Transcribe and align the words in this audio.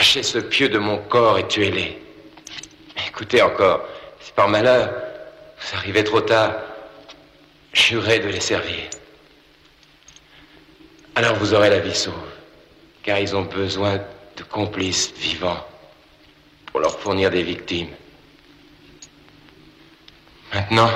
Arrachez 0.00 0.22
ce 0.22 0.38
pieu 0.38 0.70
de 0.70 0.78
mon 0.78 0.96
corps 0.96 1.38
et 1.38 1.46
tuez-les. 1.46 1.98
Écoutez 3.06 3.42
encore, 3.42 3.84
si 4.18 4.32
par 4.32 4.48
malheur 4.48 4.88
vous 5.58 5.76
arrivez 5.76 6.02
trop 6.04 6.22
tard, 6.22 6.54
jurez 7.74 8.18
de 8.18 8.28
les 8.28 8.40
servir. 8.40 8.88
Alors 11.16 11.34
vous 11.36 11.52
aurez 11.52 11.68
la 11.68 11.80
vie 11.80 11.94
sauve, 11.94 12.14
car 13.02 13.18
ils 13.18 13.36
ont 13.36 13.42
besoin 13.42 13.98
de 14.38 14.42
complices 14.42 15.12
vivants 15.18 15.66
pour 16.64 16.80
leur 16.80 16.98
fournir 16.98 17.28
des 17.28 17.42
victimes. 17.42 17.90
Maintenant, 20.54 20.90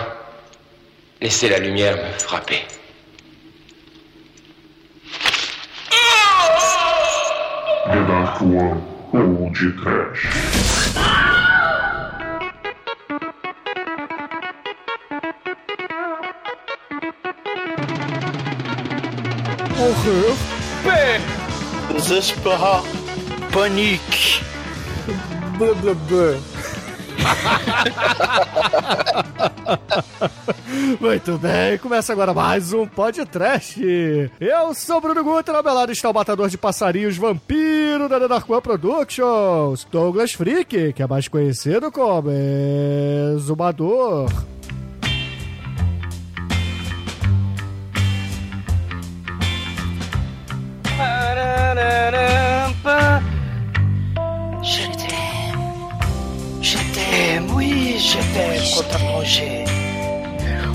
laissez 1.21 1.51
la 1.51 1.59
lumière 1.59 1.99
me 1.99 2.11
frapper. 2.21 2.65
De 9.15 9.71
Trash. 9.81 10.27
Horreur. 19.79 20.35
Desesperar. 21.93 22.83
Panique. 23.53 24.43
Blá, 25.59 25.75
blá, 25.75 25.95
blá. 25.95 26.35
Muito 31.01 31.39
bem, 31.39 31.79
começa 31.79 32.13
agora 32.13 32.35
mais 32.35 32.73
um 32.73 32.85
podcast. 32.85 33.81
Eu 34.41 34.75
sou 34.75 34.97
o 34.97 35.01
Bruno 35.01 35.23
Guter, 35.23 35.55
ao 35.55 35.63
meu 35.63 35.73
lado 35.73 35.93
está 35.93 36.11
o 36.11 36.15
matador 36.15 36.49
de 36.49 36.59
passarinhos 36.59 37.17
vampiro 37.17 37.84
da 37.99 38.19
The 38.19 38.29
Dark 38.29 38.51
One 38.51 38.61
Productions, 38.61 39.87
Douglas 39.91 40.33
Freak, 40.33 40.93
que 40.93 41.03
é 41.03 41.07
mais 41.07 41.29
conhecido 41.29 41.91
como 41.93 42.31
Exumador. 43.35 44.29
Je 54.63 54.87
t'aime. 54.97 55.61
Je 56.63 56.79
t'aime, 56.95 57.55
oui, 57.55 57.97
je 57.99 58.19
t'aime 58.33 58.65
contre 58.75 58.99
plongée. 58.99 59.65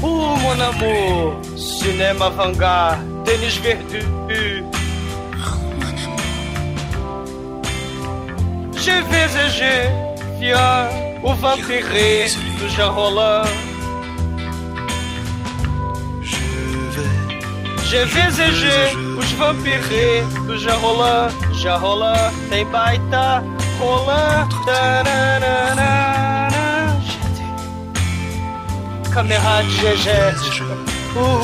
Oh, 0.01 0.35
mon 0.41 0.59
amour. 0.61 1.41
Cinéma 1.57 2.27
avant-garde. 2.27 2.99
Denis 3.25 3.59
Verdu. 3.61 4.78
Vais 8.81 8.95
et 8.95 9.49
je 9.49 10.39
viens 10.39 10.87
o 11.21 11.33
vampiré 11.33 12.27
do 12.57 12.69
Jean 12.69 12.93
vais 18.05 18.39
e 18.39 18.51
G, 18.53 18.67
os 19.17 19.31
vampirê 19.33 20.23
do 20.47 20.57
Jean 20.57 20.79
Roland. 21.77 22.31
Tem 22.49 22.65
baita 22.67 23.43
Roland. 23.79 24.47
Tananana. 24.65 26.47
Caméra 29.13 29.61
de 29.63 29.69
GG. 29.71 30.09
Uh, 31.17 31.41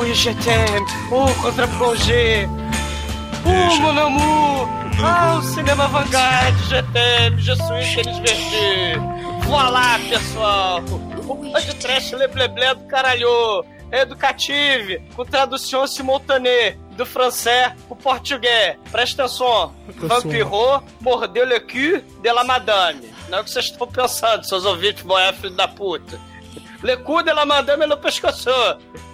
oui, 0.00 0.12
je 0.12 0.30
t'aime. 0.30 0.84
Oh, 1.12 1.26
contre-plongée. 1.40 2.48
Oh, 3.44 3.80
mon 3.80 3.96
amour. 3.96 4.85
Ah, 5.02 5.36
o 5.38 5.42
cinema 5.42 5.84
avant-garde, 5.84 6.58
je 6.68 6.82
t'aime. 6.92 7.38
Je 7.38 7.52
suis 7.52 8.02
Denis 8.02 8.18
Verdi. 8.20 8.98
Voilà, 9.42 9.98
pessoal. 10.08 10.82
O 11.28 11.60
de 11.60 11.74
trash 11.74 12.12
lebleble 12.12 12.74
do 12.74 12.84
caralho. 12.86 13.64
Educative, 13.92 15.00
com 15.14 15.24
tradução 15.24 15.86
simultânea 15.86 16.76
do 16.96 17.06
francês 17.06 17.72
pro 17.86 17.94
português. 17.94 18.76
Presta 18.90 19.24
atenção. 19.24 19.72
Vampiro 19.96 20.82
mordeu 21.00 21.44
le 21.46 21.60
cul 21.60 22.02
de 22.20 22.32
la 22.32 22.42
madame. 22.42 23.12
Não 23.28 23.38
é 23.38 23.40
o 23.40 23.44
que 23.44 23.50
vocês 23.50 23.66
estão 23.66 23.86
pensando, 23.86 24.44
seus 24.44 24.64
ouvintes 24.64 25.02
boé, 25.04 25.32
filho 25.34 25.54
da 25.54 25.68
puta. 25.68 26.18
Le 26.82 26.96
cul 26.96 27.22
de 27.22 27.32
la 27.32 27.46
madame 27.46 27.86
no 27.86 27.96
pescoço. 27.96 28.50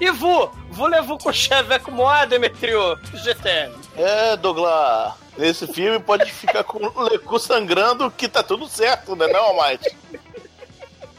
E 0.00 0.10
vous? 0.10 0.48
Vous 0.70 0.88
levou 0.88 1.18
com 1.18 1.32
cheve 1.32 1.78
com 1.80 1.90
moi, 1.90 2.26
Demetrio? 2.26 2.98
GTM. 3.12 3.74
É, 3.94 4.36
Douglas, 4.38 5.12
nesse 5.36 5.66
filme 5.66 5.98
pode 5.98 6.30
ficar 6.30 6.64
com 6.64 6.78
o 6.78 7.02
Lecu 7.02 7.38
sangrando 7.38 8.10
que 8.10 8.28
tá 8.28 8.42
tudo 8.42 8.68
certo, 8.68 9.16
né 9.16 9.26
não, 9.28 9.56
Mike? 9.62 9.96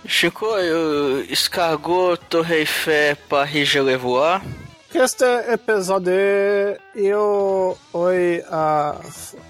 Chico, 0.05 0.45
eu 0.45 1.21
escargot 1.25 2.17
Torre 2.29 2.55
Eiffel 2.57 3.17
le 3.85 3.97
vois. 3.97 4.41
Este 4.93 5.25
episódio 5.51 6.13
eu 6.93 7.75
oi 7.93 8.43
a 8.51 8.95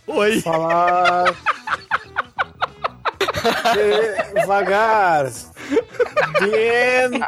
Oi. 0.08 0.40
falar 0.42 1.36
devagar, 4.34 5.30
bien 6.40 7.22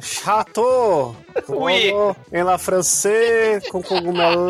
chato, 0.00 1.14
Oui. 1.48 1.92
em 2.32 2.42
la 2.42 2.58
francês 2.58 3.68
com 3.68 3.82
cogumelo 3.82 4.48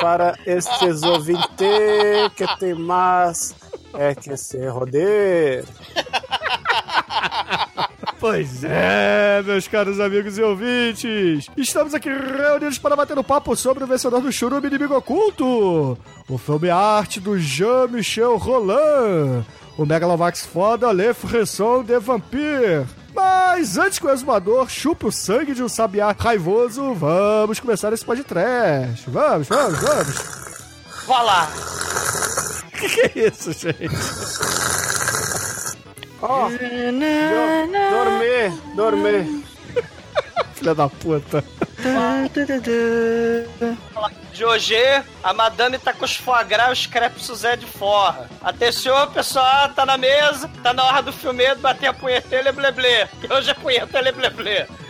para 0.00 0.34
estes 0.46 1.02
ouvintes 1.02 2.32
que 2.36 2.46
tem 2.58 2.74
mais 2.74 3.54
é 3.94 4.14
que 4.14 4.36
se 4.36 4.66
roder. 4.68 5.64
Pois 8.20 8.62
é, 8.64 9.42
meus 9.46 9.66
caros 9.66 9.98
amigos 9.98 10.36
e 10.36 10.42
ouvintes. 10.42 11.46
Estamos 11.56 11.94
aqui 11.94 12.10
reunidos 12.10 12.76
para 12.76 12.94
bater 12.94 13.18
um 13.18 13.22
papo 13.22 13.56
sobre 13.56 13.82
o 13.82 13.86
vencedor 13.86 14.20
do 14.20 14.30
Churume 14.30 14.66
Inimigo 14.66 14.94
Oculto. 14.94 15.96
O 16.28 16.36
filme 16.36 16.68
arte 16.68 17.18
do 17.18 17.38
Jean-Michel 17.38 18.36
Roland. 18.36 19.42
O 19.78 19.86
Megalovax 19.86 20.44
foda 20.44 20.92
Le 20.92 21.14
Fresson 21.14 21.82
de 21.82 21.98
Vampire. 21.98 22.86
Mas 23.14 23.78
antes 23.78 23.98
que 23.98 24.06
o 24.06 24.10
exumador 24.10 24.68
chupe 24.68 25.06
o 25.06 25.10
sangue 25.12 25.54
de 25.54 25.62
um 25.62 25.68
sabiá 25.68 26.14
raivoso, 26.16 26.92
vamos 26.92 27.58
começar 27.58 27.90
esse 27.94 28.04
podcast. 28.04 29.08
Vamos, 29.08 29.48
vamos, 29.48 29.78
vamos. 29.80 30.16
Voilà. 31.06 31.48
O 32.66 32.70
que, 32.76 32.88
que 32.88 33.18
é 33.18 33.28
isso, 33.28 33.50
gente? 33.54 34.89
Ó, 36.22 36.48
dormir, 37.90 38.52
dormir. 38.74 39.44
Filha 40.54 40.74
da 40.74 40.88
puta. 40.88 41.44
Hoje, 44.42 44.76
a 45.22 45.34
madame 45.34 45.78
tá 45.78 45.92
com 45.92 46.04
os 46.04 46.16
foie 46.16 46.44
gras 46.44 46.68
e 46.68 46.72
os 46.72 46.86
crepes 46.86 47.24
Suzé 47.24 47.56
de 47.56 47.66
forra. 47.66 48.28
Atenção, 48.42 49.10
pessoal, 49.10 49.68
tá 49.70 49.84
na 49.84 49.98
mesa, 49.98 50.50
tá 50.62 50.72
na 50.72 50.84
hora 50.84 51.02
do 51.02 51.12
filme 51.12 51.54
bater 51.56 51.88
a 51.88 51.94
punheta 51.94 52.36
e 52.36 52.42
lebleble. 52.42 53.08
E 53.22 53.32
hoje 53.32 53.50
é 53.50 53.54
punheta 53.54 53.98
e 53.98 54.02
lebleble. 54.02 54.66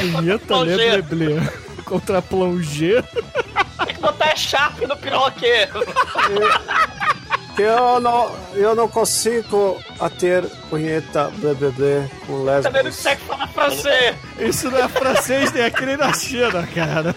Punheta 0.00 0.46
Plongê. 0.46 0.90
Leblé 0.96 1.52
contra 1.84 2.22
Plongé. 2.22 3.02
Tem 3.84 3.94
que 3.94 4.00
botar 4.00 4.32
a 4.32 4.36
Sharp 4.36 4.80
no 4.80 4.96
piroqueiro. 4.96 5.80
Eu 7.58 8.00
não, 8.00 8.30
eu 8.54 8.74
não 8.74 8.88
consigo 8.88 9.78
a 9.98 10.08
ter 10.08 10.44
punheta 10.70 11.30
BBB 11.36 12.08
com 12.26 12.44
Também 12.44 12.44
não 12.44 12.44
lesbos. 12.44 12.96
consegue 12.96 13.20
falar 13.22 13.48
francês. 13.48 14.16
Isso 14.38 14.70
não 14.70 14.78
é 14.78 14.88
francês 14.88 15.52
nem 15.52 15.64
aqui 15.64 15.84
nem 15.84 15.96
na 15.96 16.12
China, 16.14 16.66
cara. 16.74 17.14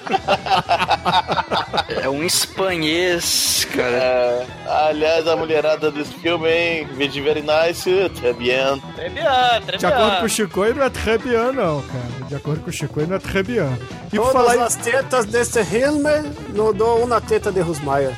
É 2.02 2.10
um 2.10 2.24
espanhês, 2.24 3.66
cara. 3.74 3.88
É, 3.90 4.46
aliás, 4.68 5.28
a 5.28 5.36
mulherada 5.36 5.92
desse 5.92 6.14
filme, 6.16 6.50
hein? 6.50 6.88
Vede 6.94 7.22
very 7.22 7.42
nice, 7.42 7.90
très 8.16 8.36
bien. 8.36 8.82
Trebiano, 8.96 9.66
De 9.78 9.86
acordo 9.86 10.18
com 10.20 10.26
o. 10.26 10.30
Chicoio, 10.30 10.76
não 10.76 10.84
é 10.84 10.90
très 10.90 11.22
bien, 11.22 11.52
não, 11.54 11.82
cara. 11.82 12.28
De 12.28 12.36
acordo 12.36 12.62
com 12.64 12.70
o 12.70 12.74
Chicoio, 12.74 13.08
não 13.08 13.16
é 13.16 13.20
très 13.20 13.46
bien. 13.46 13.68
E 14.12 14.18
por 14.18 14.32
Todas 14.32 14.34
falar 14.54 14.66
as 14.66 14.76
tetas 14.76 15.26
desse 15.26 15.64
filme, 15.64 16.10
não 16.50 16.74
dou 16.74 17.04
uma 17.04 17.22
teta 17.22 17.52
de 17.52 17.62
Rusmaia. 17.62 18.18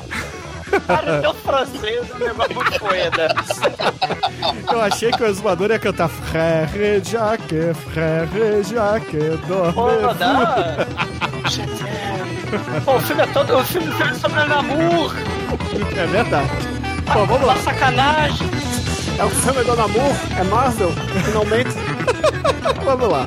Cara, 0.86 1.20
teu 1.20 1.34
francês 1.34 2.10
é 2.10 2.14
um 2.14 2.18
negócio 2.18 2.54
muito. 2.54 2.72
Eu 4.72 4.80
achei 4.80 5.10
que 5.12 5.22
o 5.22 5.26
exumador 5.26 5.70
ia 5.70 5.78
cantar 5.78 6.08
Frère 6.08 7.02
Jacques, 7.04 7.76
Frère 7.92 8.62
Jacques, 8.64 9.40
Pô, 9.46 9.90
dorme. 9.90 10.14
dá. 10.18 10.86
Pô, 12.84 12.96
o 12.96 13.00
filme 13.00 13.22
é 13.22 13.26
todo. 13.26 13.56
O 13.56 13.64
filme, 13.64 13.88
o 13.88 13.92
filme 13.92 14.12
é 14.12 14.14
sobre 14.14 14.44
namoro. 14.44 15.16
É 15.96 16.06
verdade. 16.06 16.48
Pô, 17.12 17.24
vamos 17.26 17.46
lá. 17.46 17.52
Uma 17.54 17.62
sacanagem. 17.62 18.46
É 19.18 19.24
o 19.24 19.30
filme 19.30 19.64
do 19.64 19.74
Namor, 19.74 20.12
é 20.38 20.44
Marvel, 20.44 20.90
finalmente. 21.24 21.70
Vamos 22.84 23.08
lá. 23.08 23.26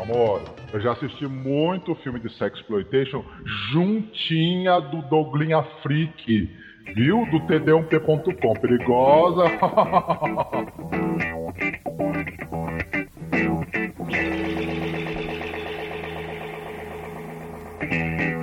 Amor, 0.00 0.42
eu 0.74 0.80
já 0.80 0.92
assisti 0.92 1.26
muito 1.28 1.94
filme 1.96 2.18
de 2.18 2.28
sexploitation 2.36 3.24
juntinha 3.70 4.80
do 4.80 5.02
Douglinha 5.02 5.62
Freak, 5.84 6.50
viu? 6.96 7.24
Do 7.30 7.38
td1p.com. 7.46 8.54
Perigosa. 8.54 9.44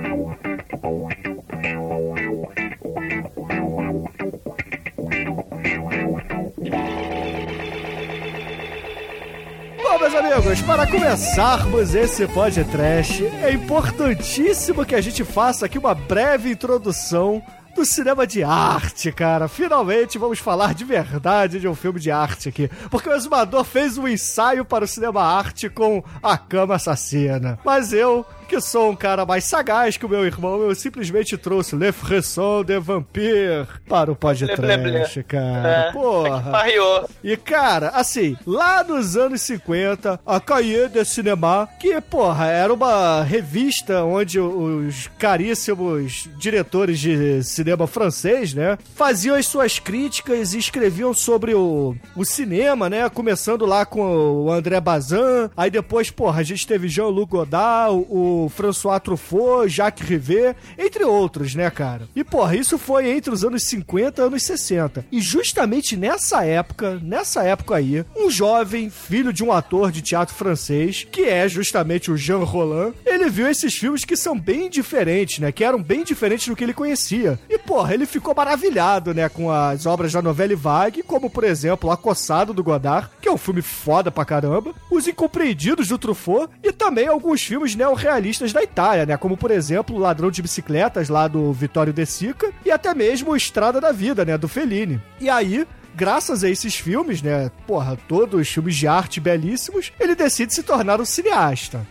meus 10.02 10.14
amigos, 10.16 10.60
para 10.62 10.84
começarmos 10.84 11.94
esse 11.94 12.26
podcast, 12.26 13.24
é 13.40 13.52
importantíssimo 13.52 14.84
que 14.84 14.96
a 14.96 15.00
gente 15.00 15.22
faça 15.22 15.66
aqui 15.66 15.78
uma 15.78 15.94
breve 15.94 16.50
introdução 16.50 17.40
do 17.72 17.84
cinema 17.84 18.26
de 18.26 18.42
arte, 18.42 19.12
cara. 19.12 19.46
Finalmente 19.46 20.18
vamos 20.18 20.40
falar 20.40 20.74
de 20.74 20.84
verdade 20.84 21.60
de 21.60 21.68
um 21.68 21.74
filme 21.76 22.00
de 22.00 22.10
arte 22.10 22.48
aqui. 22.48 22.68
Porque 22.90 23.08
o 23.08 23.14
Exumador 23.14 23.62
fez 23.62 23.96
um 23.96 24.08
ensaio 24.08 24.64
para 24.64 24.84
o 24.84 24.88
cinema 24.88 25.22
arte 25.22 25.68
com 25.68 26.02
A 26.20 26.36
Cama 26.36 26.74
Assassina. 26.74 27.56
Mas 27.64 27.92
eu, 27.92 28.26
que 28.52 28.60
sou 28.60 28.90
um 28.90 28.94
cara 28.94 29.24
mais 29.24 29.44
sagaz 29.44 29.96
que 29.96 30.04
o 30.04 30.08
meu 30.10 30.26
irmão, 30.26 30.60
eu 30.60 30.74
simplesmente 30.74 31.38
trouxe 31.38 31.74
Le 31.74 31.90
Fresson 31.90 32.62
de 32.62 32.78
Vampire 32.78 33.66
para 33.88 34.12
o 34.12 34.14
podcast, 34.14 35.22
cara. 35.22 35.68
É, 35.68 35.92
Porra. 35.92 36.50
Barriou. 36.50 37.08
E, 37.24 37.34
cara, 37.34 37.88
assim, 37.94 38.36
lá 38.46 38.84
nos 38.84 39.16
anos 39.16 39.40
50, 39.40 40.20
a 40.26 40.38
Cahiers 40.38 40.92
de 40.92 41.02
Cinema, 41.02 41.66
que, 41.80 41.98
porra, 42.02 42.48
era 42.48 42.74
uma 42.74 43.22
revista 43.22 44.04
onde 44.04 44.38
os 44.38 45.08
caríssimos 45.18 46.28
diretores 46.36 47.00
de 47.00 47.42
cinema 47.42 47.86
francês, 47.86 48.52
né, 48.52 48.76
faziam 48.94 49.34
as 49.34 49.46
suas 49.46 49.78
críticas 49.78 50.52
e 50.52 50.58
escreviam 50.58 51.14
sobre 51.14 51.54
o, 51.54 51.96
o 52.14 52.22
cinema, 52.22 52.90
né, 52.90 53.08
começando 53.08 53.64
lá 53.64 53.86
com 53.86 54.02
o 54.44 54.52
André 54.52 54.78
Bazin, 54.78 55.48
aí 55.56 55.70
depois, 55.70 56.10
porra, 56.10 56.40
a 56.40 56.44
gente 56.44 56.66
teve 56.66 56.86
Jean-Luc 56.86 57.30
Godard, 57.30 58.04
o 58.10 58.41
François 58.48 59.00
Truffaut, 59.00 59.68
Jacques 59.68 60.06
Rivet, 60.06 60.56
entre 60.78 61.04
outros, 61.04 61.54
né, 61.54 61.68
cara? 61.70 62.08
E, 62.14 62.22
porra, 62.22 62.56
isso 62.56 62.78
foi 62.78 63.10
entre 63.10 63.32
os 63.32 63.44
anos 63.44 63.64
50 63.64 64.22
e 64.22 64.24
anos 64.24 64.42
60. 64.42 65.06
E 65.10 65.20
justamente 65.20 65.96
nessa 65.96 66.44
época, 66.44 67.00
nessa 67.02 67.42
época 67.42 67.76
aí, 67.76 68.04
um 68.16 68.30
jovem, 68.30 68.90
filho 68.90 69.32
de 69.32 69.42
um 69.42 69.52
ator 69.52 69.90
de 69.90 70.02
teatro 70.02 70.34
francês, 70.34 71.06
que 71.10 71.22
é 71.22 71.48
justamente 71.48 72.10
o 72.10 72.16
Jean 72.16 72.38
Roland, 72.38 72.94
ele 73.04 73.28
viu 73.28 73.48
esses 73.48 73.74
filmes 73.74 74.04
que 74.04 74.16
são 74.16 74.38
bem 74.38 74.68
diferentes, 74.68 75.38
né? 75.38 75.50
Que 75.50 75.64
eram 75.64 75.82
bem 75.82 76.04
diferentes 76.04 76.48
do 76.48 76.56
que 76.56 76.64
ele 76.64 76.74
conhecia. 76.74 77.38
E, 77.48 77.58
porra, 77.58 77.94
ele 77.94 78.06
ficou 78.06 78.34
maravilhado, 78.34 79.14
né, 79.14 79.28
com 79.28 79.50
as 79.50 79.86
obras 79.86 80.12
da 80.12 80.22
novela 80.22 80.52
Vague, 80.56 81.02
como, 81.02 81.30
por 81.30 81.44
exemplo, 81.44 81.90
Acossado 81.90 82.52
do 82.52 82.62
Godard, 82.62 83.08
que 83.20 83.28
é 83.28 83.32
um 83.32 83.38
filme 83.38 83.62
foda 83.62 84.10
pra 84.10 84.24
caramba, 84.24 84.74
Os 84.90 85.06
Incompreendidos 85.06 85.88
do 85.88 85.98
Truffaut 85.98 86.48
e 86.62 86.72
também 86.72 87.06
alguns 87.06 87.42
filmes 87.42 87.74
neorrealistas 87.74 88.31
da 88.52 88.62
Itália, 88.62 89.04
né? 89.06 89.16
Como, 89.16 89.36
por 89.36 89.50
exemplo, 89.50 89.96
O 89.96 89.98
Ladrão 89.98 90.30
de 90.30 90.42
Bicicletas, 90.42 91.08
lá 91.08 91.26
do 91.28 91.52
Vittorio 91.52 91.92
De 91.92 92.06
Sica, 92.06 92.50
e 92.64 92.70
até 92.70 92.94
mesmo 92.94 93.34
Estrada 93.36 93.80
da 93.80 93.92
Vida, 93.92 94.24
né? 94.24 94.38
Do 94.38 94.48
Fellini. 94.48 95.00
E 95.20 95.28
aí, 95.28 95.66
graças 95.94 96.42
a 96.44 96.48
esses 96.48 96.74
filmes, 96.76 97.20
né? 97.22 97.50
Porra, 97.66 97.98
todos 98.08 98.48
filmes 98.48 98.76
de 98.76 98.86
arte 98.86 99.20
belíssimos, 99.20 99.92
ele 100.00 100.14
decide 100.14 100.54
se 100.54 100.62
tornar 100.62 101.00
um 101.00 101.04
cineasta. 101.04 101.86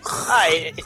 E- 0.51 0.71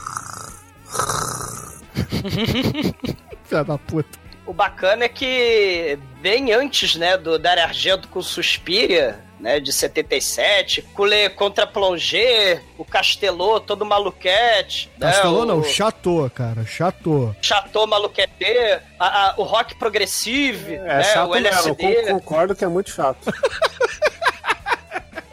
Filha 3.44 3.64
da 3.64 3.78
puta. 3.78 4.18
o 4.44 4.52
bacana 4.52 5.04
é 5.04 5.08
que 5.08 5.98
bem 6.20 6.52
antes, 6.52 6.96
né, 6.96 7.16
do 7.16 7.38
Dario 7.38 7.62
Argento 7.64 8.08
com 8.08 8.20
Suspiria, 8.22 9.18
né, 9.38 9.60
de 9.60 9.72
77, 9.72 10.82
com 10.94 11.04
Le 11.04 11.28
Contra 11.30 11.66
Plongé, 11.66 12.62
o 12.78 12.84
Castelô 12.84 13.60
todo 13.60 13.84
maluquete, 13.84 14.90
né, 14.98 15.10
Castelô 15.12 15.42
o 15.42 15.44
não, 15.44 15.62
Chateau, 15.62 16.30
cara, 16.30 16.64
Chateau. 16.64 17.34
Chateau 17.42 17.86
Maluquete, 17.86 18.30
a- 18.98 19.28
a- 19.30 19.34
o 19.36 19.42
rock 19.42 19.74
progressive, 19.76 20.74
É 20.76 20.78
né, 20.78 21.02
chato 21.04 21.28
o 21.28 21.32
mesmo, 21.34 21.48
LSD. 21.48 21.84
eu 22.10 22.14
concordo 22.14 22.54
que 22.56 22.64
é 22.64 22.68
muito 22.68 22.90
chato. 22.90 23.18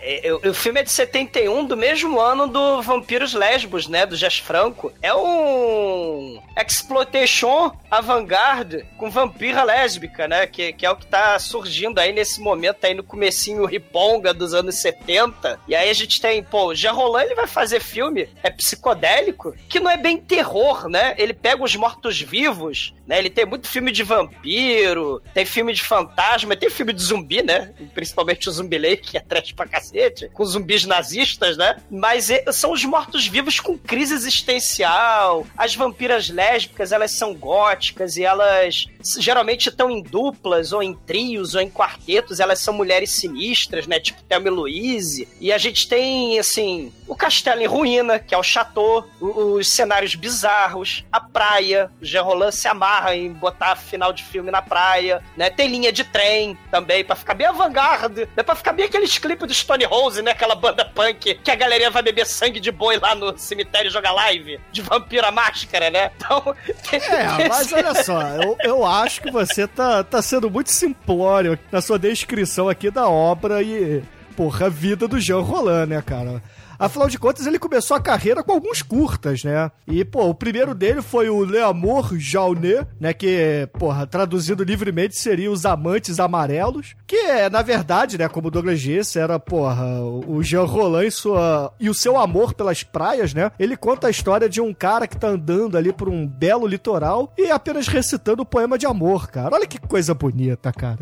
É, 0.05 0.27
é, 0.27 0.33
o 0.33 0.53
filme 0.53 0.81
é 0.81 0.83
de 0.83 0.91
71, 0.91 1.65
do 1.65 1.77
mesmo 1.77 2.19
ano 2.19 2.45
do 2.45 2.81
Vampiros 2.81 3.33
Lesbos, 3.33 3.87
né? 3.87 4.05
Do 4.05 4.17
Jess 4.17 4.37
Franco. 4.37 4.91
É 5.01 5.15
um 5.15 6.41
exploitation 6.57 7.71
avant-garde 7.89 8.85
com 8.97 9.09
vampira 9.09 9.63
lésbica, 9.63 10.27
né? 10.27 10.45
Que, 10.45 10.73
que 10.73 10.85
é 10.85 10.91
o 10.91 10.95
que 10.97 11.05
tá 11.05 11.39
surgindo 11.39 11.99
aí 11.99 12.11
nesse 12.11 12.41
momento 12.41 12.83
aí 12.83 12.93
no 12.93 13.03
comecinho 13.03 13.65
riponga 13.65 14.33
dos 14.33 14.53
anos 14.53 14.75
70. 14.75 15.59
E 15.69 15.75
aí 15.75 15.89
a 15.89 15.93
gente 15.93 16.19
tem, 16.19 16.43
pô, 16.43 16.75
Jean 16.75 16.91
Roland, 16.91 17.23
ele 17.23 17.35
vai 17.35 17.47
fazer 17.47 17.79
filme, 17.79 18.27
é 18.43 18.49
psicodélico, 18.49 19.55
que 19.69 19.79
não 19.79 19.89
é 19.89 19.95
bem 19.95 20.17
terror, 20.17 20.89
né? 20.89 21.15
Ele 21.17 21.33
pega 21.33 21.63
os 21.63 21.75
mortos-vivos, 21.77 22.93
né? 23.07 23.19
Ele 23.19 23.29
tem 23.29 23.45
muito 23.45 23.69
filme 23.69 23.91
de 23.91 24.03
vampiro, 24.03 25.21
tem 25.33 25.45
filme 25.45 25.73
de 25.73 25.81
fantasma, 25.81 26.57
tem 26.57 26.69
filme 26.69 26.91
de 26.91 27.01
zumbi, 27.01 27.41
né? 27.41 27.73
Principalmente 27.93 28.49
o 28.49 28.51
Zumbilei, 28.51 28.97
que 28.97 29.17
é 29.17 29.21
trash 29.21 29.53
pra 29.53 29.67
cacete, 29.67 29.92
com 30.33 30.45
zumbis 30.45 30.85
nazistas, 30.85 31.57
né? 31.57 31.77
Mas 31.89 32.29
são 32.51 32.71
os 32.71 32.83
mortos-vivos 32.83 33.59
com 33.59 33.77
crise 33.77 34.13
existencial. 34.13 35.45
As 35.57 35.75
vampiras 35.75 36.29
lésbicas, 36.29 36.91
elas 36.91 37.11
são 37.11 37.33
góticas 37.33 38.17
e 38.17 38.23
elas 38.23 38.85
geralmente 39.19 39.69
estão 39.69 39.89
em 39.89 40.01
duplas, 40.01 40.71
ou 40.71 40.81
em 40.81 40.93
trios, 40.93 41.55
ou 41.55 41.61
em 41.61 41.69
quartetos. 41.69 42.39
Elas 42.39 42.59
são 42.59 42.73
mulheres 42.73 43.11
sinistras, 43.11 43.87
né? 43.87 43.99
Tipo 43.99 44.23
Thelma 44.23 44.47
e 44.47 44.51
Louise. 44.51 45.27
E 45.39 45.51
a 45.51 45.57
gente 45.57 45.87
tem, 45.87 46.39
assim, 46.39 46.91
o 47.07 47.15
castelo 47.15 47.61
em 47.61 47.65
ruína, 47.65 48.19
que 48.19 48.33
é 48.33 48.37
o 48.37 48.43
chateau, 48.43 49.05
os 49.19 49.71
cenários 49.71 50.15
bizarros, 50.15 51.05
a 51.11 51.19
praia. 51.19 51.91
O 52.01 52.05
Jean 52.05 52.23
Roland 52.23 52.51
se 52.51 52.67
amarra 52.67 53.15
em 53.15 53.31
botar 53.31 53.75
final 53.75 54.13
de 54.13 54.23
filme 54.23 54.51
na 54.51 54.61
praia, 54.61 55.23
né? 55.35 55.49
Tem 55.49 55.67
linha 55.67 55.91
de 55.91 56.03
trem 56.03 56.57
também, 56.71 57.03
pra 57.03 57.15
ficar 57.15 57.33
bem 57.33 57.47
avant-garde, 57.47 58.27
né? 58.35 58.43
Pra 58.43 58.55
ficar 58.55 58.73
bem 58.73 58.85
aqueles 58.85 59.17
clipes 59.17 59.47
do 59.47 59.53
Stone 59.53 59.82
Rose, 59.85 60.21
né? 60.21 60.31
Aquela 60.31 60.55
banda 60.55 60.85
punk 60.85 61.35
que 61.35 61.51
a 61.51 61.55
galerinha 61.55 61.91
vai 61.91 62.01
beber 62.01 62.25
sangue 62.25 62.59
de 62.59 62.71
boi 62.71 62.97
lá 62.97 63.15
no 63.15 63.37
cemitério 63.37 63.89
e 63.89 63.91
jogar 63.91 64.11
live 64.11 64.59
de 64.71 64.81
vampira 64.81 65.31
máscara, 65.31 65.89
né? 65.89 66.11
Então. 66.15 66.55
É, 66.91 67.47
mas 67.47 67.71
olha 67.73 68.03
só, 68.03 68.21
eu, 68.21 68.57
eu 68.63 68.85
acho 68.85 69.21
que 69.21 69.31
você 69.31 69.67
tá, 69.67 70.03
tá 70.03 70.21
sendo 70.21 70.49
muito 70.49 70.71
simplório 70.71 71.57
na 71.71 71.81
sua 71.81 71.99
descrição 71.99 72.69
aqui 72.69 72.89
da 72.89 73.07
obra 73.07 73.61
e, 73.61 74.03
porra, 74.35 74.67
a 74.67 74.69
vida 74.69 75.07
do 75.07 75.19
Jean 75.19 75.41
Roland, 75.41 75.87
né, 75.87 76.01
cara? 76.01 76.41
Afinal 76.83 77.07
de 77.07 77.17
contas, 77.17 77.47
ele 77.47 77.57
começou 77.57 77.95
a 77.95 78.01
carreira 78.01 78.43
com 78.43 78.51
alguns 78.51 78.81
curtas, 78.81 79.41
né? 79.41 79.71
E, 79.87 80.03
pô, 80.03 80.27
o 80.27 80.35
primeiro 80.35 80.75
dele 80.75 81.01
foi 81.01 81.29
o 81.29 81.45
Le 81.45 81.59
Amour 81.59 82.17
Jaunet, 82.17 82.85
né? 82.99 83.13
Que, 83.13 83.69
porra, 83.79 84.05
traduzindo 84.05 84.65
livremente 84.65 85.17
seria 85.17 85.49
Os 85.49 85.65
Amantes 85.65 86.19
Amarelos. 86.19 86.93
Que 87.07 87.15
é, 87.15 87.49
na 87.49 87.61
verdade, 87.61 88.17
né, 88.17 88.27
como 88.27 88.49
o 88.49 88.51
Douglas 88.51 88.81
disse, 88.81 89.17
era, 89.17 89.39
porra, 89.39 90.01
o 90.01 90.43
Jean 90.43 90.65
Roland 90.65 91.05
e, 91.05 91.11
sua, 91.11 91.73
e 91.79 91.89
o 91.89 91.93
seu 91.93 92.17
amor 92.17 92.53
pelas 92.53 92.83
praias, 92.83 93.33
né? 93.33 93.49
Ele 93.57 93.77
conta 93.77 94.07
a 94.07 94.11
história 94.11 94.49
de 94.49 94.59
um 94.59 94.73
cara 94.73 95.07
que 95.07 95.15
tá 95.15 95.29
andando 95.29 95.77
ali 95.77 95.93
por 95.93 96.09
um 96.09 96.27
belo 96.27 96.67
litoral 96.67 97.31
e 97.37 97.49
apenas 97.49 97.87
recitando 97.87 98.41
o 98.41 98.45
poema 98.45 98.77
de 98.77 98.85
amor, 98.85 99.29
cara. 99.29 99.55
Olha 99.55 99.65
que 99.65 99.79
coisa 99.79 100.13
bonita, 100.13 100.73
cara. 100.73 100.97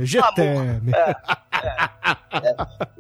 GTM. 1.62 1.92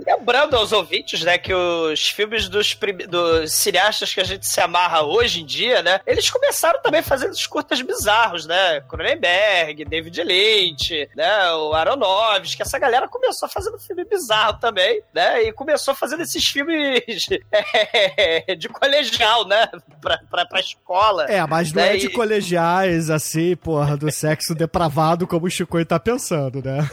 Lembrando 0.05 0.55
aos 0.55 0.71
ouvintes, 0.71 1.21
né, 1.21 1.37
que 1.37 1.53
os 1.53 2.09
filmes 2.09 2.49
dos, 2.49 2.77
dos 3.07 3.53
cineastas 3.53 4.13
que 4.13 4.19
a 4.19 4.23
gente 4.23 4.45
se 4.45 4.59
amarra 4.59 5.03
hoje 5.03 5.41
em 5.41 5.45
dia, 5.45 5.81
né, 5.81 5.99
eles 6.05 6.29
começaram 6.29 6.81
também 6.81 7.01
fazendo 7.01 7.31
os 7.31 7.47
curtas 7.47 7.81
bizarros, 7.81 8.45
né, 8.45 8.81
Cronenberg, 8.81 9.85
David 9.85 10.23
Lynch, 10.23 11.09
né, 11.15 11.51
o 11.53 11.73
Aronofsky, 11.73 12.61
essa 12.61 12.77
galera 12.77 13.07
começou 13.07 13.47
fazendo 13.47 13.79
filme 13.79 14.03
bizarro 14.03 14.59
também, 14.59 15.01
né, 15.13 15.43
e 15.43 15.53
começou 15.53 15.95
fazendo 15.95 16.23
esses 16.23 16.45
filmes 16.45 17.27
é, 17.51 18.55
de 18.55 18.67
colegial, 18.69 19.47
né, 19.47 19.67
pra, 20.01 20.19
pra, 20.29 20.45
pra 20.45 20.59
escola. 20.59 21.25
É, 21.25 21.45
mas 21.47 21.71
não 21.71 21.81
né? 21.81 21.95
é 21.95 21.97
de 21.97 22.09
colegiais, 22.09 23.09
assim, 23.09 23.55
porra, 23.55 23.95
do 23.95 24.11
sexo 24.11 24.53
depravado 24.53 25.25
como 25.25 25.45
o 25.45 25.49
Chico 25.49 25.83
tá 25.85 25.99
pensando, 25.99 26.61
né? 26.61 26.89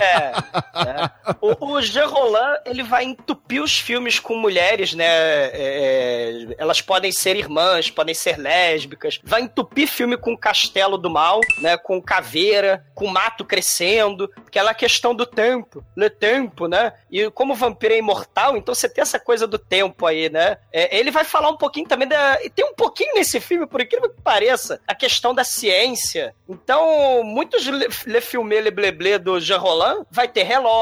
É, 0.00 0.32
é. 0.86 1.10
O, 1.40 1.80
Jean 1.80 2.06
Roland, 2.06 2.60
ele 2.64 2.82
vai 2.82 3.04
entupir 3.04 3.62
os 3.62 3.78
filmes 3.78 4.18
com 4.18 4.36
mulheres, 4.36 4.94
né? 4.94 5.06
É, 5.06 6.46
elas 6.58 6.80
podem 6.80 7.12
ser 7.12 7.36
irmãs, 7.36 7.90
podem 7.90 8.14
ser 8.14 8.38
lésbicas. 8.38 9.20
Vai 9.22 9.42
entupir 9.42 9.88
filme 9.88 10.16
com 10.16 10.36
Castelo 10.36 10.98
do 10.98 11.10
Mal, 11.10 11.40
né? 11.60 11.76
Com 11.76 12.00
caveira, 12.00 12.84
com 12.94 13.06
mato 13.06 13.44
crescendo. 13.44 14.30
Aquela 14.46 14.74
questão 14.74 15.14
do 15.14 15.26
tempo, 15.26 15.84
le 15.96 16.10
tempo, 16.10 16.66
né? 16.66 16.92
E 17.10 17.30
como 17.30 17.52
o 17.52 17.56
vampiro 17.56 17.94
é 17.94 17.98
imortal, 17.98 18.56
então 18.56 18.74
você 18.74 18.88
tem 18.88 19.02
essa 19.02 19.18
coisa 19.18 19.46
do 19.46 19.58
tempo 19.58 20.06
aí, 20.06 20.28
né? 20.28 20.58
É, 20.72 20.96
ele 20.98 21.10
vai 21.10 21.24
falar 21.24 21.50
um 21.50 21.56
pouquinho 21.56 21.88
também 21.88 22.08
da... 22.08 22.38
E 22.42 22.50
tem 22.50 22.64
um 22.64 22.74
pouquinho 22.74 23.14
nesse 23.14 23.40
filme, 23.40 23.66
por 23.66 23.80
incrível 23.80 24.10
que 24.10 24.20
pareça, 24.20 24.80
a 24.86 24.94
questão 24.94 25.34
da 25.34 25.44
ciência. 25.44 26.34
Então, 26.48 27.22
muitos 27.24 27.66
le, 27.66 27.88
le 28.06 28.20
filme 28.20 28.60
le 28.60 28.70
bleblé 28.70 29.18
do 29.18 29.40
Jean 29.40 29.58
Roland 29.58 30.04
vai 30.10 30.28
ter 30.28 30.42
relógio, 30.42 30.75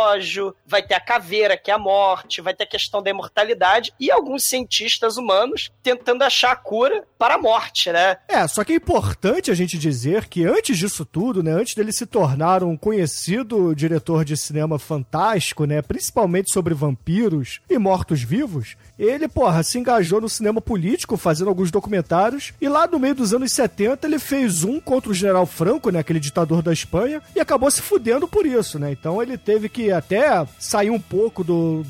vai 0.67 0.83
ter 0.83 0.95
a 0.95 1.01
caveira, 1.01 1.57
que 1.57 1.71
é 1.71 1.75
a 1.75 1.79
morte, 1.79 2.41
vai 2.41 2.55
ter 2.55 2.65
a 2.65 2.69
questão 2.69 3.03
da 3.03 3.11
imortalidade 3.11 3.93
e 3.99 4.11
alguns 4.11 4.45
cientistas 4.45 5.17
humanos 5.17 5.71
tentando 5.83 6.23
achar 6.23 6.53
a 6.53 6.57
cura 6.57 7.05
para 7.19 7.35
a 7.35 7.39
morte, 7.39 7.91
né? 7.91 8.17
É, 8.29 8.47
só 8.47 8.65
que 8.65 8.73
é 8.73 8.77
importante 8.77 9.51
a 9.51 9.55
gente 9.55 9.79
dizer 9.79 10.29
que 10.29 10.45
antes 10.45 10.79
disso 10.79 11.05
tudo, 11.05 11.43
né, 11.43 11.53
antes 11.53 11.75
dele 11.75 11.93
se 11.93 12.07
tornar 12.07 12.63
um 12.63 12.77
conhecido 12.77 13.75
diretor 13.75 14.25
de 14.25 14.37
cinema 14.37 14.79
fantástico, 14.79 15.65
né, 15.65 15.83
principalmente 15.83 16.53
sobre 16.53 16.75
vampiros 16.75 17.61
e 17.69 17.79
mortos-vivos, 17.79 18.77
ele, 18.99 19.27
porra, 19.27 19.63
se 19.63 19.79
engajou 19.79 20.21
no 20.21 20.29
cinema 20.29 20.61
político 20.61 21.17
fazendo 21.17 21.49
alguns 21.49 21.71
documentários 21.71 22.53
e 22.61 22.69
lá 22.69 22.87
no 22.87 22.99
meio 22.99 23.15
dos 23.15 23.35
anos 23.35 23.53
70 23.53 24.07
ele 24.07 24.19
fez 24.19 24.65
um 24.65 24.79
contra 24.81 25.11
o 25.11 25.15
General 25.15 25.47
Franco, 25.47 25.91
né, 25.91 25.99
aquele 25.99 26.21
ditador 26.21 26.63
da 26.63 26.73
Espanha, 26.73 27.21
e 27.35 27.41
acabou 27.41 27.71
se 27.71 27.83
fudendo 27.83 28.29
por 28.29 28.47
isso, 28.47 28.79
né? 28.79 28.93
Então 28.93 29.21
ele 29.21 29.37
teve 29.37 29.69
que 29.69 29.91
até 29.91 30.47
sair 30.59 30.91
um 30.91 31.01
pouco 31.01 31.43
do 31.43 31.85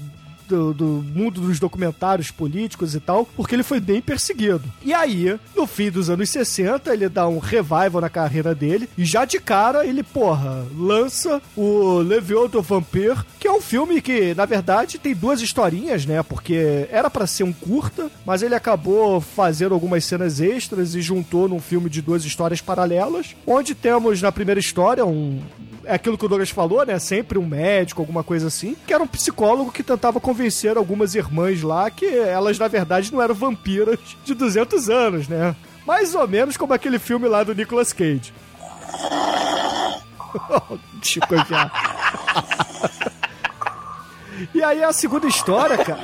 do, 0.47 0.75
do 0.75 0.85
mundo 0.85 1.41
dos 1.41 1.59
documentários 1.59 2.31
políticos 2.31 2.95
e 2.95 3.01
tal, 3.01 3.27
porque 3.37 3.55
ele 3.55 3.63
foi 3.63 3.81
bem 3.81 4.01
perseguido. 4.01 4.63
E 4.83 4.93
aí, 4.93 5.39
no 5.57 5.67
fim 5.67 5.91
dos 5.91 6.11
anos 6.11 6.31
60, 6.31 6.93
ele 6.93 7.09
dá 7.09 7.27
um 7.29 7.39
revival 7.39 8.01
na 8.01 8.09
carreira 8.09 8.55
dele, 8.55 8.89
e 8.97 9.05
já 9.05 9.25
de 9.25 9.39
cara 9.41 9.87
ele, 9.87 10.03
porra, 10.03 10.67
lança 10.77 11.41
o 11.57 11.99
Levioso 11.99 12.49
do 12.49 12.63
Vampire, 12.63 13.23
que 13.39 13.49
é 13.49 13.53
um 13.53 13.61
filme 13.61 14.01
que, 14.01 14.35
na 14.35 14.45
verdade, 14.45 14.99
tem 14.99 15.15
duas 15.15 15.41
historinhas, 15.41 16.07
né? 16.07 16.23
Porque 16.23 16.87
era 16.91 17.11
pra 17.11 17.27
ser 17.27 17.45
um 17.45 17.53
curta, 17.53 18.11
mas 18.25 18.43
ele 18.43 18.55
acabou 18.55 19.21
fazendo 19.21 19.75
algumas 19.75 20.05
cenas 20.05 20.41
extras 20.41 20.95
e 20.95 21.03
juntou 21.03 21.49
num 21.49 21.61
filme 21.61 21.91
de 21.91 22.01
duas 22.01 22.25
histórias 22.25 22.61
paralelas, 22.61 23.35
onde 23.47 23.75
temos 23.75 24.23
na 24.23 24.33
primeira 24.33 24.61
história 24.61 25.05
um 25.05 25.41
é 25.87 25.95
aquilo 25.95 26.19
que 26.19 26.25
o 26.25 26.29
Douglas 26.29 26.51
falou, 26.51 26.85
né? 26.85 26.99
Sempre 26.99 27.39
um 27.39 27.47
médico, 27.47 28.03
alguma 28.03 28.23
coisa 28.23 28.49
assim, 28.49 28.77
que 28.87 28.93
era 28.93 29.03
um 29.03 29.07
psicólogo 29.07 29.73
que 29.73 29.83
tentava 29.83 30.21
convencer 30.21 30.77
algumas 30.77 31.15
irmãs 31.15 31.63
lá 31.63 31.91
que 31.91 32.07
elas, 32.07 32.59
na 32.59 32.69
verdade, 32.69 33.13
não 33.13 33.23
eram 33.23 33.35
vampiras 33.35 33.99
de 34.25 34.35
200 34.35 34.89
anos, 34.89 35.29
né? 35.29 35.55
Mais 35.87 36.15
ou 36.15 36.27
menos 36.27 36.57
como 36.57 36.73
aquele 36.73 36.99
filme 36.99 37.29
lá 37.29 37.43
do 37.43 37.55
Nicolas 37.55 37.93
Cage. 37.93 38.33
Chico 41.03 41.37
já. 41.49 41.71
E 44.53 44.63
aí 44.63 44.83
a 44.83 44.93
segunda 44.93 45.29
história, 45.29 45.79
cara. 45.79 46.01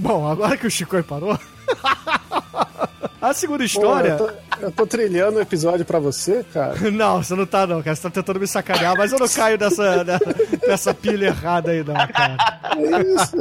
Bom, 0.00 0.26
agora 0.26 0.56
que 0.56 0.66
o 0.66 0.70
Chico 0.70 1.02
parou. 1.04 1.38
A 3.20 3.34
segunda 3.34 3.58
Pô, 3.58 3.64
história. 3.64 4.08
eu, 4.12 4.16
tô, 4.16 4.30
eu 4.62 4.72
tô 4.72 4.86
trilhando 4.86 5.36
o 5.36 5.42
episódio 5.42 5.84
pra 5.84 5.98
você, 5.98 6.42
cara. 6.54 6.74
Não, 6.90 7.22
você 7.22 7.34
não 7.34 7.44
tá, 7.44 7.66
não, 7.66 7.82
cara. 7.82 7.94
Você 7.94 8.02
tá 8.02 8.08
tentando 8.10 8.40
me 8.40 8.46
sacanear, 8.46 8.96
mas 8.96 9.12
eu 9.12 9.18
não 9.18 9.28
caio 9.28 9.58
dessa, 9.58 10.02
né, 10.04 10.18
dessa 10.66 10.94
pilha 10.94 11.26
errada 11.26 11.70
aí, 11.70 11.84
não, 11.84 11.94
cara. 11.94 12.36
Isso. 13.02 13.36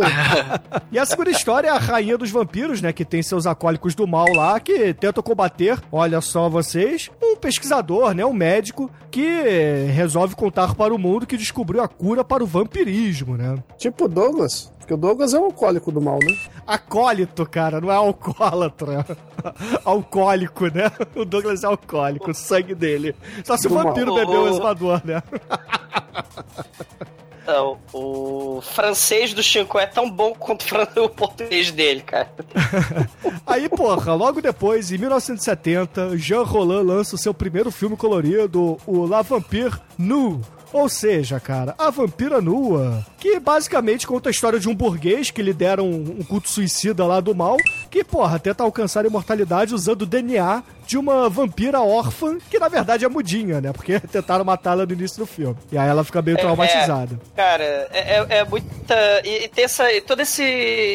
E 0.91 0.99
a 0.99 1.05
segunda 1.05 1.31
história 1.31 1.69
é 1.69 1.71
a 1.71 1.77
rainha 1.77 2.17
dos 2.17 2.29
vampiros, 2.29 2.81
né? 2.81 2.91
Que 2.91 3.05
tem 3.05 3.23
seus 3.23 3.47
acólicos 3.47 3.95
do 3.95 4.05
mal 4.05 4.27
lá, 4.33 4.59
que 4.59 4.93
tentam 4.93 5.23
combater, 5.23 5.79
olha 5.93 6.19
só 6.19 6.49
vocês, 6.49 7.09
um 7.23 7.37
pesquisador, 7.37 8.13
né? 8.13 8.25
Um 8.25 8.33
médico 8.33 8.91
que 9.09 9.41
resolve 9.93 10.35
contar 10.35 10.75
para 10.75 10.93
o 10.93 10.97
mundo 10.97 11.25
que 11.25 11.37
descobriu 11.37 11.81
a 11.81 11.87
cura 11.87 12.21
para 12.21 12.43
o 12.43 12.47
vampirismo, 12.47 13.37
né? 13.37 13.57
Tipo 13.77 14.05
o 14.05 14.09
Douglas. 14.09 14.69
Porque 14.89 14.93
o 14.95 14.97
Douglas 14.97 15.35
é 15.35 15.39
um 15.39 15.45
alcoólico 15.45 15.91
do 15.91 16.01
mal, 16.01 16.17
né? 16.17 16.35
Acólito, 16.65 17.45
cara, 17.45 17.79
não 17.79 17.91
é 17.91 17.95
alcoólatra. 17.95 19.05
Alcoólico, 19.85 20.65
né? 20.65 20.91
O 21.15 21.23
Douglas 21.23 21.63
é 21.63 21.67
alcoólico, 21.67 22.31
o 22.31 22.33
sangue 22.33 22.73
dele. 22.73 23.15
Só 23.43 23.55
se 23.55 23.67
o 23.67 23.69
Do 23.69 23.75
mal. 23.75 23.83
vampiro 23.83 24.15
bebeu 24.15 24.41
o 24.41 24.47
exumador, 24.49 25.01
né? 25.05 25.21
Então, 27.43 27.77
o 27.93 28.61
francês 28.61 29.33
do 29.33 29.43
Chico 29.43 29.77
é 29.77 29.85
tão 29.85 30.09
bom 30.09 30.33
quanto 30.33 30.65
o 30.97 31.09
português 31.09 31.69
dele, 31.69 32.01
cara. 32.01 32.31
Aí, 33.45 33.69
porra, 33.69 34.15
logo 34.15 34.41
depois, 34.41 34.91
em 34.91 34.97
1970, 34.97 36.17
Jean 36.17 36.43
Roland 36.43 36.83
lança 36.83 37.15
o 37.15 37.17
seu 37.17 37.33
primeiro 37.33 37.71
filme 37.71 37.95
colorido, 37.95 38.77
o 38.87 39.05
La 39.05 39.21
Vampire 39.21 39.77
Nu. 39.97 40.41
Ou 40.71 40.87
seja, 40.87 41.39
cara, 41.39 41.73
a 41.77 41.89
vampira 41.89 42.39
nua, 42.39 43.05
que 43.17 43.39
basicamente 43.39 44.05
conta 44.05 44.29
a 44.29 44.31
história 44.31 44.59
de 44.59 44.69
um 44.69 44.75
burguês 44.75 45.31
que 45.31 45.41
lidera 45.41 45.81
um, 45.81 46.17
um 46.19 46.23
culto 46.23 46.49
suicida 46.49 47.05
lá 47.05 47.19
do 47.19 47.33
mal, 47.33 47.57
que, 47.89 48.03
porra, 48.03 48.37
tenta 48.39 48.63
alcançar 48.63 49.03
a 49.03 49.07
imortalidade 49.07 49.73
usando 49.73 50.03
o 50.03 50.05
DNA 50.05 50.63
de 50.85 50.97
uma 50.97 51.29
vampira 51.29 51.81
órfã, 51.81 52.37
que 52.49 52.57
na 52.59 52.67
verdade 52.67 53.05
é 53.05 53.09
mudinha, 53.09 53.59
né? 53.61 53.71
Porque 53.71 53.99
tentaram 54.11 54.45
matá-la 54.45 54.85
no 54.85 54.93
início 54.93 55.17
do 55.19 55.25
filme. 55.25 55.55
E 55.71 55.77
aí 55.77 55.87
ela 55.87 56.03
fica 56.03 56.21
meio 56.21 56.37
É, 56.37 56.41
traumatizada. 56.41 57.19
Cara, 57.35 57.63
é, 57.63 57.89
é, 58.17 58.25
é 58.39 58.45
muita. 58.45 58.95
E, 59.23 59.45
e 59.45 59.47
tem 59.47 59.65
essa, 59.65 59.85
todo 60.05 60.21
esse 60.21 60.43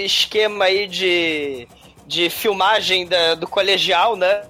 esquema 0.04 0.66
aí 0.66 0.86
de. 0.86 1.66
De 2.06 2.28
filmagem 2.28 3.06
da- 3.06 3.34
do 3.34 3.46
colegial, 3.46 4.14
né? 4.16 4.42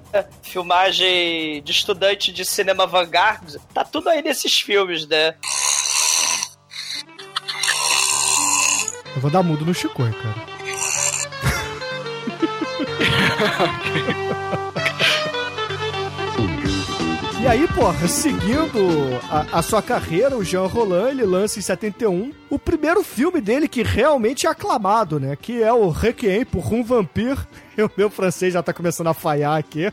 Filmagem 0.43 1.63
de 1.63 1.71
estudante 1.73 2.33
de 2.33 2.45
cinema 2.45 2.87
vanguard. 2.87 3.57
Tá 3.73 3.85
tudo 3.85 4.09
aí 4.09 4.23
nesses 4.23 4.59
filmes, 4.61 5.07
né? 5.07 5.35
Eu 9.15 9.21
vou 9.23 9.31
dar 9.31 9.43
mudo 9.45 9.65
no 9.65 9.73
Chico, 9.73 10.03
cara. 10.03 10.55
E 17.45 17.47
aí, 17.47 17.69
porra, 17.69 18.09
seguindo 18.09 19.21
a, 19.31 19.59
a 19.59 19.61
sua 19.61 19.83
carreira, 19.83 20.35
o 20.35 20.43
Jean 20.43 20.65
Roland, 20.65 21.11
ele 21.11 21.27
lança 21.27 21.59
em 21.59 21.63
71 21.63 22.33
o 22.49 22.59
primeiro 22.59 23.05
filme 23.05 23.39
dele 23.39 23.69
que 23.69 23.83
realmente 23.83 24.47
é 24.47 24.51
aclamado, 24.51 25.21
né? 25.21 25.37
Que 25.37 25.63
é 25.63 25.71
o 25.71 25.91
Requiem 25.91 26.47
por 26.47 26.73
um 26.73 26.83
Vampire. 26.83 27.41
O 27.77 27.91
meu 27.97 28.09
francês 28.09 28.55
já 28.55 28.63
tá 28.63 28.73
começando 28.73 29.09
a 29.09 29.15
falhar 29.15 29.59
aqui. 29.59 29.93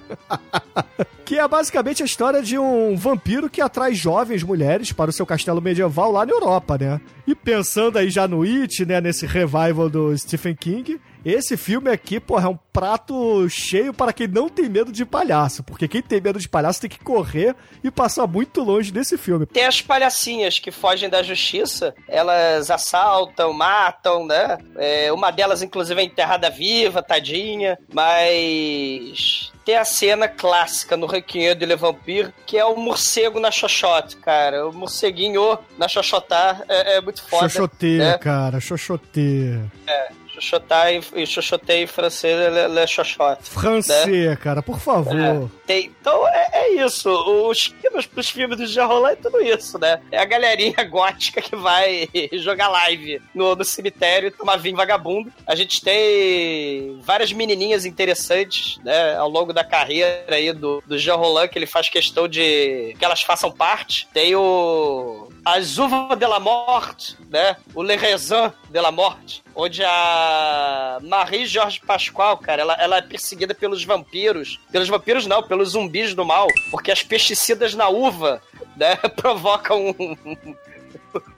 que 1.25 1.39
é 1.39 1.47
basicamente 1.47 2.03
a 2.03 2.05
história 2.05 2.43
de 2.43 2.55
um 2.55 2.95
vampiro 2.95 3.49
que 3.49 3.59
atrai 3.59 3.95
jovens 3.95 4.43
mulheres 4.43 4.93
para 4.93 5.09
o 5.09 5.13
seu 5.13 5.25
castelo 5.25 5.59
medieval 5.59 6.11
lá 6.11 6.23
na 6.23 6.31
Europa, 6.31 6.77
né? 6.77 7.01
E 7.25 7.33
pensando 7.33 7.97
aí 7.97 8.11
já 8.11 8.27
no 8.27 8.43
It, 8.43 8.85
né, 8.85 9.01
nesse 9.01 9.25
revival 9.25 9.89
do 9.89 10.15
Stephen 10.15 10.55
King, 10.55 11.01
esse 11.23 11.55
filme 11.55 11.89
aqui, 11.89 12.19
porra, 12.19 12.47
é 12.47 12.49
um 12.49 12.57
prato 12.73 13.47
cheio 13.49 13.93
para 13.93 14.13
quem 14.13 14.27
não 14.27 14.49
tem 14.49 14.67
medo 14.67 14.91
de 14.91 15.05
palhaço, 15.05 15.63
porque 15.63 15.87
quem 15.87 16.01
tem 16.01 16.19
medo 16.19 16.39
de 16.39 16.49
palhaço 16.49 16.81
tem 16.81 16.89
que 16.89 16.99
correr 16.99 17.55
e 17.83 17.91
passar 17.91 18.25
muito 18.25 18.63
longe 18.63 18.91
desse 18.91 19.17
filme. 19.17 19.45
Tem 19.45 19.65
as 19.65 19.81
palhacinhas 19.81 20.57
que 20.57 20.71
fogem 20.71 21.09
da 21.09 21.21
justiça, 21.21 21.93
elas 22.07 22.71
assaltam, 22.71 23.53
matam, 23.53 24.25
né? 24.25 24.57
É, 24.77 25.11
uma 25.11 25.31
delas, 25.31 25.61
inclusive, 25.61 26.01
é 26.01 26.03
enterrada 26.03 26.49
viva, 26.49 27.03
tadinha, 27.03 27.77
mas. 27.93 29.51
Tem 29.63 29.75
a 29.75 29.85
cena 29.85 30.27
clássica 30.27 30.97
no 30.97 31.05
Requiem 31.05 31.55
de 31.55 31.67
Le 31.67 31.75
Vampire, 31.75 32.33
que 32.47 32.57
é 32.57 32.65
o 32.65 32.75
morcego 32.75 33.39
na 33.39 33.51
xoxote, 33.51 34.17
cara. 34.17 34.67
O 34.67 34.73
morceguinho 34.73 35.59
na 35.77 35.87
xoxotá 35.87 36.63
é, 36.67 36.97
é 36.97 37.01
muito 37.01 37.21
foda. 37.21 37.47
Xoxotê, 37.47 37.97
né? 37.99 38.17
cara, 38.17 38.59
xoxotê. 38.59 39.59
Xoxotá 40.41 40.91
e, 40.91 41.01
e 41.15 41.25
xoxotê 41.25 41.83
em 41.83 41.87
francês 41.87 42.37
é 42.39 42.49
le, 42.49 42.67
le 42.67 42.87
xoxote. 42.87 43.49
Francês, 43.49 44.37
cara, 44.39 44.61
por 44.61 44.79
favor. 44.79 45.17
É. 45.19 45.47
Tem- 45.65 45.91
então 46.01 46.27
é, 46.27 46.49
é 46.53 46.85
isso. 46.85 47.09
Os 47.47 47.65
filmes 47.81 48.05
pros 48.05 48.29
filmes 48.29 48.57
do 48.57 48.65
Jean 48.65 48.85
Roland 48.85 49.13
é 49.13 49.15
tudo 49.15 49.41
isso, 49.41 49.77
né? 49.79 50.01
É 50.11 50.19
a 50.19 50.25
galerinha 50.25 50.83
gótica 50.89 51.41
que 51.41 51.55
vai 51.55 52.09
jogar 52.33 52.67
live 52.69 53.21
no, 53.33 53.55
no 53.55 53.63
cemitério 53.63 54.27
e 54.27 54.31
tomar 54.31 54.57
vinho 54.57 54.75
vagabundo. 54.75 55.31
A 55.45 55.55
gente 55.55 55.81
tem 55.81 56.99
várias 57.01 57.31
menininhas 57.31 57.85
interessantes, 57.85 58.77
né? 58.83 59.15
Ao 59.15 59.29
longo 59.29 59.53
da 59.53 59.63
carreira 59.63 60.25
aí 60.29 60.51
do, 60.51 60.83
do 60.85 60.97
Jean 60.97 61.15
Roland, 61.15 61.47
que 61.49 61.57
ele 61.57 61.65
faz 61.67 61.87
questão 61.89 62.27
de 62.27 62.95
que 62.97 63.05
elas 63.05 63.21
façam 63.21 63.51
parte. 63.51 64.07
Tem 64.13 64.35
o 64.35 65.30
as 65.45 65.77
Uvas 65.77 66.17
de 66.17 66.25
la 66.25 66.39
Morte, 66.39 67.17
né? 67.29 67.57
O 67.73 67.81
Le 67.81 67.95
Raisin 67.95 68.53
de 68.69 68.79
la 68.79 68.91
Morte, 68.91 69.43
onde 69.55 69.83
a 69.83 70.99
Marie 71.01 71.45
Jorge 71.45 71.79
Pascoal, 71.79 72.37
cara, 72.37 72.61
ela, 72.61 72.73
ela 72.75 72.97
é 72.97 73.01
perseguida 73.01 73.53
pelos 73.53 73.83
vampiros. 73.83 74.59
Pelos 74.71 74.87
vampiros 74.87 75.25
não, 75.25 75.41
pelos 75.43 75.69
zumbis 75.69 76.13
do 76.13 76.25
mal, 76.25 76.47
porque 76.69 76.91
as 76.91 77.01
pesticidas 77.03 77.73
na 77.73 77.89
uva, 77.89 78.41
né, 78.77 78.95
provocam 79.15 79.95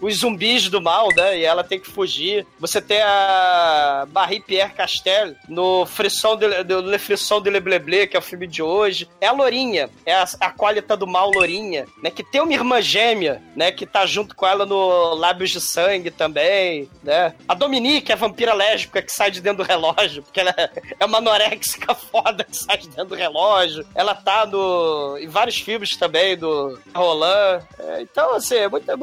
os 0.02 0.18
zumbis 0.18 0.70
do 0.70 0.82
mal, 0.82 1.10
né? 1.16 1.40
E 1.40 1.46
ela 1.46 1.64
tem 1.64 1.80
que 1.80 1.90
fugir. 1.90 2.46
Você 2.60 2.82
tem 2.82 3.02
a 3.02 4.08
Marie-Pierre 4.12 4.74
Castel 4.74 5.36
no 5.48 5.86
Frisson 5.86 6.36
de, 6.36 6.64
do 6.64 6.82
Le 6.82 6.98
Frisson 6.98 7.42
de 7.42 7.50
Le 7.50 7.60
Bleble, 7.60 8.08
que 8.08 8.16
é 8.16 8.20
o 8.20 8.24
filme 8.24 8.48
de 8.48 8.62
hoje. 8.62 9.08
É 9.20 9.28
a 9.28 9.32
Lourinha, 9.32 9.90
é 10.06 10.14
a, 10.14 10.26
a 10.40 10.52
Colita 10.52 10.96
do 10.96 11.08
Mal 11.08 11.32
Lourinha, 11.32 11.86
né? 12.02 12.10
Que 12.10 12.24
tem 12.24 12.42
uma 12.42 12.54
irmã 12.54 12.82
gêmea, 12.82 13.42
né? 13.56 13.72
Que 13.72 13.86
tá 13.86 14.06
junto 14.06 14.36
com 14.36 14.46
ela 14.46 14.66
no 14.66 15.14
Lábios 15.16 15.52
de 15.52 15.62
Sangue 15.62 16.12
também, 16.12 16.90
né? 17.04 17.34
A 17.48 17.54
Dominique, 17.54 18.12
a 18.12 18.16
vampira 18.16 18.54
lésbica 18.54 19.02
que 19.02 19.12
sai 19.12 19.32
de 19.32 19.42
dentro 19.42 19.64
do 19.64 19.68
relógio, 19.68 20.24
porque 20.24 20.40
ela 20.40 20.54
é 21.00 21.06
uma 21.06 21.18
anorexica 21.18 21.94
foda 21.96 22.44
que 22.44 22.56
sai 22.56 22.78
de 22.78 22.88
dentro 22.90 23.08
do 23.08 23.16
relógio. 23.16 23.86
Ela 23.96 24.16
tá 24.16 24.46
no, 24.46 25.18
em 25.18 25.28
vários 25.28 25.58
filmes 25.58 25.96
também 25.96 26.38
do 26.38 26.80
Roland. 26.94 27.62
É, 27.80 28.02
então, 28.02 28.34
assim, 28.36 28.56
é 28.56 28.68
muita, 28.68 28.96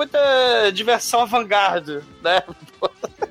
diversão 0.69 1.23
avant-garde, 1.23 2.00
né? 2.23 2.43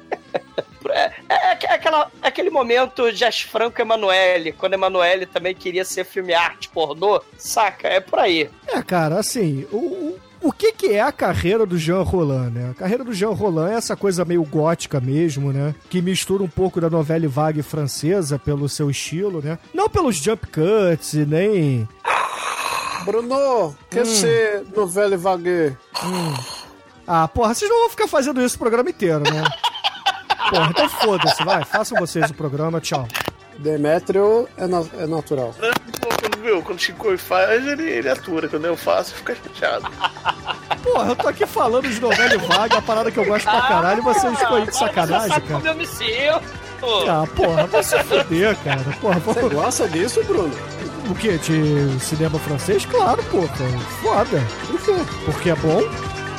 É, 0.92 1.14
é, 1.30 1.58
é, 1.66 1.74
aquela, 1.74 2.12
é 2.22 2.28
aquele 2.28 2.50
momento 2.50 3.12
de 3.12 3.24
As 3.24 3.42
Franco 3.42 3.80
Emanuele, 3.80 4.52
quando 4.52 4.74
Emanuele 4.74 5.26
também 5.26 5.54
queria 5.54 5.86
ser 5.86 6.04
filme 6.04 6.34
arte 6.34 6.68
pornô, 6.70 7.22
saca? 7.38 7.88
É 7.88 8.00
por 8.00 8.18
aí. 8.18 8.50
É, 8.68 8.82
cara, 8.82 9.20
assim, 9.20 9.68
o, 9.72 10.18
o 10.42 10.52
que, 10.52 10.72
que 10.72 10.88
é 10.94 11.02
a 11.02 11.12
carreira 11.12 11.66
do 11.66 11.78
Jean 11.78 12.02
Roland, 12.02 12.52
né? 12.52 12.72
A 12.72 12.74
carreira 12.74 13.04
do 13.04 13.14
Jean 13.14 13.32
Roland 13.32 13.72
é 13.72 13.76
essa 13.76 13.96
coisa 13.96 14.26
meio 14.26 14.44
gótica 14.44 15.00
mesmo, 15.00 15.52
né? 15.52 15.76
Que 15.90 16.02
mistura 16.02 16.44
um 16.44 16.48
pouco 16.48 16.80
da 16.80 16.90
novela 16.90 17.28
vague 17.28 17.62
francesa 17.62 18.40
pelo 18.40 18.70
seu 18.70 18.90
estilo, 18.90 19.42
né? 19.42 19.60
Não 19.74 19.90
pelos 19.90 20.16
jump 20.16 20.48
cuts 20.48 21.14
e 21.14 21.26
nem... 21.26 21.88
Bruno, 23.06 23.76
quer 23.90 24.04
hum. 24.04 24.06
ser 24.06 24.66
novela 24.76 25.18
vague? 25.18 25.76
Hum. 26.04 26.59
Ah, 27.12 27.28
porra, 27.28 27.56
vocês 27.56 27.68
não 27.72 27.80
vão 27.80 27.90
ficar 27.90 28.08
fazendo 28.08 28.40
isso 28.40 28.56
o 28.56 28.60
programa 28.60 28.88
inteiro, 28.88 29.22
né? 29.22 29.44
Porra, 30.52 30.70
então 30.70 30.88
foda-se, 30.90 31.44
vai, 31.44 31.66
façam 31.66 31.98
vocês 32.00 32.30
o 32.30 32.34
programa, 32.36 32.80
tchau. 32.80 33.08
Demétrio 33.58 34.48
é, 34.56 34.68
na 34.68 34.84
é 34.94 35.08
natural. 35.08 35.54
Quando, 35.60 36.44
viu, 36.44 36.62
quando 36.62 36.78
o 36.78 36.82
Chico 36.82 37.18
faz, 37.18 37.66
ele, 37.66 37.84
ele 37.84 38.10
atura. 38.10 38.48
Quando 38.48 38.66
eu 38.66 38.78
faço, 38.78 39.16
fica 39.16 39.36
chateado. 39.36 39.90
Porra, 40.84 41.10
eu 41.10 41.16
tô 41.16 41.28
aqui 41.28 41.46
falando 41.48 41.90
de 41.90 42.00
novela 42.00 42.38
vaga, 42.38 42.78
a 42.78 42.82
parada 42.82 43.12
que 43.12 43.18
eu 43.18 43.26
gosto 43.26 43.46
pra 43.46 43.62
caralho, 43.64 44.00
e 44.00 44.04
vocês 44.04 44.40
ficam 44.40 44.56
aí 44.56 44.66
de 44.68 44.76
sacanagem, 44.76 45.30
cara. 45.30 45.54
Como 45.54 45.68
eu 45.68 45.76
me 45.76 45.88
sinto. 45.88 46.42
Ah, 47.10 47.28
porra, 47.36 47.66
vai 47.68 47.84
se 47.84 48.04
fuder, 48.04 48.56
cara. 48.64 48.98
Porra, 49.02 49.20
Você 49.20 49.50
gosta 49.50 49.88
disso, 49.90 50.24
Bruno? 50.26 50.56
O 51.10 51.16
quê? 51.16 51.38
De 51.40 52.00
cinema 52.00 52.38
francês? 52.40 52.86
Claro, 52.86 53.22
porra. 53.24 53.50
Foda. 54.02 54.48
Por 54.68 54.80
quê? 54.80 55.06
Porque 55.26 55.50
é 55.50 55.56
bom. 55.56 55.82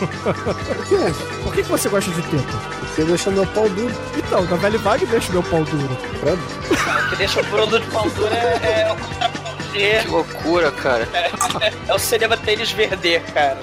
Por 0.64 0.86
quê? 0.86 0.96
Por 1.42 1.54
que, 1.54 1.62
que 1.62 1.68
você 1.68 1.88
gosta 1.88 2.10
de 2.10 2.22
teta? 2.22 2.58
Porque 2.80 3.04
deixa 3.04 3.30
meu 3.30 3.46
pau 3.46 3.68
duro. 3.68 3.94
Então, 4.16 4.44
na 4.44 4.56
Velho 4.56 4.78
Vague 4.78 5.06
deixa 5.06 5.32
meu 5.32 5.42
pau 5.42 5.64
duro. 5.64 5.92
O 5.92 7.10
que 7.10 7.16
deixa 7.16 7.40
o 7.40 7.44
Bruno 7.44 7.78
de 7.78 7.86
pau 7.86 8.08
duro 8.10 8.34
é, 8.34 8.82
é 8.82 8.92
o 8.92 9.72
Que 9.72 10.08
loucura, 10.08 10.72
cara. 10.72 11.08
É, 11.12 11.30
é, 11.66 11.72
é 11.88 11.94
o 11.94 11.98
cinema 11.98 12.36
tênis 12.36 12.72
verde, 12.72 13.20
cara. 13.32 13.58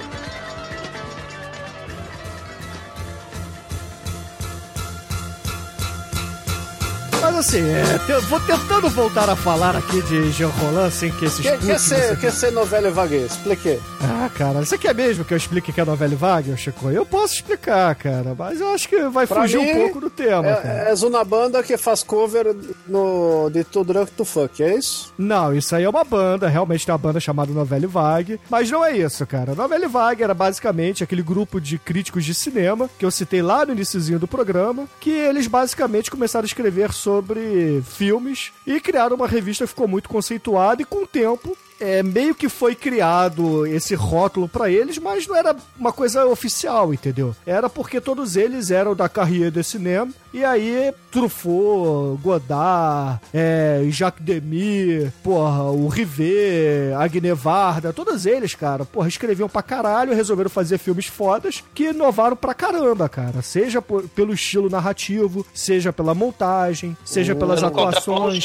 Assim, 7.38 7.62
é, 7.62 8.20
vou 8.22 8.40
tentando 8.40 8.90
voltar 8.90 9.30
a 9.30 9.36
falar 9.36 9.76
aqui 9.76 10.02
de 10.02 10.32
Jean 10.32 10.48
Roland 10.48 10.90
sem 10.90 11.12
que 11.12 11.26
esses 11.26 11.40
Quer, 11.40 11.56
quer, 11.58 11.78
ser, 11.78 12.18
quer 12.18 12.32
ser 12.32 12.50
novela 12.50 12.90
vague? 12.90 13.14
Explique. 13.14 13.78
Ah, 14.00 14.28
cara, 14.34 14.64
você 14.64 14.76
quer 14.76 14.92
mesmo 14.92 15.24
que 15.24 15.32
eu 15.32 15.36
explique 15.36 15.72
que 15.72 15.80
é 15.80 15.84
novela 15.84 16.16
vague, 16.16 16.56
Chico? 16.56 16.90
Eu 16.90 17.06
posso 17.06 17.34
explicar, 17.34 17.94
cara, 17.94 18.34
mas 18.36 18.60
eu 18.60 18.68
acho 18.70 18.88
que 18.88 19.08
vai 19.08 19.24
pra 19.24 19.42
fugir 19.42 19.60
mim, 19.60 19.70
um 19.70 19.76
pouco 19.82 20.00
do 20.00 20.10
tema. 20.10 20.48
É, 20.48 20.54
cara. 20.56 20.88
és 20.88 21.02
uma 21.04 21.22
banda 21.22 21.62
que 21.62 21.76
faz 21.76 22.02
cover 22.02 22.56
no, 22.88 23.48
de 23.50 23.62
To 23.62 23.84
Drunk 23.84 24.10
to 24.12 24.24
Fuck, 24.24 24.60
é 24.60 24.74
isso? 24.74 25.12
Não, 25.16 25.54
isso 25.54 25.76
aí 25.76 25.84
é 25.84 25.88
uma 25.88 26.04
banda, 26.04 26.48
realmente 26.48 26.84
tem 26.84 26.92
uma 26.92 26.98
banda 26.98 27.20
chamada 27.20 27.52
Novela 27.52 27.86
Vague, 27.86 28.40
mas 28.50 28.68
não 28.68 28.84
é 28.84 28.96
isso, 28.96 29.24
cara. 29.26 29.54
Novela 29.54 29.86
Vague 29.86 30.24
era 30.24 30.34
basicamente 30.34 31.04
aquele 31.04 31.22
grupo 31.22 31.60
de 31.60 31.78
críticos 31.78 32.24
de 32.24 32.34
cinema 32.34 32.90
que 32.98 33.04
eu 33.04 33.12
citei 33.12 33.42
lá 33.42 33.64
no 33.64 33.74
iníciozinho 33.74 34.18
do 34.18 34.26
programa, 34.26 34.88
que 34.98 35.10
eles 35.10 35.46
basicamente 35.46 36.10
começaram 36.10 36.44
a 36.44 36.46
escrever 36.46 36.92
sobre 36.92 37.27
sobre 37.28 37.82
filmes 37.82 38.52
e 38.66 38.80
criaram 38.80 39.14
uma 39.14 39.28
revista 39.28 39.64
que 39.64 39.68
ficou 39.68 39.86
muito 39.86 40.08
conceituada 40.08 40.80
e 40.80 40.84
com 40.86 41.02
o 41.02 41.06
tempo 41.06 41.54
é, 41.80 42.02
meio 42.02 42.34
que 42.34 42.48
foi 42.48 42.74
criado 42.74 43.66
esse 43.66 43.94
rótulo 43.94 44.48
para 44.48 44.70
eles, 44.70 44.98
mas 44.98 45.26
não 45.26 45.36
era 45.36 45.56
uma 45.78 45.92
coisa 45.92 46.26
oficial, 46.26 46.92
entendeu? 46.92 47.34
Era 47.46 47.68
porque 47.68 48.00
todos 48.00 48.36
eles 48.36 48.70
eram 48.70 48.94
da 48.94 49.08
carreira 49.08 49.50
de 49.50 49.62
cinema, 49.62 50.12
e 50.32 50.44
aí 50.44 50.92
Truffaut, 51.10 52.20
Godard, 52.22 53.20
é, 53.32 53.82
Jacques 53.90 54.24
Demy, 54.24 55.12
porra, 55.22 55.64
o 55.64 55.88
Rivet, 55.88 56.92
Agne 56.96 57.32
Varda, 57.32 57.92
todos 57.92 58.26
eles, 58.26 58.54
cara, 58.54 58.84
porra, 58.84 59.08
escreviam 59.08 59.48
pra 59.48 59.62
caralho, 59.62 60.14
resolveram 60.14 60.50
fazer 60.50 60.78
filmes 60.78 61.06
fodas 61.06 61.62
que 61.74 61.90
inovaram 61.90 62.36
pra 62.36 62.54
caramba, 62.54 63.08
cara. 63.08 63.42
Seja 63.42 63.80
por, 63.80 64.08
pelo 64.08 64.32
estilo 64.32 64.68
narrativo, 64.68 65.46
seja 65.54 65.92
pela 65.92 66.14
montagem, 66.14 66.96
seja 67.04 67.34
pelas 67.34 67.62
atuações. 67.62 68.44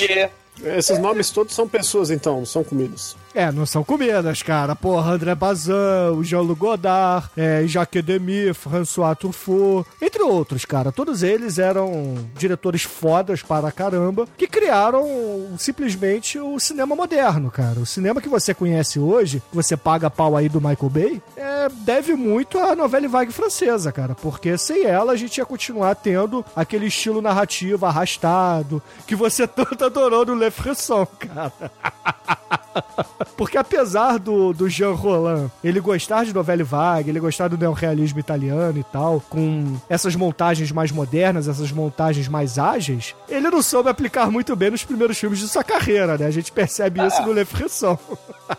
Esses 0.63 0.99
nomes 0.99 1.31
todos 1.31 1.55
são 1.55 1.67
pessoas, 1.67 2.11
então, 2.11 2.37
não 2.37 2.45
são 2.45 2.63
comidas. 2.63 3.15
É, 3.35 3.51
não 3.51 3.65
são 3.65 3.83
comidas, 3.83 4.41
cara. 4.43 4.75
Porra, 4.75 5.13
André 5.13 5.33
Bazin, 5.33 5.73
Jean-Luc 6.21 6.59
Godard, 6.59 7.29
é, 7.35 7.65
Jacques 7.65 8.03
Demy, 8.03 8.53
François 8.53 9.15
Truffaut, 9.15 9.87
entre 10.01 10.21
outros, 10.21 10.65
cara. 10.65 10.91
Todos 10.91 11.23
eles 11.23 11.57
eram 11.57 12.15
diretores 12.37 12.83
fodas 12.83 13.41
para 13.41 13.71
caramba, 13.71 14.27
que 14.37 14.47
criaram 14.47 15.03
simplesmente 15.57 16.37
o 16.39 16.59
cinema 16.59 16.95
moderno, 16.95 17.49
cara. 17.49 17.79
O 17.79 17.85
cinema 17.85 18.21
que 18.21 18.29
você 18.29 18.53
conhece 18.53 18.99
hoje, 18.99 19.41
que 19.49 19.55
você 19.55 19.75
paga 19.75 20.09
pau 20.09 20.37
aí 20.37 20.47
do 20.47 20.61
Michael 20.61 20.89
Bay, 20.89 21.21
é, 21.35 21.69
deve 21.69 22.15
muito 22.15 22.59
à 22.59 22.75
novela 22.75 23.07
vague 23.07 23.31
francesa, 23.33 23.91
cara. 23.91 24.15
Porque 24.15 24.57
sem 24.57 24.85
ela 24.85 25.13
a 25.13 25.15
gente 25.15 25.37
ia 25.37 25.45
continuar 25.45 25.95
tendo 25.95 26.45
aquele 26.55 26.85
estilo 26.85 27.21
narrativo 27.21 27.85
arrastado 27.85 28.81
que 29.07 29.15
você 29.15 29.45
tanto 29.47 29.83
adorou 29.83 30.25
no 30.25 30.35
Le 30.35 30.51
Frisson, 30.51 31.05
cara. 31.05 31.51
Porque 33.38 33.57
apesar 33.57 34.19
do, 34.19 34.53
do 34.53 34.69
Jean 34.69 34.93
Roland 34.93 35.49
ele 35.63 35.79
gostar 35.79 36.25
de 36.25 36.33
novela 36.33 36.63
vague, 36.63 37.09
ele 37.09 37.19
gostar 37.19 37.47
do 37.47 37.57
neorrealismo 37.57 38.19
italiano 38.19 38.77
e 38.79 38.83
tal, 38.83 39.21
com 39.29 39.77
essas 39.89 40.15
montagens 40.15 40.71
mais 40.71 40.91
modernas, 40.91 41.47
essas 41.47 41.71
montagens 41.71 42.27
mais 42.27 42.59
ágeis, 42.59 43.15
ele 43.27 43.49
não 43.49 43.62
soube 43.62 43.89
aplicar 43.89 44.29
muito 44.29 44.55
bem 44.55 44.71
nos 44.71 44.83
primeiros 44.83 45.17
filmes 45.17 45.39
de 45.39 45.47
sua 45.47 45.63
carreira, 45.63 46.17
né? 46.17 46.25
A 46.25 46.31
gente 46.31 46.51
percebe 46.51 47.05
isso 47.05 47.21
no 47.23 47.33
Le 47.33 47.45
Frisson. 47.45 47.97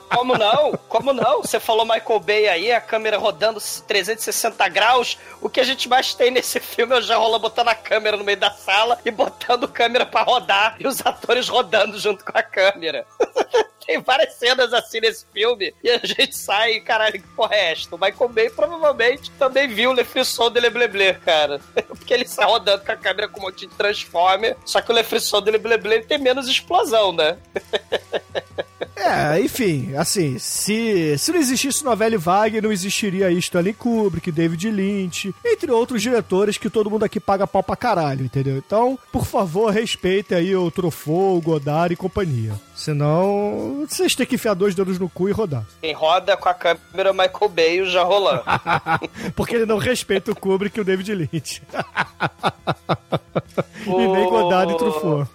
Como 0.08 0.36
não? 0.36 0.72
Como 0.88 1.12
não? 1.12 1.42
Você 1.42 1.60
falou 1.60 1.84
Michael 1.84 2.20
Bay 2.20 2.48
aí, 2.48 2.72
a 2.72 2.80
câmera 2.80 3.18
rodando 3.18 3.60
360 3.86 4.68
graus. 4.68 5.18
O 5.40 5.48
que 5.48 5.60
a 5.60 5.64
gente 5.64 5.88
mais 5.88 6.14
tem 6.14 6.30
nesse 6.30 6.58
filme 6.60 6.94
é 6.94 6.98
o 6.98 7.02
Jean 7.02 7.18
Roland 7.18 7.40
botando 7.40 7.68
a 7.68 7.74
câmera 7.74 8.16
no 8.16 8.24
meio 8.24 8.38
da 8.38 8.50
sala 8.50 8.98
e 9.04 9.10
botando 9.10 9.64
a 9.64 9.68
câmera 9.68 10.06
para 10.06 10.24
rodar 10.24 10.76
e 10.78 10.86
os 10.86 11.04
atores 11.04 11.48
rodando 11.48 11.98
junto 11.98 12.24
com 12.24 12.36
a 12.36 12.42
câmera. 12.42 13.06
Tem 13.86 14.00
várias 14.04 14.34
cenas 14.34 14.72
assim 14.72 15.00
nesse 15.00 15.26
filme 15.32 15.74
e 15.82 15.90
a 15.90 15.98
gente 15.98 16.36
sai, 16.36 16.80
caralho, 16.80 17.20
que 17.20 17.28
porra 17.28 17.54
é 17.54 17.72
esta? 17.72 17.94
O 17.94 17.98
Michael 17.98 18.28
Bay 18.28 18.50
provavelmente 18.50 19.30
também 19.32 19.68
viu 19.68 19.90
o 19.90 19.92
Le 19.92 20.04
Frisson 20.04 20.50
de 20.50 20.60
Le 20.60 20.70
Bleble, 20.70 21.14
cara. 21.24 21.60
Porque 21.88 22.12
ele 22.12 22.26
sai 22.26 22.46
rodando 22.46 22.84
com 22.84 22.92
a 22.92 22.96
câmera 22.96 23.28
com 23.28 23.40
um 23.40 23.44
monte 23.44 23.66
de 23.66 23.74
Transformer, 23.74 24.56
só 24.64 24.80
que 24.80 24.92
o 24.92 24.94
Le 24.94 25.02
Frisson 25.02 25.40
de 25.40 25.50
Le 25.50 25.58
Bleble 25.58 26.04
tem 26.04 26.18
menos 26.18 26.48
explosão, 26.48 27.12
né? 27.12 27.38
É, 28.96 29.40
enfim, 29.40 29.94
assim, 29.96 30.38
se, 30.38 31.16
se 31.18 31.32
não 31.32 31.38
existisse 31.38 31.84
novela 31.84 32.18
Vague, 32.18 32.60
não 32.60 32.72
existiria 32.72 33.30
Stanley 33.30 33.74
Kubrick, 33.74 34.30
David 34.30 34.70
Lynch, 34.70 35.34
entre 35.44 35.70
outros 35.70 36.02
diretores 36.02 36.58
que 36.58 36.70
todo 36.70 36.90
mundo 36.90 37.04
aqui 37.04 37.18
paga 37.18 37.46
pau 37.46 37.62
pra 37.62 37.76
caralho, 37.76 38.24
entendeu? 38.24 38.56
Então, 38.56 38.98
por 39.12 39.24
favor, 39.24 39.72
respeite 39.72 40.34
aí 40.34 40.54
o 40.54 40.70
Truffaut, 40.70 41.38
o 41.38 41.40
Godard 41.40 41.92
e 41.92 41.96
companhia. 41.96 42.52
Senão, 42.74 43.84
vocês 43.88 44.14
têm 44.14 44.26
que 44.26 44.34
enfiar 44.34 44.54
dois 44.54 44.74
dedos 44.74 44.98
no 44.98 45.08
cu 45.08 45.28
e 45.28 45.32
rodar. 45.32 45.64
Quem 45.80 45.92
roda 45.92 46.36
com 46.36 46.48
a 46.48 46.54
câmera 46.54 47.12
Michael 47.12 47.48
Bay 47.48 47.84
já 47.86 48.02
rolando. 48.02 48.42
Porque 49.34 49.56
ele 49.56 49.66
não 49.66 49.78
respeita 49.78 50.32
o 50.32 50.36
Kubrick 50.36 50.76
e 50.76 50.80
o 50.80 50.84
David 50.84 51.14
Lynch. 51.14 51.62
e 53.86 53.90
nem 53.90 54.28
Godard 54.28 54.72
e 54.72 54.76
Truffaut. 54.76 55.30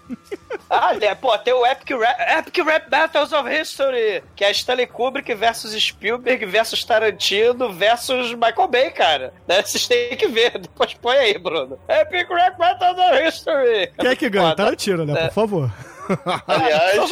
Ah, 0.70 0.94
né, 0.94 1.14
pô, 1.16 1.38
tem 1.38 1.54
o 1.54 1.66
Epic 1.66 1.90
Rap, 1.92 2.40
Epic 2.40 2.66
Rap 2.66 2.90
Battles 2.90 3.32
of 3.32 3.50
History, 3.50 4.24
que 4.36 4.44
é 4.44 4.52
Stanley 4.52 4.88
Kubrick 4.88 5.34
versus 5.34 5.74
Spielberg 5.82 6.46
versus 6.46 6.84
Tarantino 6.84 7.72
versus 7.72 8.34
Michael 8.34 8.68
Bay, 8.68 8.92
cara. 8.92 9.34
Né? 9.48 9.62
Vocês 9.62 9.88
têm 9.88 10.16
que 10.16 10.28
ver, 10.28 10.58
depois 10.60 10.94
põe 10.94 11.18
aí, 11.18 11.38
Bruno. 11.38 11.80
Epic 11.88 12.30
Rap 12.30 12.58
Battles 12.58 12.98
of 12.98 13.28
History. 13.28 13.92
Quem 14.00 14.10
é 14.10 14.16
que 14.16 14.30
ganha? 14.30 14.56
Tarantino, 14.56 15.06
né? 15.06 15.14
É. 15.14 15.28
Por 15.28 15.34
favor. 15.34 15.72
Aliás, 16.48 17.12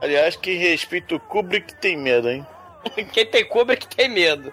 aliás, 0.00 0.36
quem 0.36 0.58
respeita 0.58 1.14
o 1.14 1.20
Kubrick 1.20 1.74
tem 1.76 1.96
medo, 1.96 2.28
hein? 2.28 2.46
Quem 3.12 3.24
tem 3.24 3.44
Kubrick 3.44 3.86
tem 3.86 4.08
medo. 4.08 4.52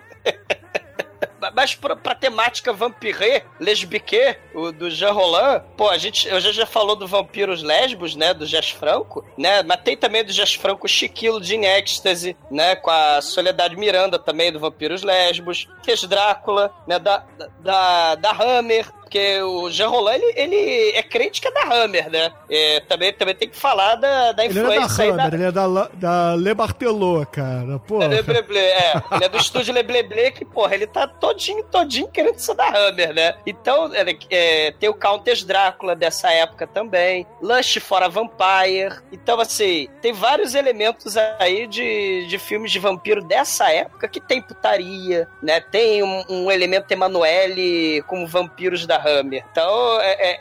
Mas 1.56 1.76
pra, 1.76 1.96
pra 1.96 2.16
temática 2.16 2.74
vampirê, 2.74 3.44
lesbiquê, 3.60 4.38
o 4.54 4.72
do 4.72 4.90
Jean 4.90 5.12
Roland, 5.12 5.64
pô, 5.76 5.90
a 5.90 5.98
gente, 5.98 6.28
eu 6.28 6.40
já, 6.40 6.52
já 6.52 6.66
falou 6.66 6.96
do 6.96 7.08
Vampiros 7.08 7.64
Lesbos, 7.64 8.16
né, 8.16 8.34
do 8.34 8.46
Jess 8.46 8.70
Franco, 8.70 9.26
né, 9.38 9.64
mas 9.64 9.82
tem 9.82 9.98
também 9.98 10.24
do 10.24 10.32
Jess 10.32 10.54
Franco 10.54 10.88
Chiquilo 10.88 11.42
de 11.42 11.56
Ecstasy, 11.56 12.36
né, 12.50 12.76
com 12.76 12.90
a 12.90 13.22
Soledade 13.22 13.76
Miranda 13.76 14.20
também 14.20 14.52
do 14.52 14.60
Vampiros 14.60 15.04
Lesbos, 15.04 15.68
Ques 15.84 16.04
Drácula, 16.04 16.74
né, 16.88 17.00
da, 17.00 17.24
da, 17.60 18.16
da 18.16 18.32
Hammer, 18.32 18.88
porque 19.12 19.42
o 19.42 19.70
Jean 19.70 19.90
Roland, 19.90 20.16
ele, 20.16 20.34
ele 20.38 20.92
é 20.96 21.04
crítica 21.04 21.52
da 21.52 21.64
Hammer, 21.64 22.10
né, 22.10 22.32
É, 22.50 22.80
também, 22.80 23.12
também 23.12 23.36
tem 23.36 23.50
que 23.50 23.58
falar 23.58 23.96
da, 23.96 24.32
da 24.32 24.46
Ele 24.46 24.54
não 24.54 24.72
é 24.72 24.80
da 24.80 24.86
influência 24.86 25.04
aí 25.04 25.12
da, 25.12 25.24
Hammer, 25.24 25.34
ele 25.34 25.44
é 25.44 25.52
da, 25.52 25.90
da 25.94 26.36
Le 26.36 26.54
Bartelot, 26.54 27.26
cara. 27.30 27.78
Pô. 27.80 28.02
é, 28.02 28.08
Lebleble, 28.08 28.58
é, 28.58 28.94
ele 29.12 29.26
é 29.26 29.30
do 29.30 29.38
estúdio 29.38 29.74
Lebleble 29.74 30.32
que, 30.32 30.46
porra, 30.46 30.76
ele 30.76 30.88
tá 30.88 31.06
todinho, 31.06 31.62
todinho 31.66 32.08
querendo 32.08 32.40
ser 32.40 32.56
da 32.56 32.70
Hammer, 32.70 33.14
né? 33.14 33.36
Então, 33.46 33.94
é, 33.94 34.18
é, 34.30 34.72
tem 34.72 34.88
o 34.88 34.94
Countess 34.94 35.44
Drácula 35.44 35.94
dessa 35.94 36.32
época 36.32 36.66
também, 36.66 37.28
Lust 37.42 37.82
for 37.82 38.02
a 38.02 38.08
Vampire. 38.08 39.02
Então, 39.12 39.42
assim, 39.42 39.90
tem 40.02 40.14
vários 40.14 40.56
elementos 40.56 41.18
aí 41.18 41.68
de, 41.68 42.28
de 42.28 42.40
filmes 42.40 42.72
de 42.72 42.80
vampiro 42.80 43.22
dessa 43.22 43.70
época 43.70 44.08
que 44.08 44.22
tem 44.22 44.42
putaria, 44.42 45.28
né? 45.44 45.60
Tem 45.60 46.02
um, 46.02 46.24
um 46.30 46.52
elemento 46.52 46.90
Emanuele 46.92 48.02
como 48.04 48.26
vampiros 48.26 48.86
da 48.86 49.01
Hammer. 49.06 49.44
Então, 49.52 50.00
é, 50.02 50.12
é, 50.12 50.38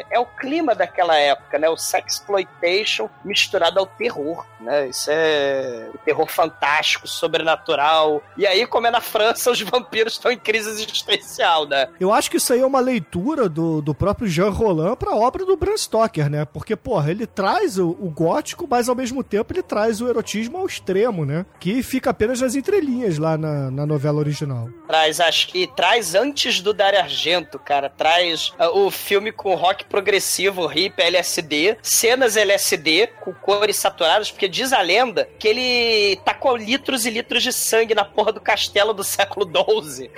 é, 0.00 0.06
é 0.10 0.18
o 0.18 0.26
clima 0.26 0.74
daquela 0.74 1.16
época, 1.16 1.58
né? 1.58 1.68
O 1.68 1.76
sexploitation 1.76 3.08
misturado 3.24 3.78
ao 3.78 3.86
terror, 3.86 4.46
né? 4.60 4.88
Isso 4.88 5.10
é 5.10 5.88
o 5.94 5.98
terror 5.98 6.26
fantástico, 6.26 7.06
sobrenatural. 7.08 8.22
E 8.36 8.46
aí, 8.46 8.66
como 8.66 8.86
é 8.86 8.90
na 8.90 9.00
França, 9.00 9.50
os 9.50 9.60
vampiros 9.60 10.14
estão 10.14 10.30
em 10.30 10.38
crise 10.38 10.70
existencial, 10.70 11.66
né? 11.66 11.88
Eu 11.98 12.12
acho 12.12 12.30
que 12.30 12.36
isso 12.36 12.52
aí 12.52 12.60
é 12.60 12.66
uma 12.66 12.80
leitura 12.80 13.48
do, 13.48 13.80
do 13.80 13.94
próprio 13.94 14.28
Jean 14.28 14.50
Roland 14.50 14.96
pra 14.96 15.14
obra 15.14 15.44
do 15.44 15.56
Bram 15.56 15.76
Stoker, 15.76 16.28
né? 16.30 16.44
Porque, 16.44 16.76
porra, 16.76 17.10
ele 17.10 17.26
traz 17.26 17.78
o, 17.78 17.90
o 17.90 18.10
gótico, 18.10 18.66
mas 18.68 18.88
ao 18.88 18.94
mesmo 18.94 19.22
tempo 19.22 19.52
ele 19.52 19.62
traz 19.62 20.00
o 20.00 20.08
erotismo 20.08 20.58
ao 20.58 20.66
extremo, 20.66 21.24
né? 21.24 21.46
Que 21.58 21.82
fica 21.82 22.10
apenas 22.10 22.40
nas 22.40 22.54
entrelinhas 22.54 23.18
lá 23.18 23.36
na, 23.36 23.70
na 23.70 23.86
novela 23.86 24.18
original. 24.18 24.68
Traz, 24.86 25.20
acho 25.20 25.48
que 25.48 25.66
traz 25.74 26.14
antes 26.14 26.60
do 26.60 26.72
Dario 26.72 27.00
Argento, 27.00 27.58
cara. 27.58 27.88
Traz 28.00 28.54
ah, 28.58 28.70
o 28.70 28.90
filme 28.90 29.30
com 29.30 29.54
rock 29.54 29.84
progressivo, 29.84 30.72
hip, 30.72 31.02
LSD, 31.02 31.76
cenas 31.82 32.34
LSD 32.34 33.08
com 33.20 33.30
cores 33.34 33.76
saturadas, 33.76 34.30
porque 34.30 34.48
diz 34.48 34.72
a 34.72 34.80
lenda 34.80 35.28
que 35.38 35.46
ele 35.46 36.16
tacou 36.24 36.56
litros 36.56 37.04
e 37.04 37.10
litros 37.10 37.42
de 37.42 37.52
sangue 37.52 37.94
na 37.94 38.02
porra 38.02 38.32
do 38.32 38.40
castelo 38.40 38.94
do 38.94 39.04
século 39.04 39.44
XII. 39.44 40.10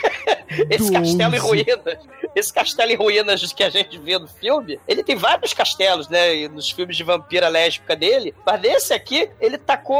Esse 0.70 0.90
castelo 0.90 1.36
em 1.36 1.38
12. 1.38 1.38
ruínas. 1.38 1.98
Esse 2.34 2.50
castelo 2.50 2.92
em 2.92 2.96
ruínas 2.96 3.52
que 3.52 3.62
a 3.62 3.68
gente 3.68 3.98
vê 3.98 4.18
no 4.18 4.26
filme, 4.26 4.80
ele 4.88 5.04
tem 5.04 5.14
vários 5.14 5.52
castelos, 5.52 6.08
né? 6.08 6.48
Nos 6.48 6.70
filmes 6.70 6.96
de 6.96 7.04
vampira 7.04 7.48
lésbica 7.48 7.94
dele. 7.94 8.34
Mas 8.46 8.58
nesse 8.58 8.94
aqui, 8.94 9.28
ele 9.38 9.58
tacou. 9.58 9.98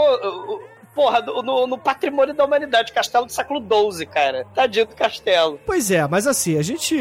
Porra, 0.98 1.20
no, 1.22 1.42
no- 1.44 1.66
no 1.68 1.78
patrimônio 1.78 2.34
da 2.34 2.44
humanidade, 2.44 2.92
castelo 2.92 3.24
do 3.24 3.30
século 3.30 3.61
XII, 3.92 4.04
cara. 4.04 4.44
Tadinho 4.52 4.84
do 4.87 4.96
castelo. 4.96 5.61
Pois 5.64 5.92
é, 5.92 6.04
mas 6.08 6.26
assim, 6.26 6.58
a 6.58 6.62
gente 6.62 6.96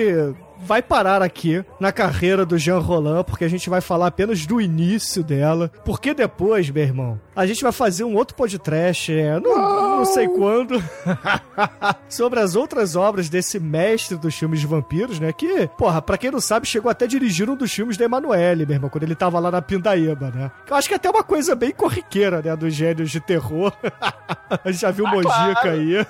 vai 0.59 0.83
parar 0.83 1.23
aqui 1.23 1.65
na 1.79 1.91
carreira 1.91 2.45
do 2.45 2.59
Jean 2.59 2.77
Roland, 2.77 3.23
porque 3.23 3.43
a 3.43 3.47
gente 3.49 3.69
vai 3.71 3.81
falar 3.81 4.05
apenas 4.07 4.45
do 4.45 4.61
início 4.61 5.23
dela. 5.23 5.71
Porque 5.83 6.13
depois, 6.13 6.69
meu 6.69 6.83
irmão, 6.83 7.19
a 7.35 7.47
gente 7.47 7.63
vai 7.63 7.71
fazer 7.71 8.03
um 8.03 8.15
outro 8.15 8.35
podcast, 8.35 9.11
é, 9.11 9.39
não, 9.39 9.86
não 9.97 10.05
sei 10.05 10.27
quando, 10.27 10.81
sobre 12.09 12.39
as 12.39 12.55
outras 12.55 12.95
obras 12.95 13.29
desse 13.29 13.59
mestre 13.59 14.17
dos 14.17 14.35
filmes 14.35 14.59
de 14.59 14.67
vampiros, 14.67 15.19
né? 15.19 15.31
Que, 15.33 15.67
porra, 15.77 16.01
pra 16.01 16.17
quem 16.17 16.31
não 16.31 16.39
sabe, 16.39 16.67
chegou 16.67 16.89
até 16.89 17.05
a 17.05 17.07
dirigir 17.07 17.49
um 17.49 17.55
dos 17.55 17.71
filmes 17.71 17.97
da 17.97 18.05
Emanuele, 18.05 18.65
meu 18.65 18.75
irmão, 18.75 18.89
quando 18.89 19.03
ele 19.03 19.15
tava 19.15 19.39
lá 19.39 19.51
na 19.51 19.61
Pindaíba, 19.61 20.31
né? 20.33 20.51
Eu 20.69 20.75
acho 20.75 20.87
que 20.87 20.93
é 20.93 20.97
até 20.97 21.09
uma 21.09 21.23
coisa 21.23 21.55
bem 21.55 21.71
corriqueira, 21.71 22.41
né? 22.41 22.55
Dos 22.55 22.73
gênios 22.73 23.09
de 23.11 23.19
terror. 23.19 23.71
a 24.49 24.59
gente 24.71 24.81
já 24.81 24.91
viu 24.91 25.05
Ah, 25.07 25.11
Mojica 25.11 25.31
claro. 25.61 25.69
aí. 25.71 26.05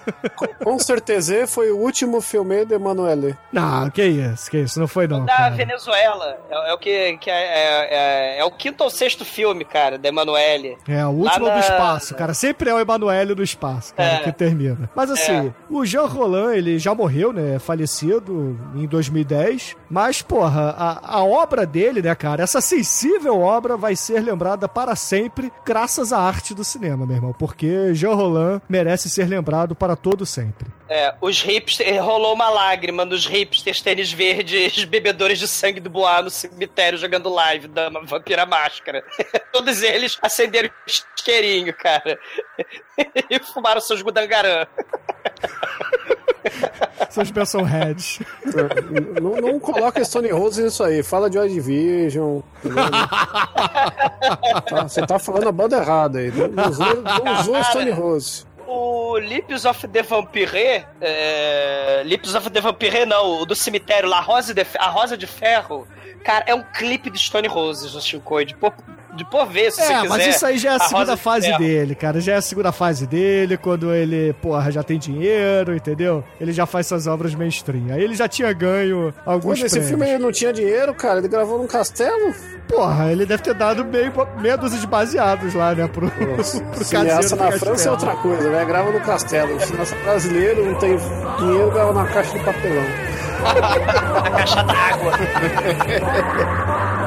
Com 0.64 0.80
certeza 0.80 1.48
foi 1.48 1.72
o 1.72 1.78
último 1.78 2.22
filme 2.22 2.66
de 2.66 2.74
Emanuele. 2.76 3.36
Não, 3.52 3.90
que 3.90 4.04
isso, 4.04 4.50
que 4.50 4.58
isso, 4.60 4.80
não 4.80 4.88
foi 4.88 5.08
não. 5.08 5.26
da 5.26 5.36
cara. 5.36 5.56
Venezuela. 5.56 6.38
É, 6.50 6.70
é 6.70 6.74
o 6.74 6.78
que, 6.78 7.18
que 7.18 7.30
é, 7.30 7.34
é, 7.34 7.88
é- 8.38 8.40
é 8.40 8.44
o 8.46 8.52
quinto 8.52 8.84
ou 8.84 8.90
sexto 8.90 9.24
filme, 9.26 9.66
cara, 9.66 9.98
da 9.98 10.10
Emanuele. 10.10 10.78
É, 10.88 11.06
o 11.06 11.10
último 11.10 11.46
do 11.46 11.52
na- 11.52 11.60
espaço, 11.60 12.16
cara. 12.16 12.34
Sempre 12.34 12.70
é 12.70 12.74
o 12.74 12.80
Emanuele 12.80 13.34
do 13.36 13.44
espaço, 13.44 13.77
cara, 13.96 14.10
É. 14.16 14.20
que 14.20 14.32
termina. 14.32 14.90
Mas 14.96 15.10
assim, 15.12 15.54
o 15.70 15.86
Jean 15.86 16.06
Roland, 16.06 16.56
ele 16.56 16.78
já 16.80 16.94
morreu, 16.94 17.32
né? 17.34 17.60
Falecido 17.60 18.58
em 18.76 18.86
2010. 18.88 19.76
Mas, 19.90 20.22
porra, 20.22 20.76
a, 20.78 21.18
a 21.18 21.24
obra 21.24 21.66
dele, 21.66 22.02
né, 22.02 22.14
cara? 22.16 22.44
Essa 22.44 22.62
sensível 22.62 23.40
obra 23.42 23.78
vai 23.78 23.96
ser 23.96 24.22
lembrada 24.22 24.68
para 24.68 24.96
sempre, 24.96 25.52
graças 25.66 26.12
à 26.14 26.20
arte 26.20 26.54
do 26.54 26.64
cinema, 26.64 27.06
meu 27.06 27.16
irmão. 27.16 27.34
Porque 27.38 27.94
Jean 27.94 28.14
Roland 28.14 28.62
merece 28.70 29.10
ser 29.10 29.28
lembrado 29.28 29.76
para 29.76 29.96
todo 29.96 30.26
sempre. 30.26 30.68
É, 30.90 31.14
os 31.22 31.42
hipsters. 31.42 32.00
Rolou 32.00 32.34
uma 32.34 32.50
lágrima 32.50 33.04
nos 33.04 33.26
hipsters 33.26 33.82
tênis 33.82 34.12
verdes, 34.12 34.84
bebedores 34.86 35.38
de 35.40 35.48
sangue 35.48 35.80
do 35.80 35.90
Boá 35.90 36.22
no 36.22 36.30
cemitério 36.30 36.98
jogando 36.98 37.30
live 37.30 37.68
da 37.68 37.90
Vampira 37.90 38.46
Máscara. 38.46 39.04
Todos 39.52 39.82
eles 39.82 40.18
acenderam 40.22 40.70
isqueirinho, 40.88 41.74
cara. 41.74 42.18
e 43.30 43.40
fumaram 43.40 43.67
seus 43.82 44.02
gudangarã. 44.02 44.66
Seus 47.10 47.32
Benson 47.32 47.64
Heads. 47.64 48.20
não, 49.22 49.36
não 49.38 49.60
coloca 49.60 50.04
Stone 50.04 50.30
Rose 50.30 50.62
nisso 50.62 50.84
aí. 50.84 51.02
Fala 51.02 51.30
de 51.30 51.36
Joy 51.36 51.50
Division. 51.50 52.42
Tá, 54.70 54.84
você 54.84 55.06
tá 55.06 55.18
falando 55.18 55.48
a 55.48 55.52
banda 55.52 55.78
errada 55.78 56.20
aí. 56.20 56.32
Não, 56.32 56.48
não 56.48 56.70
usou, 56.70 57.02
não 57.02 57.40
usou 57.40 57.64
Stone 57.64 57.92
Rose. 57.92 58.46
O 58.68 59.18
Lips 59.18 59.64
of 59.66 59.88
the 59.88 60.04
Vampire, 60.04 60.86
é... 61.00 62.04
Lips 62.06 62.36
of 62.36 62.50
the 62.50 62.60
Vampire 62.60 63.06
não, 63.06 63.42
o 63.42 63.46
do 63.46 63.56
cemitério 63.56 64.10
lá, 64.10 64.18
a 64.18 64.22
Rosa 64.22 64.54
de, 64.54 64.68
a 64.78 64.90
Rosa 64.90 65.18
de 65.18 65.26
Ferro, 65.26 65.88
cara, 66.24 66.44
é 66.46 66.54
um 66.54 66.62
clipe 66.62 67.10
de 67.10 67.18
Stone 67.18 67.48
Roses, 67.48 67.96
o 67.96 68.02
Chico, 68.02 68.44
de 68.44 68.54
por, 68.56 68.74
de 69.18 69.26
por 69.26 69.46
ver, 69.48 69.72
se 69.72 69.82
você 69.82 69.92
É, 69.92 69.96
quiser. 70.02 70.10
mas 70.10 70.28
isso 70.28 70.46
aí 70.46 70.58
já 70.58 70.70
é 70.70 70.74
a, 70.74 70.76
a 70.78 70.80
segunda 70.80 71.16
de 71.16 71.22
fase 71.22 71.48
Ferro. 71.48 71.60
dele, 71.60 71.96
cara. 71.96 72.22
Já 72.22 72.34
é 72.34 72.36
a 72.38 72.42
segunda 72.42 72.72
fase 72.72 73.06
dele, 73.08 73.58
quando 73.58 73.94
ele, 73.94 74.34
porra, 74.42 74.72
já 74.72 74.84
tem 74.84 74.98
dinheiro, 74.98 75.76
entendeu? 75.76 76.24
Ele 76.40 76.54
já 76.54 76.66
faz 76.66 76.86
essas 76.86 77.08
obras 77.08 77.36
mainstream. 77.36 77.88
Aí 77.92 78.02
ele 78.04 78.16
já 78.16 78.28
tinha 78.28 78.54
ganho 78.54 79.14
Pô, 79.26 79.32
alguns 79.32 79.60
nesse 79.62 79.72
prêmios. 79.80 79.90
filme 79.90 80.08
ele 80.10 80.24
não 80.24 80.32
tinha 80.32 80.54
dinheiro, 80.54 80.94
cara. 80.94 81.20
Ele 81.20 81.28
gravou 81.28 81.58
num 81.58 81.68
castelo. 81.68 82.34
Porra, 82.70 83.12
ele 83.12 83.26
deve 83.26 83.42
ter 83.44 83.54
dado 83.54 83.84
meio, 83.84 84.12
meia 84.40 84.56
dúzia 84.58 84.80
de 84.80 84.88
baseados 84.88 85.54
lá, 85.54 85.74
né, 85.74 85.88
pro, 85.88 86.10
pro 86.12 86.86
caseiro 86.86 87.06
na 87.06 87.18
castelo. 87.18 87.60
França 87.60 87.88
é 87.88 87.92
outra 87.92 88.16
coisa, 88.18 88.50
né? 88.50 88.66
Grava 88.66 88.92
no 88.92 89.00
castelo. 89.02 89.60
Cineasta 89.60 89.96
brasileiro 90.04 90.66
não 90.66 90.76
tem 90.80 90.98
dinheiro, 91.40 91.72
grava 91.72 91.94
na 91.94 92.06
caixa 92.08 92.38
de 92.38 92.44
papelão. 92.44 92.84
A 93.48 94.30
caixa 94.32 94.64
d'água. 94.64 95.12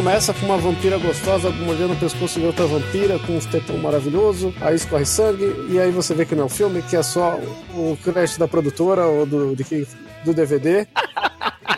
Começa 0.00 0.32
com 0.32 0.46
uma 0.46 0.56
vampira 0.56 0.96
gostosa 0.96 1.50
mordendo 1.50 1.92
o 1.92 1.96
pescoço 1.96 2.40
de 2.40 2.46
outra 2.46 2.66
vampira 2.66 3.18
com 3.18 3.36
uns 3.36 3.44
tetão 3.44 3.76
maravilhoso, 3.76 4.50
aí 4.62 4.74
escorre 4.74 5.04
sangue, 5.04 5.44
e 5.68 5.78
aí 5.78 5.90
você 5.90 6.14
vê 6.14 6.24
que 6.24 6.34
não 6.34 6.44
é 6.44 6.46
um 6.46 6.48
filme, 6.48 6.80
que 6.80 6.96
é 6.96 7.02
só 7.02 7.38
o 7.74 7.98
crédito 8.02 8.38
da 8.38 8.48
produtora 8.48 9.04
ou 9.04 9.26
do, 9.26 9.54
de 9.54 9.86
do 10.24 10.32
DVD. 10.32 10.86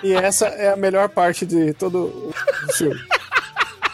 E 0.04 0.12
essa 0.12 0.46
é 0.46 0.72
a 0.72 0.76
melhor 0.76 1.08
parte 1.08 1.44
de 1.44 1.72
todo 1.72 2.32
o 2.68 2.72
filme. 2.74 3.00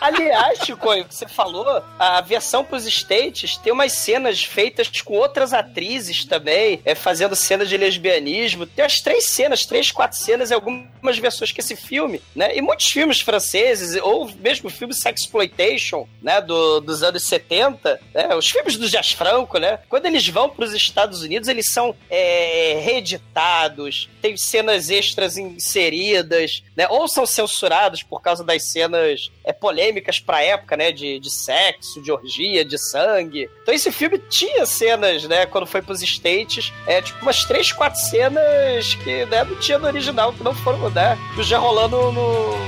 Aliás, 0.01 0.61
Chico, 0.65 0.87
você 1.11 1.27
falou, 1.27 1.83
a 1.99 2.21
versão 2.21 2.65
pros 2.65 2.87
States 2.87 3.57
tem 3.57 3.73
umas 3.73 3.93
cenas 3.93 4.45
feitas 4.45 4.89
com 5.03 5.15
outras 5.15 5.53
atrizes 5.53 6.25
também, 6.25 6.81
é, 6.85 6.95
fazendo 6.95 7.35
cenas 7.35 7.69
de 7.69 7.77
lesbianismo. 7.77 8.65
Tem 8.65 8.85
as 8.85 9.01
três 9.01 9.27
cenas, 9.27 9.67
três, 9.67 9.91
quatro 9.91 10.17
cenas 10.17 10.51
em 10.51 10.55
algumas 10.55 11.19
versões 11.19 11.51
que 11.51 11.61
esse 11.61 11.75
filme, 11.75 12.23
né? 12.35 12.57
E 12.57 12.63
muitos 12.63 12.87
filmes 12.87 13.21
franceses, 13.21 14.01
ou 14.01 14.31
mesmo 14.37 14.71
filmes 14.71 14.99
sexploitation, 14.99 16.07
né? 16.23 16.41
Do, 16.41 16.81
dos 16.81 17.03
anos 17.03 17.25
70, 17.25 18.01
né? 18.15 18.35
Os 18.37 18.49
filmes 18.49 18.77
do 18.77 18.89
Jazz 18.89 19.13
Franco, 19.13 19.59
né? 19.59 19.81
Quando 19.89 20.07
eles 20.07 20.27
vão 20.29 20.49
pros 20.49 20.73
Estados 20.73 21.23
Unidos, 21.23 21.49
eles 21.49 21.69
são 21.69 21.95
é, 22.09 22.81
reeditados, 22.85 24.09
tem 24.23 24.37
cenas 24.37 24.91
extras 24.91 25.37
inseridas, 25.37 26.63
né? 26.77 26.87
Ou 26.89 27.09
são 27.09 27.27
censurados 27.27 28.03
por 28.03 28.23
causa 28.23 28.45
das 28.45 28.71
cenas 28.71 29.31
é, 29.45 29.53
polêmicas 29.53 29.88
pra 30.25 30.43
época, 30.43 30.77
né? 30.77 30.93
De, 30.93 31.19
de 31.19 31.31
sexo, 31.31 32.01
de 32.01 32.11
orgia, 32.11 32.65
de 32.65 32.79
sangue. 32.79 33.49
Então 33.63 33.75
esse 33.75 33.91
filme 33.91 34.19
tinha 34.31 34.65
cenas, 34.67 35.25
né? 35.25 35.47
Quando 35.47 35.67
foi 35.67 35.83
pros 35.83 36.03
States, 36.03 36.73
é 36.87 37.03
tipo 37.03 37.21
umas 37.23 37.45
três, 37.45 37.73
quatro 37.73 38.01
cenas 38.01 38.95
que 38.95 39.25
né, 39.27 39.45
não 39.45 39.57
tinha 39.57 39.79
no 39.79 39.87
original, 39.87 40.33
que 40.33 40.43
não 40.43 40.55
foram, 40.55 40.91
né? 40.91 41.19
Que 41.35 41.43
Jean 41.43 41.59
Rolando 41.59 42.13
não, 42.13 42.59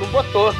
não 0.00 0.06
botou. 0.12 0.54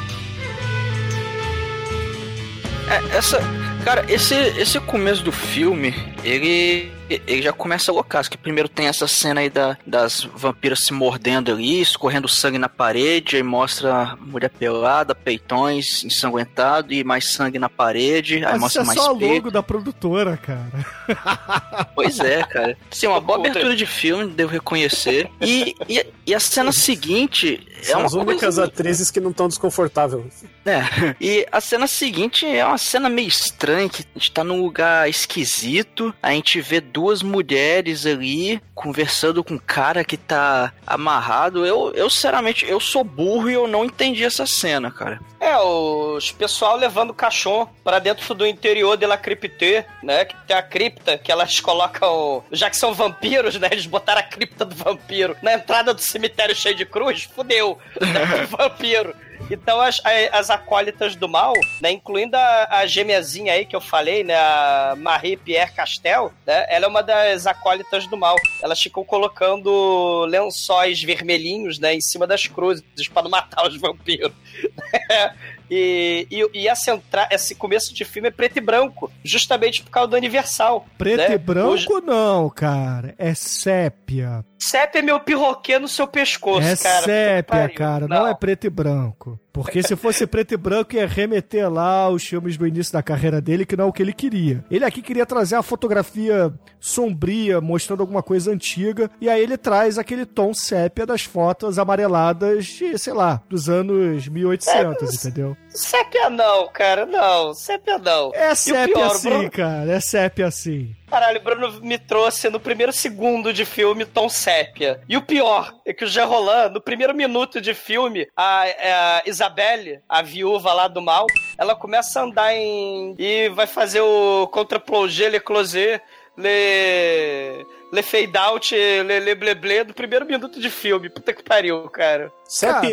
É, 2.88 3.16
essa. 3.16 3.40
Cara, 3.84 4.04
esse, 4.08 4.34
esse 4.34 4.80
começo 4.80 5.22
do 5.22 5.32
filme, 5.32 5.94
ele. 6.24 6.95
Ele 7.08 7.42
já 7.42 7.52
começa 7.52 7.92
loucaço, 7.92 8.30
que 8.30 8.38
primeiro 8.38 8.68
tem 8.68 8.86
essa 8.86 9.06
cena 9.06 9.40
aí 9.40 9.50
da, 9.50 9.76
das 9.86 10.24
vampiras 10.34 10.80
se 10.80 10.92
mordendo 10.92 11.52
ali, 11.52 11.80
escorrendo 11.80 12.28
sangue 12.28 12.58
na 12.58 12.68
parede, 12.68 13.36
aí 13.36 13.42
mostra 13.42 13.94
a 13.94 14.16
mulher 14.16 14.50
pelada, 14.50 15.14
peitões 15.14 16.04
ensanguentado 16.04 16.92
e 16.92 17.04
mais 17.04 17.32
sangue 17.32 17.58
na 17.58 17.68
parede, 17.68 18.36
aí 18.36 18.42
Mas 18.42 18.54
isso 18.54 18.60
mostra 18.60 18.82
é 18.82 18.84
mais 18.84 19.00
só 19.00 19.14
peito. 19.14 19.34
logo 19.34 19.50
da 19.50 19.62
produtora, 19.62 20.36
cara. 20.36 20.86
Pois 21.94 22.18
é, 22.20 22.42
cara. 22.42 22.76
Sim, 22.90 23.08
uma 23.08 23.20
boa 23.20 23.38
abertura 23.38 23.74
de 23.74 23.86
filme, 23.86 24.30
devo 24.30 24.52
reconhecer. 24.52 25.30
E, 25.40 25.74
e, 25.88 26.06
e 26.26 26.34
a 26.34 26.40
cena 26.40 26.72
seguinte 26.72 27.66
é 27.80 27.84
São 27.84 28.00
uma 28.00 28.06
as 28.06 28.12
únicas 28.14 28.40
coisa... 28.40 28.64
atrizes 28.64 29.10
que 29.10 29.20
não 29.20 29.30
estão 29.30 29.48
desconfortáveis. 29.48 30.44
É. 30.64 31.14
E 31.20 31.46
a 31.50 31.60
cena 31.60 31.86
seguinte 31.86 32.46
é 32.46 32.64
uma 32.64 32.78
cena 32.78 33.08
meio 33.08 33.28
estranha, 33.28 33.88
que 33.88 34.02
a 34.02 34.18
gente 34.18 34.32
tá 34.32 34.42
num 34.42 34.60
lugar 34.60 35.08
esquisito, 35.08 36.14
a 36.22 36.32
gente 36.32 36.60
vê 36.60 36.80
duas 36.96 37.22
mulheres 37.22 38.06
ali 38.06 38.58
conversando 38.74 39.44
com 39.44 39.52
um 39.52 39.58
cara 39.58 40.02
que 40.02 40.16
tá 40.16 40.72
amarrado. 40.86 41.66
Eu, 41.66 41.92
eu 41.94 42.08
sinceramente, 42.08 42.64
eu 42.66 42.80
sou 42.80 43.04
burro 43.04 43.50
e 43.50 43.52
eu 43.52 43.68
não 43.68 43.84
entendi 43.84 44.24
essa 44.24 44.46
cena, 44.46 44.90
cara. 44.90 45.20
É, 45.38 45.58
os 45.58 46.32
pessoal 46.32 46.74
levando 46.74 47.12
caixão 47.12 47.68
pra 47.84 47.98
dentro 47.98 48.34
do 48.34 48.46
interior 48.46 48.96
de 48.96 49.04
La 49.04 49.18
Crypte, 49.18 49.84
né? 50.02 50.24
Que 50.24 50.34
tem 50.46 50.56
a 50.56 50.62
cripta 50.62 51.18
que 51.18 51.30
elas 51.30 51.60
colocam. 51.60 52.42
Já 52.50 52.70
que 52.70 52.76
são 52.78 52.94
vampiros, 52.94 53.56
né? 53.56 53.68
Eles 53.70 53.84
botaram 53.84 54.20
a 54.20 54.24
cripta 54.24 54.64
do 54.64 54.74
vampiro 54.74 55.36
na 55.42 55.52
entrada 55.52 55.92
do 55.92 56.00
cemitério 56.00 56.56
cheio 56.56 56.74
de 56.74 56.86
cruz, 56.86 57.24
fudeu. 57.24 57.78
Né, 58.06 58.44
o 58.44 58.56
vampiro. 58.56 59.14
Então 59.50 59.80
as, 59.80 60.00
as 60.32 60.50
acólitas 60.50 61.14
do 61.14 61.28
mal, 61.28 61.54
né, 61.80 61.92
incluindo 61.92 62.36
a, 62.36 62.78
a 62.78 62.86
gêmeazinha 62.86 63.52
aí 63.52 63.64
que 63.64 63.76
eu 63.76 63.80
falei, 63.80 64.24
né, 64.24 64.34
a 64.34 64.94
Marie 64.98 65.36
Pierre 65.36 65.72
Castel, 65.72 66.32
né, 66.44 66.66
ela 66.68 66.86
é 66.86 66.88
uma 66.88 67.02
das 67.02 67.46
acólitas 67.46 68.06
do 68.06 68.16
mal. 68.16 68.36
Elas 68.62 68.80
ficam 68.80 69.04
colocando 69.04 70.24
lençóis 70.26 71.02
vermelhinhos, 71.02 71.78
né, 71.78 71.94
em 71.94 72.00
cima 72.00 72.26
das 72.26 72.46
cruzes 72.46 72.84
para 73.12 73.22
não 73.22 73.30
matar 73.30 73.66
os 73.66 73.76
vampiros. 73.80 74.32
E, 75.70 76.26
e, 76.30 76.62
e 76.62 76.68
essa 76.68 76.92
entra- 76.92 77.28
esse 77.30 77.54
começo 77.54 77.94
de 77.94 78.04
filme 78.04 78.28
é 78.28 78.30
preto 78.30 78.56
e 78.58 78.60
branco, 78.60 79.10
justamente 79.24 79.82
por 79.82 79.90
causa 79.90 80.08
do 80.10 80.16
Universal. 80.16 80.86
Preto 80.96 81.18
né? 81.18 81.34
e 81.34 81.38
branco 81.38 81.68
Hoje- 81.70 81.88
não, 82.04 82.48
cara. 82.50 83.14
É 83.18 83.34
sépia. 83.34 84.44
Sépia 84.58 85.00
é 85.00 85.02
meu 85.02 85.20
pirroquê 85.20 85.78
no 85.78 85.86
seu 85.88 86.06
pescoço, 86.06 86.66
é 86.66 86.76
cara. 86.76 86.98
Que 86.98 87.04
sépia, 87.04 87.68
cara. 87.68 88.08
Não. 88.08 88.26
é 88.26 88.34
preto 88.34 88.66
e 88.66 88.70
branco. 88.70 89.38
Porque 89.52 89.82
se 89.82 89.96
fosse 89.96 90.26
preto 90.26 90.52
e 90.52 90.56
branco, 90.56 90.94
ia 90.94 91.06
remeter 91.06 91.70
lá 91.70 92.08
os 92.10 92.22
filmes 92.22 92.56
do 92.58 92.66
início 92.66 92.92
da 92.92 93.02
carreira 93.02 93.40
dele, 93.40 93.64
que 93.64 93.76
não 93.76 93.86
é 93.86 93.88
o 93.88 93.92
que 93.92 94.02
ele 94.02 94.12
queria. 94.12 94.62
Ele 94.70 94.84
aqui 94.84 95.00
queria 95.00 95.24
trazer 95.24 95.56
a 95.56 95.62
fotografia 95.62 96.52
sombria, 96.78 97.60
mostrando 97.60 98.00
alguma 98.00 98.22
coisa 98.22 98.50
antiga, 98.52 99.10
e 99.20 99.28
aí 99.30 99.42
ele 99.42 99.56
traz 99.56 99.98
aquele 99.98 100.26
tom 100.26 100.52
sépia 100.52 101.06
das 101.06 101.22
fotos 101.22 101.78
amareladas 101.78 102.66
de, 102.66 102.98
sei 102.98 103.12
lá, 103.14 103.42
dos 103.48 103.68
anos 103.68 104.28
1800, 104.28 105.14
entendeu? 105.24 105.55
Sépia 105.68 106.30
não, 106.30 106.68
cara, 106.68 107.04
não. 107.04 107.52
Sépia 107.52 107.98
não. 107.98 108.32
É 108.34 108.54
sépia 108.54 108.94
pior, 108.94 109.06
assim, 109.10 109.28
Bruno- 109.28 109.50
cara. 109.50 109.92
É 109.92 110.00
sépia 110.00 110.46
assim. 110.46 110.96
Caralho, 111.06 111.38
o 111.38 111.42
Bruno 111.42 111.80
me 111.82 111.98
trouxe 111.98 112.48
no 112.48 112.58
primeiro 112.58 112.92
segundo 112.94 113.52
de 113.52 113.66
filme 113.66 114.06
Tom 114.06 114.26
Sépia. 114.28 115.00
E 115.06 115.18
o 115.18 115.22
pior 115.22 115.74
é 115.84 115.92
que 115.92 116.04
o 116.04 116.08
Jean 116.08 116.24
Roland, 116.24 116.70
no 116.70 116.80
primeiro 116.80 117.14
minuto 117.14 117.60
de 117.60 117.74
filme, 117.74 118.26
a, 118.34 118.62
a 118.62 119.22
Isabelle, 119.26 120.00
a 120.08 120.22
viúva 120.22 120.72
lá 120.72 120.88
do 120.88 121.02
mal, 121.02 121.26
ela 121.58 121.76
começa 121.76 122.20
a 122.20 122.22
andar 122.24 122.54
em. 122.54 123.14
e 123.18 123.50
vai 123.50 123.66
fazer 123.66 124.00
o 124.00 124.46
contra-plongé, 124.48 125.28
le 125.28 125.40
closer, 125.40 126.00
le. 126.38 127.66
Le 127.96 128.02
fade 128.02 128.36
out, 128.36 128.70
le, 128.72 129.20
le 129.20 129.34
ble 129.34 129.54
ble, 129.54 129.84
do 129.84 129.94
primeiro 129.94 130.26
minuto 130.26 130.60
de 130.60 130.68
filme. 130.68 131.08
Puta 131.08 131.32
que 131.32 131.42
pariu, 131.42 131.88
cara. 131.88 132.30
Sepie 132.44 132.92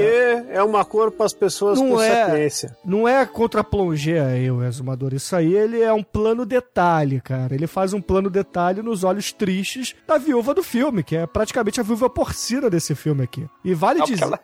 é 0.49 0.63
uma 0.63 0.85
cor 0.85 1.11
para 1.11 1.25
as 1.25 1.33
pessoas 1.33 1.79
Não 1.79 1.89
com 1.91 2.01
é. 2.01 2.09
sapiência. 2.25 2.77
Não 2.85 3.05
é 3.07 3.25
contra 3.25 3.63
plongé 3.63 4.21
aí, 4.21 4.49
o 4.49 4.63
exumador. 4.63 5.13
Isso 5.13 5.35
aí 5.35 5.53
ele 5.53 5.81
é 5.81 5.91
um 5.91 6.01
plano 6.01 6.45
detalhe, 6.45 7.19
cara. 7.19 7.53
Ele 7.53 7.67
faz 7.67 7.93
um 7.93 8.01
plano 8.01 8.29
detalhe 8.29 8.81
nos 8.81 9.03
olhos 9.03 9.33
tristes 9.33 9.93
da 10.07 10.17
viúva 10.17 10.53
do 10.53 10.63
filme, 10.63 11.03
que 11.03 11.17
é 11.17 11.27
praticamente 11.27 11.81
a 11.81 11.83
viúva 11.83 12.09
porcina 12.09 12.69
desse 12.69 12.95
filme 12.95 13.23
aqui. 13.23 13.45
E 13.63 13.73
vale 13.73 13.99
Não, 13.99 14.05
dizer. 14.05 14.23
ela, 14.23 14.39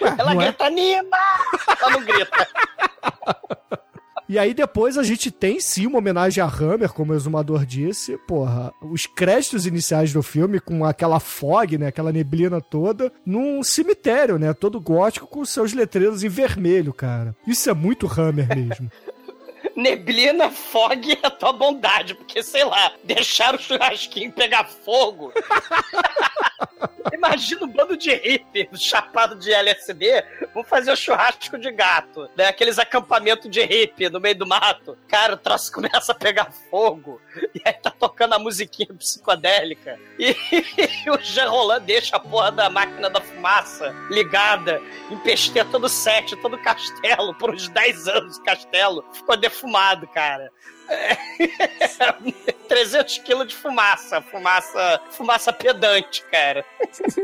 Ué, 0.00 0.14
ela 0.18 0.32
é? 0.32 0.36
grita, 0.36 0.70
Nina! 0.70 1.18
Ela 1.80 1.90
não 1.90 2.00
grita. 2.04 2.48
E 4.28 4.38
aí 4.38 4.52
depois 4.52 4.98
a 4.98 5.02
gente 5.02 5.30
tem 5.30 5.60
sim 5.60 5.86
uma 5.86 5.98
homenagem 5.98 6.42
a 6.42 6.46
Hammer, 6.46 6.92
como 6.92 7.12
o 7.12 7.16
exumador 7.16 7.64
disse. 7.64 8.18
Porra, 8.26 8.72
os 8.82 9.06
créditos 9.06 9.66
iniciais 9.66 10.12
do 10.12 10.22
filme 10.22 10.58
com 10.58 10.84
aquela 10.84 11.20
fog, 11.20 11.78
né? 11.78 11.86
Aquela 11.86 12.12
neblina 12.12 12.60
toda, 12.60 13.12
num 13.24 13.62
cemitério, 13.62 14.38
né? 14.38 14.52
Todo 14.52 14.80
gótico 14.80 15.26
com 15.26 15.44
seus 15.44 15.72
letreiros 15.72 16.24
em 16.24 16.28
vermelho, 16.28 16.92
cara. 16.92 17.36
Isso 17.46 17.70
é 17.70 17.74
muito 17.74 18.06
Hammer 18.06 18.48
mesmo. 18.48 18.90
Neblina, 19.76 20.50
fog 20.50 21.12
é 21.12 21.26
a 21.26 21.30
tua 21.30 21.52
bondade, 21.52 22.14
porque, 22.14 22.42
sei 22.42 22.64
lá, 22.64 22.92
deixar 23.04 23.54
o 23.54 23.58
churrasquinho 23.58 24.32
pegar 24.32 24.64
fogo. 24.64 25.32
Imagina 27.12 27.64
um 27.64 27.68
bando 27.68 27.96
de 27.96 28.12
hippie 28.14 28.68
chapado 28.74 29.36
de 29.36 29.52
LSD, 29.52 30.24
vamos 30.52 30.68
fazer 30.68 30.90
o 30.90 30.96
churrasco 30.96 31.58
de 31.58 31.70
gato, 31.70 32.28
né? 32.36 32.46
Aqueles 32.46 32.78
acampamentos 32.78 33.50
de 33.50 33.62
hippie 33.62 34.08
no 34.08 34.20
meio 34.20 34.36
do 34.36 34.46
mato. 34.46 34.96
Cara, 35.08 35.34
o 35.34 35.36
troço 35.36 35.70
começa 35.72 36.12
a 36.12 36.14
pegar 36.14 36.52
fogo, 36.70 37.20
e 37.54 37.60
aí 37.64 37.72
tá 37.72 37.90
tocando 37.90 38.34
a 38.34 38.38
musiquinha 38.38 38.92
psicodélica, 38.94 39.98
e, 40.18 40.34
o 41.10 41.18
Jean 41.22 41.48
Roland 41.48 41.82
deixa 41.82 42.16
a 42.16 42.20
porra 42.20 42.50
da 42.50 42.68
máquina 42.68 43.08
da 43.08 43.20
fumaça 43.20 43.94
ligada, 44.10 44.80
empesteia 45.10 45.64
todo 45.64 45.84
o 45.84 45.88
set, 45.88 46.34
todo 46.36 46.54
o 46.54 46.62
castelo, 46.62 47.34
por 47.34 47.54
uns 47.54 47.68
10 47.68 48.08
anos 48.08 48.36
o 48.36 48.42
castelo 48.42 49.04
ficou 49.12 49.36
defumado, 49.36 50.06
cara. 50.08 50.50
É, 50.88 51.16
300 52.68 53.18
quilos 53.18 53.48
de 53.48 53.54
fumaça, 53.54 54.20
fumaça, 54.22 55.00
fumaça 55.10 55.52
pedante, 55.52 56.22
cara. 56.24 56.64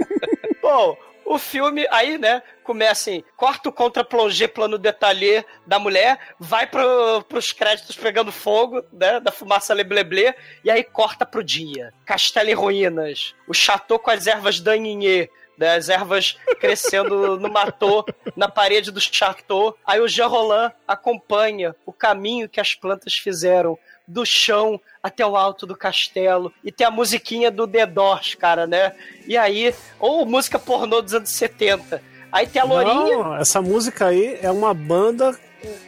Bom, 0.63 0.97
o 1.25 1.39
filme 1.39 1.87
aí, 1.91 2.19
né, 2.19 2.43
começa 2.63 2.93
assim, 2.93 3.25
corta 3.37 3.69
o 3.69 3.73
contra-plongé 3.73 4.47
plano 4.47 4.77
detalhe 4.77 5.45
da 5.67 5.79
mulher, 5.79 6.19
vai 6.39 6.67
pro, 6.67 7.23
pros 7.29 7.53
créditos 7.53 7.97
pegando 7.97 8.33
fogo, 8.33 8.83
né, 8.93 9.21
da 9.21 9.33
fumaça 9.33 9.73
lebleble, 9.75 10.35
e 10.65 10.71
aí 10.71 10.85
corta 10.85 11.25
pro 11.25 11.43
dia. 11.43 11.93
Castelo 12.05 12.51
em 12.51 12.55
ruínas, 12.55 13.35
o 13.47 13.55
chateau 13.55 13.99
com 13.99 14.11
as 14.11 14.27
ervas 14.27 14.61
daninhê, 14.61 15.31
né, 15.63 15.77
as 15.77 15.89
ervas 15.89 16.37
crescendo 16.59 17.39
no 17.39 17.49
matô, 17.49 18.05
na 18.37 18.49
parede 18.49 18.91
do 18.91 19.01
chateau. 19.01 19.79
Aí 19.87 20.01
o 20.01 20.09
Jean 20.09 20.27
Roland 20.27 20.73
acompanha 20.87 21.77
o 21.87 21.93
caminho 21.93 22.49
que 22.49 22.61
as 22.61 22.75
plantas 22.75 23.15
fizeram 23.15 23.79
do 24.07 24.27
chão 24.27 24.81
até 25.01 25.25
o 25.25 25.37
alto 25.37 25.65
do 25.65 25.77
castelo. 25.77 26.53
E 26.65 26.73
tem 26.73 26.85
a 26.85 26.91
musiquinha 26.91 27.49
do 27.49 27.69
The 27.69 27.87
Doors, 27.87 28.35
cara, 28.35 28.67
né? 28.67 28.93
E 29.25 29.37
aí, 29.37 29.73
ou 30.01 30.27
música 30.27 30.59
pornô 30.59 31.01
dos 31.01 31.15
anos 31.15 31.31
70. 31.31 32.03
Aí 32.33 32.49
tem 32.49 32.61
a 32.61 32.65
Lourinha. 32.65 33.19
Não, 33.19 33.37
essa 33.37 33.63
música 33.63 34.07
aí 34.07 34.39
é 34.43 34.51
uma 34.51 34.75
banda 34.75 35.39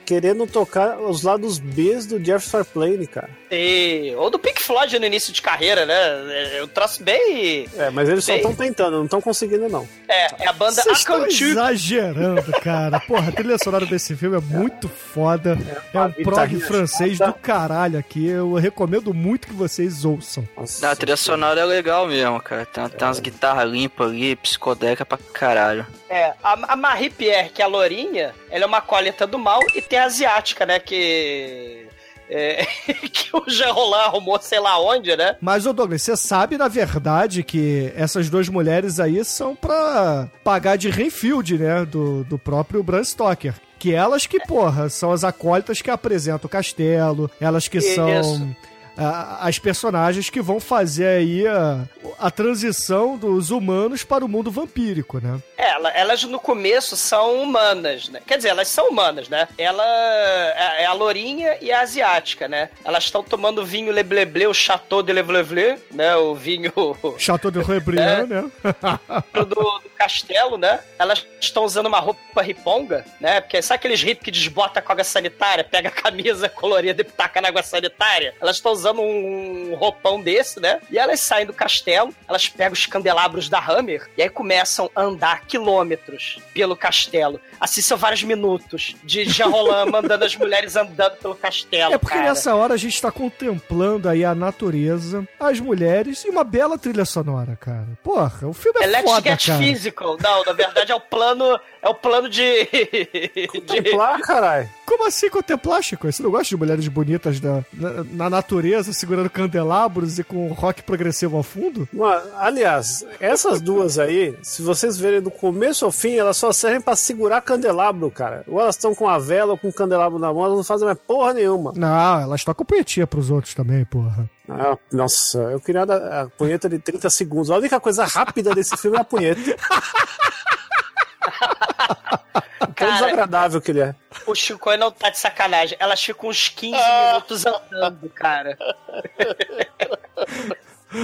querendo 0.04 0.46
tocar 0.46 0.98
os 0.98 1.22
lados 1.22 1.58
B 1.58 1.94
do 2.08 2.18
Jeff 2.18 2.50
Plane, 2.72 3.06
cara. 3.06 3.30
E... 3.50 4.12
Ou 4.16 4.30
do 4.30 4.38
Pink 4.38 4.60
Floyd 4.62 4.98
no 4.98 5.06
início 5.06 5.32
de 5.32 5.40
carreira, 5.40 5.86
né? 5.86 6.58
Eu 6.58 6.66
traço 6.66 7.02
bem. 7.02 7.68
É, 7.76 7.90
mas 7.90 8.08
eles 8.08 8.24
bem... 8.26 8.42
só 8.42 8.50
estão 8.50 8.54
tentando, 8.54 8.96
não 8.96 9.04
estão 9.04 9.20
conseguindo, 9.20 9.68
não. 9.68 9.88
É, 10.08 10.44
é 10.44 10.48
a 10.48 10.52
banda 10.52 10.82
Vocês 10.82 10.98
estão 10.98 11.26
exagerando, 11.26 12.50
cara. 12.60 12.98
Porra, 13.00 13.28
a 13.28 13.32
trilha 13.32 13.56
sonora 13.62 13.86
desse 13.86 14.16
filme 14.16 14.36
é 14.36 14.40
muito 14.40 14.88
foda. 14.88 15.58
É, 15.92 15.96
uma 15.96 16.06
um 16.06 16.12
prog 16.22 16.60
francês 16.60 17.18
do 17.18 17.32
caralho 17.34 17.98
aqui. 17.98 18.26
Eu 18.26 18.54
recomendo 18.54 19.14
muito 19.14 19.46
que 19.46 19.54
vocês 19.54 20.04
ouçam. 20.04 20.46
Nossa, 20.56 20.90
A 20.90 20.96
trilha 20.96 21.16
sonora 21.16 21.60
é 21.60 21.64
legal 21.64 22.06
mesmo, 22.06 22.40
cara. 22.40 22.66
Tem, 22.66 22.88
tem 22.88 23.06
umas 23.06 23.20
guitarras 23.20 23.70
limpas 23.70 24.08
ali, 24.08 24.36
psicodélica 24.36 25.04
pra 25.04 25.18
caralho. 25.32 25.86
É, 26.08 26.32
a, 26.42 26.72
a 26.72 26.76
Marie 26.76 27.10
Pierre, 27.10 27.50
que 27.50 27.62
é 27.62 27.64
a 27.64 27.68
Lourinha, 27.68 28.34
ela 28.50 28.64
é 28.64 28.66
uma 28.66 28.80
coleta 28.80 29.26
do 29.26 29.38
mal 29.38 29.60
e 29.74 29.82
tem 29.82 29.98
a 29.98 30.04
asiática, 30.04 30.66
né? 30.66 30.78
Que. 30.78 31.86
é, 32.28 32.64
que 33.12 33.30
o 33.36 33.44
Jean 33.48 33.72
Roland 33.72 34.04
arrumou 34.04 34.38
sei 34.40 34.60
lá 34.60 34.80
onde, 34.80 35.16
né? 35.16 35.36
Mas, 35.40 35.66
ô 35.66 35.72
Douglas, 35.72 36.02
você 36.02 36.16
sabe, 36.16 36.56
na 36.56 36.68
verdade, 36.68 37.42
que 37.42 37.92
essas 37.96 38.28
duas 38.30 38.48
mulheres 38.48 38.98
aí 39.00 39.24
são 39.24 39.54
pra 39.54 40.28
pagar 40.42 40.76
de 40.76 40.90
Renfield, 40.90 41.58
né? 41.58 41.84
Do, 41.84 42.24
do 42.24 42.38
próprio 42.38 42.82
Bram 42.82 43.04
Stoker. 43.04 43.54
Que 43.78 43.92
elas 43.92 44.26
que, 44.26 44.40
porra, 44.40 44.88
são 44.88 45.12
as 45.12 45.24
acólitas 45.24 45.82
que 45.82 45.90
apresentam 45.90 46.46
o 46.46 46.50
castelo, 46.50 47.30
elas 47.38 47.68
que 47.68 47.78
Isso. 47.78 47.94
são 47.94 48.56
as 48.96 49.58
personagens 49.58 50.30
que 50.30 50.40
vão 50.40 50.60
fazer 50.60 51.06
aí 51.06 51.46
a, 51.46 51.84
a 52.18 52.30
transição 52.30 53.16
dos 53.16 53.50
humanos 53.50 54.04
para 54.04 54.24
o 54.24 54.28
mundo 54.28 54.50
vampírico, 54.50 55.18
né? 55.20 55.40
É, 55.56 55.70
ela- 55.70 55.90
elas 55.90 56.22
no 56.24 56.38
começo 56.38 56.96
são 56.96 57.42
humanas, 57.42 58.08
né? 58.08 58.20
Quer 58.26 58.36
dizer, 58.36 58.50
elas 58.50 58.68
são 58.68 58.88
humanas, 58.88 59.28
né? 59.28 59.48
Ela 59.58 59.84
é 59.86 60.84
é 60.84 60.86
a 60.86 60.92
lourinha 60.92 61.56
e 61.60 61.70
a 61.72 61.80
asiática, 61.80 62.46
né? 62.48 62.68
Elas 62.84 63.04
estão 63.04 63.22
tomando 63.22 63.64
vinho 63.64 63.92
Lebleble, 63.92 64.46
o 64.46 64.54
Chateau 64.54 65.02
de 65.02 65.12
Lebleble, 65.12 65.76
né? 65.90 66.14
O 66.16 66.34
vinho 66.34 66.72
Chateau 67.18 67.50
de 67.50 67.60
Rebriand, 67.62 68.26
né? 68.28 68.44
do, 69.32 69.44
do 69.44 69.82
castelo, 69.96 70.56
né? 70.58 70.80
Elas 70.98 71.26
estão 71.40 71.64
usando 71.64 71.86
uma 71.86 72.00
roupa 72.00 72.42
riponga, 72.42 73.04
né? 73.20 73.40
Porque 73.40 73.60
sabe 73.62 73.76
aqueles 73.76 74.02
hippies 74.02 74.24
que 74.24 74.30
desbota 74.30 74.80
com 74.82 74.92
água 74.92 75.04
sanitária, 75.04 75.64
pega 75.64 75.88
a 75.88 75.92
camisa 75.92 76.48
colorida 76.50 77.00
e 77.02 77.04
taca 77.04 77.40
na 77.40 77.48
água 77.48 77.62
sanitária? 77.62 78.34
Elas 78.40 78.56
estão 78.56 78.72
usando 78.72 78.83
um 78.92 79.74
roupão 79.74 80.20
desse, 80.20 80.60
né? 80.60 80.80
E 80.90 80.98
elas 80.98 81.20
saem 81.20 81.46
do 81.46 81.52
castelo, 81.52 82.14
elas 82.28 82.48
pegam 82.48 82.72
os 82.72 82.86
candelabros 82.86 83.48
da 83.48 83.58
Hammer 83.58 84.08
e 84.16 84.22
aí 84.22 84.28
começam 84.28 84.90
a 84.94 85.02
andar 85.02 85.42
quilômetros 85.46 86.38
pelo 86.52 86.76
castelo. 86.76 87.40
Assim 87.60 87.80
são 87.80 87.96
vários 87.96 88.22
minutos 88.22 88.94
de 89.02 89.24
Jean 89.24 89.48
Roland 89.48 89.90
mandando 89.92 90.24
as 90.24 90.36
mulheres 90.36 90.76
andando 90.76 91.16
pelo 91.16 91.34
castelo. 91.34 91.94
É 91.94 91.98
porque 91.98 92.16
cara. 92.16 92.28
nessa 92.28 92.54
hora 92.54 92.74
a 92.74 92.76
gente 92.76 93.00
tá 93.00 93.10
contemplando 93.10 94.08
aí 94.08 94.24
a 94.24 94.34
natureza, 94.34 95.26
as 95.38 95.60
mulheres 95.60 96.24
e 96.24 96.30
uma 96.30 96.44
bela 96.44 96.78
trilha 96.78 97.04
sonora, 97.04 97.56
cara. 97.56 97.88
Porra, 98.02 98.48
o 98.48 98.52
filme 98.52 98.80
é 98.82 98.86
Let's 98.86 99.10
foda, 99.10 99.30
Get 99.30 99.46
cara. 99.46 99.58
Physical. 99.58 100.16
Não, 100.22 100.44
na 100.44 100.52
verdade 100.52 100.92
é 100.92 100.94
o 100.94 101.00
plano. 101.00 101.58
É 101.82 101.88
o 101.88 101.94
plano 101.94 102.28
de. 102.28 102.64
de... 102.72 103.46
Contemplar, 103.48 104.20
caralho. 104.20 104.70
Como 104.86 105.06
assim 105.06 105.28
contemplar, 105.28 105.82
Chico? 105.82 106.10
Você 106.10 106.22
não 106.22 106.30
gosta 106.30 106.48
de 106.48 106.56
mulheres 106.56 106.88
bonitas 106.88 107.40
na, 107.40 107.64
na, 107.72 108.04
na 108.04 108.30
natureza, 108.30 108.73
segurando 108.82 109.30
candelabros 109.30 110.18
e 110.18 110.24
com 110.24 110.48
rock 110.48 110.82
progressivo 110.82 111.36
ao 111.36 111.42
fundo? 111.42 111.88
Mano, 111.92 112.22
aliás, 112.36 113.04
essas 113.20 113.60
duas 113.60 113.98
aí, 113.98 114.36
se 114.42 114.62
vocês 114.62 114.98
verem 114.98 115.20
do 115.20 115.30
começo 115.30 115.84
ao 115.84 115.92
fim, 115.92 116.16
elas 116.16 116.36
só 116.36 116.52
servem 116.52 116.80
pra 116.80 116.96
segurar 116.96 117.40
candelabro, 117.40 118.10
cara. 118.10 118.44
Ou 118.48 118.60
elas 118.60 118.76
estão 118.76 118.94
com 118.94 119.08
a 119.08 119.18
vela 119.18 119.52
ou 119.52 119.58
com 119.58 119.68
o 119.68 119.72
candelabro 119.72 120.18
na 120.18 120.32
mão, 120.32 120.44
elas 120.44 120.56
não 120.56 120.64
fazem 120.64 120.86
mais 120.86 120.98
porra 120.98 121.34
nenhuma. 121.34 121.72
Não, 121.76 122.20
elas 122.20 122.44
tocam 122.44 122.66
punhetinha 122.66 123.06
pros 123.06 123.30
outros 123.30 123.54
também, 123.54 123.84
porra. 123.84 124.28
Ah, 124.48 124.76
nossa, 124.92 125.38
eu 125.38 125.60
queria 125.60 125.82
a 125.82 126.28
punheta 126.36 126.68
de 126.68 126.78
30 126.78 127.08
segundos. 127.10 127.50
A 127.50 127.56
única 127.56 127.80
coisa 127.80 128.04
rápida 128.04 128.54
desse 128.54 128.76
filme 128.76 128.96
é 128.96 129.00
a 129.00 129.04
punheta. 129.04 129.40
Tão 132.76 132.92
desagradável 132.92 133.60
que 133.60 133.70
ele 133.70 133.80
é. 133.80 133.94
o 134.26 134.34
Chico 134.34 134.74
não 134.76 134.90
tá 134.90 135.10
de 135.10 135.18
sacanagem. 135.18 135.76
Elas 135.80 136.02
ficam 136.02 136.28
uns 136.30 136.48
15 136.48 136.74
Ah. 136.76 137.06
minutos 137.12 137.44
andando, 137.46 138.08
cara. 138.10 138.56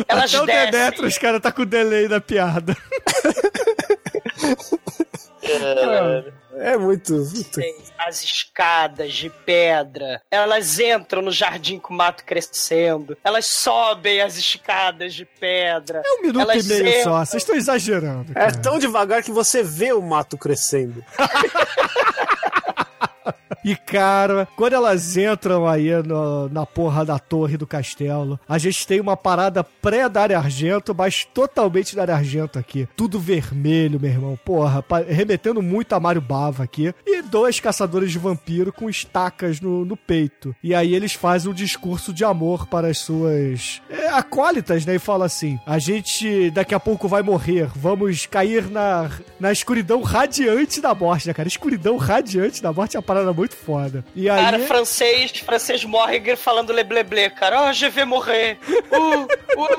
Elas 0.09 0.33
Até 0.35 0.43
o 0.43 0.47
descem. 0.47 0.71
Demetrius, 0.71 1.19
cara, 1.19 1.41
tá 1.41 1.51
com 1.53 1.65
delay 1.67 2.07
da 2.09 2.21
piada. 2.21 2.77
É 6.57 6.77
muito. 6.77 7.13
muito- 7.15 7.51
Tem 7.53 7.75
as 7.99 8.23
escadas 8.23 9.13
de 9.13 9.31
pedra. 9.31 10.21
Elas 10.31 10.79
entram 10.79 11.23
no 11.23 11.31
jardim 11.31 11.79
com 11.79 11.95
o 11.95 11.97
mato 11.97 12.25
crescendo. 12.25 13.17
Elas 13.25 13.47
sobem 13.47 14.21
as 14.21 14.37
escadas 14.37 15.15
de 15.15 15.25
pedra. 15.25 16.03
É 16.05 16.13
um 16.19 16.23
minuto 16.23 16.41
Elas 16.41 16.65
e 16.67 16.69
meio 16.69 16.89
entram- 16.89 17.03
só, 17.05 17.25
vocês 17.25 17.43
estão 17.43 17.57
exagerando. 17.57 18.33
É 18.33 18.35
cara. 18.35 18.53
tão 18.59 18.79
devagar 18.79 19.23
que 19.23 19.31
você 19.31 19.63
vê 19.63 19.93
o 19.93 20.03
mato 20.03 20.37
crescendo. 20.37 21.05
E, 23.65 23.77
cara, 23.77 24.49
quando 24.57 24.73
elas 24.75 25.17
entram 25.17 25.67
aí 25.67 25.91
no- 26.03 26.49
na 26.49 26.65
porra 26.65 27.05
da 27.05 27.19
torre 27.19 27.57
do 27.57 27.67
castelo, 27.67 28.39
a 28.49 28.59
gente 28.59 28.87
tem 28.87 29.01
uma 29.01 29.17
parada 29.17 29.63
pré-Dario 29.63 30.37
Argento, 30.37 30.95
mas 30.97 31.25
totalmente 31.25 31.95
Dario 31.97 32.15
Argento 32.15 32.59
aqui. 32.59 32.89
Tudo 32.97 33.19
vermelho, 33.19 34.01
meu 34.01 34.11
irmão. 34.11 34.39
Porra, 34.45 34.85
remetendo 35.09 35.61
muito 35.63 35.93
a 35.95 36.01
Mario 36.01 36.21
Bava 36.23 36.63
aqui. 36.65 36.95
E 37.07 37.23
dois 37.23 37.61
caçadores 37.61 38.11
de 38.13 38.19
vampiro 38.19 38.73
com 38.73 38.89
estacas 38.89 39.61
no, 39.61 39.85
no 39.85 39.97
peito. 39.97 40.55
E 40.63 40.75
aí 40.75 40.95
eles 40.95 41.13
fazem 41.13 41.51
um 41.51 41.55
discurso 41.55 42.13
de 42.13 42.25
amor 42.25 42.67
para 42.67 42.89
as 42.89 42.99
suas 42.99 43.83
é, 43.91 44.09
acólitas, 44.09 44.85
né? 44.87 44.95
E 44.95 44.99
falam 44.99 45.27
assim: 45.27 45.59
a 45.67 45.79
gente 45.79 46.51
daqui 46.51 46.75
a 46.75 46.81
pouco 46.81 47.09
vai 47.09 47.23
morrer, 47.23 47.69
vamos 47.75 48.27
cair 48.27 48.71
na, 48.71 49.11
na 49.39 49.53
escuridão 49.53 50.03
radiante 50.03 50.81
da 50.81 50.95
morte, 50.95 51.27
né, 51.29 51.35
cara? 51.35 51.49
Escuridão 51.49 51.97
radiante 51.97 52.63
da 52.63 52.73
morte 52.73 52.97
é 52.97 52.99
uma 52.99 53.03
parada 53.03 53.33
muito 53.33 53.50
foda. 53.51 54.05
E 54.15 54.29
aí. 54.29 54.43
Cara, 54.45 54.59
francês, 54.61 55.31
francês 55.39 55.85
morre 55.85 56.37
falando 56.37 56.73
lebleble, 56.73 57.31
cara. 57.31 57.69
Oh, 57.69 57.73
je 57.73 57.89
vais 57.89 58.05
morrer. 58.05 58.59
Uh, 58.91 59.27
uh, 59.57 59.71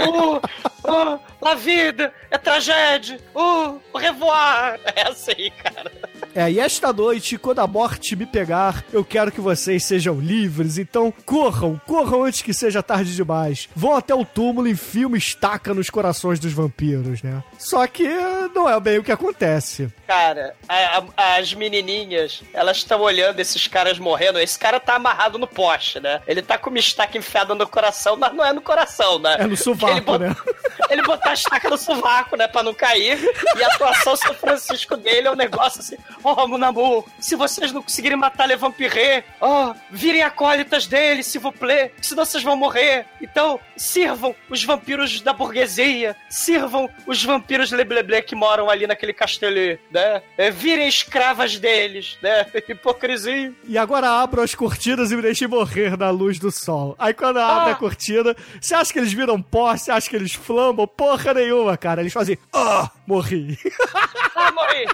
uh, 0.00 0.40
uh, 0.84 1.20
la 1.40 1.54
vida 1.54 2.12
é 2.30 2.38
tragédia. 2.38 3.18
Uh, 3.34 3.80
au 3.92 4.00
revoir. 4.00 4.78
É 4.94 5.08
assim, 5.08 5.50
cara. 5.62 5.90
É, 6.36 6.50
e 6.52 6.60
esta 6.60 6.92
noite, 6.92 7.38
quando 7.38 7.60
a 7.60 7.66
morte 7.66 8.14
me 8.14 8.26
pegar, 8.26 8.84
eu 8.92 9.02
quero 9.02 9.32
que 9.32 9.40
vocês 9.40 9.82
sejam 9.84 10.20
livres. 10.20 10.76
Então, 10.76 11.10
corram, 11.24 11.80
corram 11.86 12.24
antes 12.24 12.42
que 12.42 12.52
seja 12.52 12.82
tarde 12.82 13.14
demais. 13.16 13.70
Vão 13.74 13.96
até 13.96 14.14
o 14.14 14.22
túmulo 14.22 14.68
e 14.68 14.76
uma 15.06 15.16
estaca 15.16 15.72
nos 15.72 15.88
corações 15.88 16.38
dos 16.38 16.52
vampiros, 16.52 17.22
né? 17.22 17.42
Só 17.58 17.86
que 17.86 18.06
não 18.54 18.68
é 18.68 18.78
bem 18.78 18.98
o 18.98 19.02
que 19.02 19.10
acontece. 19.10 19.88
Cara, 20.06 20.54
a- 20.68 21.04
a- 21.16 21.36
as 21.38 21.54
menininhas, 21.54 22.42
elas 22.52 22.76
estão 22.76 23.00
olhando 23.00 23.40
esses 23.40 23.66
caras 23.66 23.98
morrendo. 23.98 24.38
Esse 24.38 24.58
cara 24.58 24.78
tá 24.78 24.96
amarrado 24.96 25.38
no 25.38 25.46
poste, 25.46 25.98
né? 26.00 26.20
Ele 26.26 26.42
tá 26.42 26.58
com 26.58 26.68
uma 26.68 26.78
estaca 26.78 27.16
enfiada 27.16 27.54
no 27.54 27.66
coração, 27.66 28.14
mas 28.14 28.34
não 28.34 28.44
é 28.44 28.52
no 28.52 28.60
coração, 28.60 29.18
né? 29.18 29.36
É 29.40 29.46
no 29.46 29.56
sovaco, 29.56 30.14
Ele 30.16 30.26
né? 30.28 30.36
Ele 30.90 31.02
botou 31.02 31.30
a 31.30 31.34
estaca 31.34 31.70
no 31.70 31.78
sovaco, 31.78 32.36
né? 32.36 32.46
Pra 32.46 32.62
não 32.62 32.74
cair. 32.74 33.18
E 33.56 33.62
a 33.64 33.68
atuação 33.68 34.14
São 34.16 34.34
Francisco 34.34 34.96
dele 34.98 35.28
é 35.28 35.30
um 35.30 35.36
negócio 35.36 35.80
assim: 35.80 35.96
Oh, 36.28 36.48
mon 36.48 36.60
amour, 36.60 37.04
se 37.20 37.36
vocês 37.36 37.70
não 37.70 37.80
conseguirem 37.82 38.16
matar 38.18 38.46
Le 38.48 38.56
Vampiré, 38.56 39.22
oh, 39.40 39.72
virem 39.92 40.22
acólitas 40.24 40.88
dele, 40.88 41.22
s'il 41.22 41.40
vous 41.40 41.52
plaît, 41.52 41.92
senão 42.02 42.24
vocês 42.24 42.42
vão 42.42 42.56
morrer. 42.56 43.06
Então, 43.22 43.60
sirvam 43.76 44.34
os 44.50 44.64
vampiros 44.64 45.20
da 45.20 45.32
burguesia, 45.32 46.16
sirvam 46.28 46.90
os 47.06 47.22
vampiros 47.22 47.70
lebleble 47.70 48.20
que 48.22 48.34
moram 48.34 48.68
ali 48.68 48.88
naquele 48.88 49.12
castelo, 49.12 49.78
né? 49.92 50.20
É, 50.36 50.50
virem 50.50 50.88
escravas 50.88 51.58
deles, 51.60 52.18
né? 52.20 52.44
Hipocrisia. 52.68 53.52
E 53.68 53.78
agora 53.78 54.10
abram 54.10 54.42
as 54.42 54.52
cortinas 54.52 55.12
e 55.12 55.16
me 55.16 55.22
deixem 55.22 55.46
morrer 55.46 55.96
na 55.96 56.10
luz 56.10 56.40
do 56.40 56.50
sol. 56.50 56.96
Aí 56.98 57.14
quando 57.14 57.38
abre 57.38 57.70
Ah. 57.70 57.74
a 57.74 57.76
cortina, 57.76 58.34
você 58.60 58.74
acha 58.74 58.92
que 58.92 58.98
eles 58.98 59.12
viram 59.12 59.40
pó? 59.40 59.76
Você 59.76 59.92
acha 59.92 60.10
que 60.10 60.16
eles 60.16 60.32
flambam? 60.34 60.88
Porra 60.88 61.34
nenhuma, 61.34 61.76
cara. 61.76 62.00
Eles 62.00 62.12
fazem, 62.12 62.36
ah, 62.52 62.90
morri. 63.06 63.58
Ah, 64.34 64.52
morri. 64.52 64.86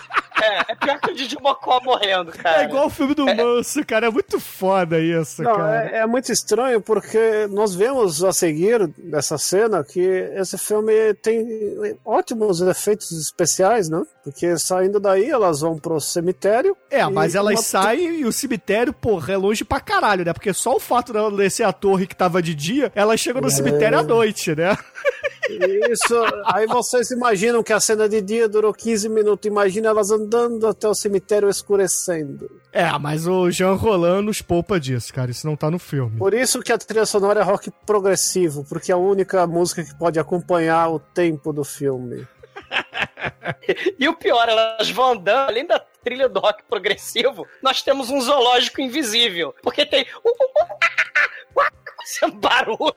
É, 0.42 0.72
é 0.72 0.74
pior 0.74 0.98
que 1.00 1.10
o 1.10 1.14
Didi 1.14 1.36
Mocó 1.40 1.80
morrendo, 1.84 2.32
cara. 2.32 2.62
É 2.62 2.64
igual 2.64 2.86
o 2.86 2.90
filme 2.90 3.14
do 3.14 3.24
Manso, 3.26 3.84
cara. 3.86 4.06
É 4.06 4.10
muito 4.10 4.40
foda 4.40 4.98
isso, 4.98 5.42
Não, 5.42 5.54
cara. 5.54 5.88
é, 5.90 5.98
é 5.98 6.06
muito 6.06 6.32
estranho 6.32 6.80
porque 6.80 7.46
nós 7.50 7.74
vemos 7.74 8.24
a 8.24 8.32
seguir 8.32 8.88
dessa 8.98 9.38
cena 9.38 9.84
que 9.84 10.00
esse 10.00 10.58
filme 10.58 11.14
tem 11.14 11.96
ótimos 12.04 12.60
efeitos 12.60 13.12
especiais, 13.12 13.88
né? 13.88 14.02
Porque 14.24 14.56
saindo 14.58 14.98
daí 14.98 15.30
elas 15.30 15.60
vão 15.60 15.78
pro 15.78 16.00
cemitério. 16.00 16.76
É, 16.90 17.04
mas 17.06 17.34
elas 17.36 17.54
uma- 17.54 17.62
saem 17.62 18.20
e 18.20 18.24
o 18.24 18.32
cemitério, 18.32 18.92
porra, 18.92 19.34
é 19.34 19.36
longe 19.36 19.64
pra 19.64 19.80
caralho, 19.80 20.24
né? 20.24 20.32
Porque 20.32 20.52
só 20.52 20.74
o 20.76 20.80
fato 20.80 21.12
dela 21.12 21.30
descer 21.30 21.64
a 21.64 21.72
torre 21.72 22.06
que 22.06 22.16
tava 22.16 22.42
de 22.42 22.54
dia, 22.54 22.90
ela 22.94 23.16
chega 23.16 23.40
no 23.40 23.50
cemitério 23.50 23.98
à 23.98 24.02
noite, 24.02 24.54
né? 24.56 24.76
Isso, 25.90 26.14
aí 26.46 26.66
vocês 26.66 27.10
imaginam 27.10 27.62
que 27.62 27.72
a 27.72 27.80
cena 27.80 28.08
de 28.08 28.20
dia 28.20 28.48
durou 28.48 28.72
15 28.72 29.08
minutos. 29.08 29.46
Imagina 29.46 29.88
elas 29.88 30.10
andando 30.10 30.66
até 30.66 30.88
o 30.88 30.94
cemitério 30.94 31.48
escurecendo. 31.48 32.50
É, 32.72 32.90
mas 32.98 33.26
o 33.26 33.50
Jean 33.50 33.74
Roland 33.74 34.22
nos 34.22 34.40
poupa 34.40 34.78
disso, 34.78 35.12
cara. 35.12 35.30
Isso 35.30 35.46
não 35.46 35.56
tá 35.56 35.70
no 35.70 35.78
filme. 35.78 36.18
Por 36.18 36.32
isso 36.32 36.60
que 36.60 36.72
a 36.72 36.78
trilha 36.78 37.04
sonora 37.04 37.40
é 37.40 37.42
rock 37.42 37.70
progressivo, 37.84 38.64
porque 38.68 38.92
é 38.92 38.94
a 38.94 38.98
única 38.98 39.46
música 39.46 39.84
que 39.84 39.94
pode 39.94 40.18
acompanhar 40.18 40.88
o 40.90 40.98
tempo 40.98 41.52
do 41.52 41.64
filme. 41.64 42.26
E 43.98 44.08
o 44.08 44.16
pior, 44.16 44.48
elas 44.48 44.90
vão 44.90 45.12
andando, 45.12 45.48
além 45.48 45.66
da 45.66 45.78
trilha 45.78 46.28
do 46.28 46.40
rock 46.40 46.62
progressivo, 46.64 47.46
nós 47.62 47.82
temos 47.82 48.10
um 48.10 48.20
zoológico 48.20 48.80
invisível. 48.80 49.54
Porque 49.62 49.86
tem. 49.86 50.06
Esse 52.04 52.28
barulho. 52.32 52.94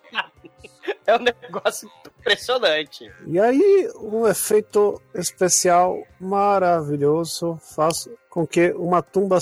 É 1.07 1.15
um 1.15 1.19
negócio 1.19 1.89
impressionante. 2.19 3.11
E 3.27 3.39
aí, 3.39 3.89
um 4.01 4.27
efeito 4.27 4.99
especial 5.13 6.01
maravilhoso 6.19 7.59
faz 7.75 8.09
com 8.29 8.45
que 8.45 8.71
uma 8.71 9.01
tumba 9.03 9.37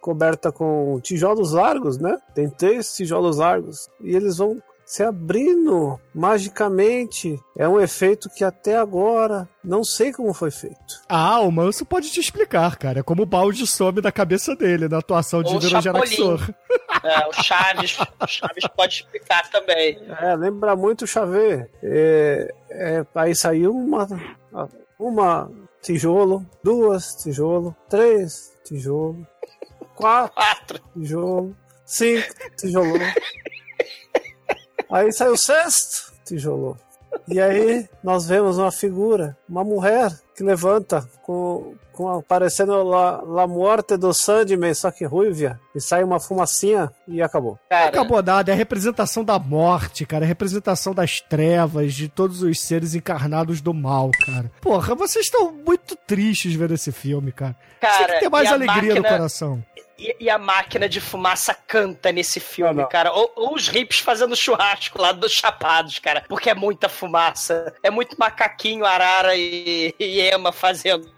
coberta 0.00 0.50
com 0.50 0.98
tijolos 1.00 1.52
largos, 1.52 1.96
né? 1.98 2.18
Tem 2.34 2.50
três 2.50 2.94
tijolos 2.94 3.36
largos 3.36 3.88
e 4.00 4.14
eles 4.14 4.38
vão 4.38 4.60
se 4.86 5.02
abrindo 5.02 5.98
magicamente. 6.14 7.38
É 7.58 7.68
um 7.68 7.80
efeito 7.80 8.30
que 8.30 8.44
até 8.44 8.76
agora 8.76 9.48
não 9.62 9.82
sei 9.82 10.12
como 10.12 10.32
foi 10.32 10.52
feito. 10.52 11.02
Ah, 11.08 11.40
o 11.40 11.50
Manso 11.50 11.84
pode 11.84 12.10
te 12.10 12.20
explicar, 12.20 12.76
cara. 12.76 13.00
É 13.00 13.02
como 13.02 13.24
o 13.24 13.26
balde 13.26 13.66
some 13.66 14.00
da 14.00 14.12
cabeça 14.12 14.54
dele 14.54 14.88
na 14.88 14.98
atuação 14.98 15.42
de 15.42 15.50
Ou 15.50 15.56
o 15.56 15.60
Virogeraxor. 15.60 16.38
Chapolin. 16.38 16.54
É, 17.02 17.26
o 17.28 17.32
Chaves, 17.32 17.96
o 18.20 18.26
Chaves 18.26 18.64
pode 18.74 18.94
explicar 18.94 19.48
também. 19.50 19.98
É, 20.20 20.34
lembra 20.34 20.74
muito 20.76 21.02
o 21.02 21.06
Xavier. 21.06 21.70
É, 21.82 22.54
é, 22.70 23.06
aí 23.14 23.34
saiu 23.34 23.72
uma, 23.76 24.06
uma 24.98 25.50
tijolo, 25.82 26.44
duas 26.62 27.14
tijolo, 27.16 27.74
três 27.88 28.52
tijolo, 28.64 29.26
quatro 29.94 30.34
Quatro. 30.34 30.80
tijolo, 30.94 31.56
cinco 31.84 32.34
tijolo. 32.56 32.98
Aí 34.90 35.12
saiu 35.12 35.32
o 35.32 35.36
sexto 35.36 36.12
tijolo. 36.24 36.78
E 37.28 37.40
aí 37.40 37.88
nós 38.04 38.26
vemos 38.26 38.58
uma 38.58 38.70
figura, 38.70 39.36
uma 39.48 39.64
mulher 39.64 40.10
que 40.36 40.44
levanta 40.44 41.08
com, 41.22 41.74
com 41.92 42.22
parecendo 42.22 42.82
la, 42.84 43.20
la 43.22 43.46
morte 43.46 43.96
do 43.96 44.12
Sandman, 44.14 44.72
só 44.74 44.90
que 44.90 45.04
ruivia, 45.04 45.58
e 45.74 45.80
sai 45.80 46.04
uma 46.04 46.20
fumacinha 46.20 46.90
e 47.08 47.20
acabou. 47.22 47.58
Cara, 47.68 47.88
Acabou 47.88 48.22
nada, 48.22 48.52
é 48.52 48.54
a 48.54 48.56
representação 48.56 49.24
da 49.24 49.38
morte, 49.38 50.04
cara. 50.06 50.24
É 50.24 50.26
a 50.26 50.28
representação 50.28 50.94
das 50.94 51.20
trevas, 51.20 51.94
de 51.94 52.08
todos 52.08 52.42
os 52.42 52.60
seres 52.60 52.94
encarnados 52.94 53.60
do 53.60 53.74
mal, 53.74 54.10
cara. 54.24 54.50
Porra, 54.60 54.94
vocês 54.94 55.24
estão 55.24 55.50
muito 55.52 55.96
tristes 55.96 56.54
vendo 56.54 56.74
esse 56.74 56.92
filme, 56.92 57.32
cara. 57.32 57.56
Tinha 57.80 57.92
cara 57.92 58.12
que 58.14 58.20
ter 58.20 58.28
mais 58.28 58.52
alegria 58.52 58.94
no 58.94 59.00
máquina- 59.00 59.08
coração. 59.18 59.64
E, 59.98 60.16
e 60.20 60.30
a 60.30 60.38
máquina 60.38 60.88
de 60.88 61.00
fumaça 61.00 61.54
canta 61.54 62.12
nesse 62.12 62.38
filme, 62.40 62.74
Não, 62.74 62.82
não. 62.82 62.88
cara. 62.88 63.12
Ou, 63.12 63.32
ou 63.34 63.54
os 63.54 63.68
hips 63.68 63.98
fazendo 64.00 64.36
churrasco 64.36 65.00
lá 65.00 65.12
dos 65.12 65.32
chapados, 65.32 65.98
cara. 65.98 66.24
Porque 66.28 66.50
é 66.50 66.54
muita 66.54 66.88
fumaça. 66.88 67.74
É 67.82 67.90
muito 67.90 68.16
macaquinho, 68.18 68.84
arara 68.84 69.34
e, 69.36 69.94
e 69.98 70.20
ema 70.20 70.52
fazendo 70.52 71.08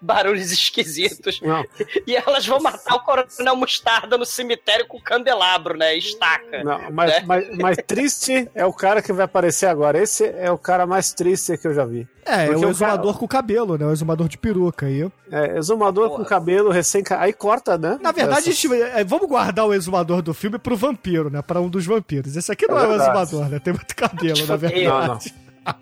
barulhos 0.00 0.50
esquisitos. 0.52 1.40
Não, 1.40 1.64
E 2.06 2.14
elas 2.16 2.46
vão 2.46 2.60
matar 2.60 2.94
o 2.94 3.00
coronel 3.00 3.56
Mostarda 3.56 4.16
no 4.18 4.26
cemitério 4.26 4.86
com 4.86 5.00
candelabro, 5.00 5.76
né? 5.76 5.96
Estaca. 5.96 6.62
não, 6.64 6.90
mas, 6.90 7.10
É. 7.12 7.22
mas, 7.22 7.56
mas 7.58 7.76
triste 7.86 8.48
é 8.54 8.64
o 8.66 8.72
cara 8.72 9.00
que 9.02 9.12
vai 9.12 9.24
aparecer 9.24 9.66
agora. 9.66 9.98
Esse 9.98 10.24
é 10.26 10.50
o 10.50 10.58
cara 10.58 10.86
mais 10.86 11.12
triste 11.12 11.56
que 11.56 11.66
eu 11.66 11.74
já 11.74 11.84
vi. 11.84 12.06
É, 12.24 12.44
é 12.44 12.46
Porque 12.46 12.64
o 12.64 12.68
o 12.68 12.70
exumador 12.70 13.18
com 13.18 13.26
cabelo, 13.26 13.76
né? 13.76 13.84
O 13.86 13.92
exumador 13.92 14.28
de 14.28 14.38
peruca 14.38 14.86
aí. 14.86 15.10
É, 15.30 15.58
exumador 15.58 16.08
Porra. 16.10 16.22
com 16.22 16.28
cabelo 16.28 16.70
recém. 16.70 17.02
Aí 17.18 17.32
corta, 17.32 17.76
né? 17.76 17.98
Na 18.02 18.12
verdade, 18.12 18.52
gente, 18.52 18.72
é, 18.74 19.04
vamos 19.04 19.28
guardar 19.28 19.66
o 19.66 19.74
exumador 19.74 20.22
do 20.22 20.34
filme 20.34 20.58
pro 20.58 20.76
vampiro, 20.76 21.30
né? 21.30 21.42
Pra 21.42 21.60
um 21.60 21.68
dos 21.68 21.86
vampiros. 21.86 22.36
Esse 22.36 22.50
aqui 22.50 22.66
não 22.66 22.78
é, 22.78 22.90
É 22.90 22.96
exumador, 22.96 23.48
né? 23.48 23.58
Tem 23.58 23.72
muito 23.72 23.94
cabelo, 23.94 24.40
na 24.40 24.46
Não, 24.46 24.58
verdade. 24.58 25.34
não. 25.64 25.72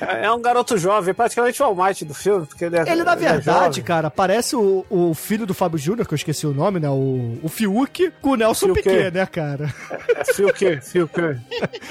É 0.00 0.26
é 0.26 0.30
um 0.30 0.40
garoto 0.40 0.76
jovem, 0.78 1.12
praticamente 1.12 1.60
o 1.60 1.66
All 1.66 1.74
Might 1.74 2.04
do 2.04 2.14
filme, 2.14 2.46
porque 2.46 2.66
ele 2.66 2.76
é. 2.76 2.82
Ele, 2.88 3.02
na 3.02 3.12
é 3.12 3.16
verdade, 3.16 3.76
jovem. 3.76 3.82
cara, 3.82 4.10
parece 4.10 4.54
o, 4.54 4.84
o 4.88 5.12
filho 5.14 5.44
do 5.46 5.54
Fábio 5.54 5.78
Júnior, 5.78 6.06
que 6.06 6.14
eu 6.14 6.16
esqueci 6.16 6.46
o 6.46 6.54
nome, 6.54 6.78
né? 6.78 6.88
O, 6.88 7.38
o 7.42 7.48
Fiuk 7.48 8.12
com 8.20 8.30
o 8.30 8.36
Nelson 8.36 8.66
Fiuk. 8.66 8.82
Piquet, 8.82 9.10
né, 9.10 9.26
cara? 9.26 9.74
É 9.90 10.52
que? 10.52 10.80
Fio 10.82 11.08
que? 11.08 11.20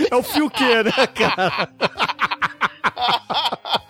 É 0.10 0.16
o 0.16 0.24
Fiuk, 0.24 0.64
né, 0.64 1.08
cara? 1.14 1.70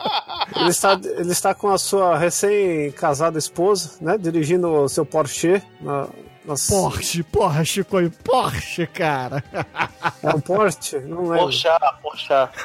Ele 0.60 0.70
está, 0.70 0.94
ele 1.04 1.32
está 1.32 1.54
com 1.54 1.70
a 1.70 1.78
sua 1.78 2.18
recém-casada 2.18 3.38
esposa, 3.38 3.92
né? 4.02 4.18
Dirigindo 4.18 4.68
o 4.70 4.90
seu 4.90 5.06
Porsche. 5.06 5.62
Na, 5.82 6.08
nas- 6.46 6.68
Porsche, 6.68 7.24
porra, 7.24 7.64
Chico, 7.66 7.98
Porsche, 8.24 8.88
cara. 8.88 9.44
É 10.24 10.30
um 10.34 10.40
Porsche? 10.40 11.00
Não 11.00 11.22
lembro. 11.24 11.46
Poxa, 11.46 11.78
poxa. 12.02 12.50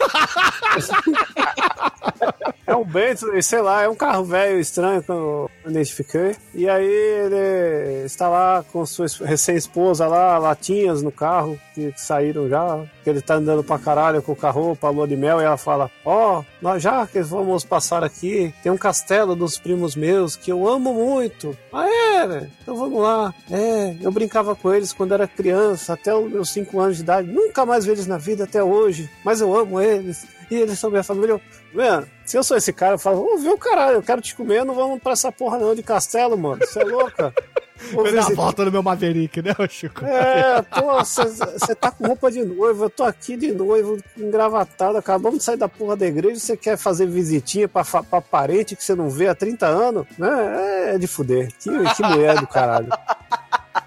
É 2.67 2.77
um 2.77 2.85
Bentley, 2.85 3.43
sei 3.43 3.61
lá, 3.61 3.83
é 3.83 3.89
um 3.89 3.95
carro 3.95 4.25
velho 4.25 4.59
estranho 4.61 5.03
que 5.03 5.11
eu 5.11 5.51
identifiquei. 5.67 6.37
E 6.55 6.69
aí 6.69 6.87
ele 6.87 8.05
está 8.07 8.29
lá 8.29 8.65
com 8.73 8.87
sua 8.87 9.05
es- 9.07 9.17
recém-esposa 9.19 10.07
lá, 10.07 10.39
latinhas 10.39 11.03
no 11.03 11.11
carro, 11.11 11.59
que 11.75 11.93
saíram 11.97 12.49
já. 12.49 12.83
Que 13.03 13.11
ele 13.11 13.21
tá 13.21 13.35
andando 13.35 13.65
pra 13.65 13.79
caralho 13.79 14.23
com 14.23 14.33
o 14.33 14.37
carro 14.37 14.77
pra 14.77 14.91
lua 14.91 15.07
de 15.09 15.17
mel. 15.17 15.41
E 15.41 15.45
ela 15.45 15.57
fala: 15.57 15.91
Ó, 16.05 16.43
nós 16.63 16.81
já 16.81 17.05
que 17.09 17.21
vamos 17.21 17.65
passar 17.65 18.05
aqui, 18.05 18.55
tem 18.63 18.71
um 18.71 18.79
castelo 18.79 19.35
dos 19.35 19.59
primos 19.59 19.97
meus 19.97 20.37
que 20.37 20.53
eu 20.53 20.69
amo 20.69 20.95
muito. 20.95 21.59
Ah, 21.73 21.89
é? 21.89 22.27
velho? 22.27 22.51
Então 22.63 22.77
vamos 22.77 23.03
lá. 23.03 23.35
É, 23.51 23.97
eu 24.01 24.13
brincava 24.13 24.55
com 24.55 24.73
eles 24.73 24.93
quando 24.93 25.13
era 25.13 25.27
criança, 25.27 25.95
até 25.95 26.15
os 26.15 26.31
meus 26.31 26.51
5 26.51 26.79
anos 26.79 26.97
de 26.97 27.03
idade. 27.03 27.33
Nunca 27.33 27.67
mais 27.67 27.85
vi 27.85 27.91
eles 27.91 28.07
na 28.07 28.17
vida 28.17 28.45
até 28.45 28.63
hoje, 28.63 29.11
mas 29.25 29.41
eu 29.41 29.53
amo 29.55 29.81
eles. 29.81 30.25
E 30.49 30.55
eles 30.55 30.79
são 30.79 30.91
minha 30.91 31.03
família. 31.03 31.41
Mano, 31.75 32.07
se 32.25 32.37
eu 32.37 32.45
sou 32.45 32.57
esse 32.57 32.73
cara, 32.73 32.95
eu 32.95 32.99
falo, 32.99 33.27
ô, 33.27 33.39
viu, 33.39 33.59
caralho, 33.59 33.97
eu 33.97 34.03
quero 34.03 34.21
te 34.21 34.37
comer, 34.37 34.65
não 34.65 34.75
vamos 34.75 35.03
pra 35.03 35.13
essa 35.13 35.33
porra 35.33 35.59
não 35.59 35.75
de 35.75 35.83
castelo, 35.83 36.39
mano. 36.39 36.65
Você 36.65 36.81
é 36.81 36.85
louca? 36.85 37.35
Vou 37.93 38.05
Vai 38.05 38.13
dar 38.13 38.19
a 38.19 38.23
visitar- 38.25 38.43
volta 38.43 38.65
no 38.65 38.71
meu 38.73 38.83
Maverick, 38.83 39.43
né, 39.43 39.55
Chico? 39.69 40.05
é, 40.05 40.63
pô, 40.63 40.99
você 41.05 41.75
tá 41.75 41.91
com 41.91 42.07
roupa 42.07 42.31
de 42.31 42.45
noivo, 42.45 42.85
eu 42.85 42.91
tô 42.91 43.03
aqui 43.05 43.37
de 43.37 43.51
noivo, 43.53 43.99
engravatado, 44.17 44.97
acabamos 44.99 45.39
de 45.39 45.45
sair 45.45 45.57
da 45.57 45.69
porra 45.69 45.97
da 45.97 46.07
igreja, 46.07 46.39
você 46.39 46.57
quer 46.57 46.77
fazer 46.77 47.07
visitinha 47.07 47.67
pra, 47.69 47.85
pra 47.85 48.21
parente 48.21 48.77
que 48.77 48.85
você 48.85 48.95
não 48.95 49.11
vê 49.11 49.29
há 49.29 49.35
30 49.35 49.67
anos? 49.67 50.07
Né? 50.19 50.95
É 50.95 50.99
de 50.99 51.07
fuder. 51.07 51.49
Que, 51.59 51.71
que 51.95 52.03
mulher 52.03 52.39
do 52.39 52.47
caralho. 52.47 52.89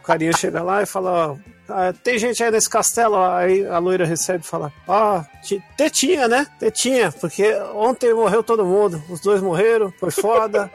O 0.02 0.06
carinha 0.06 0.34
chega 0.34 0.62
lá 0.62 0.82
e 0.82 0.86
fala, 0.86 1.12
ó, 1.32 1.36
ah, 1.70 1.93
tem 2.04 2.20
gente 2.20 2.43
aí 2.43 2.52
nesse 2.52 2.70
castelo, 2.70 3.16
ó. 3.16 3.36
aí 3.36 3.66
a 3.66 3.78
loira 3.80 4.06
recebe 4.06 4.43
e 4.43 4.48
fala, 4.48 4.72
ó, 4.88 5.24
ti- 5.43 5.64
tetinha, 5.78 6.28
né? 6.28 6.46
Tetinha, 6.60 7.12
porque 7.12 7.56
ontem 7.74 8.14
morreu 8.14 8.43
todo 8.43 8.66
mundo, 8.66 9.02
os 9.10 9.20
dois 9.20 9.41
morreram, 9.41 9.91
foi 10.00 10.12
foda. 10.12 10.70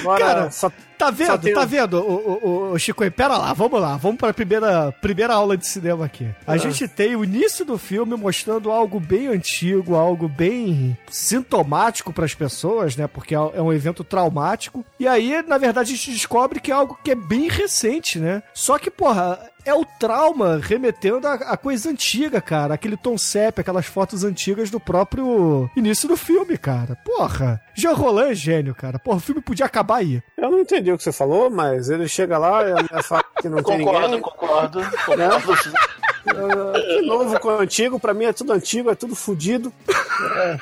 Agora, 0.00 0.24
Cara, 0.24 0.50
só 0.50 0.70
Tá 0.98 1.10
vendo? 1.10 1.38
tem 1.38 1.52
Tá 1.54 1.64
vendo, 1.64 1.98
o, 1.98 2.40
o, 2.42 2.72
o 2.72 2.78
Chico? 2.78 3.08
Pera 3.10 3.36
lá, 3.36 3.52
vamos 3.52 3.80
lá. 3.80 3.96
Vamos 3.96 4.16
pra 4.18 4.32
primeira, 4.32 4.92
primeira 5.00 5.34
aula 5.34 5.56
de 5.56 5.66
cinema 5.66 6.04
aqui. 6.06 6.26
A 6.46 6.52
Ah. 6.52 6.56
gente 6.56 6.86
tem 6.88 7.14
o 7.16 7.24
início 7.24 7.64
do 7.64 7.76
filme 7.78 8.16
mostrando 8.16 8.70
algo 8.70 8.98
bem 8.98 9.28
antigo, 9.28 9.94
algo 9.94 10.28
bem 10.28 10.96
sintomático 11.08 12.12
pras 12.12 12.34
pessoas, 12.34 12.96
né? 12.96 13.06
Porque 13.06 13.34
é 13.34 13.38
é 13.56 13.62
um 13.62 13.72
evento 13.72 14.02
traumático. 14.02 14.84
E 14.98 15.06
aí, 15.06 15.42
na 15.46 15.56
verdade, 15.58 15.92
a 15.92 15.96
gente 15.96 16.10
descobre 16.12 16.60
que 16.60 16.70
é 16.70 16.74
algo 16.74 16.98
que 17.02 17.10
é 17.10 17.14
bem 17.14 17.48
recente, 17.48 18.18
né? 18.18 18.42
Só 18.54 18.78
que, 18.78 18.90
porra, 18.90 19.38
é 19.64 19.72
o 19.74 19.84
trauma 19.84 20.58
remetendo 20.62 21.26
a, 21.26 21.34
a 21.34 21.56
coisa 21.56 21.90
antiga, 21.90 22.40
cara. 22.40 22.74
Aquele 22.74 22.96
Tom 22.96 23.16
Sepp, 23.18 23.58
aquelas 23.60 23.86
fotos 23.86 24.24
antigas 24.24 24.70
do 24.70 24.78
próprio 24.80 25.70
início 25.76 26.08
do 26.08 26.16
filme, 26.16 26.56
cara. 26.58 26.96
Porra. 27.04 27.60
Jean 27.74 27.92
Roland 27.92 28.30
é 28.30 28.34
gênio, 28.34 28.74
cara. 28.74 28.98
Porra, 28.98 29.18
o 29.18 29.20
filme 29.20 29.40
podia 29.40 29.66
acabar 29.66 29.96
aí. 29.96 30.22
Eu 30.36 30.50
não 30.50 30.60
entendi 30.60 30.85
o 30.94 30.98
que 30.98 31.04
você 31.04 31.12
falou, 31.12 31.50
mas 31.50 31.88
ele 31.90 32.08
chega 32.08 32.38
lá 32.38 32.62
e 32.68 33.02
fala 33.02 33.24
que 33.40 33.48
não 33.48 33.62
tem 33.62 33.78
Concordo, 33.84 34.06
ninguém. 34.08 34.20
concordo. 34.20 34.80
concordo. 35.06 35.52
Ah, 36.28 36.72
que 36.80 37.02
novo 37.02 37.38
com 37.40 37.50
antigo, 37.50 38.00
pra 38.00 38.12
mim 38.14 38.24
é 38.24 38.32
tudo 38.32 38.52
antigo, 38.52 38.90
é 38.90 38.94
tudo 38.94 39.14
fudido. 39.14 39.72
É, 40.36 40.58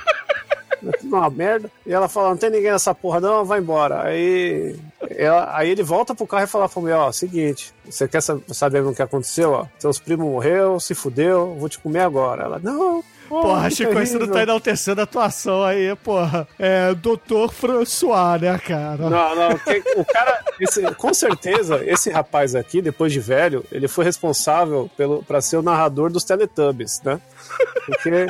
é 0.87 0.93
tudo 0.99 1.17
uma 1.17 1.31
merda. 1.31 1.71
E 1.87 1.93
ela 1.93 2.09
fala, 2.09 2.29
não 2.31 2.37
tem 2.37 2.51
ninguém 2.51 2.71
nessa 2.73 2.95
porra 2.95 3.19
não, 3.21 3.45
vai 3.45 3.61
embora. 3.61 4.03
Aí, 4.03 4.77
ela- 5.11 5.57
aí 5.57 5.71
ele 5.71 5.83
volta 5.83 6.15
pro 6.15 6.27
carro 6.27 6.45
e 6.45 6.49
fala 6.49 6.69
pra 6.69 6.83
mulher, 6.83 6.97
ó, 6.97 7.11
seguinte, 7.13 7.73
você 7.89 8.07
quer 8.07 8.21
sa- 8.21 8.39
saber 8.49 8.83
o 8.85 8.95
que 8.95 9.01
aconteceu? 9.03 9.53
Ó, 9.53 9.67
seus 9.79 9.99
primos 9.99 10.27
morreu, 10.29 10.79
se 10.79 10.95
fudeu, 10.95 11.55
vou 11.59 11.69
te 11.69 11.79
comer 11.79 12.01
agora. 12.01 12.45
Ela, 12.45 12.59
não, 12.63 13.03
Porra, 13.29 13.71
Chico, 13.71 13.93
você 13.95 14.19
não 14.19 14.29
tá 14.29 14.43
enaltecendo 14.43 15.01
a 15.01 15.05
atuação 15.05 15.63
aí, 15.65 15.95
porra. 15.97 16.47
É 16.59 16.95
Doutor 16.95 17.53
François, 17.53 18.41
né, 18.41 18.59
cara? 18.59 19.09
Não, 19.11 19.35
não, 19.35 19.49
o 19.97 20.05
cara, 20.05 20.41
esse- 20.61 20.83
com 20.95 21.13
certeza, 21.15 21.83
esse 21.85 22.11
rapaz 22.11 22.55
aqui, 22.55 22.81
depois 22.83 23.13
de 23.13 23.21
velho, 23.21 23.65
ele 23.73 23.89
foi 23.89 24.05
responsável 24.05 24.91
pelo, 24.97 25.23
pra 25.23 25.41
ser 25.41 25.57
o 25.57 25.63
narrador 25.63 26.11
dos 26.11 26.25
Teletubbies, 26.25 27.01
né? 27.05 27.21
Porque 27.87 28.27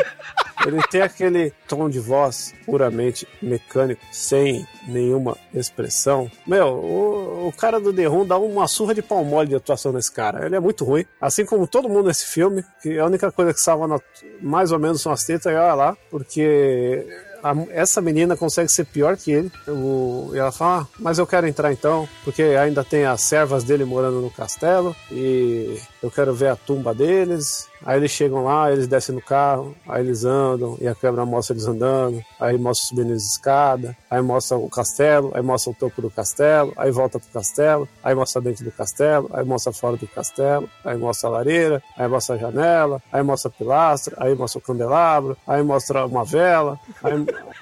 Ele 0.67 0.81
tem 0.91 1.03
aquele 1.03 1.53
tom 1.69 1.89
de 1.89 1.99
voz 2.01 2.55
puramente 2.65 3.27
mecânico, 3.43 4.01
sem 4.11 4.67
nenhuma 4.89 5.37
expressão. 5.53 6.31
Meu, 6.47 6.69
o, 6.69 7.49
o 7.49 7.53
cara 7.53 7.79
do 7.79 7.93
The 7.93 8.07
Room 8.07 8.27
dá 8.27 8.39
uma 8.39 8.67
surra 8.67 8.95
de 8.95 9.03
pau 9.03 9.25
mole 9.25 9.49
de 9.49 9.55
atuação 9.57 9.93
nesse 9.93 10.11
cara. 10.11 10.47
Ele 10.47 10.57
é 10.57 10.61
muito 10.61 10.85
ruim. 10.85 11.05
Assim 11.21 11.45
como 11.45 11.67
todo 11.67 11.89
mundo 11.89 12.07
nesse 12.09 12.27
filme, 12.27 12.65
que 12.83 12.99
a 12.99 13.07
única 13.07 13.31
coisa 13.31 13.53
que 13.53 13.61
salva 13.61 13.87
na- 13.87 14.01
mais 14.41 14.73
ou 14.73 14.79
menos 14.79 15.03
são 15.03 15.13
as 15.13 15.25
tetas 15.25 15.53
e 15.53 15.57
olha 15.57 15.75
lá, 15.75 15.97
porque 16.11 17.07
a- 17.45 17.67
essa 17.71 18.01
menina 18.01 18.37
consegue 18.37 18.69
ser 18.71 18.85
pior 18.87 19.17
que 19.17 19.31
ele. 19.31 19.53
O- 19.69 20.31
e 20.35 20.39
ela 20.39 20.51
fala, 20.51 20.83
ah, 20.83 20.87
mas 20.99 21.19
eu 21.19 21.27
quero 21.27 21.47
entrar 21.47 21.73
então, 21.73 22.09
porque 22.25 22.43
ainda 22.43 22.83
tem 22.83 23.05
as 23.05 23.21
servas 23.23 23.63
dele 23.65 23.85
morando 23.85 24.21
no 24.21 24.31
castelo 24.31 24.95
e 25.13 25.79
eu 26.03 26.11
quero 26.11 26.35
ver 26.35 26.49
a 26.49 26.57
tumba 26.57 26.95
deles. 26.95 27.69
Aí 27.87 27.99
eles 27.99 28.13
chegam 28.13 28.45
lá, 28.45 28.73
eles 28.73 28.87
descem 28.89 29.15
no 29.15 29.21
carro, 29.21 29.77
aí 29.87 30.03
eles 30.03 30.25
andam, 30.25 30.75
e 30.81 30.89
a 30.89 30.95
câmera 30.95 31.27
mostra 31.27 31.53
eles 31.55 31.67
andando, 31.67 32.25
aí 32.41 32.57
mostra 32.57 32.89
subindo 32.89 33.13
as 33.13 33.23
escadas, 33.25 33.95
aí 34.11 34.23
mostra 34.23 34.57
o 34.57 34.71
castelo, 34.71 35.31
aí 35.35 35.43
mostra 35.43 35.71
o 35.71 35.75
topo 35.75 36.01
do 36.01 36.11
castelo, 36.11 36.73
aí 36.79 36.91
volta 36.91 37.19
pro 37.21 37.29
castelo, 37.29 37.87
aí 38.03 38.15
mostra 38.15 38.41
dentro 38.41 38.65
do 38.65 38.73
castelo, 38.73 39.29
aí 39.35 39.45
mostra 39.45 39.71
fora 39.71 39.99
do 39.99 40.07
castelo, 40.09 40.67
aí 40.83 40.97
mostra 40.97 41.29
a 41.29 41.33
lareira, 41.33 41.83
aí 41.99 42.09
mostra 42.09 42.37
a 42.37 42.39
janela, 42.39 43.03
aí 43.13 43.23
mostra 43.23 43.51
a 43.51 43.53
pilastra, 43.59 44.17
aí 44.19 44.35
mostra 44.35 44.59
o 44.59 44.63
candelabro, 44.63 45.37
aí 45.47 45.63
mostra 45.63 46.07
uma 46.07 46.25
vela, 46.25 46.81
aí, 47.03 47.13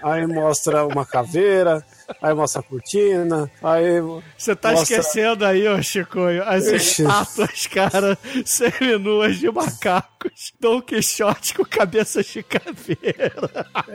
aí 0.03 0.27
mostra 0.27 0.87
uma 0.87 1.05
caveira, 1.07 1.85
aí 2.21 2.35
mostra 2.35 2.61
a 2.61 2.65
cortina, 2.65 3.51
aí 3.63 4.01
Você 4.37 4.55
tá 4.57 4.73
mostra- 4.73 4.99
esquecendo 4.99 5.45
aí, 5.45 5.67
ô 5.69 5.83
Chicoio, 5.83 6.43
as 6.45 6.67
estátuas, 6.67 7.67
cara, 7.67 8.19
seminuas 8.45 9.37
de 9.39 9.51
macacos. 9.51 10.53
Dom 10.61 10.81
Quixote 10.81 11.53
com 11.55 11.65
cabeças 11.65 12.27
de 12.27 12.43
caveira. 12.45 13.33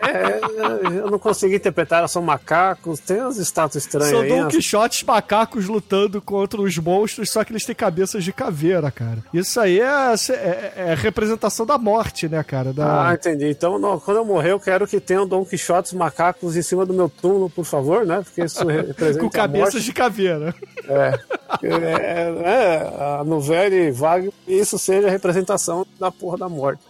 É, 0.04 0.98
eu 1.00 1.10
não 1.10 1.18
consegui 1.20 1.56
interpretar, 1.56 2.00
elas 2.00 2.12
são 2.12 2.22
macacos, 2.22 3.00
tem 3.00 3.22
umas 3.22 3.38
estátuas 3.38 3.84
estranhas 3.86 4.10
São 4.12 4.22
aí. 4.22 4.30
Dom 4.30 4.48
Quixotes 4.50 5.04
macacos 5.04 5.68
lutando 5.68 6.22
contra 6.22 6.62
os 6.62 6.78
monstros, 6.78 7.30
só 7.32 7.44
que 7.46 7.54
eles 7.54 7.66
têm 7.66 7.74
cabeças 7.74 8.24
de 8.26 8.34
caveira, 8.34 8.92
cara. 8.92 9.24
Isso 9.34 9.58
aí 9.60 9.80
é, 9.80 10.14
é, 10.32 10.74
é 10.92 10.94
representação 10.96 11.66
da 11.66 11.78
morte, 11.78 12.28
né, 12.28 12.44
cara? 12.44 12.74
Da... 12.74 13.10
Ah, 13.10 13.14
entendi. 13.14 13.50
Então, 13.50 13.80
não, 13.80 13.98
quando 13.98 14.18
eu 14.18 14.26
morrer, 14.26 14.52
eu 14.52 14.60
quero 14.60 14.86
que 14.86 15.00
tenham 15.00 15.26
Dom 15.26 15.46
Quixotes 15.46 15.94
macacos 15.94 16.58
em 16.58 16.62
cima 16.62 16.86
do 16.86 16.94
meu 16.94 17.08
túmulo, 17.08 17.50
por 17.50 17.64
favor, 17.64 17.97
né? 18.06 18.22
Porque 18.24 18.44
isso 18.44 18.66
representa 18.68 19.20
com 19.20 19.28
a 19.28 19.32
cabeças 19.32 19.74
morte. 19.76 19.86
de 19.86 19.94
caveira. 19.94 20.56
É, 20.88 21.20
é, 21.64 22.44
é, 22.44 23.20
a 23.20 23.24
novela 23.24 23.76
e 23.76 23.92
vague, 23.92 24.32
isso 24.48 24.78
seja 24.78 25.08
a 25.08 25.12
representação 25.12 25.86
da 26.00 26.12
porra 26.12 26.38
da 26.38 26.50
morte. 26.50 26.82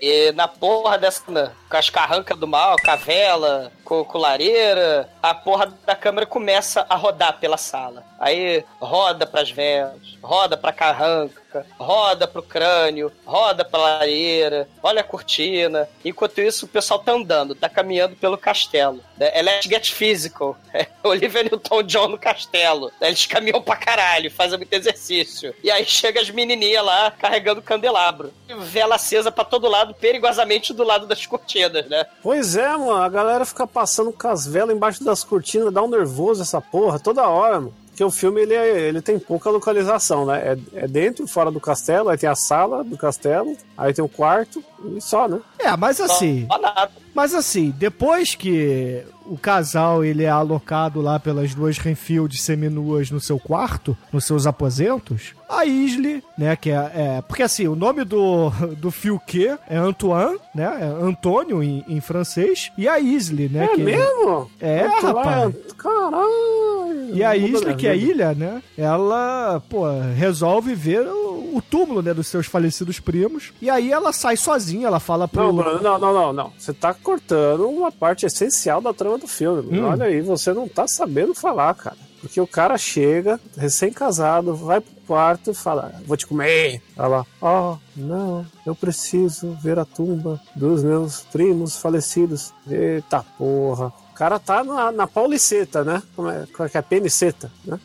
E 0.00 0.32
na 0.32 0.48
porra 0.48 0.98
dessa. 0.98 1.52
Né, 1.72 1.72
Com 1.72 1.76
as 1.78 1.90
carrancas 1.90 2.38
do 2.38 2.46
mal, 2.46 2.76
com 2.84 2.90
a 2.90 2.96
vela, 2.96 3.72
com, 3.84 4.04
com 4.04 4.18
lareira, 4.18 5.08
a 5.22 5.34
porra 5.34 5.72
da 5.84 5.94
câmera 5.94 6.26
começa 6.26 6.86
a 6.88 6.96
rodar 6.96 7.38
pela 7.38 7.56
sala. 7.56 8.04
Aí 8.18 8.64
roda 8.80 9.26
pras 9.26 9.50
velas, 9.50 10.16
roda 10.22 10.56
pra 10.56 10.72
carranca, 10.72 11.66
roda 11.78 12.26
pro 12.26 12.42
crânio, 12.42 13.12
roda 13.26 13.64
pra 13.64 13.80
lareira, 13.80 14.68
olha 14.82 15.00
a 15.00 15.04
cortina. 15.04 15.88
Enquanto 16.04 16.40
isso, 16.40 16.66
o 16.66 16.68
pessoal 16.68 17.00
tá 17.00 17.12
andando, 17.12 17.54
tá 17.54 17.68
caminhando 17.68 18.16
pelo 18.16 18.38
castelo. 18.38 19.00
É 19.18 19.42
Let's 19.42 19.68
Get 19.68 19.92
Physical. 19.92 20.56
É 20.74 20.86
Olivia 21.02 21.42
Newton-John 21.42 22.08
no 22.08 22.18
castelo. 22.18 22.90
Eles 22.98 23.26
caminham 23.26 23.60
pra 23.60 23.76
caralho, 23.76 24.30
fazem 24.30 24.56
muito 24.56 24.72
exercício. 24.72 25.54
E 25.62 25.70
aí 25.70 25.84
chega 25.84 26.18
as 26.18 26.30
menininhas 26.30 26.82
lá 26.82 27.10
carregando 27.10 27.60
candelabro. 27.60 28.32
Vela 28.60 28.94
acesa 28.94 29.30
pra 29.30 29.44
todo 29.44 29.68
lado, 29.68 29.92
perigosamente 29.92 30.72
do 30.72 30.82
lado 30.82 31.06
das 31.06 31.26
cortinas, 31.26 31.61
né? 31.68 32.06
Pois 32.22 32.56
é, 32.56 32.68
mano, 32.76 32.92
a 32.94 33.08
galera 33.08 33.44
fica 33.44 33.66
passando 33.66 34.12
com 34.12 34.28
as 34.28 34.46
velas 34.46 34.74
embaixo 34.74 35.02
das 35.04 35.22
cortinas, 35.24 35.72
dá 35.72 35.82
um 35.82 35.88
nervoso 35.88 36.42
essa 36.42 36.60
porra 36.60 36.98
toda 36.98 37.26
hora, 37.28 37.56
mano. 37.60 37.74
Porque 37.88 38.02
o 38.02 38.10
filme 38.10 38.40
ele, 38.40 38.54
é- 38.54 38.80
ele 38.88 39.02
tem 39.02 39.18
pouca 39.18 39.50
localização, 39.50 40.24
né? 40.24 40.56
É, 40.74 40.84
é 40.84 40.88
dentro, 40.88 41.26
fora 41.26 41.50
do 41.50 41.60
castelo, 41.60 42.08
aí 42.08 42.16
tem 42.16 42.28
a 42.28 42.34
sala 42.34 42.82
do 42.82 42.96
castelo, 42.96 43.54
aí 43.76 43.92
tem 43.92 44.02
o 44.02 44.08
quarto 44.08 44.64
e 44.96 44.98
só, 44.98 45.28
né? 45.28 45.38
É, 45.58 45.76
mas 45.76 46.00
assim, 46.00 46.46
Só 46.50 46.58
nada. 46.58 46.90
Mas 47.14 47.34
assim, 47.34 47.72
depois 47.76 48.34
que 48.34 49.02
o 49.26 49.36
casal 49.38 50.04
ele 50.04 50.24
é 50.24 50.28
alocado 50.28 51.00
lá 51.00 51.18
pelas 51.18 51.54
duas 51.54 51.78
Renfield 51.78 52.36
seminuas 52.36 53.10
no 53.10 53.20
seu 53.20 53.38
quarto, 53.38 53.96
nos 54.12 54.24
seus 54.24 54.46
aposentos, 54.46 55.34
a 55.48 55.64
Isley, 55.64 56.22
né, 56.36 56.56
que 56.56 56.70
é, 56.70 56.74
é- 57.18 57.22
porque 57.26 57.42
assim, 57.42 57.68
o 57.68 57.76
nome 57.76 58.04
do, 58.04 58.50
do 58.76 58.90
Filquet 58.90 59.58
é 59.68 59.76
Antoine, 59.76 60.38
né, 60.54 60.64
é 60.80 61.04
Antônio 61.04 61.62
em, 61.62 61.84
em 61.86 62.00
francês, 62.00 62.70
e 62.76 62.88
a 62.88 62.98
Isley, 62.98 63.48
né, 63.48 63.64
É 63.64 63.68
que 63.68 63.82
mesmo? 63.82 64.50
É, 64.60 64.86
Eu 64.86 64.90
tô 65.00 65.12
lá, 65.12 65.22
rapaz. 65.22 65.54
Caralho! 65.78 67.14
E 67.14 67.22
a 67.22 67.34
minha 67.34 67.74
que 67.74 67.86
é 67.86 67.96
ilha, 67.96 68.34
né? 68.34 68.62
Ela, 68.76 69.62
pô, 69.68 69.84
resolve 70.16 70.74
ver 70.74 71.06
o, 71.06 71.56
o 71.56 71.62
túmulo, 71.62 72.00
né, 72.00 72.14
dos 72.14 72.26
seus 72.26 72.46
falecidos 72.46 72.98
primos. 73.00 73.52
E 73.60 73.68
aí 73.68 73.92
ela 73.92 74.12
sai 74.12 74.36
sozinha, 74.36 74.86
ela 74.86 74.98
fala 74.98 75.28
pro. 75.28 75.52
Não, 75.52 75.82
não, 75.82 75.98
não, 75.98 76.12
não, 76.12 76.32
não. 76.32 76.52
Você 76.58 76.72
tá 76.72 76.94
cortando 77.02 77.68
uma 77.68 77.92
parte 77.92 78.24
essencial 78.24 78.80
da 78.80 78.94
trama 78.94 79.18
do 79.18 79.26
filme. 79.26 79.78
Hum. 79.78 79.84
Olha 79.84 80.06
aí, 80.06 80.20
você 80.20 80.52
não 80.52 80.68
tá 80.68 80.86
sabendo 80.86 81.34
falar, 81.34 81.74
cara. 81.74 81.96
Porque 82.22 82.40
o 82.40 82.46
cara 82.46 82.78
chega, 82.78 83.40
recém-casado, 83.56 84.54
vai 84.54 84.80
pro 84.80 84.94
quarto 85.08 85.50
e 85.50 85.54
fala: 85.54 85.92
Vou 86.06 86.16
te 86.16 86.24
comer. 86.24 86.80
Ela 86.96 87.08
lá, 87.08 87.26
ó, 87.40 87.76
não, 87.96 88.46
eu 88.64 88.76
preciso 88.76 89.58
ver 89.60 89.76
a 89.76 89.84
tumba 89.84 90.40
dos 90.54 90.84
meus 90.84 91.22
primos 91.32 91.76
falecidos. 91.76 92.54
Eita 92.70 93.24
porra. 93.36 93.92
O 94.12 94.14
cara 94.14 94.38
tá 94.38 94.62
na, 94.62 94.92
na 94.92 95.06
pauliceta, 95.08 95.82
né? 95.82 96.00
Como 96.14 96.30
é, 96.30 96.46
como 96.52 96.64
é 96.64 96.70
que 96.70 96.78
é? 96.78 96.82
Peniceta, 96.82 97.50
né? 97.64 97.80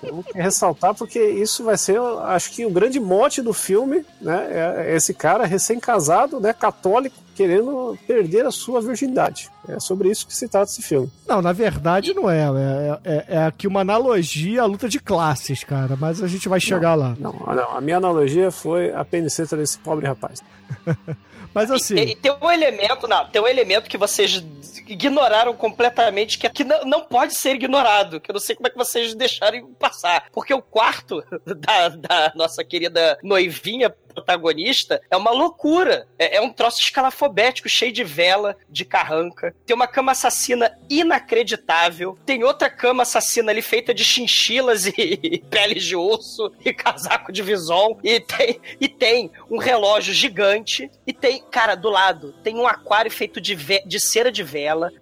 Temos 0.00 0.26
que 0.26 0.38
ressaltar 0.38 0.94
porque 0.94 1.18
isso 1.18 1.64
vai 1.64 1.76
ser, 1.76 1.98
acho 1.98 2.50
que 2.50 2.64
o 2.64 2.70
grande 2.70 2.98
mote 2.98 3.42
do 3.42 3.52
filme, 3.52 4.04
né? 4.20 4.48
É 4.86 4.96
esse 4.96 5.12
cara 5.12 5.44
recém-casado, 5.44 6.40
né? 6.40 6.52
Católico, 6.54 7.16
querendo 7.34 7.98
perder 8.06 8.46
a 8.46 8.50
sua 8.50 8.80
virgindade. 8.80 9.50
É 9.68 9.80
sobre 9.80 10.10
isso 10.10 10.26
que 10.26 10.34
se 10.34 10.48
trata 10.48 10.70
esse 10.70 10.82
filme. 10.82 11.10
Não, 11.26 11.42
na 11.42 11.52
verdade 11.52 12.14
não 12.14 12.30
é. 12.30 12.44
É, 12.44 13.00
é, 13.04 13.24
é 13.28 13.38
aqui 13.44 13.66
uma 13.66 13.80
analogia 13.80 14.62
à 14.62 14.66
luta 14.66 14.88
de 14.88 15.00
classes, 15.00 15.64
cara. 15.64 15.96
Mas 15.96 16.22
a 16.22 16.26
gente 16.26 16.48
vai 16.48 16.60
chegar 16.60 16.94
lá. 16.94 17.16
Não, 17.18 17.32
não, 17.32 17.76
a 17.76 17.80
minha 17.80 17.96
analogia 17.96 18.50
foi 18.50 18.92
a 18.92 19.04
peniceta 19.04 19.56
desse 19.56 19.78
pobre 19.78 20.06
rapaz. 20.06 20.42
Mas 21.54 21.70
assim. 21.70 21.94
E, 21.94 22.12
e 22.12 22.16
tem 22.16 22.32
um 22.32 22.50
elemento, 22.50 23.06
não, 23.06 23.26
tem 23.26 23.40
um 23.40 23.46
elemento 23.46 23.88
que 23.88 23.96
vocês 23.96 24.44
ignoraram 24.86 25.54
completamente, 25.54 26.38
que, 26.38 26.48
que 26.50 26.64
não, 26.64 26.84
não 26.84 27.04
pode 27.04 27.34
ser 27.34 27.54
ignorado, 27.54 28.20
que 28.20 28.30
eu 28.30 28.34
não 28.34 28.40
sei 28.40 28.56
como 28.56 28.66
é 28.66 28.70
que 28.70 28.76
vocês 28.76 29.14
deixaram 29.14 29.72
passar. 29.74 30.26
Porque 30.32 30.52
o 30.52 30.62
quarto 30.62 31.24
da, 31.44 31.88
da 31.88 32.32
nossa 32.34 32.64
querida 32.64 33.18
noivinha 33.22 33.94
protagonista 34.14 35.02
é 35.10 35.16
uma 35.16 35.30
loucura. 35.30 36.06
É, 36.18 36.36
é 36.36 36.40
um 36.40 36.50
troço 36.50 36.80
escalafobético, 36.80 37.68
cheio 37.68 37.92
de 37.92 38.04
vela, 38.04 38.56
de 38.70 38.84
carranca. 38.84 39.54
Tem 39.66 39.74
uma 39.74 39.88
cama 39.88 40.12
assassina 40.12 40.78
inacreditável. 40.88 42.16
Tem 42.24 42.44
outra 42.44 42.70
cama 42.70 43.02
assassina 43.02 43.50
ali 43.50 43.60
feita 43.60 43.92
de 43.92 44.04
chinchilas 44.04 44.86
e, 44.86 45.42
peles 45.50 45.84
de 45.84 45.96
osso 45.96 46.52
e 46.64 46.72
casaco 46.72 47.32
de 47.32 47.42
vison. 47.42 47.98
E 48.02 48.20
tem, 48.20 48.60
e 48.80 48.88
tem 48.88 49.30
um 49.50 49.58
relógio 49.58 50.14
gigante. 50.14 50.90
E 51.06 51.12
tem, 51.12 51.42
cara, 51.50 51.74
do 51.74 51.90
lado, 51.90 52.32
tem 52.42 52.56
um 52.56 52.66
aquário 52.66 53.10
feito 53.10 53.40
de, 53.40 53.56
de 53.84 54.00
cera 54.00 54.30
de 54.30 54.42
vela, 54.42 54.53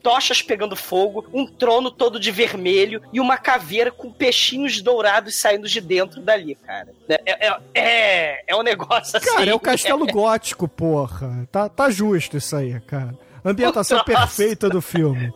tochas 0.03 0.42
pegando 0.42 0.76
fogo, 0.76 1.26
um 1.32 1.46
trono 1.46 1.90
todo 1.90 2.18
de 2.18 2.30
vermelho 2.30 3.03
e 3.12 3.20
uma 3.20 3.36
caveira 3.36 3.90
com 3.90 4.12
peixinhos 4.12 4.80
dourados 4.80 5.36
saindo 5.36 5.68
de 5.68 5.80
dentro 5.80 6.20
dali, 6.20 6.55
cara. 6.55 6.88
É, 7.09 7.46
é, 7.48 7.57
é, 7.74 8.44
é 8.46 8.57
um 8.57 8.62
negócio 8.62 9.16
assim. 9.16 9.26
Cara, 9.26 9.50
é 9.50 9.55
o 9.55 9.61
castelo 9.61 10.07
gótico, 10.07 10.66
porra. 10.68 11.48
Tá, 11.50 11.68
tá 11.68 11.90
justo 11.90 12.36
isso 12.36 12.57
aí, 12.57 12.80
cara. 12.80 13.16
Ambientação 13.44 14.05
perfeita 14.05 14.68
do 14.68 14.80
filme. 14.80 15.32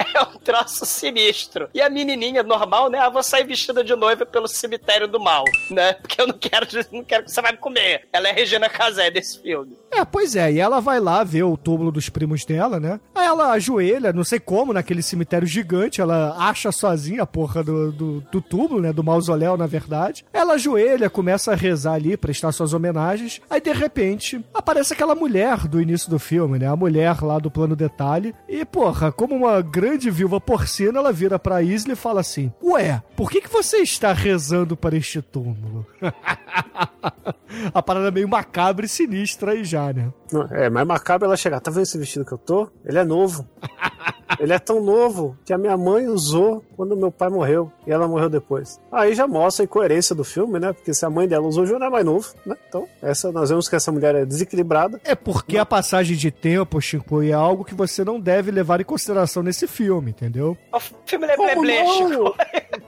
É 0.14 0.22
um 0.22 0.38
troço 0.38 0.84
sinistro. 0.84 1.68
E 1.74 1.80
a 1.80 1.88
menininha 1.88 2.42
normal, 2.42 2.90
né? 2.90 2.98
Ah, 2.98 3.08
vou 3.08 3.22
sair 3.22 3.44
vestida 3.44 3.84
de 3.84 3.94
noiva 3.94 4.26
pelo 4.26 4.48
cemitério 4.48 5.06
do 5.06 5.20
mal, 5.20 5.44
né? 5.70 5.92
Porque 5.94 6.20
eu 6.20 6.26
não 6.26 6.34
quero, 6.34 6.66
não 6.92 7.04
quero 7.04 7.24
que 7.24 7.30
você 7.30 7.40
vai 7.40 7.52
me 7.52 7.58
comer. 7.58 8.08
Ela 8.12 8.28
é 8.28 8.32
Regina 8.32 8.68
Casé 8.68 9.10
desse 9.10 9.40
filme. 9.40 9.78
É, 9.90 10.04
pois 10.04 10.36
é, 10.36 10.52
e 10.52 10.60
ela 10.60 10.80
vai 10.80 11.00
lá 11.00 11.22
ver 11.24 11.42
o 11.42 11.56
túmulo 11.56 11.90
dos 11.90 12.08
primos 12.08 12.44
dela, 12.44 12.78
né? 12.78 13.00
Aí 13.14 13.26
ela 13.26 13.50
ajoelha, 13.52 14.12
não 14.12 14.24
sei 14.24 14.38
como, 14.38 14.72
naquele 14.72 15.02
cemitério 15.02 15.46
gigante, 15.46 16.00
ela 16.00 16.36
acha 16.38 16.70
sozinha 16.72 17.22
a 17.22 17.26
porra 17.26 17.62
do, 17.62 17.92
do, 17.92 18.20
do 18.20 18.40
túmulo, 18.40 18.80
né? 18.80 18.92
Do 18.92 19.04
mausoléu, 19.04 19.56
na 19.56 19.66
verdade. 19.66 20.24
Ela 20.32 20.54
ajoelha, 20.54 21.10
começa 21.10 21.52
a 21.52 21.56
rezar 21.56 21.94
ali, 21.94 22.16
prestar 22.16 22.52
suas 22.52 22.72
homenagens. 22.72 23.40
Aí, 23.50 23.60
de 23.60 23.72
repente, 23.72 24.44
aparece 24.54 24.92
aquela 24.92 25.14
mulher 25.14 25.66
do 25.66 25.80
início 25.80 26.08
do 26.08 26.18
filme, 26.18 26.58
né? 26.58 26.66
A 26.66 26.76
mulher 26.76 27.20
lá 27.22 27.38
do 27.38 27.50
plano 27.50 27.74
detalhe. 27.74 28.34
E, 28.48 28.64
porra, 28.64 29.10
como 29.10 29.34
uma 29.34 29.60
grande 29.60 29.89
grande 29.90 30.10
viúva 30.10 30.40
porcina, 30.40 30.98
ela 30.98 31.12
vira 31.12 31.38
pra 31.38 31.62
Isla 31.62 31.94
e 31.94 31.96
fala 31.96 32.20
assim: 32.20 32.52
Ué, 32.62 33.02
por 33.16 33.30
que, 33.30 33.40
que 33.40 33.48
você 33.48 33.78
está 33.78 34.12
rezando 34.12 34.76
para 34.76 34.96
este 34.96 35.20
túmulo? 35.20 35.84
a 37.74 37.82
parada 37.82 38.08
é 38.08 38.10
meio 38.10 38.28
macabra 38.28 38.86
e 38.86 38.88
sinistra 38.88 39.52
aí 39.52 39.64
já, 39.64 39.92
né? 39.92 40.12
É, 40.52 40.70
mas 40.70 40.86
macabro 40.86 41.26
ela 41.26 41.36
chegar. 41.36 41.60
Tá 41.60 41.70
vendo 41.70 41.82
esse 41.82 41.98
vestido 41.98 42.24
que 42.24 42.32
eu 42.32 42.38
tô? 42.38 42.70
Ele 42.84 42.98
é 42.98 43.04
novo. 43.04 43.48
Ele 44.40 44.54
é 44.54 44.58
tão 44.58 44.82
novo 44.82 45.36
que 45.44 45.52
a 45.52 45.58
minha 45.58 45.76
mãe 45.76 46.06
usou 46.06 46.64
quando 46.74 46.96
meu 46.96 47.12
pai 47.12 47.28
morreu. 47.28 47.70
E 47.86 47.92
ela 47.92 48.08
morreu 48.08 48.30
depois. 48.30 48.80
Aí 48.90 49.14
já 49.14 49.26
mostra 49.26 49.62
a 49.62 49.66
incoerência 49.66 50.14
do 50.14 50.24
filme, 50.24 50.58
né? 50.58 50.72
Porque 50.72 50.94
se 50.94 51.04
a 51.04 51.10
mãe 51.10 51.28
dela 51.28 51.46
usou, 51.46 51.66
já 51.66 51.78
não 51.78 51.86
é 51.86 51.90
mais 51.90 52.04
novo, 52.06 52.32
né? 52.46 52.56
Então, 52.66 52.88
essa, 53.02 53.30
nós 53.30 53.50
vemos 53.50 53.68
que 53.68 53.76
essa 53.76 53.92
mulher 53.92 54.14
é 54.14 54.24
desequilibrada. 54.24 54.98
É 55.04 55.14
porque 55.14 55.58
a 55.58 55.66
passagem 55.66 56.16
de 56.16 56.30
tempo, 56.30 56.80
Chico, 56.80 57.22
é 57.22 57.32
algo 57.32 57.66
que 57.66 57.74
você 57.74 58.02
não 58.02 58.18
deve 58.18 58.50
levar 58.50 58.80
em 58.80 58.84
consideração 58.84 59.42
nesse 59.42 59.66
filme, 59.66 60.10
entendeu? 60.10 60.56
O 60.72 60.80
filme 60.80 61.26
é 61.26 61.36
Como 61.36 61.62
não? 61.62 62.08
Chico. 62.08 62.34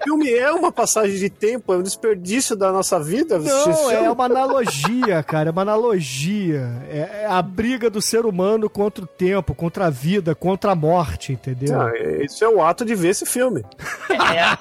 O 0.00 0.04
filme 0.04 0.32
é 0.32 0.50
uma 0.50 0.72
passagem 0.72 1.18
de 1.18 1.28
tempo, 1.28 1.72
é 1.74 1.76
um 1.76 1.82
desperdício 1.82 2.56
da 2.56 2.72
nossa 2.72 2.98
vida. 2.98 3.38
Não, 3.38 3.90
é 3.90 4.10
uma 4.10 4.24
analogia, 4.24 5.22
cara, 5.22 5.50
é 5.50 5.52
uma 5.52 5.62
analogia. 5.62 6.82
É, 6.88 7.22
é 7.22 7.26
a 7.26 7.42
briga 7.42 7.90
do 7.90 8.00
ser 8.00 8.24
humano 8.24 8.70
contra 8.70 9.04
o 9.04 9.06
tempo, 9.06 9.54
contra 9.54 9.86
a 9.86 9.90
vida, 9.90 10.34
contra 10.34 10.72
a 10.72 10.74
morte, 10.74 11.32
entendeu? 11.48 11.80
Ah, 11.80 11.92
isso 12.22 12.44
é 12.44 12.48
o 12.48 12.62
ato 12.62 12.84
de 12.84 12.94
ver 12.94 13.08
esse 13.08 13.26
filme. 13.26 13.64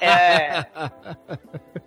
É, 0.00 0.06
é- 0.06 0.66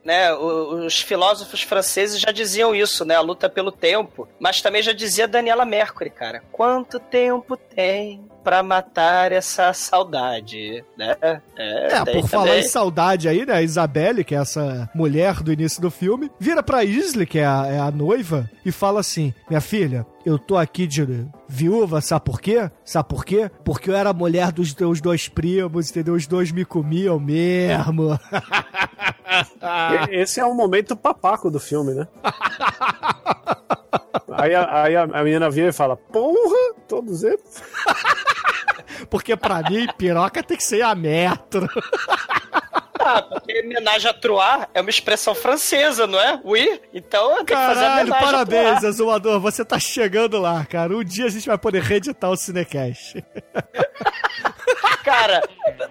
né, 0.04 0.34
os 0.34 1.00
filósofos 1.02 1.62
franceses 1.64 2.20
já 2.20 2.32
diziam 2.32 2.74
isso, 2.76 3.04
né? 3.04 3.16
A 3.16 3.22
luta 3.22 3.50
pelo 3.50 3.72
tempo. 3.72 4.28
Mas 4.40 4.62
também 4.62 4.82
já 4.82 4.94
dizia 4.94 5.28
Daniela 5.28 5.66
Mercury, 5.66 6.10
cara. 6.10 6.44
Quanto 6.52 7.00
tempo 7.00 7.58
tem 7.58 8.28
pra 8.46 8.62
matar 8.62 9.32
essa 9.32 9.74
saudade, 9.74 10.86
né? 10.96 11.18
É, 11.20 11.42
É, 11.58 12.06
por 12.06 12.30
falar 12.30 12.46
também. 12.46 12.60
em 12.60 12.64
saudade 12.68 13.28
aí, 13.28 13.44
né? 13.44 13.54
A 13.56 13.62
Isabelle, 13.64 14.24
que 14.24 14.36
é 14.36 14.38
essa 14.38 14.88
mulher 14.94 15.42
do 15.42 15.52
início 15.52 15.82
do 15.82 15.90
filme, 15.90 16.30
vira 16.40 16.62
pra 16.62 16.84
Isley, 16.84 17.26
que 17.26 17.40
é 17.40 17.46
a, 17.46 17.66
é 17.68 17.80
a 17.80 17.90
noiva, 17.90 18.48
e 18.64 18.72
fala 18.72 19.00
assim: 19.00 19.34
Minha 19.50 19.60
filha, 19.60 20.06
eu 20.24 20.38
tô 20.38 20.56
aqui 20.56 20.86
de 20.86 21.26
viúva, 21.50 22.02
sabe 22.02 22.24
por 22.26 22.40
quê? 22.40 22.70
Sabe 22.84 23.10
por 23.10 23.26
quê? 23.26 23.50
Porque 23.64 23.90
eu 23.90 23.96
era 23.96 24.12
a 24.12 24.14
mulher 24.14 24.52
dos 24.52 24.74
teus 24.76 25.02
dois 25.02 25.28
primos, 25.28 25.90
entendeu? 25.90 26.14
Os 26.14 26.28
dois 26.28 26.52
me 26.52 26.64
comiam 26.64 27.20
mesmo. 27.20 28.18
Esse 30.12 30.40
é 30.40 30.46
o 30.46 30.54
momento 30.54 30.96
papaco 30.96 31.50
do 31.50 31.60
filme, 31.60 31.96
né? 31.96 32.08
Aí, 34.38 34.54
a, 34.54 34.84
aí 34.84 34.96
a, 34.96 35.04
a 35.04 35.24
menina 35.24 35.50
vira 35.50 35.70
e 35.70 35.74
fala: 35.74 35.96
Porra, 35.96 36.74
todos 36.88 37.24
eles. 37.26 37.64
Porque 39.10 39.36
pra 39.36 39.62
mim, 39.70 39.88
piroca 39.98 40.44
tem 40.44 40.58
que 40.58 40.64
ser 40.64 40.82
a 40.82 40.96
metro. 40.96 41.68
Ah, 43.00 43.22
porque 43.22 43.62
homenagem 43.62 44.10
a 44.10 44.14
Troar 44.14 44.70
é 44.74 44.82
uma 44.82 44.90
expressão 44.90 45.36
francesa, 45.36 46.08
não 46.08 46.20
é? 46.20 46.40
Oui? 46.44 46.82
Então 46.94 47.36
tem 47.38 47.46
que 47.46 47.54
fazer 47.54 47.82
Caralho, 47.82 48.02
homenagem 48.02 48.26
parabéns, 48.26 48.66
a 48.66 48.80
Troar. 48.80 48.86
Azumador. 48.90 49.40
Você 49.42 49.64
tá 49.64 49.80
chegando 49.80 50.40
lá, 50.40 50.66
cara. 50.66 50.96
Um 50.96 51.04
dia 51.04 51.26
a 51.26 51.30
gente 51.30 51.48
vai 51.48 51.58
poder 51.58 51.84
reeditar 51.84 52.32
o 52.32 52.36
Cinecast. 52.36 53.24
Cara, 55.04 55.44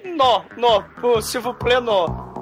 não, 0.05 0.45
não, 0.57 0.83
pô, 1.01 1.23
s'il 1.23 1.41
vous 1.41 1.55
plaît, 1.55 1.81
não. 1.81 2.35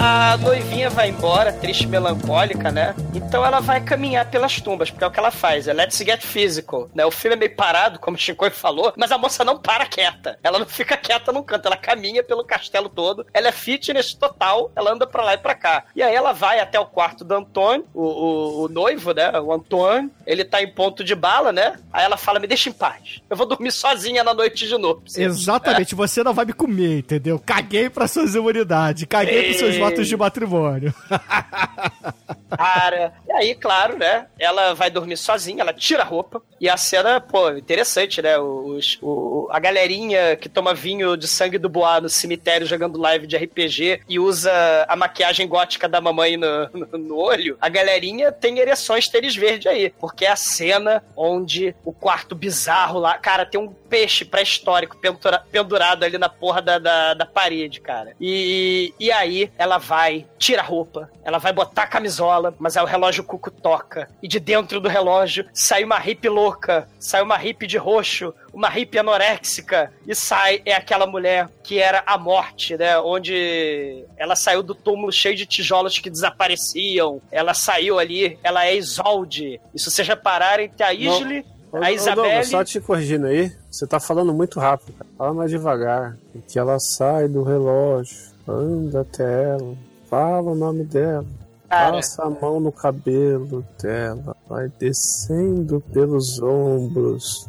A 0.00 0.36
noivinha 0.36 0.88
vai 0.88 1.08
embora, 1.08 1.52
triste, 1.52 1.86
melancólica, 1.86 2.70
né? 2.70 2.94
Então 3.12 3.44
ela 3.44 3.58
vai 3.58 3.80
caminhar 3.80 4.30
pelas 4.30 4.60
tumbas, 4.60 4.90
porque 4.90 5.02
é 5.02 5.06
o 5.06 5.10
que 5.10 5.18
ela 5.18 5.32
faz, 5.32 5.66
é 5.66 5.72
let's 5.72 5.98
get 5.98 6.22
physical, 6.22 6.88
né? 6.94 7.04
O 7.04 7.10
filme 7.10 7.34
é 7.34 7.38
meio 7.38 7.56
parado, 7.56 7.98
como 7.98 8.16
o 8.16 8.20
Chico 8.20 8.48
falou, 8.52 8.92
mas 8.96 9.10
a 9.10 9.18
moça 9.18 9.44
não 9.44 9.58
para 9.58 9.86
quieta. 9.86 10.38
Ela 10.42 10.60
não 10.60 10.66
fica 10.66 10.96
quieta 10.96 11.32
num 11.32 11.42
canto, 11.42 11.66
ela 11.66 11.76
caminha 11.76 12.22
pelo 12.22 12.44
castelo 12.44 12.88
todo, 12.88 13.26
ela 13.34 13.48
é 13.48 13.52
fitness 13.52 14.14
total, 14.14 14.70
ela 14.76 14.92
anda 14.92 15.06
pra 15.06 15.24
lá 15.24 15.34
e 15.34 15.38
pra 15.38 15.54
cá. 15.54 15.84
E 15.96 16.02
aí 16.02 16.14
ela 16.14 16.32
vai 16.32 16.60
até 16.60 16.78
o 16.78 16.86
quarto 16.86 17.24
do 17.24 17.34
Antônio, 17.34 17.84
o, 17.92 18.02
o, 18.02 18.64
o 18.64 18.68
noivo, 18.68 19.12
né? 19.12 19.32
O 19.40 19.52
Antônio, 19.52 20.10
ele 20.24 20.44
tá 20.44 20.62
em 20.62 20.72
ponto 20.72 21.02
de 21.02 21.14
bala, 21.16 21.52
né? 21.52 21.74
Aí 21.92 22.04
ela 22.04 22.16
fala, 22.16 22.38
me 22.38 22.46
deixa 22.46 22.68
em 22.68 22.72
paz. 22.72 23.20
Eu 23.28 23.36
vou 23.36 23.46
dormir 23.46 23.72
sozinha 23.72 24.22
na 24.22 24.32
noite 24.32 24.68
de 24.68 24.78
novo. 24.78 25.02
Exatamente, 25.16 25.96
você 25.96 26.22
não 26.22 26.32
vai 26.32 26.44
me 26.44 26.52
comer, 26.52 26.98
entendeu? 26.98 27.42
Caguei 27.44 27.90
pra 27.90 28.06
suas 28.06 28.36
imunidades, 28.36 29.04
caguei 29.08 29.42
pros 29.44 29.56
seus 29.58 29.76
Ei. 29.88 29.90
votos 29.90 30.08
de 30.08 30.16
matrimônio. 30.16 30.94
Cara. 32.56 33.12
E 33.28 33.32
aí, 33.32 33.54
claro, 33.54 33.98
né? 33.98 34.26
Ela 34.38 34.74
vai 34.74 34.90
dormir 34.90 35.16
sozinha, 35.16 35.60
ela 35.62 35.72
tira 35.72 36.02
a 36.02 36.06
roupa. 36.06 36.42
E 36.60 36.68
a 36.68 36.76
cena, 36.76 37.20
pô, 37.20 37.50
interessante, 37.50 38.20
né? 38.22 38.38
Os, 38.38 38.98
o, 39.02 39.48
a 39.50 39.58
galerinha 39.60 40.34
que 40.36 40.48
toma 40.48 40.74
vinho 40.74 41.16
de 41.16 41.28
sangue 41.28 41.58
do 41.58 41.68
boá 41.68 42.00
no 42.00 42.08
cemitério 42.08 42.66
jogando 42.66 42.98
live 42.98 43.26
de 43.26 43.36
RPG 43.36 44.00
e 44.08 44.18
usa 44.18 44.50
a 44.88 44.96
maquiagem 44.96 45.46
gótica 45.46 45.88
da 45.88 46.00
mamãe 46.00 46.36
no, 46.36 46.68
no, 46.72 46.98
no 46.98 47.16
olho. 47.16 47.56
A 47.60 47.68
galerinha 47.68 48.32
tem 48.32 48.58
ereções 48.58 49.08
tênis 49.08 49.36
verde 49.36 49.68
aí. 49.68 49.90
Porque 50.00 50.24
é 50.24 50.30
a 50.30 50.36
cena 50.36 51.02
onde 51.16 51.74
o 51.84 51.92
quarto 51.92 52.34
bizarro 52.34 52.98
lá. 52.98 53.18
Cara, 53.18 53.44
tem 53.46 53.60
um 53.60 53.68
peixe 53.68 54.24
pré-histórico 54.24 54.96
pendura- 54.96 55.42
pendurado 55.50 56.02
ali 56.04 56.18
na 56.18 56.28
porra 56.28 56.60
da, 56.60 56.78
da, 56.78 57.14
da 57.14 57.26
parede, 57.26 57.80
cara. 57.80 58.14
E, 58.20 58.92
e 58.98 59.12
aí 59.12 59.50
ela 59.56 59.77
vai, 59.78 60.26
tira 60.38 60.60
a 60.62 60.64
roupa, 60.64 61.10
ela 61.24 61.38
vai 61.38 61.52
botar 61.52 61.82
a 61.82 61.86
camisola, 61.86 62.54
mas 62.58 62.76
aí 62.76 62.82
o 62.82 62.86
relógio 62.86 63.24
cuco 63.24 63.50
toca. 63.50 64.08
E 64.22 64.28
de 64.28 64.38
dentro 64.40 64.80
do 64.80 64.88
relógio 64.88 65.46
sai 65.52 65.84
uma 65.84 65.98
hippie 65.98 66.28
louca, 66.28 66.88
sai 66.98 67.22
uma 67.22 67.36
hippie 67.36 67.66
de 67.66 67.78
roxo, 67.78 68.34
uma 68.52 68.68
hippie 68.68 68.98
anoréxica, 68.98 69.92
e 70.06 70.14
sai, 70.14 70.60
é 70.64 70.74
aquela 70.74 71.06
mulher 71.06 71.48
que 71.62 71.78
era 71.78 72.02
a 72.06 72.18
morte, 72.18 72.76
né? 72.76 72.98
Onde 72.98 74.04
ela 74.16 74.34
saiu 74.34 74.62
do 74.62 74.74
túmulo 74.74 75.12
cheio 75.12 75.36
de 75.36 75.46
tijolos 75.46 75.98
que 75.98 76.10
desapareciam. 76.10 77.20
Ela 77.30 77.54
saiu 77.54 77.98
ali, 77.98 78.38
ela 78.42 78.66
é 78.66 78.76
Isolde. 78.76 79.60
E 79.74 79.78
se 79.78 79.90
vocês 79.90 80.06
repararem, 80.06 80.68
tem 80.68 80.86
a 80.86 80.92
Isle, 80.92 81.44
Ô, 81.70 81.76
a 81.76 81.80
ô, 81.80 81.84
Isabelle. 81.88 82.28
Douglas, 82.28 82.48
só 82.48 82.64
te 82.64 82.80
corrigindo 82.80 83.26
aí, 83.26 83.52
você 83.70 83.86
tá 83.86 84.00
falando 84.00 84.32
muito 84.32 84.58
rápido. 84.58 84.92
cara. 84.96 85.10
Fala 85.16 85.34
mais 85.34 85.50
devagar. 85.50 86.16
Que 86.48 86.58
ela 86.58 86.78
sai 86.78 87.28
do 87.28 87.42
relógio, 87.42 88.16
anda 88.48 89.00
até 89.02 89.50
ela, 89.50 89.76
fala 90.08 90.50
o 90.50 90.54
nome 90.54 90.84
dela. 90.84 91.26
Cara. 91.68 91.96
Passa 91.96 92.24
a 92.24 92.30
mão 92.30 92.58
no 92.58 92.72
cabelo 92.72 93.64
dela, 93.80 94.34
vai 94.48 94.72
descendo 94.78 95.82
pelos 95.92 96.40
ombros. 96.40 97.46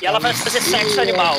E 0.00 0.06
ela 0.06 0.18
vai 0.18 0.32
fazer 0.32 0.60
sexo 0.62 1.00
animal. 1.00 1.36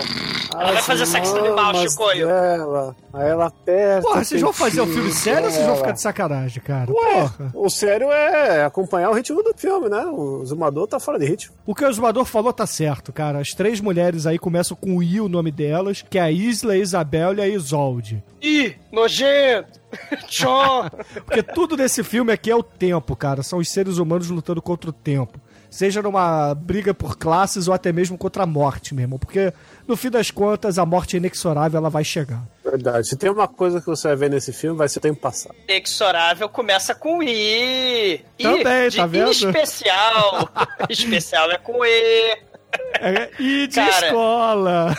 Ela 0.53 0.73
vai 0.73 0.81
fazer 0.81 1.05
sexo 1.05 1.35
animal, 1.37 1.75
Chicoio. 1.75 2.27
Dela, 2.27 2.95
aí 3.13 3.29
ela 3.29 3.45
aperta. 3.47 4.01
Porra, 4.01 4.23
vocês 4.23 4.41
vão 4.41 4.53
fazer 4.53 4.81
o 4.81 4.85
peitinho 4.85 5.03
filme 5.03 5.13
sério 5.15 5.45
ou 5.45 5.51
vocês 5.51 5.65
vão 5.65 5.75
ficar 5.75 5.91
de 5.91 6.01
sacanagem, 6.01 6.63
cara? 6.63 6.91
Ué, 6.91 7.21
Porra. 7.21 7.51
o 7.53 7.69
sério 7.69 8.11
é 8.11 8.63
acompanhar 8.63 9.09
o 9.09 9.13
ritmo 9.13 9.43
do 9.43 9.53
filme, 9.55 9.89
né? 9.89 10.05
O 10.05 10.43
Zumador 10.45 10.87
tá 10.87 10.99
fora 10.99 11.19
de 11.19 11.25
ritmo. 11.25 11.55
O 11.65 11.73
que 11.75 11.83
o 11.83 11.89
Exumador 11.89 12.25
falou 12.25 12.51
tá 12.53 12.65
certo, 12.65 13.11
cara. 13.13 13.39
As 13.39 13.49
três 13.49 13.79
mulheres 13.79 14.25
aí 14.25 14.37
começam 14.39 14.75
com 14.75 15.01
I, 15.01 15.21
o 15.21 15.29
nome 15.29 15.51
delas, 15.51 16.03
que 16.07 16.17
é 16.17 16.21
a 16.21 16.31
Isla, 16.31 16.73
a 16.73 16.77
Isabel 16.77 17.33
e 17.35 17.41
a 17.41 17.47
Isolde. 17.47 18.23
Ih, 18.41 18.75
nojento! 18.91 19.79
Tchon! 20.27 20.87
Porque 21.25 21.43
tudo 21.43 21.75
nesse 21.77 22.03
filme 22.03 22.31
aqui 22.31 22.49
é 22.49 22.55
o 22.55 22.63
tempo, 22.63 23.15
cara. 23.15 23.43
São 23.43 23.59
os 23.59 23.69
seres 23.69 23.97
humanos 23.97 24.29
lutando 24.29 24.61
contra 24.61 24.89
o 24.89 24.93
tempo. 24.93 25.39
Seja 25.69 26.01
numa 26.01 26.55
briga 26.55 26.93
por 26.93 27.15
classes 27.17 27.67
ou 27.67 27.73
até 27.73 27.91
mesmo 27.91 28.17
contra 28.17 28.43
a 28.43 28.45
morte 28.45 28.95
mesmo. 28.95 29.19
Porque, 29.19 29.53
no 29.87 29.95
fim 29.95 30.09
das 30.09 30.31
contas, 30.31 30.79
a 30.79 30.85
morte 30.85 31.15
é 31.15 31.17
inexorável, 31.17 31.77
ela 31.77 31.89
vai 31.89 32.03
chegar. 32.03 32.41
Verdade. 32.63 33.07
Se 33.07 33.15
tem 33.15 33.29
uma 33.29 33.47
coisa 33.47 33.79
que 33.79 33.85
você 33.85 34.07
vai 34.07 34.17
ver 34.17 34.29
nesse 34.31 34.51
filme, 34.51 34.77
vai 34.77 34.89
ser 34.89 34.97
o 34.99 35.01
tempo 35.01 35.19
passado. 35.21 35.55
Inexorável 35.67 36.49
começa 36.49 36.95
com 36.95 37.21
I. 37.21 38.15
I 38.39 38.43
Também, 38.43 38.89
de 38.89 38.97
tá 38.97 39.05
vendo? 39.05 39.31
especial. 39.31 40.49
especial 40.89 41.51
é 41.51 41.57
com 41.57 41.85
E. 41.85 42.37
É, 42.99 43.29
e 43.39 43.67
de 43.67 43.75
Cara. 43.75 44.07
escola. 44.07 44.95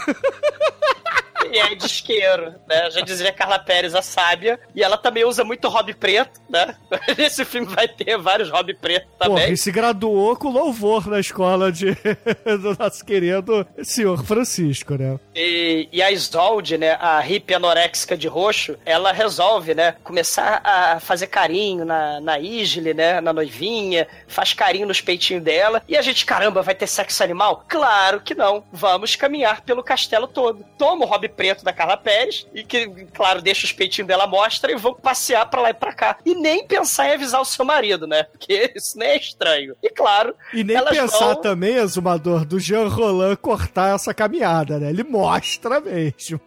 E 1.53 1.59
é 1.59 1.75
de 1.75 1.87
isqueiro, 1.87 2.55
né? 2.69 2.91
Já 2.91 3.01
dizia 3.01 3.33
Carla 3.33 3.59
Pérez, 3.59 3.95
a 3.95 4.03
sábia. 4.03 4.59
E 4.75 4.83
ela 4.83 4.97
também 4.97 5.25
usa 5.25 5.45
muito 5.45 5.69
hobby 5.69 5.95
preto, 5.95 6.41
né? 6.49 6.75
Nesse 7.17 7.45
filme 7.45 7.67
vai 7.67 7.89
ter 7.89 8.19
vários 8.19 8.51
hobby 8.51 8.75
preto 8.75 9.07
Porra, 9.19 9.31
também. 9.31 9.53
e 9.53 9.57
se 9.57 9.71
graduou 9.71 10.37
com 10.37 10.51
louvor 10.51 11.07
na 11.07 11.21
escola 11.21 11.73
de, 11.73 11.93
do 12.45 12.77
nosso 12.79 13.05
querido 13.05 13.67
senhor 13.83 14.25
Francisco, 14.25 14.95
né? 14.95 15.19
E, 15.35 15.89
e 15.93 16.03
a 16.03 16.11
Isolde, 16.11 16.77
né, 16.77 16.97
a 17.01 17.21
hippie 17.21 17.55
anoréxica 17.55 18.17
de 18.17 18.29
roxo, 18.29 18.77
ela 18.85 19.13
resolve, 19.13 19.75
né, 19.75 19.97
começar 20.03 20.61
a 20.65 21.01
fazer 21.01 21.29
carinho 21.29 21.85
na, 21.85 22.21
na 22.21 22.39
Isle, 22.39 22.95
né, 22.95 23.21
na 23.21 23.33
noivinha, 23.33 24.07
faz 24.27 24.53
carinho 24.53 24.87
nos 24.87 25.01
peitinhos 25.01 25.43
dela. 25.43 25.83
E 25.89 25.97
a 25.97 26.03
gente, 26.03 26.25
caramba, 26.27 26.63
vai 26.63 26.75
ter 26.75 26.87
sexo 26.87 27.23
animal? 27.23 27.65
Claro 27.69 28.21
que 28.21 28.35
não. 28.35 28.65
Vamos 28.73 29.17
caminhar 29.17 29.63
pelo 29.63 29.83
castelo 29.83 30.27
todo. 30.27 30.65
Toma 30.77 31.05
o 31.05 31.09
hobby 31.09 31.29
preto 31.31 31.65
da 31.65 31.73
Carla 31.73 31.97
Pérez 31.97 32.47
e 32.55 32.65
que, 32.65 32.87
claro, 33.13 33.41
deixa 33.41 33.65
os 33.65 33.73
peitinhos 33.73 34.09
dela 34.09 34.27
mostra 34.27 34.73
e 34.73 34.77
vão 34.77 34.95
passear 34.95 35.49
pra 35.49 35.61
lá 35.63 35.71
e 35.71 35.75
pra 35.75 35.93
cá. 35.93 36.19
E 36.25 36.35
nem 36.35 36.67
pensar 36.67 37.09
em 37.09 37.15
avisar 37.15 37.41
o 37.41 37.45
seu 37.45 37.65
marido, 37.65 38.07
né? 38.07 38.25
Porque 38.25 38.73
isso 38.77 38.99
nem 38.99 39.09
é 39.09 39.17
estranho. 39.17 39.77
E 39.83 39.91
claro. 39.91 40.35
E 40.53 40.63
nem 40.65 40.83
pensar 40.85 41.35
vão... 41.35 41.41
também, 41.41 41.77
Exumador, 41.77 42.45
do 42.45 42.59
Jean 42.59 42.89
Roland 42.89 43.37
cortar 43.37 43.95
essa 43.95 44.13
caminhada, 44.13 44.79
né? 44.79 44.91
Ele 44.91 45.05
mostra 45.05 45.81
mesmo. 45.81 46.41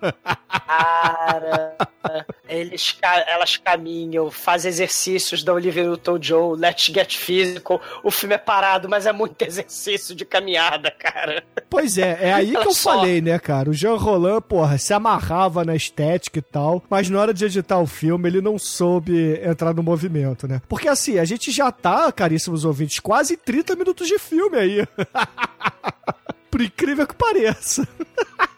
Cara, 0.68 1.76
eles, 2.54 2.98
elas 3.28 3.58
caminham, 3.58 4.30
fazem 4.30 4.70
exercícios 4.70 5.44
da 5.44 5.54
Olivia 5.54 5.84
Newton-John, 5.84 6.54
Let's 6.54 6.86
Get 6.86 7.18
Physical. 7.18 7.82
O 8.04 8.12
filme 8.12 8.36
é 8.36 8.38
parado, 8.38 8.88
mas 8.88 9.06
é 9.06 9.12
muito 9.12 9.42
exercício 9.44 10.16
de 10.16 10.24
caminhada, 10.24 10.92
cara. 10.92 11.44
Pois 11.70 11.98
é, 11.98 12.18
é 12.22 12.34
aí 12.34 12.52
que 12.52 12.68
eu 12.68 12.74
só... 12.74 12.94
falei, 12.94 13.22
né, 13.22 13.40
cara? 13.40 13.70
O 13.70 13.74
Jean 13.74 13.96
Roland, 13.96 14.42
porra, 14.42 14.78
se 14.78 14.94
amarrava 14.94 15.66
na 15.66 15.76
estética 15.76 16.40
e 16.40 16.42
tal, 16.42 16.84
mas 16.90 17.10
na 17.10 17.20
hora 17.20 17.34
de 17.34 17.46
editar 17.46 17.80
o 17.80 17.88
filme, 17.88 18.30
ele 18.30 18.42
não 18.42 18.60
soube 18.60 19.40
entrar 19.44 19.74
no 19.74 19.82
movimento, 19.82 20.48
né? 20.48 20.62
Porque 20.70 20.88
assim, 20.88 21.18
a 21.18 21.26
gente 21.26 21.52
já 21.52 21.72
tá, 21.72 22.12
caríssimos 22.12 22.66
ouvintes, 22.66 23.00
quase 23.00 23.36
30 23.36 23.76
minutos 23.76 24.08
de 24.08 24.20
filme 24.20 24.58
aí. 24.58 24.88
Por 26.52 26.62
incrível 26.62 27.08
que 27.08 27.16
pareça. 27.16 27.88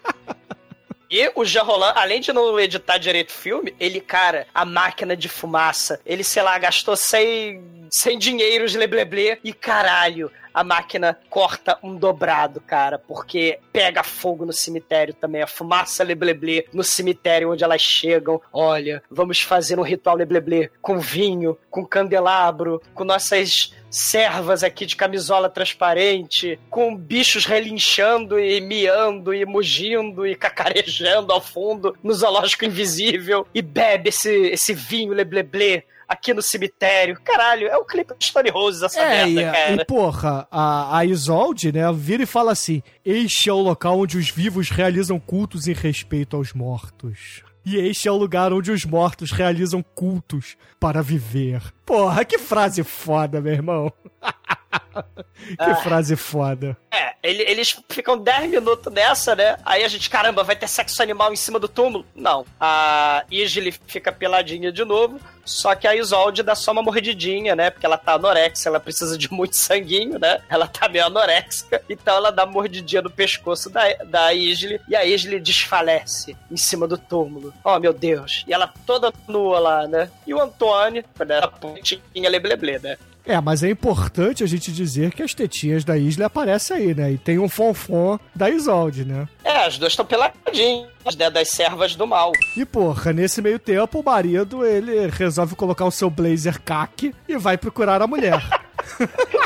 E 1.18 1.32
o 1.34 1.46
Jean 1.46 1.62
Roland, 1.62 1.94
além 1.96 2.20
de 2.20 2.30
não 2.30 2.60
editar 2.60 2.98
direito 2.98 3.30
o 3.30 3.32
filme, 3.32 3.74
ele, 3.80 4.02
cara, 4.02 4.46
a 4.54 4.66
máquina 4.66 5.16
de 5.16 5.30
fumaça, 5.30 5.98
ele, 6.04 6.22
sei 6.22 6.42
lá, 6.42 6.58
gastou 6.58 6.94
100, 6.94 7.75
100 7.90 8.18
dinheiros 8.18 8.74
lebleble 8.74 9.38
e 9.42 9.52
caralho, 9.52 10.30
a 10.56 10.64
máquina 10.64 11.18
corta 11.28 11.78
um 11.82 11.94
dobrado, 11.94 12.62
cara, 12.62 12.98
porque 12.98 13.58
pega 13.72 14.02
fogo 14.02 14.46
no 14.46 14.54
cemitério 14.54 15.12
também, 15.12 15.42
a 15.42 15.46
fumaça 15.46 16.02
lebleble 16.02 16.66
no 16.72 16.82
cemitério 16.82 17.52
onde 17.52 17.62
elas 17.62 17.82
chegam. 17.82 18.40
Olha, 18.50 19.02
vamos 19.10 19.42
fazer 19.42 19.78
um 19.78 19.82
ritual 19.82 20.16
lebleble 20.16 20.70
com 20.80 20.98
vinho, 20.98 21.58
com 21.70 21.84
candelabro, 21.84 22.80
com 22.94 23.04
nossas 23.04 23.74
servas 23.90 24.64
aqui 24.64 24.86
de 24.86 24.96
camisola 24.96 25.48
transparente, 25.48 26.58
com 26.70 26.96
bichos 26.96 27.44
relinchando 27.44 28.38
e 28.38 28.60
miando 28.60 29.34
e 29.34 29.44
mugindo 29.44 30.26
e 30.26 30.34
cacarejando 30.34 31.32
ao 31.32 31.40
fundo 31.40 31.96
no 32.02 32.14
zoológico 32.14 32.64
invisível. 32.64 33.46
E 33.54 33.60
bebe 33.60 34.08
esse, 34.08 34.30
esse 34.48 34.72
vinho 34.72 35.12
lebleble 35.12 35.84
aqui 36.08 36.32
no 36.32 36.42
cemitério. 36.42 37.18
Caralho, 37.24 37.66
é 37.68 37.76
o 37.76 37.84
clipe 37.84 38.14
de 38.18 38.24
Stone 38.26 38.50
Roses 38.50 38.82
essa 38.82 39.00
é, 39.00 39.26
merda, 39.26 39.52
cara. 39.52 39.82
E 39.82 39.84
porra, 39.84 40.48
a, 40.50 40.98
a 40.98 41.04
Isolde, 41.04 41.72
né, 41.72 41.80
vira 41.92 42.22
e 42.22 42.26
fala 42.26 42.52
assim: 42.52 42.82
Este 43.04 43.48
é 43.48 43.52
o 43.52 43.60
local 43.60 44.00
onde 44.00 44.18
os 44.18 44.30
vivos 44.30 44.70
realizam 44.70 45.18
cultos 45.18 45.66
em 45.66 45.72
respeito 45.72 46.36
aos 46.36 46.52
mortos. 46.52 47.42
E 47.64 47.76
este 47.78 48.06
é 48.06 48.12
o 48.12 48.16
lugar 48.16 48.52
onde 48.52 48.70
os 48.70 48.84
mortos 48.84 49.32
realizam 49.32 49.82
cultos 49.82 50.56
para 50.78 51.02
viver. 51.02 51.60
Porra, 51.84 52.24
que 52.24 52.38
frase 52.38 52.84
foda, 52.84 53.40
meu 53.40 53.52
irmão. 53.52 53.92
que 55.56 55.56
ah. 55.58 55.76
frase 55.76 56.16
foda. 56.16 56.76
É, 56.90 57.14
eles 57.22 57.76
ficam 57.88 58.16
10 58.16 58.50
minutos 58.50 58.92
nessa, 58.92 59.34
né? 59.34 59.56
Aí 59.64 59.84
a 59.84 59.88
gente, 59.88 60.08
caramba, 60.08 60.42
vai 60.42 60.56
ter 60.56 60.68
sexo 60.68 61.02
animal 61.02 61.32
em 61.32 61.36
cima 61.36 61.58
do 61.58 61.68
túmulo? 61.68 62.06
Não. 62.14 62.46
A 62.60 63.24
Isle 63.30 63.72
fica 63.86 64.12
peladinha 64.12 64.72
de 64.72 64.84
novo, 64.84 65.20
só 65.44 65.74
que 65.74 65.86
a 65.86 65.94
Isolde 65.94 66.42
dá 66.42 66.54
só 66.54 66.72
uma 66.72 66.82
mordidinha, 66.82 67.54
né? 67.54 67.70
Porque 67.70 67.86
ela 67.86 67.98
tá 67.98 68.14
anorexa, 68.14 68.68
ela 68.68 68.80
precisa 68.80 69.16
de 69.16 69.32
muito 69.32 69.56
sanguinho, 69.56 70.18
né? 70.18 70.40
Ela 70.48 70.66
tá 70.66 70.88
meio 70.88 71.06
anorexica, 71.06 71.82
então 71.88 72.16
ela 72.16 72.30
dá 72.30 72.44
uma 72.44 72.52
mordidinha 72.52 73.02
no 73.02 73.10
pescoço 73.10 73.70
da, 73.70 73.82
da 74.04 74.32
Isle 74.32 74.80
e 74.88 74.96
a 74.96 75.04
Isle 75.04 75.40
desfalece 75.40 76.36
em 76.50 76.56
cima 76.56 76.88
do 76.88 76.96
túmulo. 76.96 77.52
Oh, 77.64 77.78
meu 77.78 77.92
Deus. 77.92 78.44
E 78.46 78.52
ela 78.52 78.72
toda 78.86 79.12
nua 79.28 79.58
lá, 79.58 79.86
né? 79.86 80.10
E 80.26 80.34
o 80.34 80.40
Antônio, 80.40 81.04
né? 81.26 81.38
A 81.38 81.48
pontinha 81.48 82.30
lebleble, 82.30 82.78
né? 82.78 82.96
É, 83.26 83.40
mas 83.40 83.64
é 83.64 83.70
importante 83.70 84.44
a 84.44 84.46
gente 84.46 84.70
dizer 84.70 85.12
que 85.12 85.22
as 85.22 85.34
tetinhas 85.34 85.84
da 85.84 85.98
Isla 85.98 86.26
aparecem 86.26 86.76
aí, 86.76 86.94
né? 86.94 87.12
E 87.12 87.18
tem 87.18 87.40
um 87.40 87.48
fonfon 87.48 88.18
da 88.32 88.48
Isolde, 88.48 89.04
né? 89.04 89.28
É, 89.42 89.64
as 89.66 89.76
duas 89.78 89.92
estão 89.92 90.06
peladinhas, 90.06 91.16
né? 91.18 91.28
Das 91.28 91.48
servas 91.48 91.96
do 91.96 92.06
mal. 92.06 92.30
E, 92.56 92.64
porra, 92.64 93.12
nesse 93.12 93.42
meio 93.42 93.58
tempo, 93.58 93.98
o 93.98 94.04
marido, 94.04 94.64
ele 94.64 95.08
resolve 95.08 95.56
colocar 95.56 95.84
o 95.84 95.90
seu 95.90 96.08
blazer 96.08 96.60
caque 96.62 97.12
e 97.28 97.36
vai 97.36 97.58
procurar 97.58 98.00
a 98.00 98.06
mulher. 98.06 98.40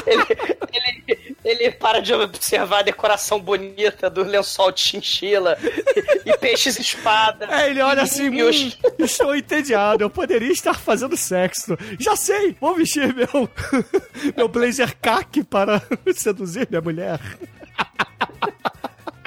ele, 0.07 0.27
ele, 0.73 1.37
ele 1.45 1.71
para 1.71 2.01
de 2.01 2.13
observar 2.13 2.81
a 2.81 2.83
decoração 2.83 3.41
bonita 3.41 4.09
do 4.09 4.23
lençol 4.23 4.73
de 4.73 4.81
chinchila 4.81 5.59
e, 6.25 6.31
e 6.31 6.37
peixes 6.39 6.79
espada. 6.79 7.47
É, 7.51 7.71
ele 7.71 7.81
olha 7.81 8.03
assim, 8.03 8.29
hum, 8.29 8.51
estou 8.99 9.35
entediado, 9.35 10.05
eu 10.05 10.11
poderia 10.11 10.53
estar 10.53 10.75
fazendo 10.75 11.17
sexo. 11.17 11.77
Já 11.99 12.17
sei, 12.17 12.57
vou 12.61 12.75
vestir 12.75 13.15
meu, 13.15 13.49
meu 14.37 14.49
blazer 14.49 14.97
caque 15.01 15.43
para 15.43 15.83
seduzir 16.15 16.69
minha 16.69 16.81
mulher 16.81 17.21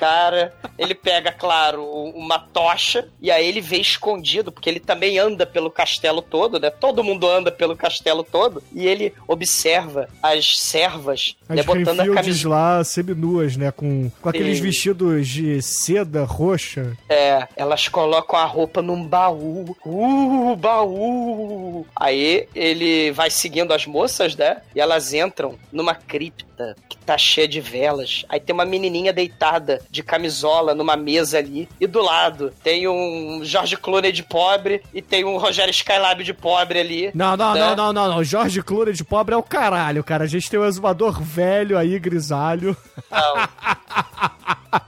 cara. 0.03 0.53
Ele 0.77 0.93
pega, 0.93 1.31
claro, 1.31 1.85
uma 1.85 2.37
tocha 2.37 3.07
e 3.21 3.31
aí 3.31 3.47
ele 3.47 3.61
vê 3.61 3.77
escondido, 3.77 4.51
porque 4.51 4.69
ele 4.69 4.79
também 4.79 5.17
anda 5.17 5.45
pelo 5.45 5.71
castelo 5.71 6.21
todo, 6.21 6.59
né? 6.59 6.69
Todo 6.69 7.03
mundo 7.03 7.25
anda 7.25 7.51
pelo 7.51 7.75
castelo 7.75 8.23
todo 8.23 8.61
e 8.73 8.85
ele 8.85 9.13
observa 9.27 10.09
as 10.21 10.59
servas, 10.59 11.37
as 11.47 11.55
né, 11.55 11.63
botando 11.63 12.01
a 12.01 12.13
camisa 12.13 12.49
lá 12.49 12.83
seminuas, 12.83 13.55
né, 13.55 13.71
com, 13.71 14.11
com 14.21 14.29
aqueles 14.29 14.57
e... 14.57 14.61
vestidos 14.61 15.27
de 15.27 15.61
seda 15.61 16.25
roxa. 16.25 16.97
É, 17.07 17.47
elas 17.55 17.87
colocam 17.87 18.37
a 18.37 18.45
roupa 18.45 18.81
num 18.81 19.05
baú. 19.05 19.75
Uh, 19.85 20.55
baú. 20.57 21.85
Aí 21.95 22.47
ele 22.53 23.11
vai 23.11 23.29
seguindo 23.29 23.73
as 23.73 23.85
moças, 23.85 24.35
né? 24.35 24.57
E 24.75 24.81
elas 24.81 25.13
entram 25.13 25.55
numa 25.71 25.95
cripta 25.95 26.52
que 26.87 26.97
tá 26.97 27.17
cheia 27.17 27.47
de 27.47 27.59
velas. 27.59 28.25
Aí 28.29 28.39
tem 28.39 28.53
uma 28.53 28.65
menininha 28.65 29.11
deitada 29.11 29.81
de 29.89 30.03
camisola 30.03 30.73
numa 30.73 30.95
mesa 30.95 31.37
ali. 31.37 31.67
E 31.79 31.87
do 31.87 32.01
lado 32.01 32.53
tem 32.63 32.87
um 32.87 33.41
Jorge 33.43 33.77
Clooney 33.77 34.11
de 34.11 34.23
pobre 34.23 34.83
e 34.93 35.01
tem 35.01 35.23
um 35.25 35.37
Rogério 35.37 35.71
Skylab 35.71 36.23
de 36.23 36.33
pobre 36.33 36.79
ali. 36.79 37.11
Não, 37.13 37.35
não, 37.35 37.53
né? 37.53 37.59
não, 37.59 37.75
não, 37.75 37.93
não, 37.93 38.07
não. 38.15 38.23
Jorge 38.23 38.61
Clooney 38.61 38.93
de 38.93 39.03
pobre 39.03 39.35
é 39.35 39.37
o 39.37 39.43
caralho, 39.43 40.03
cara. 40.03 40.23
A 40.23 40.27
gente 40.27 40.49
tem 40.49 40.59
um 40.59 40.65
exumador 40.65 41.21
velho 41.21 41.77
aí, 41.77 41.99
grisalho. 41.99 42.75
Não. 43.11 43.49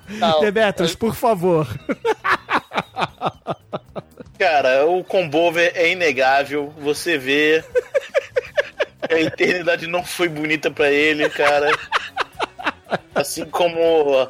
não. 0.17 0.39
Demetrius, 0.41 0.95
por 0.95 1.15
favor. 1.15 1.67
Cara, 4.37 4.85
o 4.85 5.03
combover 5.03 5.71
é 5.75 5.91
inegável. 5.91 6.73
Você 6.79 7.17
vê. 7.17 7.63
A 9.09 9.19
eternidade 9.19 9.87
não 9.87 10.03
foi 10.03 10.27
bonita 10.27 10.69
para 10.71 10.91
ele, 10.91 11.29
cara. 11.29 11.71
Assim 13.15 13.45
como 13.45 13.79
a, 14.17 14.29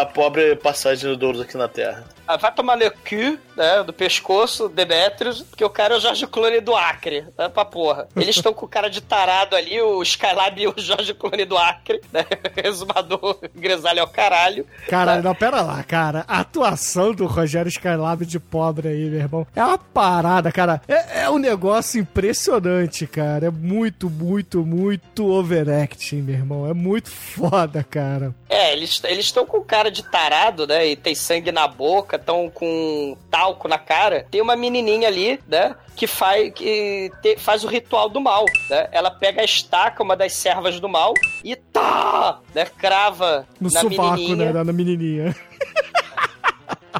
a 0.00 0.04
pobre 0.04 0.56
passagem 0.56 1.08
do 1.08 1.16
Douros 1.16 1.40
aqui 1.40 1.56
na 1.56 1.68
Terra. 1.68 2.04
Ah, 2.26 2.38
vai 2.38 2.52
tomar 2.52 2.76
no 2.76 2.90
cu, 2.90 3.38
né, 3.54 3.82
do 3.84 3.92
pescoço, 3.92 4.68
Demetrius, 4.68 5.42
porque 5.42 5.62
o 5.62 5.68
cara 5.68 5.94
é 5.94 5.96
o 5.98 6.00
Jorge 6.00 6.26
Clooney 6.26 6.60
do 6.60 6.74
Acre, 6.74 7.26
né, 7.36 7.50
pra 7.50 7.66
porra. 7.66 8.08
Eles 8.16 8.36
estão 8.36 8.54
com 8.54 8.64
o 8.64 8.68
cara 8.68 8.88
de 8.88 9.02
tarado 9.02 9.54
ali, 9.54 9.78
o 9.80 10.02
Skylab 10.02 10.58
e 10.58 10.66
o 10.66 10.74
Jorge 10.78 11.12
Clooney 11.12 11.44
do 11.44 11.58
Acre, 11.58 12.00
né, 12.10 12.24
resumador, 12.56 13.38
grisalho 13.54 14.00
ao 14.00 14.08
caralho. 14.08 14.66
Caralho, 14.88 15.22
não, 15.22 15.34
pera 15.34 15.60
lá, 15.60 15.82
cara. 15.82 16.24
A 16.26 16.40
atuação 16.40 17.12
do 17.12 17.26
Rogério 17.26 17.68
Skylab 17.68 18.24
de 18.24 18.40
pobre 18.40 18.88
aí, 18.88 19.10
meu 19.10 19.20
irmão, 19.20 19.46
é 19.54 19.62
uma 19.62 19.76
parada, 19.76 20.50
cara. 20.50 20.80
É, 20.88 21.24
é 21.24 21.30
um 21.30 21.38
negócio 21.38 22.00
impressionante, 22.00 23.06
cara. 23.06 23.46
É 23.46 23.50
muito, 23.50 24.08
muito, 24.08 24.64
muito 24.64 25.30
overacting, 25.30 26.22
meu 26.22 26.34
irmão. 26.34 26.70
É 26.70 26.72
muito 26.72 27.10
foda, 27.10 27.84
cara. 27.84 28.23
É, 28.48 28.72
eles 28.72 29.02
estão 29.04 29.44
com 29.44 29.58
o 29.58 29.64
cara 29.64 29.90
de 29.90 30.02
tarado, 30.02 30.66
né, 30.66 30.86
e 30.86 30.96
tem 30.96 31.14
sangue 31.14 31.50
na 31.50 31.66
boca, 31.66 31.84
boca, 31.94 32.18
tão 32.18 32.50
com 32.50 33.16
talco 33.30 33.68
na 33.68 33.78
cara, 33.78 34.26
tem 34.30 34.40
uma 34.40 34.56
menininha 34.56 35.08
ali, 35.08 35.38
né? 35.46 35.74
Que 35.96 36.06
faz, 36.06 36.52
que 36.52 37.10
te, 37.22 37.36
faz 37.36 37.62
o 37.62 37.68
ritual 37.68 38.08
do 38.08 38.20
mal, 38.20 38.44
né? 38.68 38.88
Ela 38.90 39.10
pega 39.10 39.42
a 39.42 39.44
estaca, 39.44 40.02
uma 40.02 40.16
das 40.16 40.32
servas 40.32 40.80
do 40.80 40.88
mal, 40.88 41.14
e 41.42 41.54
tá! 41.54 42.40
Né, 42.54 42.66
crava 42.78 43.46
no 43.60 43.70
na 43.70 43.80
sovaco, 43.80 44.16
menininha. 44.16 44.52
né? 44.52 44.64
Na 44.64 44.72
menininha. 44.72 45.36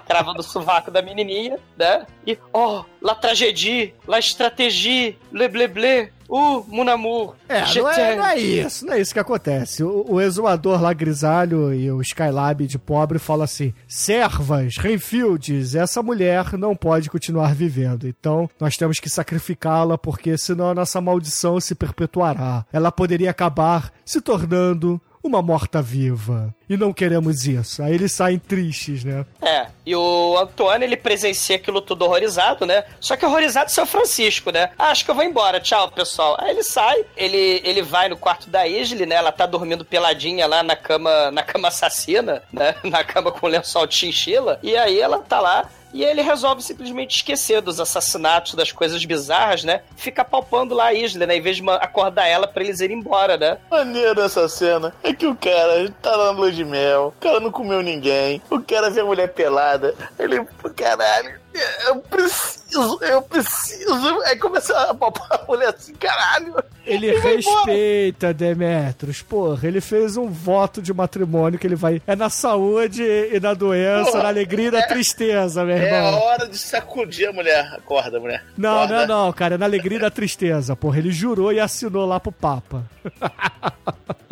crava 0.00 0.32
no 0.32 0.42
sovaco 0.42 0.90
da 0.90 1.02
menininha, 1.02 1.58
né? 1.76 2.06
E, 2.26 2.38
ó, 2.52 2.80
oh, 2.80 2.84
la 3.00 3.14
tragédie, 3.14 3.94
la 4.06 4.18
stratégie, 4.18 5.18
le 5.32 5.48
ble 5.48 5.68
ble, 5.68 6.12
Uh, 6.28 6.64
Munamu. 6.68 7.34
É, 7.48 7.60
não 7.60 7.90
é, 7.90 8.16
não 8.16 8.26
é, 8.26 8.38
isso, 8.38 8.86
não 8.86 8.94
é 8.94 9.00
isso 9.00 9.12
que 9.12 9.20
acontece. 9.20 9.82
O, 9.82 10.04
o 10.08 10.20
exumador 10.20 10.80
lá 10.80 10.92
grisalho 10.92 11.72
e 11.72 11.90
o 11.90 12.00
Skylab 12.00 12.66
de 12.66 12.78
pobre 12.78 13.18
falam 13.18 13.44
assim: 13.44 13.74
servas, 13.86 14.76
Renfields, 14.76 15.74
essa 15.74 16.02
mulher 16.02 16.54
não 16.54 16.74
pode 16.74 17.10
continuar 17.10 17.54
vivendo. 17.54 18.08
Então 18.08 18.48
nós 18.58 18.76
temos 18.76 18.98
que 18.98 19.10
sacrificá-la 19.10 19.98
porque 19.98 20.36
senão 20.38 20.70
a 20.70 20.74
nossa 20.74 21.00
maldição 21.00 21.60
se 21.60 21.74
perpetuará. 21.74 22.64
Ela 22.72 22.90
poderia 22.90 23.30
acabar 23.30 23.92
se 24.04 24.20
tornando 24.20 25.00
uma 25.24 25.40
morta-viva. 25.42 26.54
e 26.68 26.76
não 26.76 26.92
queremos 26.92 27.46
isso. 27.46 27.82
Aí 27.82 27.94
eles 27.94 28.12
saem 28.12 28.38
tristes, 28.38 29.04
né? 29.04 29.24
É, 29.40 29.66
e 29.84 29.94
o 29.94 30.38
Antônio, 30.38 30.84
ele 30.84 30.96
presencia 30.96 31.56
aquilo 31.56 31.80
tudo 31.80 32.04
horrorizado, 32.04 32.64
né? 32.66 32.84
Só 33.00 33.16
que 33.16 33.24
horrorizado 33.24 33.70
São 33.70 33.86
Francisco, 33.86 34.50
né? 34.50 34.70
Ah, 34.78 34.88
acho 34.88 35.04
que 35.04 35.10
eu 35.10 35.14
vou 35.14 35.24
embora, 35.24 35.60
tchau, 35.60 35.90
pessoal. 35.90 36.36
Aí 36.38 36.50
ele 36.50 36.62
sai, 36.62 37.04
ele, 37.16 37.60
ele 37.64 37.82
vai 37.82 38.08
no 38.08 38.16
quarto 38.16 38.48
da 38.48 38.66
Isley, 38.66 39.06
né? 39.06 39.16
Ela 39.16 39.32
tá 39.32 39.46
dormindo 39.46 39.84
peladinha 39.84 40.46
lá 40.46 40.62
na 40.62 40.76
cama, 40.76 41.30
na 41.30 41.42
cama 41.42 41.68
assassina, 41.68 42.42
né? 42.52 42.74
Na 42.84 43.02
cama 43.02 43.32
com 43.32 43.46
lençol 43.46 43.86
de 43.86 43.94
chinchila. 43.94 44.58
E 44.62 44.76
aí 44.76 45.00
ela 45.00 45.18
tá 45.18 45.40
lá 45.40 45.68
e 45.94 46.02
ele 46.02 46.20
resolve 46.20 46.60
simplesmente 46.60 47.14
esquecer 47.14 47.62
dos 47.62 47.78
assassinatos, 47.78 48.54
das 48.54 48.72
coisas 48.72 49.02
bizarras, 49.04 49.62
né? 49.62 49.82
Fica 49.96 50.24
palpando 50.24 50.74
lá 50.74 50.86
a 50.86 50.92
Isla, 50.92 51.24
né? 51.24 51.36
Em 51.36 51.40
vez 51.40 51.58
de 51.58 51.70
acordar 51.70 52.26
ela 52.26 52.48
pra 52.48 52.64
eles 52.64 52.80
irem 52.80 52.98
embora, 52.98 53.36
né? 53.36 53.58
Maneiro 53.70 54.20
essa 54.20 54.48
cena 54.48 54.92
é 55.04 55.14
que 55.14 55.26
o 55.26 55.36
cara 55.36 55.88
tá 56.02 56.16
na 56.16 56.30
lua 56.30 56.50
de 56.50 56.64
mel, 56.64 57.14
o 57.16 57.20
cara 57.20 57.38
não 57.38 57.52
comeu 57.52 57.80
ninguém, 57.80 58.42
o 58.50 58.60
cara 58.60 58.90
vê 58.90 59.00
a 59.00 59.04
mulher 59.04 59.32
pelada, 59.32 59.94
ele, 60.18 60.44
caralho, 60.74 61.43
eu 61.86 61.96
preciso, 61.96 62.98
eu 63.02 63.22
preciso. 63.22 64.20
Aí 64.26 64.36
começa 64.36 64.76
a 64.90 64.94
palpar 64.94 65.28
a 65.30 65.44
mulher 65.46 65.68
assim, 65.74 65.94
caralho. 65.94 66.54
Ele 66.84 67.16
respeita 67.18 68.34
Demetrius, 68.34 69.22
porra. 69.22 69.66
Ele 69.68 69.80
fez 69.80 70.16
um 70.16 70.28
voto 70.28 70.82
de 70.82 70.92
matrimônio 70.92 71.58
que 71.58 71.66
ele 71.66 71.76
vai. 71.76 72.02
É 72.06 72.14
na 72.16 72.28
saúde 72.28 73.02
e 73.02 73.38
na 73.40 73.54
doença, 73.54 74.10
Porra, 74.10 74.22
na 74.24 74.28
alegria 74.28 74.68
e 74.68 74.70
na 74.70 74.82
tristeza, 74.86 75.64
meu 75.64 75.76
É 75.76 75.90
a 75.90 76.04
irmão. 76.06 76.20
hora 76.22 76.46
de 76.48 76.58
sacudir 76.58 77.28
a 77.28 77.32
mulher. 77.32 77.72
Acorda, 77.74 78.18
mulher. 78.20 78.44
Não, 78.56 78.82
Acorda. 78.82 79.06
não, 79.06 79.24
não, 79.26 79.32
cara. 79.32 79.54
É 79.54 79.58
na 79.58 79.64
alegria 79.66 79.98
e 79.98 80.02
na 80.02 80.10
tristeza, 80.10 80.74
porra. 80.76 80.98
Ele 80.98 81.10
jurou 81.10 81.52
e 81.52 81.60
assinou 81.60 82.04
lá 82.06 82.18
pro 82.20 82.32
Papa. 82.32 82.84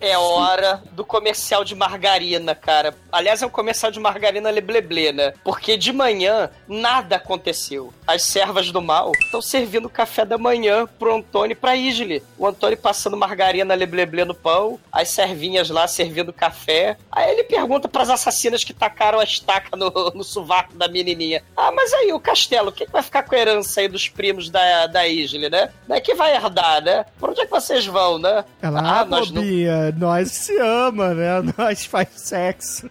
É 0.00 0.16
hora 0.18 0.82
do 0.92 1.04
comercial 1.04 1.64
de 1.64 1.74
margarina, 1.74 2.54
cara. 2.54 2.94
Aliás, 3.10 3.42
é 3.42 3.46
um 3.46 3.50
comercial 3.50 3.90
de 3.90 3.98
margarina 3.98 4.50
lebleble, 4.50 5.10
né? 5.12 5.32
Porque 5.42 5.76
de 5.76 5.92
manhã 5.92 6.50
nada 6.68 7.16
aconteceu. 7.16 7.92
As 8.06 8.22
servas 8.22 8.70
do 8.70 8.82
mal 8.82 9.12
estão 9.24 9.40
servindo 9.40 9.88
café 9.88 10.24
da 10.24 10.36
manhã 10.36 10.86
pro 10.98 11.14
Antônio 11.16 11.52
e 11.52 11.56
pra 11.56 11.74
Isle. 11.76 12.22
O 12.38 12.46
Antônio 12.46 12.76
passando 12.76 13.16
margarina 13.16 13.74
lebleble 13.74 14.24
no 14.24 14.34
pão, 14.34 14.78
as 14.92 15.08
servinhas 15.08 15.70
lá 15.70 15.88
servindo 15.88 16.32
café. 16.32 16.96
Aí 17.10 17.30
ele 17.32 17.44
pergunta 17.44 17.88
pras 17.88 18.10
assassinas 18.10 18.62
que 18.62 18.74
tacaram 18.74 19.18
a 19.18 19.24
estaca 19.24 19.76
no, 19.76 19.90
no 20.14 20.22
sovaco 20.22 20.74
da 20.74 20.88
menininha. 20.88 21.42
Ah, 21.56 21.72
mas 21.72 21.92
aí 21.94 22.12
o 22.12 22.20
castelo, 22.20 22.68
o 22.68 22.72
que, 22.72 22.84
que 22.86 22.92
vai 22.92 23.02
ficar 23.02 23.22
com 23.22 23.34
a 23.34 23.38
herança 23.38 23.80
aí 23.80 23.88
dos 23.88 24.08
primos 24.08 24.50
da, 24.50 24.86
da 24.86 25.08
Isle, 25.08 25.48
né? 25.48 25.70
Não 25.88 25.96
é 25.96 26.00
que 26.00 26.14
vai 26.14 26.34
herdar, 26.34 26.82
né? 26.82 27.06
Por 27.18 27.30
onde 27.30 27.40
é 27.40 27.44
que 27.46 27.50
vocês 27.50 27.86
vão, 27.86 28.18
né? 28.18 28.44
Ela, 28.60 29.00
ah, 29.00 29.04
nós 29.04 29.30
não- 29.30 29.42
nós 29.92 30.30
se 30.30 30.56
ama, 30.58 31.14
né? 31.14 31.42
Nós 31.56 31.84
faz 31.84 32.08
sexo. 32.14 32.88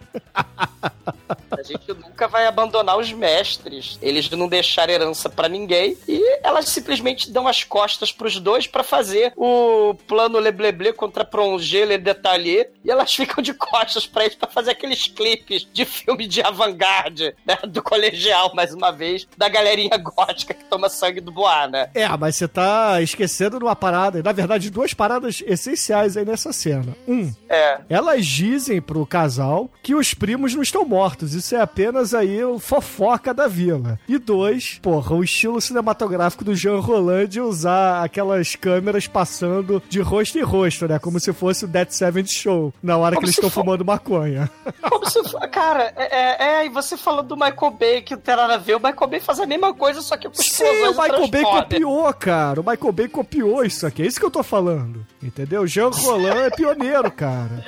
A 1.50 1.62
gente 1.62 1.88
nunca 1.92 2.28
vai 2.28 2.46
abandonar 2.46 2.98
os 2.98 3.12
mestres. 3.12 3.98
Eles 4.02 4.28
não 4.30 4.48
deixaram 4.48 4.92
herança 4.92 5.28
pra 5.28 5.48
ninguém 5.48 5.96
e 6.08 6.40
elas 6.42 6.68
simplesmente 6.68 7.30
dão 7.30 7.46
as 7.46 7.64
costas 7.64 8.12
pros 8.12 8.38
dois 8.38 8.66
pra 8.66 8.82
fazer 8.82 9.32
o 9.36 9.94
plano 10.06 10.38
Lebleble 10.38 10.92
contra 10.92 11.24
Prongé 11.24 11.84
Le 11.84 11.98
Detalhe 11.98 12.68
e 12.84 12.90
elas 12.90 13.12
ficam 13.14 13.42
de 13.42 13.54
costas 13.54 14.06
pra 14.06 14.24
eles 14.24 14.36
pra 14.36 14.48
fazer 14.48 14.72
aqueles 14.72 15.06
clipes 15.06 15.66
de 15.72 15.84
filme 15.84 16.26
de 16.26 16.42
avant-garde, 16.42 17.34
né? 17.44 17.58
Do 17.68 17.82
colegial, 17.82 18.54
mais 18.54 18.74
uma 18.74 18.90
vez, 18.90 19.26
da 19.36 19.48
galerinha 19.48 19.96
gótica 19.96 20.54
que 20.54 20.64
toma 20.64 20.88
sangue 20.88 21.20
do 21.20 21.32
Boá, 21.32 21.66
né? 21.66 21.90
É, 21.94 22.08
mas 22.16 22.36
você 22.36 22.48
tá 22.48 23.00
esquecendo 23.02 23.58
de 23.58 23.64
uma 23.64 23.76
parada. 23.76 24.22
Na 24.22 24.32
verdade, 24.32 24.70
duas 24.70 24.94
paradas 24.94 25.42
essenciais 25.46 26.16
aí 26.16 26.24
nessa 26.24 26.52
cena. 26.52 26.85
Um, 27.08 27.32
É. 27.48 27.80
elas 27.88 28.26
dizem 28.26 28.80
pro 28.80 29.06
casal 29.06 29.70
que 29.82 29.94
os 29.94 30.14
primos 30.14 30.54
não 30.54 30.62
estão 30.62 30.84
mortos. 30.84 31.34
Isso 31.34 31.54
é 31.54 31.60
apenas 31.60 32.14
aí 32.14 32.42
o 32.44 32.58
fofoca 32.58 33.32
da 33.32 33.46
vila. 33.46 33.98
E 34.08 34.18
dois, 34.18 34.78
porra, 34.82 35.14
o 35.14 35.22
estilo 35.24 35.60
cinematográfico 35.60 36.44
do 36.44 36.54
Jean 36.54 36.80
Roland 36.80 37.26
de 37.28 37.40
usar 37.40 38.02
aquelas 38.04 38.54
câmeras 38.56 39.06
passando 39.06 39.82
de 39.88 40.00
rosto 40.00 40.38
em 40.38 40.42
rosto, 40.42 40.86
né? 40.88 40.98
Como 40.98 41.18
se 41.20 41.32
fosse 41.32 41.64
o 41.64 41.68
Dead 41.68 41.90
Seventh 41.90 42.30
Show, 42.30 42.72
na 42.82 42.96
hora 42.96 43.14
Como 43.14 43.20
que 43.20 43.26
eles 43.26 43.36
estão 43.36 43.50
for- 43.50 43.62
fumando 43.62 43.84
maconha. 43.84 44.50
Como 44.88 45.08
se 45.08 45.22
for- 45.28 45.46
Cara, 45.48 45.92
é, 45.96 46.16
é, 46.16 46.46
é, 46.62 46.66
e 46.66 46.68
você 46.68 46.96
falando 46.96 47.28
do 47.28 47.36
Michael 47.36 47.70
Bay, 47.78 48.02
que 48.02 48.14
não 48.14 48.20
tem 48.20 48.36
nada 48.36 48.54
a 48.54 48.58
ver, 48.58 48.74
o 48.76 48.80
Michael 48.80 49.06
Bay 49.08 49.20
faz 49.20 49.40
a 49.40 49.46
mesma 49.46 49.72
coisa, 49.72 50.02
só 50.02 50.16
que 50.16 50.28
com 50.28 50.34
Sim, 50.34 50.64
o 50.64 50.90
Michael 50.90 51.28
Bay 51.28 51.42
copiou, 51.42 52.12
cara. 52.14 52.60
O 52.60 52.64
Michael 52.68 52.92
Bay 52.92 53.08
copiou 53.08 53.64
isso 53.64 53.86
aqui. 53.86 54.02
É 54.02 54.06
isso 54.06 54.18
que 54.20 54.26
eu 54.26 54.30
tô 54.30 54.42
falando. 54.42 55.06
Entendeu? 55.22 55.66
Jean 55.66 55.88
Roland 55.90 56.36
é 56.38 56.50
pioneiro, 56.76 57.10
cara. 57.10 57.64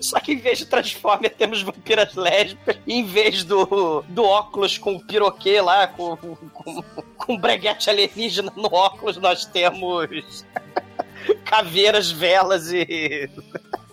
Só 0.00 0.18
que 0.20 0.32
em 0.32 0.36
vez 0.36 0.58
de 0.58 0.66
Transformer 0.66 1.30
temos 1.30 1.62
vampiras 1.62 2.14
lésbicas, 2.14 2.78
em 2.86 3.04
vez 3.04 3.44
do, 3.44 4.02
do 4.08 4.24
óculos 4.24 4.78
com 4.78 4.98
piroquê 4.98 5.60
lá, 5.60 5.86
com, 5.86 6.16
com, 6.16 6.82
com 7.16 7.36
breguete 7.36 7.90
alienígena 7.90 8.52
no 8.56 8.72
óculos, 8.72 9.16
nós 9.16 9.44
temos 9.44 10.46
caveiras, 11.44 12.10
velas 12.10 12.72
e, 12.72 13.28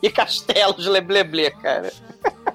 e 0.01 0.09
castelos 0.09 0.85
lebleble, 0.87 1.51
cara. 1.61 1.91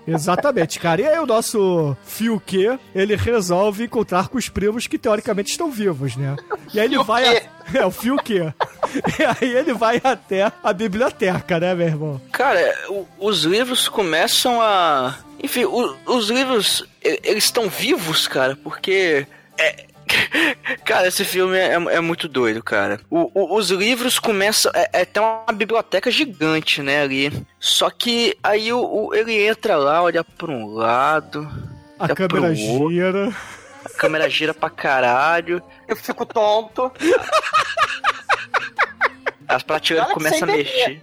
Exatamente, 0.07 0.79
cara. 0.81 1.01
E 1.01 1.07
aí 1.07 1.19
o 1.19 1.27
nosso 1.27 1.97
Fiuque, 2.05 2.79
ele 2.95 3.15
resolve 3.15 3.85
encontrar 3.85 4.29
com 4.29 4.37
os 4.39 4.49
primos 4.49 4.87
que 4.87 4.99
teoricamente 4.99 5.51
estão 5.53 5.71
vivos, 5.71 6.17
né? 6.17 6.37
E 6.75 6.81
aí 6.81 6.87
ele 6.87 6.95
Fiuque. 6.95 7.07
vai... 7.07 7.37
A... 7.37 7.43
É, 7.75 7.87
o 7.87 7.91
Fiuque. 7.91 8.39
E 8.41 9.23
aí 9.25 9.51
ele 9.57 9.73
vai 9.73 10.01
até 10.03 10.53
a 10.63 10.73
biblioteca, 10.73 11.59
né, 11.61 11.75
meu 11.75 11.87
irmão? 11.87 12.21
Cara, 12.33 12.61
o- 12.91 13.07
os 13.19 13.45
livros 13.45 13.89
começam 13.89 14.61
a. 14.61 15.17
Enfim, 15.43 15.65
o- 15.65 15.97
os 16.07 16.29
livros, 16.29 16.85
eles 17.01 17.45
estão 17.45 17.69
vivos, 17.71 18.27
cara, 18.29 18.59
porque. 18.63 19.27
É... 19.57 19.87
Cara, 20.85 21.09
esse 21.09 21.25
filme 21.25 21.57
é, 21.59 21.73
é 21.75 22.01
muito 22.01 22.27
doido, 22.29 22.63
cara. 22.63 23.01
O- 23.11 23.31
o- 23.35 23.57
os 23.57 23.71
livros 23.71 24.19
começam. 24.19 24.71
É, 24.75 24.89
é 24.93 25.03
até 25.03 25.21
uma 25.21 25.53
biblioteca 25.53 26.11
gigante, 26.11 26.81
né, 26.83 27.03
ali. 27.03 27.47
Só 27.61 27.91
que 27.91 28.37
aí 28.43 28.73
o, 28.73 28.81
o- 29.09 29.15
ele 29.15 29.35
entra 29.47 29.77
lá, 29.77 30.03
olha 30.03 30.25
pra 30.25 30.51
um 30.51 30.67
lado. 30.75 31.47
A 31.99 32.05
olha 32.05 32.15
câmera 32.15 32.29
pro 32.29 32.45
outro, 32.73 32.91
gira. 32.91 33.37
A 33.85 33.89
câmera 33.91 34.31
gira 34.31 34.55
pra 34.55 34.71
caralho. 34.71 35.63
Eu 35.87 35.97
fico 35.97 36.25
tonto. 36.25 36.91
As 39.47 39.63
prateleiras 39.63 40.13
começam 40.13 40.49
a 40.49 40.53
mexer. 40.53 41.03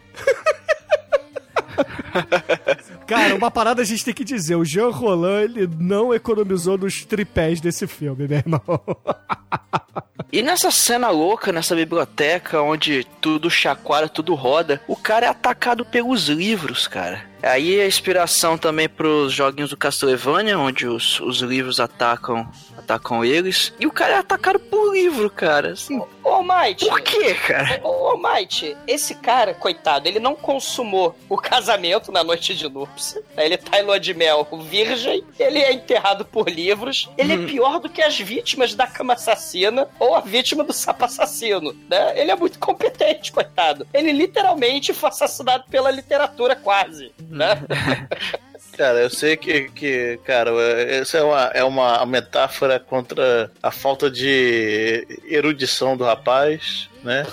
Cara, 3.07 3.35
uma 3.35 3.49
parada 3.49 3.81
a 3.81 3.85
gente 3.85 4.05
tem 4.05 4.13
que 4.13 4.23
dizer. 4.23 4.55
O 4.55 4.65
Jean 4.65 4.89
Roland, 4.89 5.43
ele 5.43 5.69
não 5.79 6.13
economizou 6.13 6.77
nos 6.77 7.03
tripés 7.05 7.59
desse 7.59 7.87
filme, 7.87 8.27
meu 8.27 8.37
irmão. 8.37 8.61
E 10.31 10.43
nessa 10.43 10.69
cena 10.69 11.09
louca, 11.09 11.51
nessa 11.51 11.75
biblioteca, 11.75 12.61
onde 12.61 13.03
tudo 13.19 13.49
chacoalha, 13.49 14.07
tudo 14.07 14.35
roda, 14.35 14.79
o 14.87 14.95
cara 14.95 15.25
é 15.25 15.29
atacado 15.29 15.83
pelos 15.83 16.27
livros, 16.27 16.87
cara. 16.87 17.25
Aí 17.41 17.81
a 17.81 17.87
inspiração 17.87 18.55
também 18.55 18.87
pros 18.87 19.33
joguinhos 19.33 19.71
do 19.71 19.77
Castlevania, 19.77 20.59
onde 20.59 20.85
os, 20.85 21.19
os 21.21 21.39
livros 21.39 21.79
atacam 21.79 22.47
atacam 22.89 23.23
eles. 23.23 23.71
E 23.79 23.85
o 23.85 23.91
cara 23.91 24.15
é 24.15 24.17
atacado 24.17 24.59
por 24.59 24.93
livro, 24.93 25.29
cara. 25.29 25.73
Assim, 25.73 26.01
Ô, 26.23 26.41
Might. 26.41 26.85
por 26.87 27.01
quê, 27.01 27.35
cara? 27.35 27.79
Ô, 27.83 28.17
Might, 28.17 28.75
esse 28.87 29.15
cara, 29.15 29.53
coitado, 29.53 30.07
ele 30.07 30.19
não 30.19 30.35
consumou 30.35 31.15
o 31.29 31.37
casamento 31.37 32.11
na 32.11 32.23
noite 32.23 32.55
de 32.55 32.67
núpcia. 32.67 33.21
Ele 33.37 33.57
tá 33.57 33.79
em 33.79 33.83
lua 33.83 33.99
de 33.99 34.13
mel 34.13 34.47
virgem, 34.63 35.23
ele 35.37 35.59
é 35.59 35.71
enterrado 35.71 36.25
por 36.25 36.49
livros. 36.49 37.09
Ele 37.17 37.33
é 37.33 37.37
pior 37.37 37.79
do 37.79 37.89
que 37.89 38.01
as 38.01 38.17
vítimas 38.17 38.73
da 38.73 38.87
cama 38.87 39.13
assassina 39.13 39.87
ou 39.99 40.15
a 40.15 40.21
vítima 40.21 40.63
do 40.63 40.73
sapo 40.73 41.05
assassino, 41.05 41.75
né? 41.87 42.19
Ele 42.19 42.31
é 42.31 42.35
muito 42.35 42.57
competente, 42.57 43.31
coitado. 43.31 43.85
Ele 43.93 44.11
literalmente 44.11 44.93
foi 44.93 45.09
assassinado 45.09 45.65
pela 45.69 45.91
literatura 45.91 46.55
quase, 46.55 47.11
né? 47.29 47.61
Cara, 48.79 49.01
eu 49.01 49.09
sei 49.09 49.35
que, 49.35 49.69
que 49.71 50.17
cara, 50.23 50.51
essa 50.89 51.17
é 51.17 51.21
uma, 51.21 51.43
é 51.53 51.63
uma 51.65 52.05
metáfora 52.05 52.79
contra 52.79 53.51
a 53.61 53.71
falta 53.71 54.09
de 54.09 55.05
erudição 55.25 55.97
do 55.97 56.05
rapaz, 56.05 56.89
né? 57.03 57.27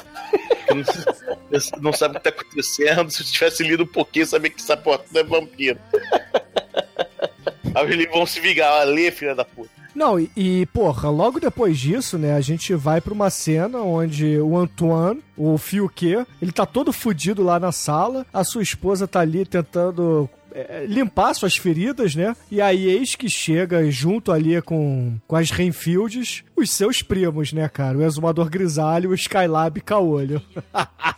Não, 1.80 1.92
sabe 1.92 2.16
o 2.16 2.18
que 2.18 2.24
tá 2.24 2.30
acontecendo. 2.30 3.08
Se 3.12 3.22
tivesse 3.32 3.62
lido 3.62 3.84
um 3.84 3.86
pouquinho, 3.86 4.26
sabia 4.26 4.50
que 4.50 4.60
essa 4.60 4.76
porta 4.76 5.04
não 5.12 5.20
é 5.20 5.22
vampiro. 5.24 5.78
Aí 7.76 7.92
eles 7.92 8.10
vão 8.10 8.26
se 8.26 8.40
vingar. 8.40 8.80
Ali, 8.80 9.12
filha 9.12 9.32
da 9.32 9.44
puta. 9.44 9.70
Não, 9.94 10.18
e, 10.18 10.28
e, 10.36 10.66
porra, 10.66 11.08
logo 11.08 11.38
depois 11.38 11.78
disso, 11.78 12.18
né, 12.18 12.34
a 12.34 12.40
gente 12.40 12.74
vai 12.74 13.00
pra 13.00 13.14
uma 13.14 13.30
cena 13.30 13.78
onde 13.78 14.36
o 14.38 14.58
Antoine, 14.58 15.22
o 15.36 15.56
Fiuque, 15.56 16.26
ele 16.42 16.52
tá 16.52 16.66
todo 16.66 16.92
fudido 16.92 17.42
lá 17.42 17.58
na 17.58 17.72
sala, 17.72 18.26
a 18.30 18.44
sua 18.44 18.62
esposa 18.62 19.08
tá 19.08 19.20
ali 19.20 19.46
tentando 19.46 20.28
limpar 20.86 21.34
suas 21.34 21.56
feridas, 21.56 22.14
né? 22.14 22.34
E 22.50 22.60
aí 22.60 22.86
eis 22.86 23.14
que 23.14 23.28
chega 23.28 23.90
junto 23.90 24.32
ali 24.32 24.60
com, 24.62 25.18
com 25.26 25.36
as 25.36 25.50
Renfields, 25.50 26.44
os 26.56 26.70
seus 26.70 27.02
primos, 27.02 27.52
né, 27.52 27.68
cara? 27.68 27.98
O 27.98 28.02
Exumador 28.02 28.48
Grisalho 28.48 29.10
e 29.10 29.12
o 29.12 29.14
Skylab 29.14 29.80
Caolho. 29.80 30.42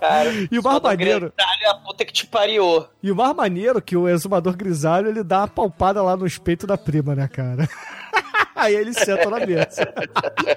Cara, 0.00 0.30
E 0.50 0.58
o 0.58 0.62
mais 0.62 0.82
maneiro, 0.82 1.32
é 1.38 1.70
a 1.70 1.74
puta 1.74 2.04
que 2.04 2.12
te 2.12 2.26
pariu. 2.26 2.84
e 3.02 3.10
o 3.10 3.16
mais 3.16 3.34
maneiro 3.34 3.80
que 3.80 3.96
o 3.96 4.08
exumador 4.08 4.56
grisalho, 4.56 5.08
ele 5.08 5.22
dá 5.22 5.40
uma 5.40 5.48
palpada 5.48 6.02
lá 6.02 6.16
no 6.16 6.26
peito 6.40 6.66
da 6.66 6.76
prima, 6.76 7.14
né, 7.14 7.28
cara? 7.28 7.68
Aí 8.54 8.74
eles 8.74 8.96
sentam 8.96 9.30
na 9.30 9.44
mesa. 9.44 9.92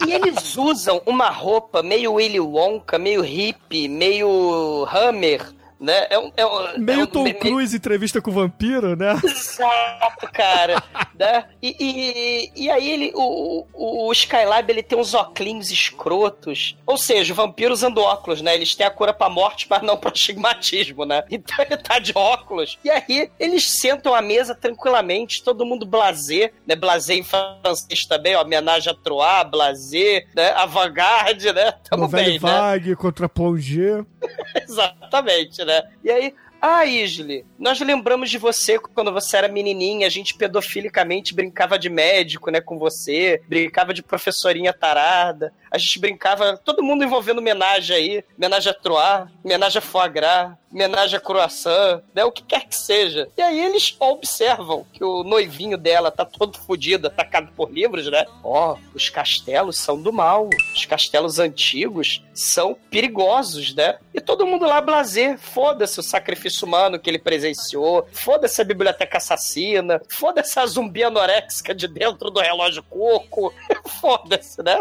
E, 0.05 0.09
e 0.09 0.13
eles 0.13 0.57
usam 0.57 1.01
uma 1.05 1.29
roupa 1.29 1.83
meio 1.83 2.13
Willy 2.13 2.39
Wonka, 2.39 2.97
meio 2.97 3.21
hippie, 3.21 3.89
meio 3.89 4.85
Hammer, 4.89 5.45
né? 5.79 6.07
É 6.09 6.19
um, 6.19 6.31
é 6.35 6.45
um, 6.45 6.77
Meio 6.77 7.01
é 7.01 7.03
um- 7.03 7.07
Tom 7.07 7.33
Cruise 7.33 7.75
entrevista 7.75 8.21
com 8.21 8.31
o 8.31 8.33
vampiro, 8.33 8.95
né? 8.95 9.13
Exato, 9.23 10.29
cara. 10.33 10.83
né? 11.17 11.45
E, 11.61 11.75
e, 11.79 12.63
e 12.65 12.69
aí 12.69 12.91
ele, 12.91 13.11
o, 13.15 13.65
o, 13.73 14.11
Skylab 14.11 14.69
ele 14.69 14.83
tem 14.83 14.97
uns 14.99 15.13
óculos 15.13 15.71
escrotos. 15.71 16.75
Ou 16.85 16.97
seja, 16.97 17.31
o 17.31 17.35
vampiro 17.35 17.73
usando 17.73 17.99
óculos, 17.99 18.41
né? 18.41 18.55
Eles 18.55 18.75
têm 18.75 18.85
a 18.85 18.91
cura 18.91 19.13
pra 19.13 19.29
morte, 19.29 19.67
mas 19.69 19.81
não 19.81 19.95
pra 19.97 20.11
estigmatismo, 20.11 21.05
né? 21.05 21.23
Então 21.39 21.55
ele 21.63 21.77
tá 21.77 21.99
de 21.99 22.11
óculos. 22.13 22.77
E 22.83 22.89
aí 22.89 23.31
eles 23.39 23.79
sentam 23.79 24.13
à 24.13 24.21
mesa 24.21 24.53
tranquilamente, 24.53 25.41
todo 25.41 25.65
mundo 25.65 25.85
blazer, 25.85 26.53
né? 26.67 26.75
Blazer 26.75 27.17
em 27.17 27.23
francês 27.23 28.05
também, 28.07 28.35
ó. 28.35 28.41
Homenagem 28.41 28.91
a 28.91 28.95
Troyes, 28.95 29.49
blazer, 29.49 30.27
né? 30.35 30.49
Avant-garde, 30.51 31.53
né? 31.53 31.71
Tamo 31.89 32.03
Novelle 32.03 32.31
bem, 32.31 32.39
né? 32.39 32.59
Vague 32.59 32.95
contra 32.95 33.29
Plongé. 33.29 34.03
Exatamente, 34.67 35.63
né? 35.63 35.68
E 36.03 36.11
aí, 36.11 36.35
ah, 36.61 36.85
Isli, 36.85 37.45
nós 37.57 37.79
lembramos 37.79 38.29
de 38.29 38.37
você 38.37 38.77
quando 38.77 39.11
você 39.11 39.37
era 39.37 39.47
menininha, 39.47 40.07
a 40.07 40.09
gente 40.09 40.35
pedofilicamente 40.35 41.33
brincava 41.33 41.79
de 41.79 41.89
médico, 41.89 42.51
né, 42.51 42.59
com 42.59 42.77
você, 42.77 43.41
brincava 43.47 43.93
de 43.93 44.03
professorinha 44.03 44.73
tarada, 44.73 45.53
a 45.71 45.77
gente 45.77 45.99
brincava, 45.99 46.57
todo 46.57 46.83
mundo 46.83 47.03
envolvendo 47.03 47.39
homenagem 47.39 47.95
aí, 47.95 48.23
homenagem 48.37 48.71
a 48.71 48.73
Troyes, 48.75 49.29
homenagem 49.43 49.77
a 49.77 49.81
Foie 49.81 50.09
Gras, 50.09 50.51
homenagem 50.71 51.17
a 51.17 51.19
Croissant, 51.19 52.01
né, 52.13 52.23
o 52.25 52.31
que 52.31 52.43
quer 52.43 52.65
que 52.65 52.75
seja. 52.75 53.27
E 53.37 53.41
aí 53.41 53.59
eles 53.59 53.95
observam 53.99 54.85
que 54.91 55.03
o 55.03 55.23
noivinho 55.23 55.77
dela 55.77 56.11
tá 56.11 56.25
todo 56.25 56.57
fodido, 56.57 57.07
atacado 57.07 57.51
por 57.55 57.71
livros, 57.71 58.09
né? 58.09 58.25
Ó, 58.43 58.77
os 58.93 59.09
castelos 59.09 59.77
são 59.77 60.01
do 60.01 60.11
mal, 60.11 60.49
os 60.75 60.85
castelos 60.85 61.39
antigos 61.39 62.23
são 62.33 62.75
perigosos, 62.89 63.73
né? 63.73 63.97
E 64.13 64.21
todo 64.21 64.45
mundo 64.45 64.65
lá 64.65 64.81
blazer, 64.81 65.37
foda-se 65.37 65.99
o 65.99 66.03
sacrifício 66.03 66.48
humano 66.65 66.99
que 66.99 67.09
ele 67.09 67.19
presenciou, 67.19 68.07
foda-se 68.11 68.61
a 68.61 68.65
biblioteca 68.65 69.17
assassina, 69.17 70.01
foda-se 70.09 70.59
a 70.59 70.65
zumbi 70.65 71.03
anoréxica 71.03 71.73
de 71.73 71.87
dentro 71.87 72.29
do 72.29 72.39
relógio 72.39 72.83
coco, 72.83 73.53
foda-se, 74.01 74.61
né? 74.63 74.79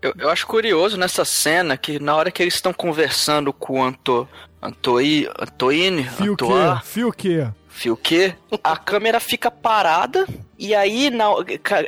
Eu, 0.00 0.14
eu 0.18 0.30
acho 0.30 0.46
curioso 0.46 0.96
nessa 0.96 1.24
cena 1.24 1.76
que 1.76 1.98
na 1.98 2.14
hora 2.14 2.30
que 2.30 2.42
eles 2.42 2.54
estão 2.54 2.72
conversando 2.72 3.52
com 3.52 3.80
o 3.80 3.82
Anto, 3.82 4.28
Antoi, 4.62 5.28
Antoine, 5.38 6.04
Fio? 6.04 6.32
Antoine, 6.32 6.80
Fio 6.84 7.08
o 7.08 7.12
quê? 7.12 7.48
Fio 7.72 7.96
quê? 7.96 8.34
A 8.62 8.76
câmera 8.76 9.18
fica 9.18 9.50
parada 9.50 10.26
e 10.58 10.74
aí 10.74 11.10
na, 11.10 11.26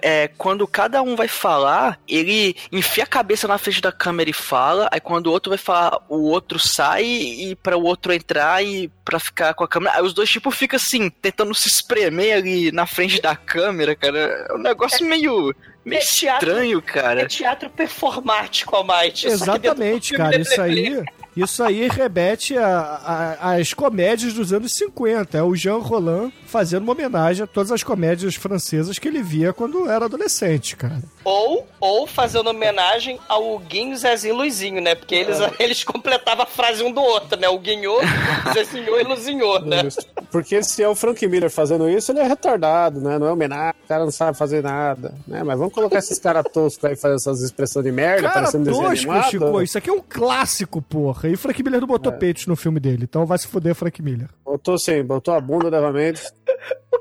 é, 0.03 0.28
quando 0.37 0.66
cada 0.66 1.01
um 1.03 1.14
vai 1.14 1.28
falar, 1.28 2.01
ele 2.09 2.57
enfia 2.72 3.05
a 3.05 3.07
cabeça 3.07 3.47
na 3.47 3.59
frente 3.59 3.80
da 3.80 3.93
câmera 3.93 4.30
e 4.30 4.32
fala. 4.32 4.89
Aí 4.91 4.99
quando 4.99 5.28
o 5.28 5.30
outro 5.30 5.51
vai 5.51 5.59
falar, 5.59 6.01
o 6.09 6.22
outro 6.22 6.59
sai 6.59 7.05
e 7.05 7.55
para 7.55 7.76
o 7.76 7.85
outro 7.85 8.12
entrar 8.12 8.64
e 8.64 8.91
pra 9.05 9.20
ficar 9.20 9.55
com 9.55 9.62
a 9.62 9.68
câmera. 9.68 9.97
Aí 9.97 10.03
os 10.03 10.14
dois 10.14 10.28
tipo 10.28 10.51
ficam 10.51 10.76
assim 10.76 11.09
tentando 11.09 11.55
se 11.55 11.68
espremer 11.68 12.39
ali 12.39 12.72
na 12.72 12.87
frente 12.87 13.20
da 13.20 13.37
câmera, 13.37 13.95
cara. 13.95 14.18
É 14.51 14.55
um 14.55 14.59
negócio 14.59 15.07
meio 15.07 15.55
meio 15.85 16.01
É 16.01 16.05
teatro- 16.05 16.49
estranho, 16.51 16.78
É 16.78 16.82
cara. 16.82 17.26
teatro 17.26 17.70
performático, 17.70 18.74
Almighty. 18.76 19.26
Exatamente, 19.26 20.12
cara. 20.14 20.37
de 20.39 20.43
Isso 20.43 20.61
aí, 20.61 21.03
isso 21.37 21.62
aí 21.64 21.89
remete 21.89 22.57
a- 22.57 23.37
a- 23.41 23.55
às 23.57 23.72
comédias 23.74 24.32
dos 24.35 24.53
anos 24.53 24.72
50. 24.74 25.39
É 25.39 25.43
o 25.43 25.55
Jean 25.55 25.78
Roland 25.78 26.32
fazendo 26.47 26.85
uma 26.85 26.93
homenagem 26.93 27.43
a 27.43 27.47
todas 27.47 27.72
as 27.72 27.82
comédias 27.82 28.37
francesas 28.37 28.99
que 28.99 29.09
ele 29.09 29.22
via 29.22 29.53
quando 29.53 29.91
era 29.91 30.05
adolescente, 30.05 30.76
cara. 30.76 31.03
Ou, 31.24 31.66
ou 31.80 32.07
fazendo 32.07 32.51
homenagem 32.51 33.18
ao 33.28 33.59
Guinho, 33.59 33.97
Zezinho 33.97 34.35
e 34.35 34.37
Luizinho, 34.37 34.80
né? 34.80 34.95
Porque 34.95 35.14
eles, 35.16 35.39
eles 35.59 35.82
completavam 35.82 36.45
a 36.45 36.47
frase 36.47 36.82
um 36.85 36.93
do 36.93 37.01
outro, 37.03 37.39
né? 37.41 37.49
O 37.49 37.59
Guinho, 37.59 37.93
Zezinho 38.55 39.01
e 39.01 39.03
Luzinho, 39.03 39.59
né? 39.61 39.82
Isso. 39.87 39.99
Porque 40.30 40.62
se 40.62 40.82
é 40.82 40.89
o 40.89 40.95
Frank 40.95 41.26
Miller 41.26 41.51
fazendo 41.51 41.89
isso, 41.89 42.12
ele 42.12 42.20
é 42.20 42.24
retardado, 42.24 43.01
né? 43.01 43.18
Não 43.18 43.26
é 43.26 43.32
homenagem, 43.32 43.74
o 43.85 43.89
cara 43.89 44.05
não 44.05 44.12
sabe 44.12 44.37
fazer 44.39 44.62
nada, 44.62 45.14
né? 45.26 45.43
Mas 45.43 45.59
vamos 45.59 45.73
colocar 45.74 45.98
esses 45.98 46.18
caras 46.18 46.44
toscos 46.52 46.84
aí 46.84 46.96
fazendo 46.96 47.16
essas 47.16 47.40
expressões 47.42 47.84
de 47.84 47.92
merda, 47.92 48.22
Cara, 48.22 48.34
parecendo 48.34 48.64
desenho 48.64 48.88
tosco, 48.88 49.10
animado. 49.10 49.30
Chico. 49.30 49.62
Isso 49.62 49.78
aqui 49.78 49.90
é 49.90 49.92
um 49.92 50.00
clássico, 50.00 50.80
porra. 50.80 51.28
E 51.28 51.36
Frank 51.36 51.62
Miller 51.62 51.80
não 51.80 51.88
botou 51.88 52.12
É. 52.12 52.16
peitos 52.16 52.46
no 52.46 52.56
filme 52.56 52.78
dele. 52.80 53.04
Então 53.04 53.26
vai 53.26 53.38
se 53.38 53.46
fuder, 53.46 53.74
Frank 53.74 54.00
Miller. 54.00 54.28
Botou 54.44 54.78
sim, 54.78 55.02
botou 55.02 55.34
a 55.34 55.40
bunda 55.40 55.70
novamente. 55.70 56.22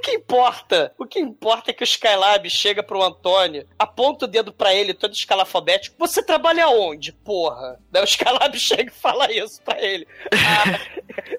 Que 0.03 0.11
importa? 0.11 0.93
O 0.97 1.05
que 1.05 1.17
importa 1.17 1.71
é 1.71 1.73
que 1.73 1.81
o 1.81 1.85
Skylab 1.85 2.49
chega 2.49 2.83
pro 2.83 3.01
Antônio, 3.01 3.65
aponta 3.79 4.25
o 4.25 4.27
dedo 4.27 4.51
pra 4.51 4.73
ele, 4.75 4.93
todo 4.93 5.13
escalafobético. 5.13 5.95
Você 5.97 6.21
trabalha 6.21 6.67
onde, 6.67 7.13
porra? 7.13 7.79
Daí 7.89 8.03
o 8.03 8.05
Skylab 8.05 8.53
chega 8.59 8.91
e 8.91 9.01
fala 9.01 9.31
isso 9.31 9.61
pra 9.63 9.81
ele. 9.81 10.05
Ah, 10.33 10.77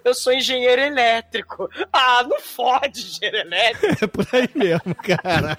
eu 0.03 0.15
sou 0.15 0.33
engenheiro 0.33 0.81
elétrico. 0.81 1.69
Ah, 1.93 2.25
não 2.27 2.41
fode, 2.41 3.01
engenheiro 3.03 3.37
elétrico. 3.37 4.05
É 4.05 4.07
por 4.07 4.27
aí 4.33 4.49
mesmo, 4.55 4.95
cara. 4.95 5.59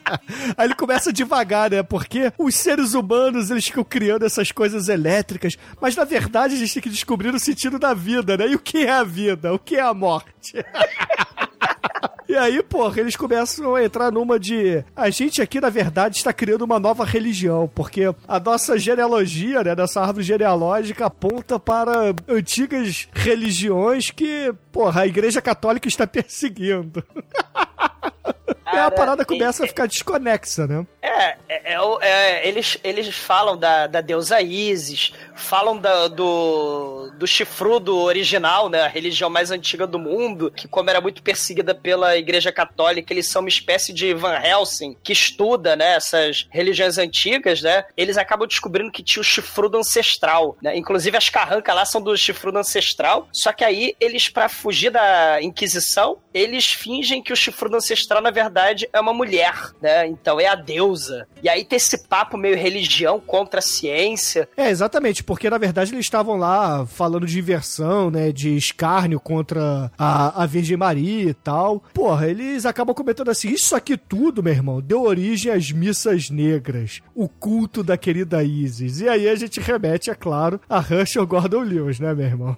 Aí 0.57 0.65
ele 0.65 0.75
começa 0.75 1.13
devagar, 1.13 1.69
né? 1.69 1.83
Porque 1.83 2.33
os 2.39 2.55
seres 2.55 2.95
humanos, 2.95 3.51
eles 3.51 3.65
ficam 3.65 3.83
criando 3.83 4.25
essas 4.25 4.51
coisas 4.51 4.89
elétricas, 4.89 5.55
mas 5.79 5.95
na 5.95 6.05
verdade 6.05 6.55
a 6.55 6.57
gente 6.57 6.73
tem 6.73 6.81
que 6.83 6.89
descobrir 6.89 7.29
o 7.29 7.39
sentido 7.39 7.77
da 7.77 7.93
vida, 7.93 8.35
né? 8.35 8.47
E 8.47 8.55
o 8.55 8.59
que 8.59 8.83
é 8.83 8.91
a 8.91 9.03
vida? 9.03 9.53
O 9.53 9.59
que 9.59 9.75
é 9.75 9.81
a 9.81 9.93
morte? 9.93 10.55
E 12.27 12.35
aí, 12.35 12.61
porra, 12.63 12.99
eles 12.99 13.15
começam 13.15 13.75
a 13.75 13.83
entrar 13.83 14.11
numa 14.11 14.39
de. 14.39 14.83
A 14.95 15.09
gente 15.09 15.41
aqui, 15.41 15.61
na 15.61 15.69
verdade, 15.69 16.17
está 16.17 16.33
criando 16.33 16.63
uma 16.63 16.79
nova 16.79 17.05
religião, 17.05 17.69
porque 17.73 18.03
a 18.27 18.39
nossa 18.39 18.77
genealogia, 18.77 19.63
né, 19.63 19.75
dessa 19.75 20.01
árvore 20.01 20.23
genealógica, 20.23 21.05
aponta 21.05 21.59
para 21.59 22.15
antigas 22.27 23.07
religiões 23.13 24.09
que, 24.09 24.53
porra, 24.71 25.01
a 25.01 25.07
Igreja 25.07 25.41
Católica 25.41 25.87
está 25.87 26.07
perseguindo. 26.07 27.03
A 28.65 28.71
Cara, 28.71 28.91
parada 28.91 29.25
começa 29.25 29.63
e- 29.63 29.65
a 29.65 29.67
ficar 29.67 29.85
desconexa, 29.87 30.65
né? 30.65 30.85
É, 31.01 31.37
é, 31.47 31.73
é 31.73 31.77
é, 32.01 32.47
eles, 32.47 32.77
eles 32.83 33.15
falam 33.15 33.55
da, 33.55 33.85
da 33.85 34.01
deusa 34.01 34.41
Isis, 34.41 35.13
falam 35.35 35.77
da- 35.77 36.07
do, 36.07 37.11
do 37.15 37.27
chifrudo 37.27 37.95
original, 37.97 38.69
né? 38.69 38.81
A 38.81 38.87
religião 38.87 39.29
mais 39.29 39.51
antiga 39.51 39.85
do 39.85 39.99
mundo, 39.99 40.51
que 40.51 40.67
como 40.67 40.89
era 40.89 40.99
muito 40.99 41.21
perseguida 41.21 41.75
pela 41.75 42.17
Igreja 42.17 42.51
Católica, 42.51 43.13
eles 43.13 43.29
são 43.29 43.41
uma 43.43 43.49
espécie 43.49 43.93
de 43.93 44.13
Van 44.15 44.39
Helsing, 44.43 44.97
que 45.03 45.13
estuda, 45.13 45.75
né, 45.75 45.93
essas 45.95 46.47
religiões 46.49 46.97
antigas, 46.97 47.61
né? 47.61 47.85
Eles 47.95 48.17
acabam 48.17 48.47
descobrindo 48.47 48.91
que 48.91 49.03
tinha 49.03 49.21
o 49.21 49.23
chifrudo 49.23 49.77
ancestral, 49.77 50.57
né? 50.61 50.75
Inclusive 50.75 51.15
as 51.15 51.29
carrancas 51.29 51.75
lá 51.75 51.85
são 51.85 52.01
do 52.01 52.17
chifrudo 52.17 52.57
ancestral, 52.57 53.27
só 53.31 53.53
que 53.53 53.63
aí 53.63 53.95
eles, 53.99 54.27
pra 54.27 54.49
fugir 54.49 54.89
da 54.89 55.39
Inquisição, 55.41 56.17
eles 56.33 56.65
fingem 56.71 57.21
que 57.21 57.31
o 57.31 57.35
chifrudo 57.35 57.77
ancestral, 57.77 58.14
na 58.21 58.31
verdade, 58.31 58.87
é 58.91 58.99
uma 58.99 59.13
mulher, 59.13 59.71
né? 59.81 60.07
Então 60.07 60.39
é 60.39 60.47
a 60.47 60.55
deusa. 60.55 61.27
E 61.41 61.49
aí 61.49 61.63
tem 61.63 61.77
esse 61.77 62.07
papo 62.07 62.37
meio 62.37 62.57
religião 62.57 63.19
contra 63.19 63.59
a 63.59 63.63
ciência. 63.63 64.47
É, 64.57 64.69
exatamente, 64.69 65.23
porque 65.23 65.49
na 65.49 65.57
verdade 65.57 65.93
eles 65.93 66.05
estavam 66.05 66.37
lá 66.37 66.85
falando 66.85 67.25
de 67.25 67.39
inversão, 67.39 68.09
né, 68.09 68.31
de 68.31 68.55
escárnio 68.55 69.19
contra 69.19 69.91
a, 69.97 70.43
a 70.43 70.45
Virgem 70.45 70.77
Maria 70.77 71.29
e 71.29 71.33
tal. 71.33 71.83
Porra, 71.93 72.27
eles 72.27 72.65
acabam 72.65 72.95
comentando 72.95 73.29
assim, 73.29 73.49
isso 73.49 73.75
aqui 73.75 73.97
tudo, 73.97 74.43
meu 74.43 74.53
irmão, 74.53 74.81
deu 74.81 75.03
origem 75.03 75.51
às 75.51 75.71
missas 75.71 76.29
negras, 76.29 77.01
o 77.13 77.27
culto 77.27 77.83
da 77.83 77.97
querida 77.97 78.43
Isis. 78.43 79.01
E 79.01 79.09
aí 79.09 79.27
a 79.27 79.35
gente 79.35 79.59
remete, 79.59 80.09
é 80.09 80.15
claro, 80.15 80.59
a 80.69 80.77
Herschel 80.77 81.25
Gordon 81.27 81.61
Lewis, 81.61 81.99
né, 81.99 82.13
meu 82.13 82.25
irmão? 82.25 82.57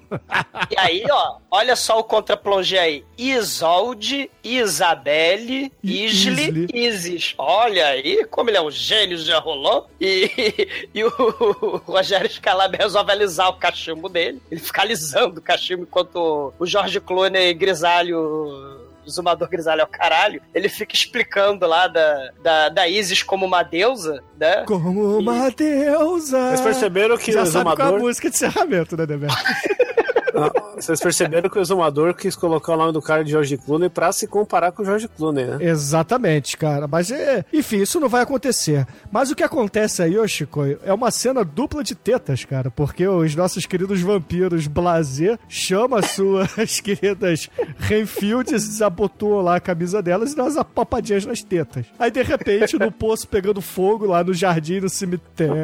E 0.69 0.79
aí, 0.79 1.03
ó, 1.09 1.37
olha 1.49 1.75
só 1.75 1.99
o 1.99 2.03
contraplongé 2.03 2.79
aí. 2.79 3.05
Isolde, 3.17 4.29
Isabelle, 4.43 5.46
Isli, 5.47 5.71
Isli. 5.83 6.67
Isis. 6.73 7.35
Olha 7.37 7.87
aí 7.87 8.25
como 8.25 8.49
ele 8.49 8.57
é 8.57 8.61
um 8.61 8.71
gênio, 8.71 9.17
já 9.17 9.39
rolou. 9.39 9.89
E, 9.99 10.29
e 10.93 11.03
o 11.03 11.81
Rogério 11.85 12.29
Scalab 12.29 12.75
resolve 12.77 13.11
alisar 13.11 13.49
o 13.49 13.57
cachimbo 13.57 14.09
dele. 14.09 14.41
Ele 14.51 14.59
fica 14.59 14.81
alisando 14.81 15.39
o 15.39 15.43
cachimbo 15.43 15.83
enquanto 15.83 16.53
o 16.57 16.65
Jorge 16.65 16.99
Clooney 16.99 17.53
grisalho 17.53 18.87
Zumador 19.09 19.47
Grisalho 19.49 19.81
é 19.81 19.83
o 19.83 19.87
caralho, 19.87 20.41
ele 20.53 20.69
fica 20.69 20.93
explicando 20.93 21.65
lá 21.65 21.87
da, 21.87 22.31
da, 22.43 22.69
da 22.69 22.87
Isis 22.87 23.23
como 23.23 23.45
uma 23.45 23.63
deusa, 23.63 24.21
né? 24.37 24.63
Como 24.65 25.17
uma 25.17 25.49
deusa. 25.49 26.49
Vocês 26.49 26.61
perceberam 26.61 27.17
que 27.17 27.31
Já 27.31 27.43
o 27.43 27.45
sabe 27.45 27.75
qual 27.75 27.93
é 27.93 27.95
a 27.95 27.99
música 27.99 28.29
de 28.29 28.35
encerramento, 28.35 28.97
né, 28.97 29.05
Deber? 29.05 29.29
Ah, 30.37 30.51
Vocês 30.75 30.99
perceberam 30.99 31.49
que 31.49 31.57
o 31.57 31.61
exumador 31.61 32.13
quis 32.13 32.35
colocar 32.35 32.73
o 32.73 32.77
nome 32.77 32.93
do 32.93 33.01
cara 33.01 33.23
de 33.23 33.31
George 33.31 33.57
Clooney 33.57 33.89
pra 33.89 34.11
se 34.11 34.27
comparar 34.27 34.71
com 34.71 34.83
o 34.83 34.85
George 34.85 35.07
Clooney, 35.07 35.45
né? 35.45 35.57
Exatamente, 35.61 36.55
cara. 36.55 36.87
Mas 36.87 37.09
é. 37.11 37.43
Enfim, 37.51 37.77
isso 37.77 37.99
não 37.99 38.07
vai 38.07 38.21
acontecer. 38.21 38.85
Mas 39.11 39.31
o 39.31 39.35
que 39.35 39.43
acontece 39.43 40.01
aí, 40.03 40.17
ô 40.17 40.27
Chico, 40.27 40.61
é 40.83 40.93
uma 40.93 41.09
cena 41.11 41.43
dupla 41.43 41.83
de 41.83 41.95
tetas, 41.95 42.45
cara. 42.45 42.69
Porque 42.69 43.07
os 43.07 43.35
nossos 43.35 43.65
queridos 43.65 43.99
vampiros 44.01 44.67
Blazer 44.67 45.39
chamam 45.49 45.97
as 45.99 46.11
suas 46.11 46.79
queridas 46.79 47.49
Renfields, 47.77 48.67
desabotoam 48.67 49.41
lá 49.41 49.55
a 49.55 49.59
camisa 49.59 50.01
delas 50.01 50.33
e 50.33 50.35
dão 50.35 50.45
umas 50.47 50.63
papadinhas 50.75 51.25
nas 51.25 51.41
tetas. 51.41 51.85
Aí, 51.97 52.11
de 52.11 52.21
repente, 52.21 52.77
no 52.77 52.91
poço 52.91 53.27
pegando 53.27 53.61
fogo 53.61 54.05
lá 54.05 54.23
no 54.23 54.33
jardim, 54.33 54.79
no 54.79 54.89
cemitério. 54.89 55.55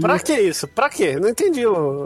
Pra 0.00 0.18
que 0.18 0.32
isso? 0.34 0.66
Pra 0.68 0.88
quê? 0.88 1.16
Não 1.20 1.28
entendi. 1.28 1.62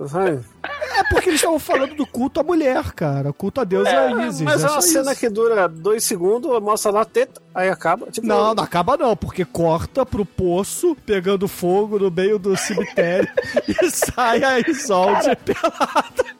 sabe? 0.09 0.41
É 0.63 1.05
porque 1.05 1.31
eles 1.31 1.41
estavam 1.41 1.59
falando 1.59 1.95
do 1.95 2.07
culto 2.07 2.41
à 2.41 2.43
mulher, 2.43 2.93
cara. 2.93 3.31
O 3.31 3.35
culto 3.35 3.61
a 3.61 3.65
Deus 3.65 3.89
é, 3.89 3.97
a 3.97 4.27
Isis. 4.27 4.43
Mas 4.43 4.63
é 4.63 4.69
só 4.69 4.75
uma 4.75 4.83
cena 4.83 5.13
isso. 5.13 5.21
que 5.21 5.29
dura 5.29 5.69
dois 5.69 6.05
segundos, 6.05 6.61
mostra 6.61 6.91
lá 6.91 7.03
a 7.03 7.05
teta, 7.05 7.41
aí 7.55 7.69
acaba. 7.69 8.11
Tipo, 8.11 8.27
Não, 8.27 8.55
não 8.55 8.63
acaba 8.63 8.97
não, 8.97 9.17
porque 9.17 9.45
corta 9.45 10.05
pro 10.05 10.25
poço, 10.25 10.97
pegando 11.07 11.49
fogo 11.49 11.99
no 11.99 12.11
meio 12.11 12.39
do 12.39 12.57
cemitério 12.57 13.31
e 13.67 13.91
sai 13.91 14.45
a 14.45 14.61
Isolde 14.61 15.35
pelada. 15.37 16.31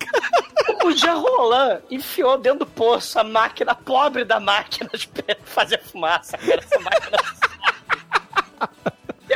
O 0.85 0.93
Jean 0.93 1.15
Roland 1.17 1.81
enfiou 1.91 2.39
dentro 2.39 2.61
do 2.61 2.67
poço 2.67 3.19
a 3.19 3.25
máquina 3.25 3.75
pobre 3.75 4.25
da 4.25 4.41
máquina 4.41 4.91
de 4.95 5.09
fazer 5.45 5.81
fumaça, 5.83 6.37
cara. 6.39 6.61
Essa 6.61 6.79
máquina. 6.81 7.19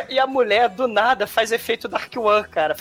E- 0.09 0.19
a 0.19 0.27
mulher, 0.27 0.69
do 0.69 0.87
nada, 0.89 1.27
faz 1.27 1.53
efeito 1.53 1.89
Dark 1.89 2.13
One, 2.17 2.47
cara. 2.49 2.75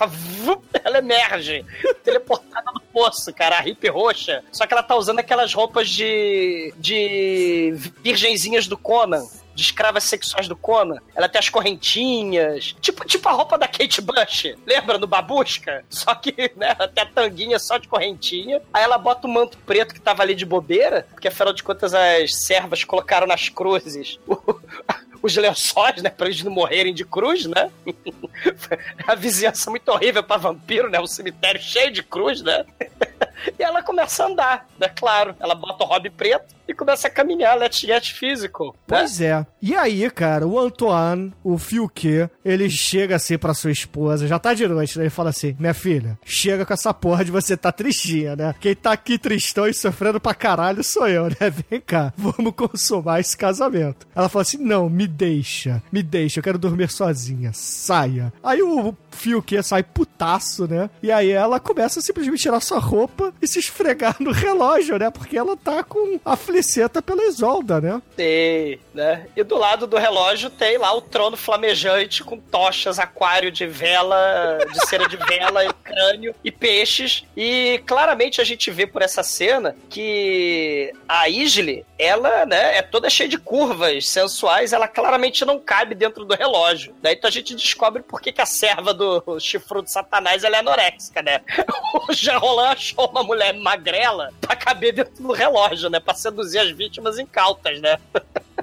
Ela 0.83 0.97
emerge. 0.99 1.65
Teleportada 2.03 2.71
no 2.73 2.79
poço, 2.79 3.33
cara. 3.33 3.57
A 3.57 3.61
hippie 3.61 3.89
roxa. 3.89 4.43
Só 4.51 4.65
que 4.65 4.73
ela 4.73 4.83
tá 4.83 4.95
usando 4.95 5.19
aquelas 5.19 5.53
roupas 5.53 5.89
de. 5.89 6.73
de. 6.77 7.73
virgenzinhas 8.03 8.67
do 8.67 8.77
Conan. 8.77 9.23
De 9.55 9.61
escravas 9.61 10.03
sexuais 10.05 10.47
do 10.47 10.55
Conan. 10.55 10.97
Ela 11.15 11.29
tem 11.29 11.37
as 11.37 11.47
correntinhas. 11.47 12.75
Tipo, 12.81 13.05
tipo 13.05 13.29
a 13.29 13.31
roupa 13.33 13.55
da 13.55 13.67
Kate 13.67 14.01
Bush. 14.01 14.45
Lembra 14.65 14.97
no 14.97 15.05
Babusca? 15.05 15.85
Só 15.91 16.15
que, 16.15 16.51
né, 16.55 16.73
tem 16.93 17.03
a 17.03 17.05
tanguinha 17.05 17.59
só 17.59 17.77
de 17.77 17.87
correntinha. 17.87 18.59
Aí 18.73 18.81
ela 18.83 18.97
bota 18.97 19.27
o 19.27 19.29
manto 19.29 19.57
preto 19.59 19.93
que 19.93 20.01
tava 20.01 20.23
ali 20.23 20.33
de 20.33 20.43
bobeira. 20.45 21.05
Porque 21.11 21.27
afinal 21.27 21.53
de 21.53 21.61
contas 21.61 21.93
as 21.93 22.45
servas 22.45 22.83
colocaram 22.83 23.27
nas 23.27 23.47
cruzes. 23.47 24.17
o- 24.27 24.59
os 25.23 25.35
lençóis, 25.37 26.03
né? 26.03 26.09
Pra 26.09 26.27
eles 26.27 26.43
não 26.43 26.51
morrerem 26.51 26.93
de 26.93 27.05
cruz, 27.05 27.45
né? 27.45 27.71
a 29.07 29.15
vizinhança 29.15 29.71
muito 29.71 29.87
horrível 29.89 30.21
pra 30.21 30.35
vampiro, 30.35 30.89
né? 30.89 30.99
Um 30.99 31.07
cemitério 31.07 31.61
cheio 31.61 31.91
de 31.91 32.03
cruz, 32.03 32.41
né? 32.41 32.65
e 33.57 33.63
ela 33.63 33.81
começa 33.83 34.23
a 34.23 34.27
andar, 34.27 34.67
né? 34.79 34.89
Claro. 34.89 35.35
Ela 35.39 35.55
bota 35.55 35.83
o 35.83 35.87
hobby 35.87 36.09
preto 36.09 36.55
e 36.67 36.73
começa 36.73 37.07
a 37.07 37.11
caminhar, 37.11 37.57
let's 37.57 37.81
get 37.81 38.13
physical. 38.13 38.67
Né? 38.67 38.73
Pois 38.87 39.21
é. 39.21 39.45
E 39.61 39.75
aí, 39.75 40.09
cara, 40.09 40.47
o 40.47 40.59
Antoine, 40.59 41.33
o 41.43 41.57
Fiuque, 41.57 42.29
ele 42.43 42.69
chega 42.69 43.15
assim 43.15 43.37
pra 43.37 43.53
sua 43.53 43.71
esposa, 43.71 44.27
já 44.27 44.39
tá 44.39 44.53
de 44.53 44.67
noite, 44.67 44.97
né? 44.97 45.05
Ele 45.05 45.09
fala 45.09 45.29
assim: 45.29 45.55
Minha 45.59 45.73
filha, 45.73 46.17
chega 46.25 46.65
com 46.65 46.73
essa 46.73 46.93
porra 46.93 47.25
de 47.25 47.31
você 47.31 47.57
tá 47.57 47.71
tristinha, 47.71 48.35
né? 48.35 48.55
Quem 48.59 48.75
tá 48.75 48.91
aqui 48.91 49.17
tristão 49.17 49.67
e 49.67 49.73
sofrendo 49.73 50.19
pra 50.19 50.33
caralho 50.33 50.83
sou 50.83 51.07
eu, 51.07 51.25
né? 51.25 51.49
Vem 51.69 51.81
cá, 51.81 52.13
vamos 52.17 52.53
consumar 52.55 53.19
esse 53.19 53.35
casamento. 53.35 54.07
Ela 54.15 54.29
fala 54.29 54.43
assim: 54.43 54.57
Não, 54.57 54.89
me 54.89 55.07
deixa, 55.07 55.81
me 55.91 56.01
deixa, 56.01 56.39
eu 56.39 56.43
quero 56.43 56.57
dormir 56.57 56.89
sozinha, 56.89 57.51
saia. 57.53 58.31
Aí 58.43 58.61
o 58.61 58.95
Fiuque 59.11 59.61
sai 59.61 59.83
putaço, 59.83 60.67
né? 60.67 60.89
E 61.01 61.11
aí 61.11 61.31
ela 61.31 61.59
começa 61.59 61.99
a 61.99 62.01
simplesmente 62.01 62.41
tirar 62.41 62.59
sua 62.59 62.79
roupa 62.79 63.12
e 63.41 63.47
se 63.47 63.59
esfregar 63.59 64.15
no 64.19 64.31
relógio, 64.31 64.97
né? 64.97 65.09
Porque 65.09 65.37
ela 65.37 65.55
tá 65.55 65.83
com 65.83 66.19
a 66.23 66.35
fliceta 66.35 67.01
pela 67.01 67.23
Isolda, 67.25 67.79
né? 67.81 68.01
Tem, 68.15 68.79
né? 68.93 69.27
E 69.35 69.43
do 69.43 69.57
lado 69.57 69.87
do 69.87 69.97
relógio 69.97 70.49
tem 70.49 70.77
lá 70.77 70.93
o 70.93 71.01
trono 71.01 71.37
flamejante 71.37 72.23
com 72.23 72.37
tochas, 72.37 72.99
aquário 72.99 73.51
de 73.51 73.65
vela, 73.65 74.59
de 74.71 74.87
cera 74.87 75.07
de 75.07 75.17
vela, 75.17 75.65
e 75.65 75.73
crânio 75.83 76.35
e 76.43 76.51
peixes. 76.51 77.23
E 77.35 77.81
claramente 77.85 78.41
a 78.41 78.43
gente 78.43 78.69
vê 78.71 78.85
por 78.85 79.01
essa 79.01 79.23
cena 79.23 79.75
que 79.89 80.93
a 81.07 81.29
Isle, 81.29 81.85
ela, 81.97 82.45
né, 82.45 82.77
é 82.77 82.81
toda 82.81 83.09
cheia 83.09 83.29
de 83.29 83.37
curvas 83.37 84.07
sensuais, 84.07 84.73
ela 84.73 84.87
claramente 84.87 85.45
não 85.45 85.59
cabe 85.59 85.95
dentro 85.95 86.25
do 86.25 86.35
relógio. 86.35 86.95
Né? 87.01 87.13
Então 87.13 87.27
a 87.27 87.31
gente 87.31 87.55
descobre 87.55 88.01
por 88.01 88.21
que, 88.21 88.31
que 88.31 88.41
a 88.41 88.45
serva 88.45 88.93
do 88.93 89.39
chifrudo 89.39 89.89
satanás 89.89 90.43
ela 90.43 90.57
é 90.57 90.59
anoréxica, 90.59 91.21
né? 91.21 91.41
O 92.07 92.11
Jean 92.11 92.37
Roland 92.37 92.71
achou 92.71 93.02
uma 93.11 93.23
mulher 93.23 93.53
magrela 93.53 94.31
pra 94.39 94.55
caber 94.55 94.93
dentro 94.93 95.21
do 95.21 95.31
relógio, 95.31 95.89
né? 95.89 95.99
Pra 95.99 96.13
seduzir 96.13 96.59
as 96.59 96.71
vítimas 96.71 97.19
incautas, 97.19 97.79
né? 97.81 97.97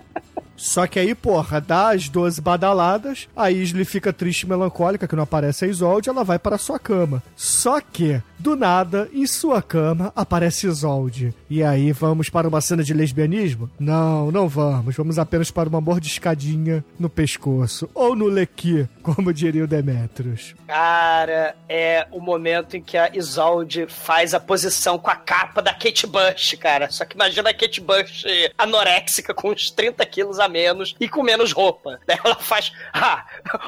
Só 0.60 0.86
que 0.86 0.98
aí, 0.98 1.14
porra, 1.14 1.58
dá 1.58 1.94
as 1.94 2.10
12 2.10 2.38
badaladas, 2.42 3.26
a 3.34 3.50
Isley 3.50 3.86
fica 3.86 4.12
triste 4.12 4.42
e 4.42 4.46
melancólica 4.46 5.08
que 5.08 5.16
não 5.16 5.22
aparece 5.22 5.64
a 5.64 5.68
Isolde, 5.68 6.10
ela 6.10 6.22
vai 6.22 6.38
para 6.38 6.58
sua 6.58 6.78
cama. 6.78 7.22
Só 7.34 7.80
que, 7.80 8.20
do 8.38 8.54
nada, 8.54 9.08
em 9.10 9.26
sua 9.26 9.62
cama 9.62 10.12
aparece 10.14 10.66
Isolde. 10.66 11.34
E 11.48 11.64
aí, 11.64 11.92
vamos 11.92 12.28
para 12.28 12.46
uma 12.46 12.60
cena 12.60 12.84
de 12.84 12.92
lesbianismo? 12.92 13.70
Não, 13.80 14.30
não 14.30 14.46
vamos. 14.48 14.94
Vamos 14.94 15.18
apenas 15.18 15.50
para 15.50 15.66
uma 15.66 15.80
mordiscadinha 15.80 16.84
no 16.98 17.08
pescoço. 17.08 17.88
Ou 17.94 18.14
no 18.14 18.26
lequi, 18.26 18.86
como 19.02 19.32
diria 19.32 19.64
o 19.64 19.66
Demetrius. 19.66 20.54
Cara, 20.66 21.56
é 21.70 22.06
o 22.10 22.20
momento 22.20 22.76
em 22.76 22.82
que 22.82 22.98
a 22.98 23.10
Isolde 23.16 23.86
faz 23.88 24.34
a 24.34 24.40
posição 24.40 24.98
com 24.98 25.10
a 25.10 25.16
capa 25.16 25.62
da 25.62 25.72
Kate 25.72 26.06
Bush, 26.06 26.54
cara. 26.60 26.90
Só 26.90 27.06
que 27.06 27.16
imagina 27.16 27.48
a 27.48 27.54
Kate 27.54 27.80
Bush 27.80 28.24
anoréxica 28.58 29.32
com 29.32 29.50
uns 29.50 29.70
30 29.70 30.04
quilos 30.04 30.38
a 30.38 30.49
menos 30.50 30.94
e 31.00 31.08
com 31.08 31.22
menos 31.22 31.52
roupa. 31.52 31.98
Daí 32.06 32.18
ela 32.22 32.34
faz. 32.34 32.72
Ah, 32.92 33.24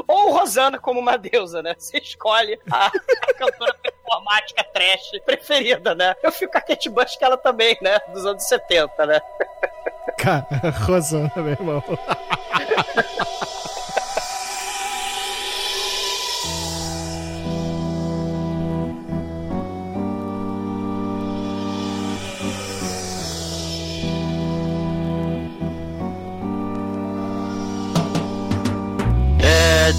ou 0.06 0.32
Rosana 0.32 0.78
como 0.78 1.00
uma 1.00 1.16
deusa, 1.16 1.62
né? 1.62 1.74
Você 1.78 1.98
escolhe 1.98 2.58
a, 2.70 2.86
a 2.86 3.34
cantora 3.34 3.74
performática 3.74 4.64
trash 4.64 5.10
preferida, 5.24 5.94
né? 5.94 6.14
Eu 6.22 6.32
fico 6.32 6.52
com 6.52 6.58
a 6.58 6.60
Kate 6.60 6.90
Bush, 6.90 7.16
que 7.16 7.24
ela 7.24 7.36
também, 7.36 7.76
né? 7.80 7.98
Dos 8.12 8.26
anos 8.26 8.44
70, 8.44 9.06
né? 9.06 9.20
Cara, 10.18 10.46
Rosana, 10.84 11.32
meu 11.36 11.48
irmão. 11.48 11.82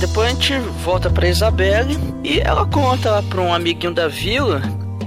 depois 0.05 0.27
a 0.27 0.31
gente 0.31 0.59
volta 0.83 1.09
pra 1.09 1.29
Isabelle 1.29 1.97
e 2.25 2.41
ela 2.41 2.65
conta 2.65 3.23
pra 3.23 3.39
um 3.39 3.53
amiguinho 3.53 3.93
da 3.93 4.09
vila 4.09 4.61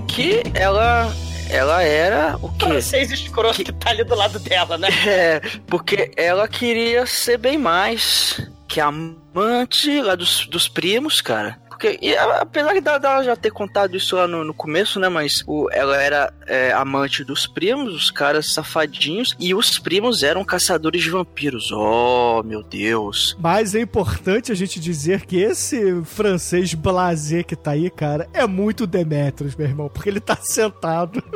que 0.09 0.43
ela 0.55 1.13
ela 1.51 1.83
era 1.83 2.39
o 2.41 2.49
quê? 2.53 2.65
Francês 2.65 3.11
escroto 3.11 3.63
que 3.63 3.73
tá 3.73 3.91
ali 3.91 4.03
do 4.05 4.15
lado 4.15 4.39
dela, 4.39 4.79
né? 4.79 4.89
É, 5.07 5.41
porque 5.67 6.11
ela 6.17 6.49
queria 6.49 7.05
ser 7.05 7.37
bem 7.37 7.59
mais 7.59 8.41
que 8.67 8.81
amante 8.81 10.01
lá 10.01 10.15
dos, 10.15 10.47
dos 10.47 10.67
primos, 10.67 11.21
cara. 11.21 11.59
Porque, 11.77 11.99
e 12.01 12.15
ela- 12.15 12.39
apesar 12.41 12.73
dela 12.99 13.23
já 13.23 13.37
ter 13.37 13.51
contado 13.51 13.95
isso 13.95 14.17
lá 14.17 14.27
no, 14.27 14.43
no 14.43 14.55
começo, 14.55 14.99
né? 14.99 15.11
Mas 15.11 15.45
o, 15.47 15.69
ela 15.71 16.01
era 16.03 16.33
é, 16.47 16.73
amante 16.73 17.23
dos 17.23 17.47
primos, 17.47 17.95
os 17.95 18.11
caras 18.11 18.55
safadinhos, 18.55 19.37
e 19.39 19.55
os 19.55 19.79
primos 19.79 20.23
eram 20.23 20.43
caçadores 20.43 21.03
de 21.03 21.11
vampiros. 21.11 21.71
Oh, 21.71 22.43
meu 22.43 22.63
Deus. 22.63 23.37
Mas 23.39 23.75
é 23.75 23.81
importante 23.81 24.51
a 24.51 24.55
gente 24.55 24.81
dizer 24.81 25.27
que 25.27 25.37
esse 25.37 26.03
francês 26.05 26.73
blasé 26.73 27.43
que 27.43 27.55
tá 27.55 27.73
aí, 27.73 27.91
cara, 27.91 28.27
é 28.33 28.47
muito 28.47 28.87
Demetrius, 28.87 29.55
meu 29.55 29.67
irmão, 29.69 29.91
porque 29.93 30.09
ele 30.09 30.21
tá 30.21 30.39
sentado. 30.41 31.23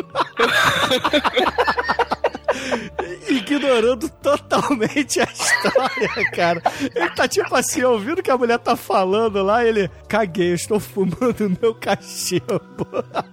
Ignorando 3.29 4.09
totalmente 4.09 5.21
a 5.21 5.25
história, 5.25 6.31
cara. 6.33 6.63
Ele 6.95 7.11
tá 7.11 7.29
tipo 7.29 7.55
assim, 7.55 7.83
ouvindo 7.83 8.21
o 8.21 8.23
que 8.23 8.31
a 8.31 8.39
mulher 8.39 8.59
tá 8.59 8.77
falando 8.77 9.43
lá, 9.43 9.65
ele. 9.65 9.91
Caguei, 10.09 10.51
eu 10.51 10.55
estou 10.55 10.81
fumando 10.81 11.57
meu 11.61 11.75
cachimbo. 11.75 12.87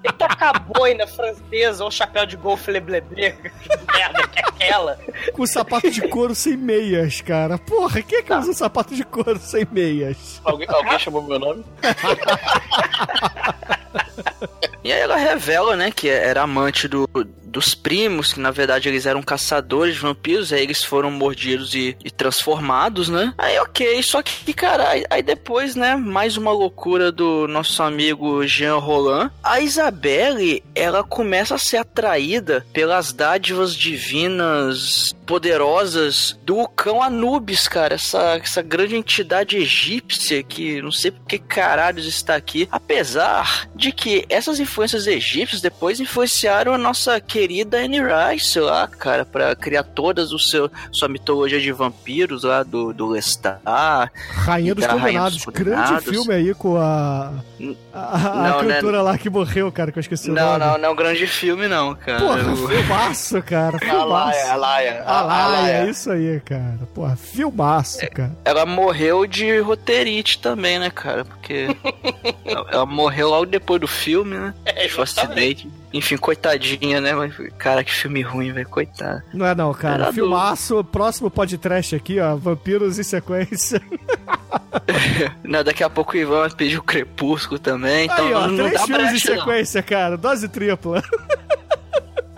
Ele 0.03 0.13
tá 0.13 0.35
com 0.35 0.45
a 0.45 0.53
boina 0.53 1.07
francesa 1.07 1.83
ou 1.83 1.91
chapéu 1.91 2.25
de 2.25 2.37
golfe 2.37 2.71
lebleble, 2.71 3.33
que 3.61 3.69
merda 3.91 4.27
que 4.27 4.39
é 4.39 4.47
aquela. 4.47 4.99
Com 5.33 5.45
sapato 5.45 5.89
de 5.89 6.07
couro 6.07 6.35
sem 6.35 6.55
meias, 6.55 7.21
cara. 7.21 7.57
Porra, 7.57 8.01
quem 8.01 8.19
é 8.19 8.21
que 8.21 8.33
usa 8.33 8.53
sapato 8.53 8.95
de 8.95 9.03
couro 9.03 9.39
sem 9.39 9.67
meias? 9.71 10.41
Alguém, 10.43 10.67
alguém 10.69 10.99
chamou 10.99 11.23
meu 11.23 11.39
nome? 11.39 11.65
E 14.87 14.91
aí 14.93 15.01
ela 15.01 15.17
revela, 15.17 15.75
né, 15.75 15.91
que 15.91 16.07
era 16.07 16.43
amante 16.43 16.87
do, 16.87 17.09
dos 17.43 17.75
primos, 17.75 18.31
que 18.31 18.39
na 18.39 18.51
verdade 18.51 18.87
eles 18.87 19.05
eram 19.05 19.21
caçadores 19.21 19.95
de 19.95 19.99
vampiros, 20.01 20.53
aí 20.53 20.63
eles 20.63 20.81
foram 20.81 21.11
mordidos 21.11 21.75
e, 21.75 21.97
e 22.05 22.09
transformados, 22.09 23.09
né? 23.09 23.33
Aí 23.37 23.59
ok, 23.59 24.01
só 24.01 24.21
que, 24.21 24.53
cara, 24.53 24.87
aí, 25.09 25.21
depois, 25.21 25.75
né, 25.75 25.97
mais 25.97 26.37
uma 26.37 26.51
loucura 26.51 27.11
do 27.11 27.49
nosso 27.49 27.83
amigo 27.83 28.47
Jean 28.47 28.77
Roland. 28.77 29.29
A 29.43 29.59
Isabelle, 29.59 30.63
ela 30.73 31.03
começa 31.03 31.55
a 31.55 31.57
ser 31.57 31.77
atraída 31.77 32.65
pelas 32.71 33.11
dádivas 33.11 33.75
divinas 33.75 35.13
poderosas 35.25 36.39
do 36.43 36.65
cão 36.69 37.03
Anubis, 37.03 37.67
cara. 37.67 37.95
Essa, 37.95 38.39
essa 38.41 38.61
grande 38.61 38.95
entidade 38.95 39.57
egípcia 39.57 40.41
que 40.41 40.81
não 40.81 40.91
sei 40.91 41.11
por 41.11 41.25
que 41.25 41.37
caralhos 41.37 42.05
está 42.05 42.35
aqui. 42.35 42.67
Apesar 42.71 43.67
de 43.75 43.91
que 43.91 44.25
essas 44.29 44.59
influências 44.77 45.07
egípcias 45.07 45.59
depois 45.59 45.99
influenciaram 45.99 46.71
a 46.71 46.77
nossa 46.77 47.19
querida 47.19 47.79
Anne 47.79 47.99
Rice 47.99 48.59
lá, 48.59 48.87
cara, 48.87 49.25
para 49.25 49.55
criar 49.55 49.81
todas 49.81 50.31
o 50.31 50.37
seu 50.37 50.69
sua 50.91 51.09
mitologia 51.09 51.59
de 51.59 51.71
vampiros 51.71 52.43
lá 52.43 52.61
do, 52.61 52.93
do 52.93 53.07
Lestat. 53.07 53.59
Rainha 54.29 54.75
dos 54.75 54.85
Rainha 54.85 55.01
Condenados. 55.01 55.45
dos 55.45 55.45
Grande 55.45 55.81
Condenados. 55.81 56.09
filme 56.09 56.33
aí 56.33 56.53
com 56.53 56.77
a. 56.77 57.33
A, 57.93 58.15
a 58.15 58.49
Não, 58.49 58.61
né? 58.63 58.75
cantora 58.75 59.01
lá 59.01 59.17
que 59.17 59.29
morreu, 59.29 59.71
cara, 59.71 59.91
que 59.91 59.97
eu 59.97 60.01
esqueci 60.01 60.29
o 60.29 60.33
Não, 60.33 60.53
nome. 60.53 60.59
não, 60.59 60.77
não 60.77 60.89
é 60.89 60.91
um 60.91 60.95
grande 60.95 61.25
filme, 61.25 61.67
não, 61.67 61.95
cara. 61.95 62.19
Porra, 62.19 62.39
Eu- 62.39 62.67
filmaço, 62.67 63.41
cara. 63.41 63.77
A 63.77 64.03
Laia, 64.03 64.33
Filmaço. 64.33 64.51
a 64.51 64.55
Laia. 64.55 65.03
A 65.05 65.21
Laia, 65.21 65.71
é 65.85 65.89
isso 65.89 66.11
aí, 66.11 66.39
cara. 66.45 66.79
Porra, 66.93 67.15
filmaço, 67.15 68.03
É. 68.03 68.07
cara. 68.07 68.31
Ela 68.45 68.65
morreu 68.65 69.25
de 69.25 69.59
roteirite 69.59 70.39
também, 70.39 70.77
né, 70.79 70.89
cara? 70.89 71.25
Porque 71.25 71.75
ela 72.45 72.65
ela 72.71 72.85
morreu 72.85 73.29
logo 73.29 73.45
depois 73.47 73.81
do 73.81 73.87
filme, 73.87 74.35
né? 74.37 74.53
É, 74.65 74.87
Foi 74.87 74.99
um 74.99 75.03
acidente. 75.03 75.67
Enfim, 75.97 76.17
coitadinha, 76.17 77.01
né? 77.01 77.13
Mas, 77.13 77.33
cara, 77.57 77.83
que 77.83 77.91
filme 77.91 78.21
ruim, 78.21 78.51
velho. 78.51 78.67
Coitado. 78.67 79.23
Não 79.33 79.45
é 79.45 79.55
não, 79.55 79.73
cara. 79.73 80.03
Era 80.03 80.13
Filmaço, 80.13 80.83
próximo 80.83 81.29
podcast 81.29 81.95
aqui, 81.95 82.19
ó. 82.19 82.35
Vampiros 82.35 82.99
em 82.99 83.03
sequência. 83.03 83.81
Não, 85.43 85.63
daqui 85.63 85.83
a 85.83 85.89
pouco 85.89 86.13
o 86.13 86.17
Ivan 86.17 86.39
vai 86.41 86.49
pedir 86.51 86.77
o 86.77 86.83
Crepúsculo 86.83 87.59
também. 87.59 88.05
Então 88.05 88.27
aí, 88.27 88.33
ó, 88.33 88.47
não 88.47 88.55
três 88.55 88.73
dá 88.73 88.79
filmes 88.85 89.05
em 89.05 89.09
brecha, 89.09 89.29
não. 89.29 89.37
sequência, 89.39 89.83
cara. 89.83 90.17
Dose 90.17 90.47
tripla. 90.47 91.03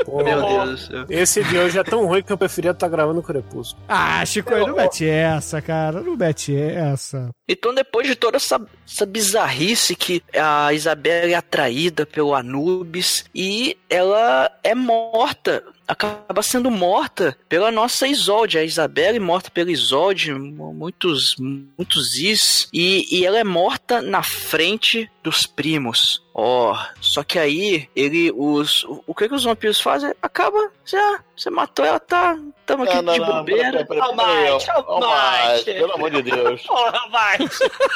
Pô, 0.09 0.23
Meu 0.23 0.41
Deus 0.45 0.69
do 0.69 0.77
céu. 0.77 1.05
Esse 1.09 1.43
de 1.43 1.57
hoje 1.57 1.77
é 1.77 1.83
tão 1.83 2.05
ruim 2.05 2.23
que 2.23 2.31
eu 2.31 2.37
preferia 2.37 2.71
estar 2.71 2.87
gravando 2.87 3.19
o 3.19 3.23
Crepúsculo. 3.23 3.83
Ah, 3.87 4.25
Chico, 4.25 4.53
aí 4.53 4.65
não 4.65 4.75
mete 4.75 5.07
essa, 5.07 5.61
cara. 5.61 6.01
Não 6.01 6.15
mete 6.15 6.55
essa. 6.55 7.29
Então, 7.47 7.73
depois 7.73 8.07
de 8.07 8.15
toda 8.15 8.37
essa, 8.37 8.59
essa 8.87 9.05
bizarrice 9.05 9.95
que 9.95 10.21
a 10.35 10.71
Isabela 10.73 11.31
é 11.31 11.35
atraída 11.35 12.05
pelo 12.05 12.33
Anubis 12.35 13.25
e 13.33 13.75
ela 13.89 14.51
é 14.63 14.75
morta, 14.75 15.63
acaba 15.87 16.41
sendo 16.43 16.69
morta 16.69 17.35
pela 17.47 17.71
nossa 17.71 18.07
Isolde. 18.07 18.57
A 18.57 18.63
Isabela 18.63 19.17
é 19.17 19.19
morta 19.19 19.49
pela 19.49 19.71
Isolde, 19.71 20.33
mu- 20.33 20.73
muitos, 20.73 21.35
muitos 21.39 22.15
is, 22.17 22.67
e, 22.73 23.05
e 23.19 23.25
ela 23.25 23.39
é 23.39 23.43
morta 23.43 24.01
na 24.01 24.21
frente 24.23 25.09
dos 25.23 25.45
primos. 25.45 26.21
Ó, 26.41 26.73
só 27.01 27.21
que 27.21 27.37
aí 27.37 27.89
ele, 27.93 28.31
os, 28.33 28.85
o, 28.85 29.03
o 29.07 29.13
que 29.13 29.27
que 29.27 29.35
os 29.35 29.43
vampiros 29.43 29.81
fazem? 29.81 30.13
Acaba, 30.21 30.71
já, 30.85 31.19
você 31.35 31.49
matou 31.49 31.83
ela, 31.83 31.99
tá, 31.99 32.37
tamo 32.65 32.85
aqui 32.85 32.95
Não, 32.95 33.01
não, 33.01 33.13
de 33.13 33.19
não, 33.19 33.27
bobeira. 33.27 33.85
Almighty, 33.99 34.69
ó, 34.71 34.81
Almighty. 34.87 35.09
Almighty, 35.43 35.73
Pelo 35.73 35.93
amor 35.95 36.11
de 36.11 36.21
Deus. 36.21 36.61
Porra, 36.67 37.09
vai! 37.11 37.37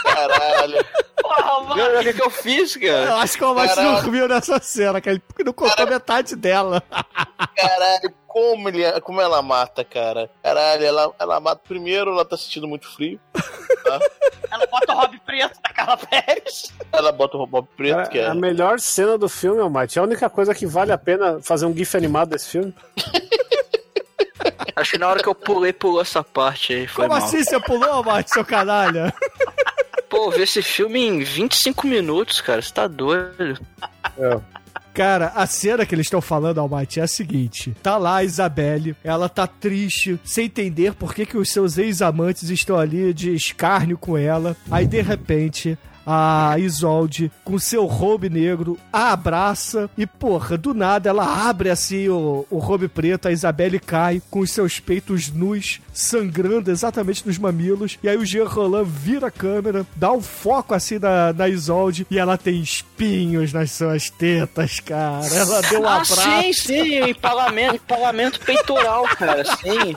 Caralho. 0.04 0.86
Porra, 1.22 1.64
vai! 1.64 1.98
O 1.98 2.04
que, 2.04 2.14
que 2.14 2.22
eu 2.22 2.30
fiz, 2.30 2.76
cara? 2.76 3.06
Eu 3.06 3.16
acho 3.16 3.38
que 3.38 3.44
o 3.46 3.48
Almighty 3.48 3.76
Caralho. 3.76 4.02
dormiu 4.02 4.28
nessa 4.28 4.60
cena, 4.60 5.00
cara. 5.00 5.16
Ele 5.16 5.46
não 5.46 5.54
contou 5.54 5.88
metade 5.88 6.36
dela. 6.36 6.84
Caralho, 7.56 8.14
como, 8.34 8.68
ele, 8.68 9.00
como 9.02 9.22
ela 9.22 9.44
mata, 9.44 9.84
cara. 9.86 10.28
Caralho, 10.42 10.84
ela, 10.84 11.14
ela 11.20 11.40
mata 11.40 11.62
primeiro, 11.68 12.10
ela 12.10 12.26
tá 12.26 12.36
sentindo 12.36 12.68
muito 12.68 12.92
frio. 12.92 13.20
Ela 14.52 14.68
bota 14.68 14.94
o 14.94 14.96
Rob 14.96 15.20
Preto 15.26 15.60
na 15.64 15.74
Carla 15.74 15.98
Pérez. 15.98 16.72
Ela 16.92 17.12
bota 17.12 17.38
o 17.38 17.40
robô 17.40 17.64
preto, 17.64 17.96
Cara, 17.96 18.08
que 18.08 18.20
é. 18.20 18.28
A 18.28 18.36
melhor 18.36 18.80
cena 18.80 19.18
do 19.18 19.28
filme, 19.28 19.60
Almighty, 19.60 19.98
é 19.98 20.02
a 20.02 20.06
única 20.06 20.30
coisa 20.30 20.54
que 20.54 20.68
vale 20.68 20.92
a 20.92 20.98
pena 20.98 21.40
fazer 21.42 21.66
um 21.66 21.76
gif 21.76 21.98
animado 21.98 22.30
desse 22.30 22.50
filme. 22.50 22.74
Acho 24.76 24.92
que 24.92 24.98
na 25.00 25.08
hora 25.10 25.24
que 25.24 25.28
eu 25.28 25.34
pulei, 25.34 25.74
pulou 25.74 26.02
essa 26.02 26.24
parte 26.24 26.72
aí. 26.74 26.88
Foi 26.88 27.08
Como 27.08 27.18
mal. 27.18 27.28
assim 27.28 27.44
você 27.44 27.60
pulou, 27.60 27.90
Almighty, 27.90 28.30
seu 28.30 28.46
canalha? 28.46 29.12
Pô, 30.08 30.30
ver 30.30 30.44
esse 30.44 30.62
filme 30.62 31.00
em 31.04 31.24
25 31.24 31.88
minutos, 31.88 32.40
cara. 32.40 32.62
Você 32.62 32.72
tá 32.72 32.86
doido. 32.88 33.60
Cara, 34.94 35.32
a 35.36 35.48
cena 35.48 35.86
que 35.86 35.96
eles 35.96 36.06
estão 36.06 36.22
falando, 36.22 36.60
Almighty, 36.60 37.00
é 37.00 37.04
a 37.04 37.08
seguinte: 37.08 37.76
tá 37.82 37.98
lá 37.98 38.18
a 38.18 38.24
Isabelle, 38.24 38.96
ela 39.04 39.28
tá 39.28 39.48
triste, 39.48 40.20
sem 40.24 40.46
entender 40.46 40.94
por 40.94 41.16
que, 41.16 41.26
que 41.26 41.38
os 41.38 41.50
seus 41.50 41.78
ex-amantes 41.78 42.50
estão 42.50 42.78
ali 42.78 43.14
de 43.14 43.34
escárnio 43.34 43.98
com 43.98 44.18
ela. 44.18 44.56
Aí, 44.70 44.86
de 44.86 45.02
repente. 45.02 45.78
A 46.06 46.56
Isolde, 46.60 47.32
com 47.46 47.58
seu 47.58 47.86
robe 47.86 48.30
negro, 48.30 48.78
a 48.92 49.14
abraça 49.14 49.90
e, 49.98 50.06
porra, 50.06 50.58
do 50.58 50.74
nada 50.74 51.10
ela 51.10 51.48
abre 51.48 51.70
assim 51.70 52.10
o, 52.10 52.46
o 52.50 52.58
robe 52.58 52.90
preto, 52.90 53.30
a 53.30 53.32
Isabelle 53.32 53.80
cai 53.80 54.22
com 54.30 54.40
os 54.40 54.52
seus 54.52 54.82
peitos 54.82 55.32
nus, 55.32 55.80
sangrando 55.94 56.72
exatamente 56.72 57.26
nos 57.26 57.38
mamilos. 57.38 57.98
E 58.02 58.10
aí 58.10 58.18
o 58.18 58.26
Jean 58.26 58.46
Roland 58.46 58.86
vira 58.86 59.28
a 59.28 59.32
câmera, 59.32 59.86
dá 59.96 60.12
um 60.12 60.22
foco 60.22 60.74
assim 60.74 61.00
na, 61.00 61.32
na 61.32 61.48
Isolde 61.48 62.06
e 62.10 62.18
ela 62.18 62.38
tem 62.38 62.60
espinhos 62.60 63.54
nas 63.54 63.72
suas 63.72 64.10
tetas, 64.10 64.80
cara. 64.80 65.26
Ela 65.28 65.62
deu 65.62 65.82
um 65.82 65.88
ah, 65.88 65.96
abraço. 65.96 66.22
sim, 66.22 66.54
sim. 66.54 67.10
Empalamento, 67.10 67.76
empalamento 67.76 68.40
peitoral, 68.40 69.04
cara. 69.04 69.44
Sim. 69.46 69.96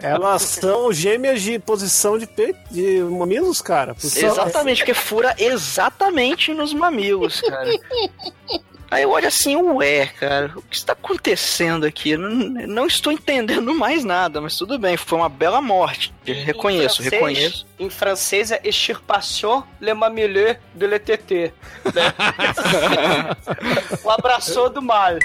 Elas 0.00 0.42
são 0.42 0.92
gêmeas 0.92 1.42
de 1.42 1.58
posição 1.58 2.18
de, 2.18 2.26
pe... 2.26 2.54
de 2.70 3.00
mamilos, 3.02 3.60
cara. 3.60 3.96
Exatamente, 4.02 4.78
porque 4.78 4.94
fura 4.94 5.34
exatamente 5.38 6.54
nos 6.54 6.72
mamilos, 6.72 7.40
cara. 7.40 7.70
Aí 8.90 9.02
eu 9.02 9.10
olho 9.10 9.28
assim, 9.28 9.54
ué, 9.56 10.06
cara, 10.06 10.50
o 10.56 10.62
que 10.62 10.74
está 10.76 10.94
acontecendo 10.94 11.84
aqui? 11.84 12.16
Não, 12.16 12.28
não 12.30 12.86
estou 12.86 13.12
entendendo 13.12 13.74
mais 13.74 14.02
nada, 14.02 14.40
mas 14.40 14.56
tudo 14.56 14.78
bem, 14.78 14.96
foi 14.96 15.18
uma 15.18 15.28
bela 15.28 15.60
morte. 15.60 16.12
Reconheço, 16.24 17.02
Em 17.02 17.04
francês- 17.04 17.12
reconheço. 17.12 17.66
Em 17.78 17.90
francês 17.90 18.50
é 18.50 18.60
extirpation 18.64 19.62
le 19.80 19.92
mamileux 19.92 20.56
de 20.74 20.86
le 20.86 20.98
tété. 20.98 21.52
Né? 21.84 22.14
o 24.02 24.10
abraçou 24.10 24.70
do 24.70 24.80
mal. 24.80 25.18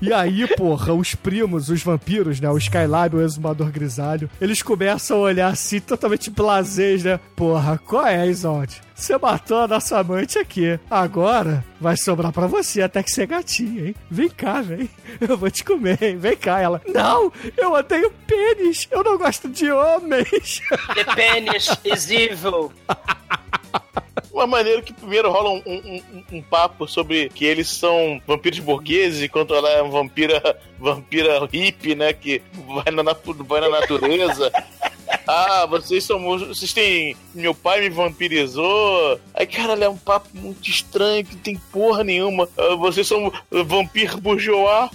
E 0.00 0.12
aí, 0.12 0.46
porra, 0.56 0.94
os 0.94 1.14
primos, 1.14 1.68
os 1.68 1.82
vampiros, 1.82 2.40
né? 2.40 2.50
O 2.50 2.58
Skylab, 2.58 3.16
o 3.16 3.22
exumador 3.22 3.70
grisalho, 3.70 4.30
eles 4.40 4.62
começam 4.62 5.18
a 5.18 5.20
olhar 5.20 5.48
assim, 5.48 5.80
totalmente 5.80 6.30
blasés, 6.30 7.04
né? 7.04 7.20
Porra, 7.36 7.78
qual 7.78 8.06
é, 8.06 8.26
Isolde? 8.26 8.80
Você 8.94 9.16
matou 9.16 9.58
a 9.58 9.68
nossa 9.68 9.98
amante 9.98 10.38
aqui. 10.38 10.78
Agora 10.90 11.64
vai 11.80 11.96
sobrar 11.96 12.32
pra 12.32 12.46
você 12.46 12.82
até 12.82 13.02
que 13.02 13.10
você 13.10 13.22
é 13.22 13.26
gatinha, 13.26 13.86
hein? 13.88 13.94
Vem 14.10 14.28
cá, 14.28 14.60
vem. 14.60 14.90
Eu 15.20 15.38
vou 15.38 15.50
te 15.50 15.64
comer, 15.64 16.02
hein? 16.02 16.16
Vem 16.18 16.36
cá. 16.36 16.60
Ela, 16.60 16.82
não, 16.86 17.32
eu 17.56 17.72
odeio 17.72 18.12
pênis. 18.26 18.86
Eu 18.90 19.02
não 19.02 19.16
gosto 19.16 19.48
de 19.48 19.70
homens. 19.70 20.60
The 20.94 21.04
penis 21.14 21.70
is 21.84 22.10
evil. 22.10 22.72
Uma 24.32 24.46
maneira 24.46 24.80
que 24.82 24.92
primeiro 24.92 25.30
rola 25.30 25.50
um, 25.50 25.62
um- 25.66 26.02
um- 26.32 26.42
papo 26.42 26.86
sobre 26.86 27.28
que 27.30 27.44
eles 27.44 27.68
são 27.68 28.20
vampiros 28.26 28.58
burgueses, 28.60 29.22
enquanto 29.22 29.54
ela 29.54 29.68
é 29.70 29.82
uma 29.82 29.90
vampira, 29.90 30.40
vampira 30.78 31.44
hippie, 31.46 31.94
né? 31.94 32.12
Que 32.12 32.40
vai 32.66 32.92
na, 32.92 33.02
vai 33.44 33.60
na 33.60 33.68
natureza. 33.68 34.50
Ah, 35.26 35.66
vocês 35.66 36.04
são. 36.04 36.22
Vocês 36.24 36.72
têm. 36.72 37.16
Meu 37.34 37.52
pai 37.54 37.80
me 37.80 37.88
vampirizou. 37.88 39.18
Aí, 39.34 39.44
cara, 39.46 39.72
é 39.84 39.88
um 39.88 39.96
papo 39.96 40.28
muito 40.34 40.68
estranho, 40.68 41.24
que 41.24 41.36
tem 41.36 41.56
porra 41.72 42.02
nenhuma. 42.04 42.48
Ah, 42.56 42.74
vocês 42.76 43.06
são 43.08 43.32
vampiro 43.50 44.20
bourgeois. 44.20 44.90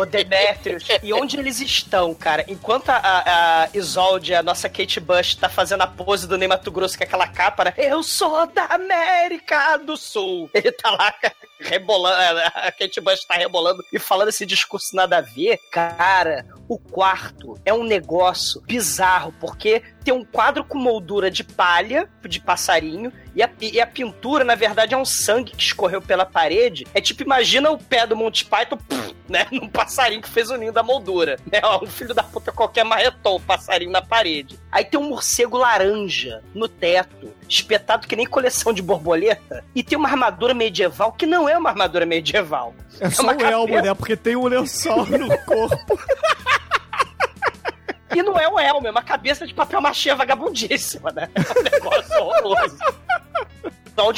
O 0.00 0.06
Demetrius. 0.06 0.86
E 1.02 1.12
onde 1.12 1.38
eles 1.38 1.60
estão, 1.60 2.14
cara? 2.14 2.44
Enquanto 2.48 2.90
a, 2.90 3.00
a, 3.02 3.68
Isolde, 3.74 4.34
a 4.34 4.42
nossa 4.42 4.68
Kate 4.68 5.00
Bush, 5.00 5.34
tá 5.34 5.48
fazendo 5.48 5.82
a 5.82 5.86
pose 5.86 6.26
do 6.26 6.36
Ney 6.36 6.48
Mato 6.48 6.70
Grosso 6.70 6.96
com 6.96 7.04
aquela 7.04 7.26
capa, 7.26 7.64
né? 7.64 7.74
Eu 7.76 8.02
sou 8.02 8.46
da 8.46 8.64
América 8.66 9.76
do 9.78 9.96
Sul. 9.96 10.50
Ele 10.54 10.72
tá 10.72 10.90
lá 10.90 11.12
rebolando, 11.58 12.40
a 12.54 12.72
Kate 12.72 13.00
Bush 13.00 13.24
tá 13.24 13.34
rebolando 13.34 13.84
e 13.92 13.98
falando 13.98 14.28
esse 14.28 14.46
discurso 14.46 14.94
nada 14.94 15.18
a 15.18 15.20
ver. 15.20 15.58
Cara, 15.70 16.46
o 16.68 16.78
quarto 16.78 17.58
é 17.64 17.72
um 17.72 17.84
negócio 17.84 18.60
bizarro, 18.62 19.32
porque 19.40 19.82
tem 20.04 20.14
um 20.14 20.24
quadro 20.24 20.64
com 20.64 20.78
moldura 20.78 21.30
de 21.30 21.42
palha, 21.42 22.08
de 22.24 22.40
passarinho, 22.40 23.12
e 23.34 23.42
a, 23.42 23.50
e 23.60 23.80
a 23.80 23.86
pintura, 23.86 24.44
na 24.44 24.54
verdade, 24.54 24.94
é 24.94 24.96
um 24.96 25.04
sangue 25.04 25.52
que 25.52 25.62
escorreu 25.62 26.00
pela 26.00 26.24
parede. 26.24 26.86
É 26.94 27.00
tipo, 27.00 27.22
imagina 27.22 27.70
o 27.70 27.78
pé 27.78 28.06
do 28.06 28.16
Monty 28.16 28.44
Python, 28.44 28.78
né? 29.28 29.46
Num 29.52 29.68
passarinho 29.68 30.22
que 30.22 30.28
fez 30.28 30.48
o 30.50 30.56
ninho 30.56 30.72
da 30.72 30.82
moldura. 30.82 31.36
Né? 31.52 31.60
Ó, 31.62 31.84
um 31.84 31.86
filho 31.86 32.14
da 32.14 32.22
puta 32.22 32.52
qualquer 32.52 32.84
marretou 32.84 33.36
o 33.36 33.40
passarinho 33.40 33.90
na 33.90 34.00
parede. 34.00 34.58
Aí 34.72 34.84
tem 34.84 34.98
um 34.98 35.08
morcego 35.08 35.58
laranja 35.58 36.42
no 36.54 36.68
teto, 36.68 37.32
espetado 37.48 38.06
que 38.06 38.16
nem 38.16 38.26
coleção 38.26 38.72
de 38.72 38.82
borboleta, 38.82 39.64
e 39.74 39.82
tem 39.82 39.98
uma 39.98 40.08
armadura 40.08 40.54
medieval 40.54 41.12
que 41.12 41.26
não 41.26 41.48
é 41.48 41.56
uma 41.56 41.70
armadura 41.70 42.06
medieval. 42.06 42.74
É 43.00 43.10
só 43.10 43.22
uma 43.22 43.34
o 43.34 43.42
elmo, 43.42 43.80
né? 43.80 43.94
Porque 43.94 44.16
tem 44.16 44.36
um 44.36 44.46
lençol 44.46 45.06
no 45.06 45.28
corpo. 45.44 45.98
E 48.14 48.22
não 48.22 48.38
é 48.38 48.48
um 48.48 48.58
elmo, 48.58 48.86
é 48.86 48.90
uma 48.90 49.02
cabeça 49.02 49.46
de 49.46 49.52
papel 49.52 49.80
machê 49.80 50.14
vagabundíssima, 50.14 51.10
né? 51.12 51.28
É 51.34 51.60
um 51.60 51.62
negócio 51.62 52.22
horroroso. 52.22 52.78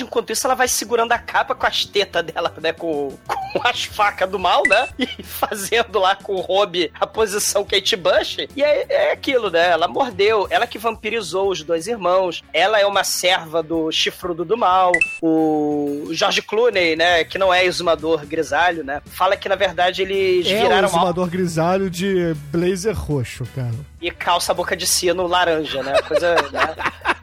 Enquanto 0.02 0.30
isso, 0.30 0.46
ela 0.46 0.54
vai 0.54 0.68
segurando 0.68 1.12
a 1.12 1.18
capa 1.18 1.54
com 1.54 1.66
as 1.66 1.84
tetas 1.84 2.24
dela, 2.24 2.52
né? 2.60 2.72
Com, 2.72 3.16
com 3.52 3.66
as 3.66 3.84
facas 3.84 4.28
do 4.28 4.38
mal, 4.38 4.62
né? 4.66 4.88
E 4.98 5.06
fazendo 5.22 5.98
lá 5.98 6.14
com 6.16 6.34
o 6.34 6.40
Rob 6.40 6.90
a 6.98 7.06
posição 7.06 7.64
Kate 7.64 7.96
Bush. 7.96 8.38
E 8.56 8.62
é, 8.62 8.86
é 8.88 9.12
aquilo, 9.12 9.50
né? 9.50 9.70
Ela 9.70 9.88
mordeu, 9.88 10.46
ela 10.50 10.66
que 10.66 10.78
vampirizou 10.78 11.50
os 11.50 11.62
dois 11.62 11.86
irmãos. 11.86 12.42
Ela 12.52 12.80
é 12.80 12.86
uma 12.86 13.04
serva 13.04 13.62
do 13.62 13.90
chifrudo 13.90 14.44
do 14.44 14.56
mal. 14.56 14.92
O 15.22 16.08
George 16.10 16.42
Clooney, 16.42 16.96
né? 16.96 17.24
Que 17.24 17.38
não 17.38 17.52
é 17.52 17.64
exumador 17.64 18.24
grisalho, 18.26 18.84
né? 18.84 19.02
Fala 19.06 19.36
que, 19.36 19.48
na 19.48 19.56
verdade, 19.56 20.02
eles 20.02 20.46
É 20.46 20.62
viraram 20.62 20.88
mal 20.90 21.08
exumador 21.08 21.28
grisalho 21.28 21.90
de 21.90 22.34
blazer 22.50 22.94
roxo, 22.94 23.44
cara. 23.54 23.74
E 24.00 24.10
calça 24.10 24.54
boca 24.54 24.76
de 24.76 24.86
sino 24.86 25.26
laranja, 25.26 25.82
né? 25.82 26.00
Coisa, 26.02 26.34
né? 26.52 26.74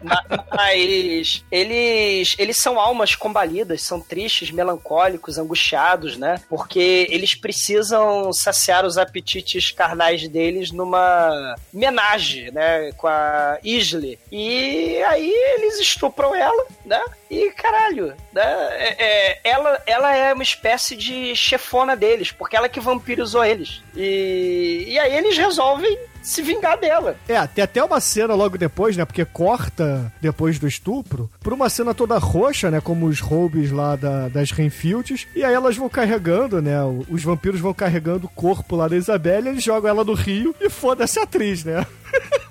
Ma- 0.02 0.24
Mas 0.54 1.42
eles, 1.50 2.34
eles 2.38 2.56
são 2.58 2.78
almas 2.78 3.14
combalidas, 3.14 3.82
são 3.82 4.00
tristes, 4.00 4.50
melancólicos, 4.50 5.38
angustiados, 5.38 6.16
né? 6.16 6.40
Porque 6.48 7.06
eles 7.10 7.34
precisam 7.34 8.32
saciar 8.32 8.84
os 8.84 8.98
apetites 8.98 9.70
carnais 9.70 10.28
deles 10.28 10.70
numa 10.70 11.54
homenagem, 11.74 12.50
né? 12.52 12.92
Com 12.96 13.06
a 13.06 13.58
Isley. 13.64 14.18
E 14.30 15.02
aí 15.04 15.30
eles 15.56 15.78
estupram 15.80 16.34
ela, 16.34 16.66
né? 16.84 17.02
E 17.30 17.50
caralho, 17.50 18.14
né? 18.32 18.42
É- 18.78 19.04
é- 19.04 19.40
ela, 19.44 19.82
ela 19.86 20.14
é 20.16 20.32
uma 20.32 20.42
espécie 20.42 20.94
de 20.94 21.34
chefona 21.34 21.96
deles, 21.96 22.30
porque 22.30 22.56
ela 22.56 22.68
que 22.68 22.78
vampirizou 22.80 23.44
eles. 23.44 23.82
E, 23.96 24.84
e 24.88 24.98
aí 24.98 25.14
eles 25.16 25.36
resolvem 25.36 25.98
se 26.22 26.42
vingar 26.42 26.76
dela. 26.78 27.16
É, 27.28 27.44
tem 27.46 27.62
até 27.64 27.82
uma 27.82 28.00
cena 28.00 28.34
logo 28.34 28.58
depois, 28.58 28.96
né? 28.96 29.04
Porque 29.04 29.24
corta 29.24 30.12
depois 30.20 30.58
do 30.58 30.66
estupro, 30.66 31.30
por 31.40 31.52
uma 31.52 31.68
cena 31.68 31.94
toda 31.94 32.18
roxa, 32.18 32.70
né? 32.70 32.80
Como 32.80 33.06
os 33.06 33.20
roubos 33.20 33.70
lá 33.70 33.94
da- 33.96 34.28
das 34.28 34.50
Renfields. 34.50 35.26
E 35.34 35.44
aí 35.44 35.54
elas 35.54 35.76
vão 35.76 35.88
carregando, 35.88 36.60
né? 36.60 36.76
Os 37.08 37.22
vampiros 37.22 37.60
vão 37.60 37.72
carregando 37.74 38.26
o 38.26 38.30
corpo 38.30 38.74
lá 38.76 38.88
da 38.88 38.96
Isabelle, 38.96 39.48
eles 39.48 39.62
jogam 39.64 39.88
ela 39.90 40.04
no 40.04 40.14
rio 40.14 40.54
e 40.60 40.68
foda-se 40.68 41.18
a 41.18 41.22
atriz, 41.22 41.64
né? 41.64 41.84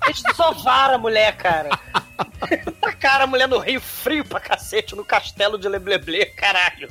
Eles 0.04 0.22
desovaram 0.22 0.94
a 0.94 0.98
mulher, 0.98 1.36
cara. 1.36 1.70
Tacaram 2.80 3.24
a 3.24 3.26
mulher 3.26 3.48
no 3.48 3.58
rio 3.58 3.80
frio 3.80 4.24
pra 4.24 4.40
cacete, 4.40 4.94
no 4.94 5.04
castelo 5.04 5.58
de 5.58 5.68
Lebleble, 5.68 6.26
caralho. 6.26 6.88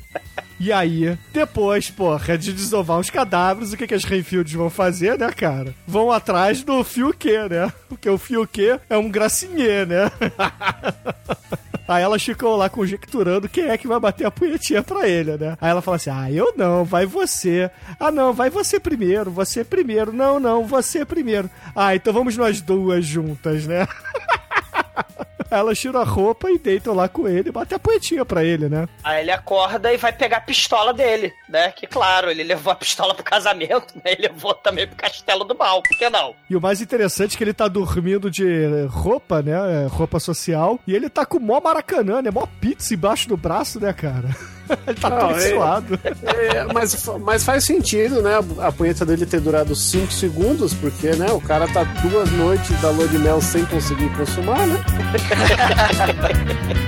E 0.59 0.71
aí, 0.71 1.17
depois, 1.33 1.89
porra, 1.89 2.37
de 2.37 2.53
desovar 2.53 2.99
os 2.99 3.09
cadáveres, 3.09 3.73
o 3.73 3.77
que, 3.77 3.87
que 3.87 3.93
as 3.93 4.05
Renfields 4.05 4.53
vão 4.53 4.69
fazer, 4.69 5.17
né, 5.17 5.29
cara? 5.31 5.73
Vão 5.85 6.11
atrás 6.11 6.63
do 6.63 6.83
Fiuquê, 6.83 7.47
né? 7.49 7.71
Porque 7.89 8.09
o 8.09 8.17
Fiuquê 8.17 8.79
é 8.89 8.97
um 8.97 9.09
gracinhê, 9.09 9.85
né? 9.85 10.11
Aí 11.87 12.01
elas 12.01 12.23
ficam 12.23 12.55
lá 12.55 12.67
conjecturando 12.67 13.47
quem 13.47 13.65
é 13.65 13.77
que 13.77 13.87
vai 13.87 13.99
bater 13.99 14.25
a 14.25 14.31
punhetinha 14.31 14.81
pra 14.81 15.07
ele, 15.07 15.37
né? 15.37 15.55
Aí 15.61 15.69
ela 15.69 15.83
fala 15.83 15.97
assim: 15.97 16.09
ah, 16.09 16.31
eu 16.31 16.51
não, 16.57 16.83
vai 16.83 17.05
você. 17.05 17.69
Ah, 17.99 18.11
não, 18.11 18.33
vai 18.33 18.49
você 18.49 18.79
primeiro, 18.79 19.29
você 19.29 19.63
primeiro. 19.63 20.11
Não, 20.11 20.39
não, 20.39 20.65
você 20.65 21.05
primeiro. 21.05 21.49
Ah, 21.75 21.95
então 21.95 22.11
vamos 22.11 22.35
nós 22.35 22.59
duas 22.59 23.05
juntas, 23.05 23.67
né? 23.67 23.87
Aí 25.49 25.59
elas 25.59 25.79
tiram 25.79 25.99
a 25.99 26.03
roupa 26.03 26.49
e 26.49 26.57
deitam 26.57 26.93
lá 26.93 27.07
com 27.07 27.27
ele 27.27 27.49
e 27.49 27.51
batem 27.51 27.75
a 27.75 27.79
punhetinha 27.79 28.25
pra 28.25 28.43
ele, 28.43 28.69
né? 28.69 28.87
Aí 29.03 29.21
ele 29.21 29.31
acorda 29.31 29.93
e 29.93 29.97
vai 29.97 30.11
pegar 30.13 30.37
a 30.37 30.41
pistola 30.41 30.93
dele, 30.93 31.33
né? 31.49 31.71
Que 31.71 31.87
claro, 31.87 32.29
ele 32.29 32.43
levou 32.43 32.71
a 32.71 32.75
pistola 32.75 33.13
pro 33.13 33.23
casamento, 33.23 33.95
né? 33.95 34.13
Ele 34.13 34.27
levou 34.27 34.53
também 34.53 34.87
pro 34.87 34.95
castelo 34.95 35.43
do 35.43 35.55
mal, 35.55 35.81
por 35.81 35.97
que 35.97 36.09
não? 36.09 36.35
E 36.49 36.55
o 36.55 36.61
mais 36.61 36.81
interessante 36.81 37.35
é 37.35 37.37
que 37.37 37.43
ele 37.43 37.53
tá 37.53 37.67
dormindo 37.67 38.29
de 38.31 38.85
roupa, 38.89 39.41
né? 39.41 39.83
é, 39.85 39.87
Roupa 39.87 40.19
social. 40.19 40.79
E 40.87 40.95
ele 40.95 41.09
tá 41.09 41.25
com 41.25 41.39
mó 41.39 41.59
maracanã, 41.59 42.21
né? 42.21 42.31
Mó 42.31 42.45
pizza 42.59 42.93
embaixo 42.93 43.27
do 43.27 43.37
braço, 43.37 43.79
né, 43.79 43.93
cara? 43.93 44.29
ele 44.87 44.99
tá 44.99 45.09
Não, 45.09 45.19
todo 45.19 45.35
é- 45.37 45.49
suado. 45.49 45.99
É, 46.23 46.73
mas, 46.73 47.09
mas 47.21 47.43
faz 47.43 47.63
sentido, 47.63 48.21
né? 48.21 48.31
A 48.59 48.71
punheta 48.71 49.05
dele 49.05 49.25
ter 49.25 49.39
durado 49.39 49.75
5 49.75 50.11
segundos, 50.11 50.73
porque, 50.73 51.11
né? 51.15 51.27
O 51.31 51.41
cara 51.41 51.67
tá 51.67 51.83
duas 51.83 52.31
noites 52.31 52.79
da 52.81 52.89
lua 52.89 53.07
de 53.07 53.17
mel 53.17 53.41
sem 53.41 53.65
conseguir 53.65 54.09
consumar, 54.15 54.65
né? 54.67 54.83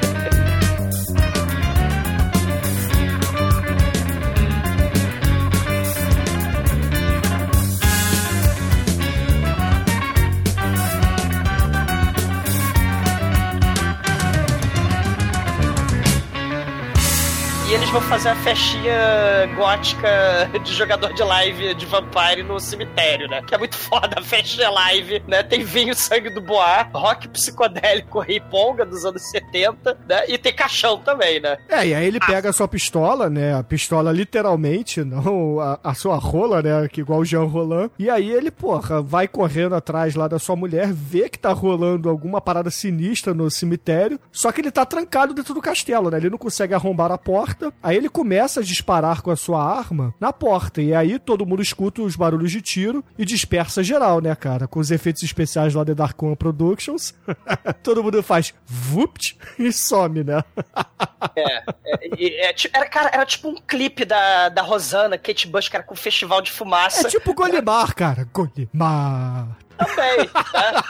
eles 17.88 17.92
vão 17.92 18.02
fazer 18.02 18.30
a 18.30 18.36
festinha 18.36 19.48
gótica 19.56 20.50
de 20.62 20.74
jogador 20.74 21.14
de 21.14 21.24
live 21.24 21.74
de 21.74 21.86
Vampire 21.86 22.44
no 22.44 22.60
cemitério, 22.60 23.30
né? 23.30 23.42
Que 23.42 23.56
é 23.56 23.58
muito 23.58 23.78
foda 23.78 24.16
a 24.18 24.22
festinha 24.22 24.70
live, 24.70 25.24
né? 25.26 25.42
Tem 25.42 25.64
vinho, 25.64 25.96
sangue 25.96 26.30
do 26.30 26.42
boar, 26.42 26.90
rock 26.94 27.30
psicodélico 27.30 28.20
riponga 28.20 28.86
dos 28.86 29.06
anos 29.06 29.22
70, 29.30 29.98
né? 30.08 30.26
E 30.28 30.38
tem 30.38 30.54
caixão 30.54 30.98
também, 31.00 31.40
né? 31.40 31.58
É, 31.70 31.88
e 31.88 31.94
aí 31.94 32.06
ele 32.06 32.20
pega 32.20 32.50
a 32.50 32.54
sua 32.54 32.68
pistola, 32.68 33.30
né? 33.30 33.56
A 33.56 33.64
pistola 33.64 34.12
literalmente, 34.12 35.04
não 35.06 35.60
a, 35.62 35.80
a 35.82 35.94
sua 35.94 36.18
rola, 36.18 36.62
né? 36.62 36.90
Que 36.90 37.02
igual 37.02 37.20
o 37.20 37.26
Jean 37.26 37.46
Roland. 37.46 37.90
E 37.98 38.10
aí 38.10 38.30
ele, 38.30 38.52
porra, 38.52 39.02
vai 39.02 39.30
correndo 39.30 39.76
atrás 39.76 40.14
lá 40.14 40.28
da 40.28 40.40
sua 40.40 40.58
mulher, 40.58 40.92
vê 40.92 41.30
que 41.30 41.40
tá 41.40 41.54
rolando 41.54 42.10
alguma 42.10 42.42
parada 42.42 42.70
sinistra 42.70 43.34
no 43.34 43.50
cemitério, 43.50 44.20
só 44.30 44.52
que 44.52 44.60
ele 44.60 44.72
tá 44.72 44.86
trancado 44.86 45.34
dentro 45.34 45.54
do 45.54 45.62
castelo, 45.62 46.12
né? 46.12 46.18
Ele 46.18 46.30
não 46.30 46.38
consegue 46.38 46.74
arrombar 46.74 47.14
a 47.14 47.18
porta. 47.18 47.77
Aí 47.82 47.96
ele 47.96 48.10
começa 48.10 48.60
a 48.60 48.64
disparar 48.64 49.22
com 49.22 49.32
a 49.32 49.36
sua 49.36 49.64
arma 49.64 50.14
na 50.20 50.34
porta. 50.34 50.82
E 50.82 50.94
aí 50.94 51.20
todo 51.20 51.46
mundo 51.46 51.62
escuta 51.62 52.02
os 52.02 52.16
barulhos 52.16 52.52
de 52.52 52.62
tiro 52.62 53.04
e 53.18 53.26
dispersa 53.26 53.84
geral, 53.84 54.20
né, 54.20 54.36
cara? 54.36 54.68
Com 54.68 54.80
os 54.80 54.92
efeitos 54.92 55.24
especiais 55.24 55.74
lá 55.74 55.84
da 55.84 55.94
Dark 55.94 56.22
One 56.22 56.36
Productions. 56.36 57.14
todo 57.84 58.04
mundo 58.04 58.22
faz 58.24 58.54
vupt 58.66 59.38
e 59.60 59.72
some, 59.72 60.24
né? 60.24 60.44
É, 61.36 61.64
é, 61.86 62.50
é 62.50 62.56
era, 62.74 62.90
cara, 62.90 63.10
era 63.14 63.26
tipo 63.26 63.50
um 63.50 63.56
clipe 63.56 64.06
da, 64.06 64.50
da 64.50 64.62
Rosana, 64.62 65.18
Kate 65.18 65.48
Bush, 65.48 65.70
cara, 65.70 65.84
com 65.84 65.94
um 65.94 65.98
festival 65.98 66.42
de 66.42 66.52
fumaça. 66.52 67.08
É 67.08 67.10
tipo 67.10 67.34
Golimar, 67.34 67.94
cara. 67.94 68.28
Golimar. 68.34 69.58
Também, 69.78 70.18
né? 70.18 70.82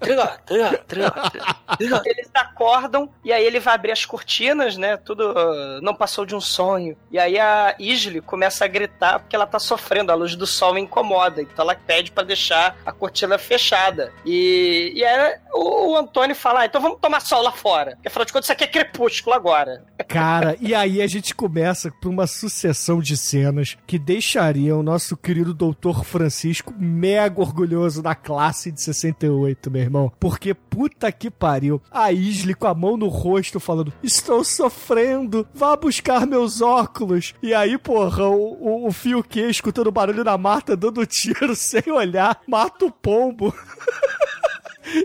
Triga, 0.00 0.38
triga. 0.86 2.02
Eles 2.04 2.30
acordam 2.34 3.08
e 3.24 3.32
aí 3.32 3.44
ele 3.44 3.58
vai 3.58 3.74
abrir 3.74 3.92
as 3.92 4.04
cortinas, 4.04 4.76
né? 4.76 4.96
Tudo 4.96 5.34
não 5.82 5.94
passou 5.94 6.26
de 6.26 6.34
um 6.34 6.40
sonho. 6.40 6.96
E 7.10 7.18
aí 7.18 7.38
a 7.38 7.74
Isley 7.78 8.20
começa 8.20 8.64
a 8.64 8.68
gritar 8.68 9.18
porque 9.18 9.34
ela 9.34 9.46
tá 9.46 9.58
sofrendo, 9.58 10.12
a 10.12 10.14
luz 10.14 10.36
do 10.36 10.46
sol 10.46 10.76
incomoda. 10.76 11.40
Então 11.40 11.64
ela 11.64 11.74
pede 11.74 12.12
pra 12.12 12.22
deixar 12.22 12.76
a 12.84 12.92
cortina 12.92 13.38
fechada. 13.38 14.12
E, 14.24 14.92
e 14.94 15.04
aí 15.04 15.38
o, 15.52 15.92
o 15.92 15.96
Antônio 15.96 16.36
fala: 16.36 16.60
ah, 16.60 16.66
então 16.66 16.80
vamos 16.80 16.98
tomar 17.00 17.20
sol 17.20 17.42
lá 17.42 17.52
fora. 17.52 17.92
Porque 17.92 18.08
afinal 18.08 18.24
de 18.26 18.32
contas, 18.32 18.46
isso 18.46 18.52
aqui 18.52 18.64
é 18.64 18.68
crepúsculo 18.68 19.34
agora. 19.34 19.84
Cara, 20.06 20.56
e 20.60 20.74
aí 20.74 21.00
a 21.00 21.06
gente 21.06 21.34
começa 21.34 21.90
por 22.02 22.08
uma 22.08 22.26
sucessão 22.26 23.00
de 23.00 23.16
cenas 23.16 23.76
que 23.86 23.98
deixariam 23.98 24.80
o 24.80 24.82
nosso 24.82 25.16
querido 25.16 25.54
doutor 25.54 26.04
Francisco 26.04 26.74
mega 26.76 27.40
orgulhoso 27.40 27.63
da 28.02 28.14
classe 28.14 28.70
de 28.70 28.80
68, 28.82 29.70
meu 29.70 29.82
irmão. 29.82 30.12
Porque 30.18 30.54
puta 30.54 31.10
que 31.10 31.30
pariu. 31.30 31.80
A 31.90 32.12
Isley 32.12 32.54
com 32.54 32.66
a 32.66 32.74
mão 32.74 32.96
no 32.96 33.08
rosto 33.08 33.58
falando: 33.58 33.92
Estou 34.02 34.44
sofrendo, 34.44 35.46
vá 35.54 35.76
buscar 35.76 36.26
meus 36.26 36.60
óculos. 36.60 37.34
E 37.42 37.54
aí, 37.54 37.76
porra, 37.78 38.28
o, 38.28 38.84
o, 38.84 38.88
o 38.88 38.92
fio 38.92 39.22
que 39.22 39.40
escutando 39.40 39.88
o 39.88 39.92
barulho 39.92 40.24
da 40.24 40.36
Marta 40.36 40.76
dando 40.76 41.04
tiro 41.06 41.54
sem 41.54 41.82
olhar, 41.90 42.40
mata 42.46 42.84
o 42.84 42.90
pombo. 42.90 43.54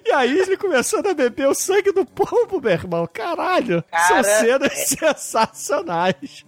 E 0.05 0.11
a 0.11 0.25
Isley 0.25 0.57
começando 0.57 1.07
a 1.07 1.13
beber 1.13 1.47
o 1.47 1.55
sangue 1.55 1.91
do 1.91 2.05
pombo, 2.05 2.61
meu 2.61 2.71
irmão. 2.71 3.09
Caralho. 3.11 3.83
Cara, 3.89 4.23
São 4.23 4.23
cenas 4.23 4.71
é. 4.73 5.15
sensacionais. 5.15 6.45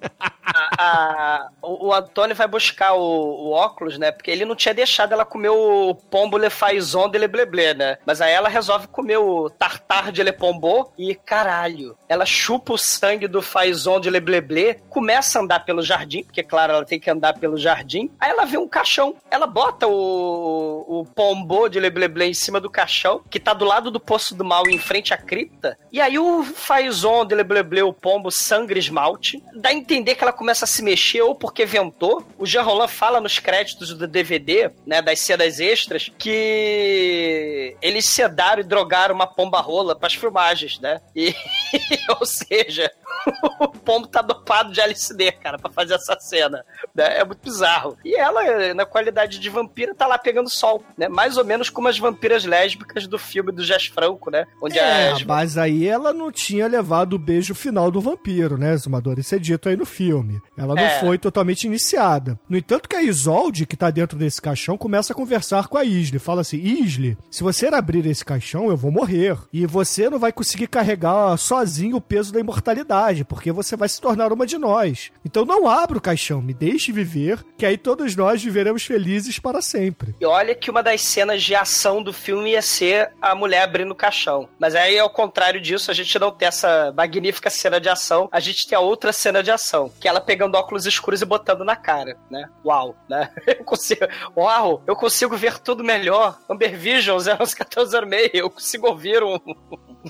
A- 0.78 1.50
o, 1.62 1.88
o 1.88 1.94
Antônio 1.94 2.36
vai 2.36 2.48
buscar 2.48 2.94
o, 2.94 3.00
o 3.02 3.52
óculos, 3.52 3.98
né? 3.98 4.12
Porque 4.12 4.32
ele 4.32 4.46
não 4.46 4.56
tinha 4.56 4.74
deixado 4.74 5.14
ela 5.14 5.26
comer 5.26 5.50
o 5.50 5.96
pombo 5.96 6.38
le 6.38 6.50
faison 6.50 7.10
de 7.10 7.18
le 7.18 7.28
bleblé, 7.28 7.74
né? 7.74 7.98
Mas 8.06 8.22
aí 8.22 8.32
ela 8.34 8.50
resolve 8.50 8.88
comer 8.88 9.18
o 9.18 9.50
tartar 9.50 10.12
de 10.12 10.24
le 10.24 10.32
pombo 10.32 10.92
e, 10.98 11.16
caralho, 11.16 11.98
ela 12.08 12.26
chupa 12.26 12.74
o 12.74 12.78
sangue 12.78 13.28
do 13.28 13.42
faison 13.42 14.00
de 14.00 14.10
le 14.10 14.20
bleblé, 14.20 14.76
começa 14.90 15.40
a 15.40 15.42
andar 15.42 15.60
pelo 15.66 15.82
jardim, 15.82 16.24
porque, 16.24 16.44
claro, 16.44 16.74
ela 16.74 16.86
tem 16.86 17.00
que 17.00 17.10
andar 17.10 17.38
pelo 17.40 17.58
jardim. 17.58 18.10
Aí 18.20 18.30
ela 18.32 18.46
vê 18.46 18.58
um 18.58 18.68
caixão, 18.68 19.16
ela 19.30 19.48
bota 19.48 19.88
o, 19.88 20.86
o 21.02 21.06
pombo 21.06 21.68
de 21.70 21.80
le 21.80 21.90
bleblé 21.90 22.28
em 22.28 22.34
cima 22.34 22.60
do 22.60 22.70
caixão, 22.70 23.22
que 23.30 23.40
tá 23.40 23.54
do 23.54 23.66
lado 23.66 23.92
do 23.92 24.00
Poço 24.00 24.36
do 24.36 24.44
Mal, 24.46 24.68
em 24.68 24.78
frente 24.78 25.14
à 25.14 25.18
cripta. 25.18 25.78
E 25.92 26.00
aí 26.02 26.18
o 26.18 26.44
faison 26.44 27.26
de 27.26 27.36
le 27.36 27.44
bleblé, 27.44 27.84
o 27.84 27.94
pombo, 27.94 28.32
sangra 28.32 28.78
esmalte. 28.80 29.44
Dá 29.56 29.70
a 29.70 29.74
entender 29.74 30.16
que 30.16 30.24
ela 30.24 30.34
começa 30.42 30.66
a 30.66 30.68
se 30.68 30.82
mexer, 30.82 31.22
ou 31.22 31.36
porque 31.36 31.68
ventou. 31.68 32.26
O 32.36 32.48
Jean 32.48 32.64
Roland 32.64 32.88
fala 32.88 33.22
nos 33.22 33.38
créditos 33.38 33.94
do 33.94 34.08
DVD, 34.08 34.72
né, 34.88 35.00
das 35.00 35.20
cenas 35.20 35.60
extras, 35.60 36.12
que 36.18 37.78
eles 37.80 38.08
sedaram 38.08 38.60
e 38.60 38.66
drogaram 38.66 39.14
uma 39.14 39.28
pomba 39.28 39.62
rola 39.62 39.96
pras 39.96 40.16
filmagens, 40.16 40.80
né? 40.80 41.00
E, 41.16 41.36
ou 42.20 42.26
seja, 42.26 42.92
o 43.60 43.68
pombo 43.68 44.08
tá 44.08 44.24
dopado 44.24 44.72
de 44.72 44.82
LSD, 44.82 45.32
cara, 45.34 45.60
pra 45.60 45.72
fazer 45.72 45.94
essa 45.94 46.20
cena. 46.20 46.66
Né? 46.96 47.20
É 47.20 47.24
muito 47.24 47.44
bizarro. 47.44 47.96
E 48.04 48.16
ela, 48.16 48.74
na 48.74 48.84
qualidade 48.86 49.38
de 49.38 49.50
vampira, 49.50 49.94
tá 49.94 50.08
lá 50.08 50.18
pegando 50.18 50.50
sol, 50.50 50.84
né? 50.98 51.08
Mais 51.08 51.38
ou 51.38 51.46
menos 51.46 51.70
como 51.70 51.88
as 51.88 52.00
vampiras 52.00 52.46
lésbicas 52.46 53.06
do 53.06 53.20
filme 53.20 53.52
do 53.52 53.64
Jazz 53.64 53.86
Franco, 53.86 54.32
né? 54.32 54.48
Onde 54.60 54.80
É, 54.80 55.12
as 55.12 55.24
mas 55.24 55.56
aí 55.56 55.88
ela 55.88 56.12
não 56.12 56.32
tinha 56.32 56.68
levado 56.68 57.14
o 57.14 57.20
beijo 57.20 57.54
final 57.54 57.92
do 57.92 58.02
vampiro, 58.02 58.58
né, 58.58 58.76
Zumador? 58.76 59.20
Isso 59.20 59.36
é 59.36 59.40
dito 59.40 59.70
aí 59.70 59.76
no 59.76 59.86
filme. 59.86 60.21
Ela 60.58 60.76
não 60.76 60.84
É. 60.84 61.00
foi 61.00 61.18
totalmente 61.18 61.64
iniciada. 61.66 62.40
No 62.50 62.58
entanto, 62.58 62.88
que 62.90 62.96
a 62.96 63.02
Isolde, 63.04 63.66
que 63.66 63.76
tá 63.78 63.90
dentro 63.90 64.18
desse 64.18 64.42
caixão, 64.42 64.78
começa 64.78 65.14
a 65.14 65.16
conversar 65.16 65.68
com 65.68 65.78
a 65.78 65.84
Isle. 65.84 66.20
Fala 66.20 66.42
assim: 66.42 66.58
Isle, 66.58 67.18
se 67.30 67.44
você 67.44 67.68
abrir 67.68 68.06
esse 68.06 68.24
caixão, 68.26 68.70
eu 68.70 68.78
vou 68.78 68.92
morrer. 68.92 69.38
E 69.54 69.66
você 69.66 70.10
não 70.10 70.20
vai 70.20 70.32
conseguir 70.32 70.68
carregar 70.68 71.38
sozinho 71.38 71.98
o 71.98 72.02
peso 72.02 72.34
da 72.34 72.40
imortalidade, 72.40 73.24
porque 73.24 73.52
você 73.52 73.76
vai 73.76 73.88
se 73.90 74.00
tornar 74.02 74.32
uma 74.32 74.46
de 74.46 74.58
nós. 74.58 75.12
Então 75.26 75.46
não 75.46 75.68
abra 75.68 75.98
o 75.98 76.02
caixão, 76.02 76.42
me 76.42 76.54
deixe 76.54 76.92
viver, 76.92 77.44
que 77.58 77.66
aí 77.66 77.78
todos 77.78 78.16
nós 78.16 78.44
viveremos 78.44 78.84
felizes 78.84 79.40
para 79.40 79.62
sempre. 79.62 80.16
E 80.20 80.26
olha 80.26 80.54
que 80.56 80.70
uma 80.70 80.84
das 80.84 81.02
cenas 81.02 81.42
de 81.44 81.56
ação 81.56 82.02
do 82.04 82.14
filme 82.14 82.52
ia 82.52 82.62
ser 82.62 83.12
a 83.22 83.34
mulher 83.34 83.62
abrindo 83.64 83.92
o 83.92 83.96
caixão. 83.96 84.48
Mas 84.60 84.76
aí, 84.76 84.98
ao 85.00 85.10
contrário 85.10 85.60
disso, 85.62 85.90
a 85.90 85.94
gente 85.94 86.18
não 86.20 86.32
tem 86.32 86.48
essa 86.48 86.94
magnífica 86.96 87.50
cena 87.50 87.80
de 87.80 87.90
ação, 87.90 88.30
a 88.32 88.40
gente 88.40 88.68
tem 88.68 88.78
a 88.78 88.82
outra 88.82 89.12
cena 89.14 89.42
de 89.42 89.52
ação, 89.52 89.92
que 90.00 90.08
é 90.08 90.11
ela 90.12 90.22
pegando 90.22 90.56
óculos 90.56 90.86
escuros 90.86 91.22
e 91.22 91.26
botando 91.26 91.64
na 91.64 91.76
cara, 91.76 92.18
né? 92.30 92.50
Uau, 92.64 92.96
né? 93.10 93.30
Eu 93.48 93.64
consigo, 93.66 94.06
uau, 94.36 94.84
eu 94.88 94.96
consigo 94.96 95.36
ver 95.38 95.60
tudo 95.60 95.84
melhor. 95.84 96.38
Amber 96.50 96.76
Vision 96.78 97.18
01406, 97.18 98.32
eu 98.34 98.50
consigo 98.50 98.88
ouvir 98.88 99.24
um, 99.24 99.36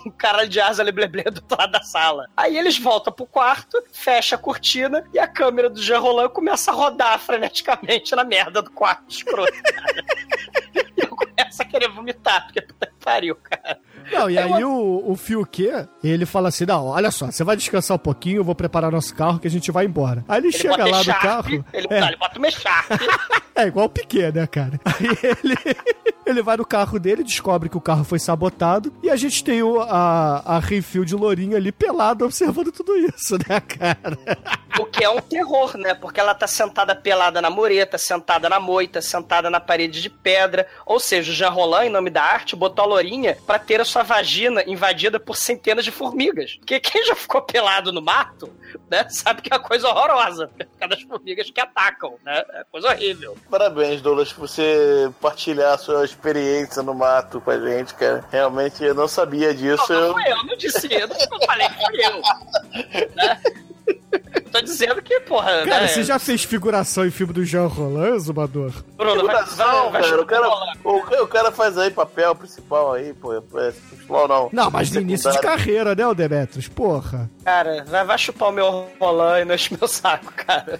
um 0.05 0.11
caralho 0.11 0.49
de 0.49 0.59
asa 0.59 0.83
lebleble 0.83 1.23
do 1.23 1.43
lado 1.55 1.71
da 1.71 1.81
sala. 1.81 2.27
Aí 2.35 2.57
eles 2.57 2.77
voltam 2.77 3.13
pro 3.13 3.25
quarto, 3.25 3.81
fecha 3.91 4.35
a 4.35 4.39
cortina 4.39 5.03
e 5.13 5.19
a 5.19 5.27
câmera 5.27 5.69
do 5.69 5.81
Jean 5.81 5.99
Roland 5.99 6.29
começa 6.29 6.71
a 6.71 6.73
rodar 6.73 7.19
freneticamente 7.19 8.15
na 8.15 8.23
merda 8.23 8.61
do 8.61 8.71
quarto 8.71 9.09
escroto, 9.09 9.51
cara. 9.63 10.03
E 10.97 11.01
eu 11.01 11.09
começo 11.09 11.61
a 11.61 11.65
querer 11.65 11.89
vomitar, 11.89 12.45
porque 12.45 12.61
puta 12.61 12.91
pariu, 13.03 13.35
cara. 13.35 13.79
Não, 14.11 14.29
e 14.29 14.37
aí 14.37 14.63
o, 14.63 15.03
o 15.11 15.15
Fiuque, 15.15 15.69
ele 16.03 16.25
fala 16.25 16.49
assim: 16.49 16.65
não, 16.65 16.87
olha 16.87 17.11
só, 17.11 17.27
você 17.27 17.43
vai 17.43 17.55
descansar 17.55 17.95
um 17.95 17.99
pouquinho, 17.99 18.37
eu 18.37 18.43
vou 18.43 18.55
preparar 18.55 18.91
nosso 18.91 19.13
carro 19.15 19.39
que 19.39 19.47
a 19.47 19.51
gente 19.51 19.71
vai 19.71 19.85
embora. 19.85 20.23
Aí 20.27 20.39
ele, 20.39 20.47
Ele 20.47 20.57
chega 20.57 20.85
lá 20.85 20.97
no 20.97 21.03
Sharp, 21.03 21.21
carro. 21.21 21.65
Ele, 21.73 21.87
é, 21.89 21.99
não, 21.99 22.07
ele 22.07 22.17
bota 22.17 22.39
uma 22.39 22.51
Sharp. 22.51 22.91
é 23.55 23.67
igual 23.67 23.85
o 23.85 23.89
Piquet, 23.89 24.31
né, 24.31 24.47
cara? 24.47 24.79
Aí 24.85 25.07
ele, 25.23 25.55
ele 26.25 26.41
vai 26.41 26.57
no 26.57 26.65
carro 26.65 26.99
dele, 26.99 27.23
descobre 27.23 27.69
que 27.69 27.77
o 27.77 27.81
carro 27.81 28.03
foi 28.03 28.19
sabotado, 28.19 28.93
e 29.03 29.09
a 29.09 29.15
gente 29.15 29.43
tem 29.43 29.61
o, 29.61 29.79
a, 29.81 30.41
a 30.45 30.59
Renfield 30.59 31.15
Lourinha 31.15 31.57
ali 31.57 31.71
pelada 31.71 32.25
observando 32.25 32.71
tudo 32.71 32.95
isso, 32.97 33.37
né, 33.47 33.59
cara? 33.59 34.17
O 34.79 34.85
que 34.85 35.03
é 35.03 35.09
um 35.09 35.21
terror, 35.21 35.77
né? 35.77 35.93
Porque 35.93 36.19
ela 36.19 36.33
tá 36.33 36.47
sentada 36.47 36.95
pelada 36.95 37.41
na 37.41 37.49
mureta, 37.49 37.97
sentada 37.97 38.49
na 38.49 38.59
moita, 38.59 39.01
sentada 39.01 39.49
na 39.49 39.59
parede 39.59 40.01
de 40.01 40.09
pedra. 40.09 40.67
Ou 40.85 40.99
seja, 40.99 41.31
o 41.31 41.35
Jean 41.35 41.49
Roland, 41.49 41.85
em 41.85 41.89
nome 41.89 42.09
da 42.09 42.23
arte, 42.23 42.55
botou 42.55 42.85
a 42.85 42.87
lourinha 42.91 43.37
pra 43.45 43.57
ter 43.57 43.79
a 43.81 43.85
sua 43.85 44.03
vagina 44.03 44.63
invadida 44.67 45.19
por 45.19 45.35
centenas 45.35 45.85
de 45.85 45.91
formigas. 45.91 46.55
Porque 46.57 46.79
quem 46.79 47.05
já 47.05 47.15
ficou 47.15 47.41
pelado 47.41 47.91
no 47.91 48.01
mato, 48.01 48.51
né? 48.89 49.07
Sabe 49.09 49.41
que 49.41 49.51
é 49.51 49.57
uma 49.57 49.63
coisa 49.63 49.87
horrorosa. 49.87 50.47
Por 50.57 50.79
causa 50.79 50.95
das 50.95 51.01
formigas 51.03 51.49
que 51.49 51.61
atacam, 51.61 52.15
né? 52.23 52.43
É 52.53 52.63
coisa 52.71 52.89
horrível. 52.89 53.37
Parabéns, 53.49 54.01
Douglas, 54.01 54.33
por 54.33 54.47
você 54.47 55.11
partilhar 55.21 55.73
a 55.73 55.77
sua 55.77 56.03
experiência 56.03 56.81
no 56.81 56.93
mato 56.93 57.39
com 57.39 57.51
a 57.51 57.59
gente, 57.59 57.93
cara. 57.93 58.25
Realmente 58.31 58.83
eu 58.83 58.95
não 58.95 59.07
sabia 59.07 59.53
disso. 59.53 59.91
Não, 59.93 60.09
não 60.13 60.19
Eu... 60.21 60.37
eu, 60.37 60.43
não 60.45 60.57
disse 60.57 60.87
eu, 60.91 61.07
não 61.07 61.41
falei 61.45 61.67
que 61.69 61.85
fui 61.85 62.05
eu. 62.05 62.21
Né? 63.15 63.41
Tô 64.51 64.61
dizendo 64.61 65.01
que, 65.01 65.19
porra, 65.21 65.63
Cara, 65.65 65.81
né? 65.81 65.87
você 65.87 66.03
já 66.03 66.19
fez 66.19 66.43
figuração 66.43 67.05
em 67.05 67.11
filme 67.11 67.31
do 67.31 67.45
Jean 67.45 67.67
Roland, 67.67 68.19
Zumador? 68.19 68.73
Bruno, 68.97 69.25
vai, 69.25 69.43
Figuração, 69.45 69.91
vai, 69.91 70.01
vai, 70.01 70.09
cara. 70.09 70.21
O 70.21 70.25
cara, 70.25 70.49
o, 70.83 71.23
o 71.23 71.27
cara 71.27 71.51
faz 71.51 71.77
aí 71.77 71.89
papel 71.89 72.35
principal 72.35 72.93
aí, 72.93 73.13
pô. 73.13 73.33
É, 73.33 73.41
principal 73.71 74.27
não. 74.27 74.49
Não, 74.51 74.69
mas 74.69 74.91
no 74.91 74.99
início 74.99 75.31
de 75.31 75.39
carreira, 75.39 75.95
né, 75.95 76.05
o 76.05 76.13
Demetrius? 76.13 76.67
Porra. 76.67 77.29
Cara, 77.45 77.85
vai, 77.87 78.05
vai 78.05 78.17
chupar 78.17 78.49
o 78.49 78.51
meu 78.51 78.89
Roland 78.99 79.41
e 79.41 79.45
não 79.45 79.55
enche 79.55 79.75
meu 79.75 79.87
saco, 79.87 80.33
cara. 80.33 80.79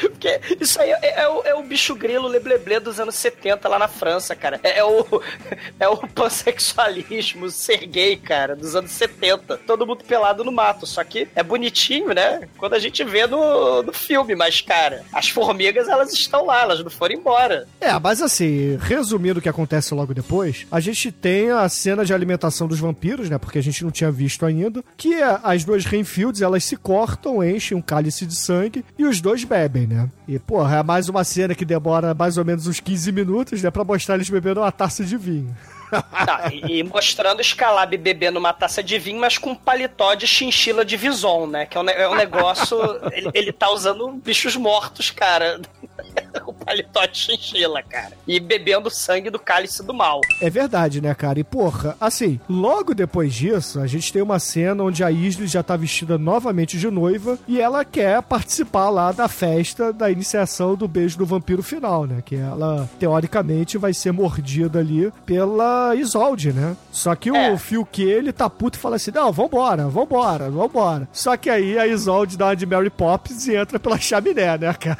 Porque 0.00 0.40
isso 0.60 0.80
aí 0.80 0.90
é, 0.90 1.22
é 1.22 1.28
o, 1.28 1.42
é 1.42 1.54
o 1.54 1.62
bicho 1.62 1.94
grilo 1.94 2.28
lebleble 2.28 2.80
dos 2.80 3.00
anos 3.00 3.14
70 3.14 3.68
lá 3.68 3.78
na 3.78 3.88
França, 3.88 4.36
cara. 4.36 4.60
É, 4.62 4.78
é 4.78 4.84
o, 4.84 5.04
é 5.80 5.88
o 5.88 5.96
pansexualismo, 5.96 7.50
ser 7.50 7.86
gay, 7.86 8.16
cara, 8.16 8.54
dos 8.54 8.76
anos 8.76 8.90
70. 8.90 9.58
Todo 9.58 9.86
mundo 9.86 10.04
pelado 10.04 10.44
no 10.44 10.52
mato. 10.52 10.86
Só 10.86 11.02
que 11.02 11.28
é 11.34 11.42
bonitinho, 11.42 12.12
né? 12.14 12.48
Quando 12.66 12.74
a 12.74 12.80
gente 12.80 13.04
vê 13.04 13.28
no, 13.28 13.80
no 13.84 13.92
filme, 13.92 14.34
mas, 14.34 14.60
cara, 14.60 15.04
as 15.12 15.28
formigas, 15.28 15.86
elas 15.86 16.12
estão 16.12 16.46
lá, 16.46 16.62
elas 16.62 16.82
não 16.82 16.90
foram 16.90 17.14
embora. 17.14 17.68
É, 17.80 17.96
mas 17.96 18.20
assim, 18.20 18.76
resumindo 18.80 19.38
o 19.38 19.42
que 19.42 19.48
acontece 19.48 19.94
logo 19.94 20.12
depois, 20.12 20.66
a 20.68 20.80
gente 20.80 21.12
tem 21.12 21.52
a 21.52 21.68
cena 21.68 22.04
de 22.04 22.12
alimentação 22.12 22.66
dos 22.66 22.80
vampiros, 22.80 23.30
né? 23.30 23.38
Porque 23.38 23.60
a 23.60 23.62
gente 23.62 23.84
não 23.84 23.92
tinha 23.92 24.10
visto 24.10 24.44
ainda. 24.44 24.82
Que 24.96 25.14
é 25.14 25.38
as 25.44 25.62
duas 25.62 25.84
Renfields, 25.84 26.42
elas 26.42 26.64
se 26.64 26.76
cortam, 26.76 27.40
enchem 27.40 27.78
um 27.78 27.80
cálice 27.80 28.26
de 28.26 28.34
sangue 28.34 28.84
e 28.98 29.04
os 29.04 29.20
dois 29.20 29.44
bebem, 29.44 29.86
né? 29.86 30.10
E, 30.26 30.36
porra, 30.36 30.78
é 30.78 30.82
mais 30.82 31.08
uma 31.08 31.22
cena 31.22 31.54
que 31.54 31.64
demora 31.64 32.14
mais 32.14 32.36
ou 32.36 32.44
menos 32.44 32.66
uns 32.66 32.80
15 32.80 33.12
minutos, 33.12 33.62
né? 33.62 33.70
Pra 33.70 33.84
mostrar 33.84 34.16
eles 34.16 34.28
bebendo 34.28 34.58
uma 34.58 34.72
taça 34.72 35.04
de 35.04 35.16
vinho. 35.16 35.54
Tá, 35.90 36.50
e, 36.52 36.82
mostrando 36.82 37.40
o 37.40 37.44
Scalab 37.44 37.96
bebendo 37.96 38.38
uma 38.38 38.52
taça 38.52 38.82
de 38.82 38.98
vinho, 38.98 39.20
mas 39.20 39.38
com 39.38 39.54
paletó 39.54 40.14
de 40.14 40.26
chinchila 40.26 40.84
de 40.84 40.96
Vison, 40.96 41.46
né? 41.46 41.66
Que 41.66 41.76
é 41.76 41.80
um, 41.80 41.88
é 41.88 42.08
um 42.08 42.14
negócio. 42.14 42.78
ele, 43.12 43.30
ele 43.34 43.52
tá 43.52 43.70
usando 43.70 44.08
bichos 44.12 44.56
mortos, 44.56 45.10
cara. 45.10 45.60
o 46.46 46.52
paletó 46.52 47.04
de 47.06 47.18
chinchila, 47.18 47.82
cara. 47.82 48.12
E 48.26 48.40
bebendo 48.40 48.90
sangue 48.90 49.30
do 49.30 49.38
cálice 49.38 49.82
do 49.82 49.94
mal. 49.94 50.20
É 50.40 50.50
verdade, 50.50 51.00
né, 51.00 51.14
cara? 51.14 51.38
E 51.38 51.44
porra, 51.44 51.96
assim, 52.00 52.40
logo 52.48 52.94
depois 52.94 53.34
disso, 53.34 53.80
a 53.80 53.86
gente 53.86 54.12
tem 54.12 54.22
uma 54.22 54.38
cena 54.38 54.82
onde 54.82 55.04
a 55.04 55.10
Isley 55.10 55.46
já 55.46 55.62
tá 55.62 55.76
vestida 55.76 56.18
novamente 56.18 56.78
de 56.78 56.90
noiva 56.90 57.38
e 57.46 57.60
ela 57.60 57.84
quer 57.84 58.22
participar 58.22 58.90
lá 58.90 59.12
da 59.12 59.28
festa 59.28 59.92
da 59.92 60.10
iniciação 60.10 60.74
do 60.74 60.88
beijo 60.88 61.18
do 61.18 61.26
vampiro 61.26 61.62
final, 61.62 62.06
né? 62.06 62.22
Que 62.24 62.36
ela, 62.36 62.88
teoricamente, 62.98 63.78
vai 63.78 63.92
ser 63.92 64.12
mordida 64.12 64.78
ali 64.78 65.12
pela 65.24 65.75
Isolde, 65.96 66.52
né? 66.52 66.76
Só 66.92 67.14
que 67.14 67.28
É. 67.30 67.52
o 67.52 67.58
Fiuque, 67.58 68.02
ele 68.02 68.32
tá 68.32 68.48
puto 68.50 68.78
e 68.78 68.80
fala 68.80 68.96
assim: 68.96 69.10
não, 69.10 69.32
vambora, 69.32 69.88
vambora, 69.88 70.50
vambora. 70.50 71.08
Só 71.12 71.36
que 71.36 71.48
aí 71.50 71.78
a 71.78 71.86
Isolde 71.86 72.36
dá 72.36 72.46
uma 72.46 72.56
de 72.56 72.66
Mary 72.66 72.90
Poppins 72.90 73.46
e 73.46 73.54
entra 73.56 73.78
pela 73.78 73.98
chaminé, 73.98 74.56
né, 74.58 74.72
cara? 74.74 74.96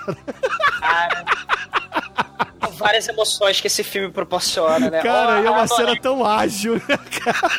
Cara. 0.80 1.24
Várias 2.78 3.08
emoções 3.08 3.58
que 3.60 3.68
esse 3.68 3.82
filme 3.82 4.10
proporciona, 4.12 4.90
né? 4.90 5.00
Cara, 5.02 5.38
Ó, 5.40 5.42
e 5.42 5.46
é 5.46 5.50
uma 5.50 5.66
cena 5.66 5.98
tão 5.98 6.24
ágil, 6.24 6.74
né, 6.74 6.98
cara? 7.22 7.50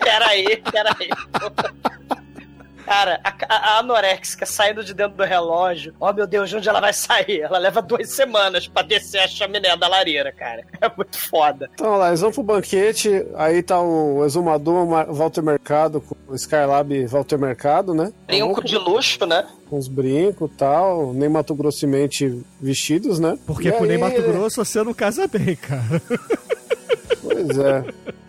Peraí, 0.00 0.62
peraí. 0.72 1.10
Cara, 2.84 3.20
a, 3.24 3.32
a, 3.48 3.78
anorexica 3.78 4.44
saindo 4.46 4.84
de 4.84 4.92
dentro 4.94 5.16
do 5.16 5.24
relógio, 5.24 5.94
ó 6.00 6.12
meu 6.12 6.26
Deus, 6.26 6.50
de 6.50 6.56
onde 6.56 6.68
ela 6.68 6.80
vai 6.80 6.92
sair? 6.92 7.40
Ela 7.40 7.58
leva 7.58 7.80
duas 7.80 8.10
semanas 8.10 8.68
pra 8.68 8.82
descer 8.82 9.20
a 9.20 9.28
chaminé 9.28 9.76
da 9.76 9.88
lareira, 9.88 10.32
cara. 10.32 10.64
É 10.80 10.90
muito 10.94 11.18
foda. 11.18 11.70
Então, 11.74 11.96
lá, 11.96 12.08
eles 12.08 12.20
vão 12.20 12.30
pro 12.30 12.42
banquete, 12.42 13.26
aí 13.36 13.62
tá 13.62 13.80
o 13.80 14.24
exumador 14.24 14.86
Walter 15.12 15.42
Mercado 15.42 16.00
com 16.00 16.14
o 16.28 16.34
Skylab 16.34 17.06
Walter 17.06 17.38
Mercado, 17.38 17.94
né? 17.94 18.12
Brinco 18.26 18.62
de 18.64 18.76
luxo, 18.76 19.24
né? 19.26 19.46
Com 19.70 19.78
os 19.78 19.88
brincos 19.88 20.50
e 20.50 20.54
tal, 20.56 21.12
nem 21.14 21.28
Mato 21.28 21.54
Grossemente 21.54 22.42
vestidos, 22.60 23.18
né? 23.18 23.38
Porque 23.46 23.68
E 23.68 23.80
Ney 23.80 23.92
aí- 23.92 23.98
Mato 23.98 24.22
Grosso 24.22 24.64
você 24.64 24.82
não 24.82 24.92
casa 24.92 25.26
bem, 25.26 25.56
cara. 25.56 26.00
Pois 27.22 27.58
é. 27.58 27.84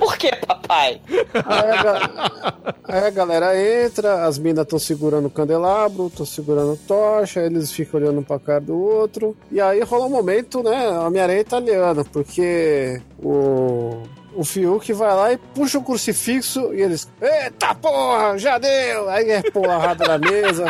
Por 0.05 0.19
que, 0.19 0.29
papai? 0.35 1.01
Aí 1.33 1.71
a, 1.71 2.71
aí 2.83 3.07
a 3.07 3.09
galera 3.09 3.59
entra, 3.59 4.23
as 4.27 4.37
minas 4.37 4.61
estão 4.61 4.77
segurando 4.77 5.25
o 5.25 5.31
candelabro, 5.31 6.05
estão 6.05 6.23
segurando 6.23 6.77
tocha, 6.87 7.39
eles 7.39 7.71
ficam 7.71 7.99
olhando 7.99 8.21
pra 8.21 8.37
cara 8.37 8.61
do 8.61 8.79
outro. 8.79 9.35
E 9.51 9.59
aí 9.59 9.81
rola 9.81 10.05
um 10.05 10.09
momento, 10.11 10.61
né? 10.61 10.89
A 10.89 11.07
Homem-Aranha 11.07 11.39
italiana, 11.39 12.05
porque 12.05 13.01
o. 13.17 14.03
O 14.35 14.43
Fiuk 14.43 14.91
vai 14.93 15.13
lá 15.15 15.33
e 15.33 15.37
puxa 15.37 15.77
o 15.79 15.83
crucifixo 15.83 16.73
e 16.73 16.81
eles. 16.81 17.07
Eita 17.21 17.73
porra, 17.73 18.37
já 18.37 18.57
deu! 18.57 19.09
Aí 19.09 19.31
é 19.31 19.41
porrada 19.49 20.05
na 20.07 20.17
mesa, 20.17 20.65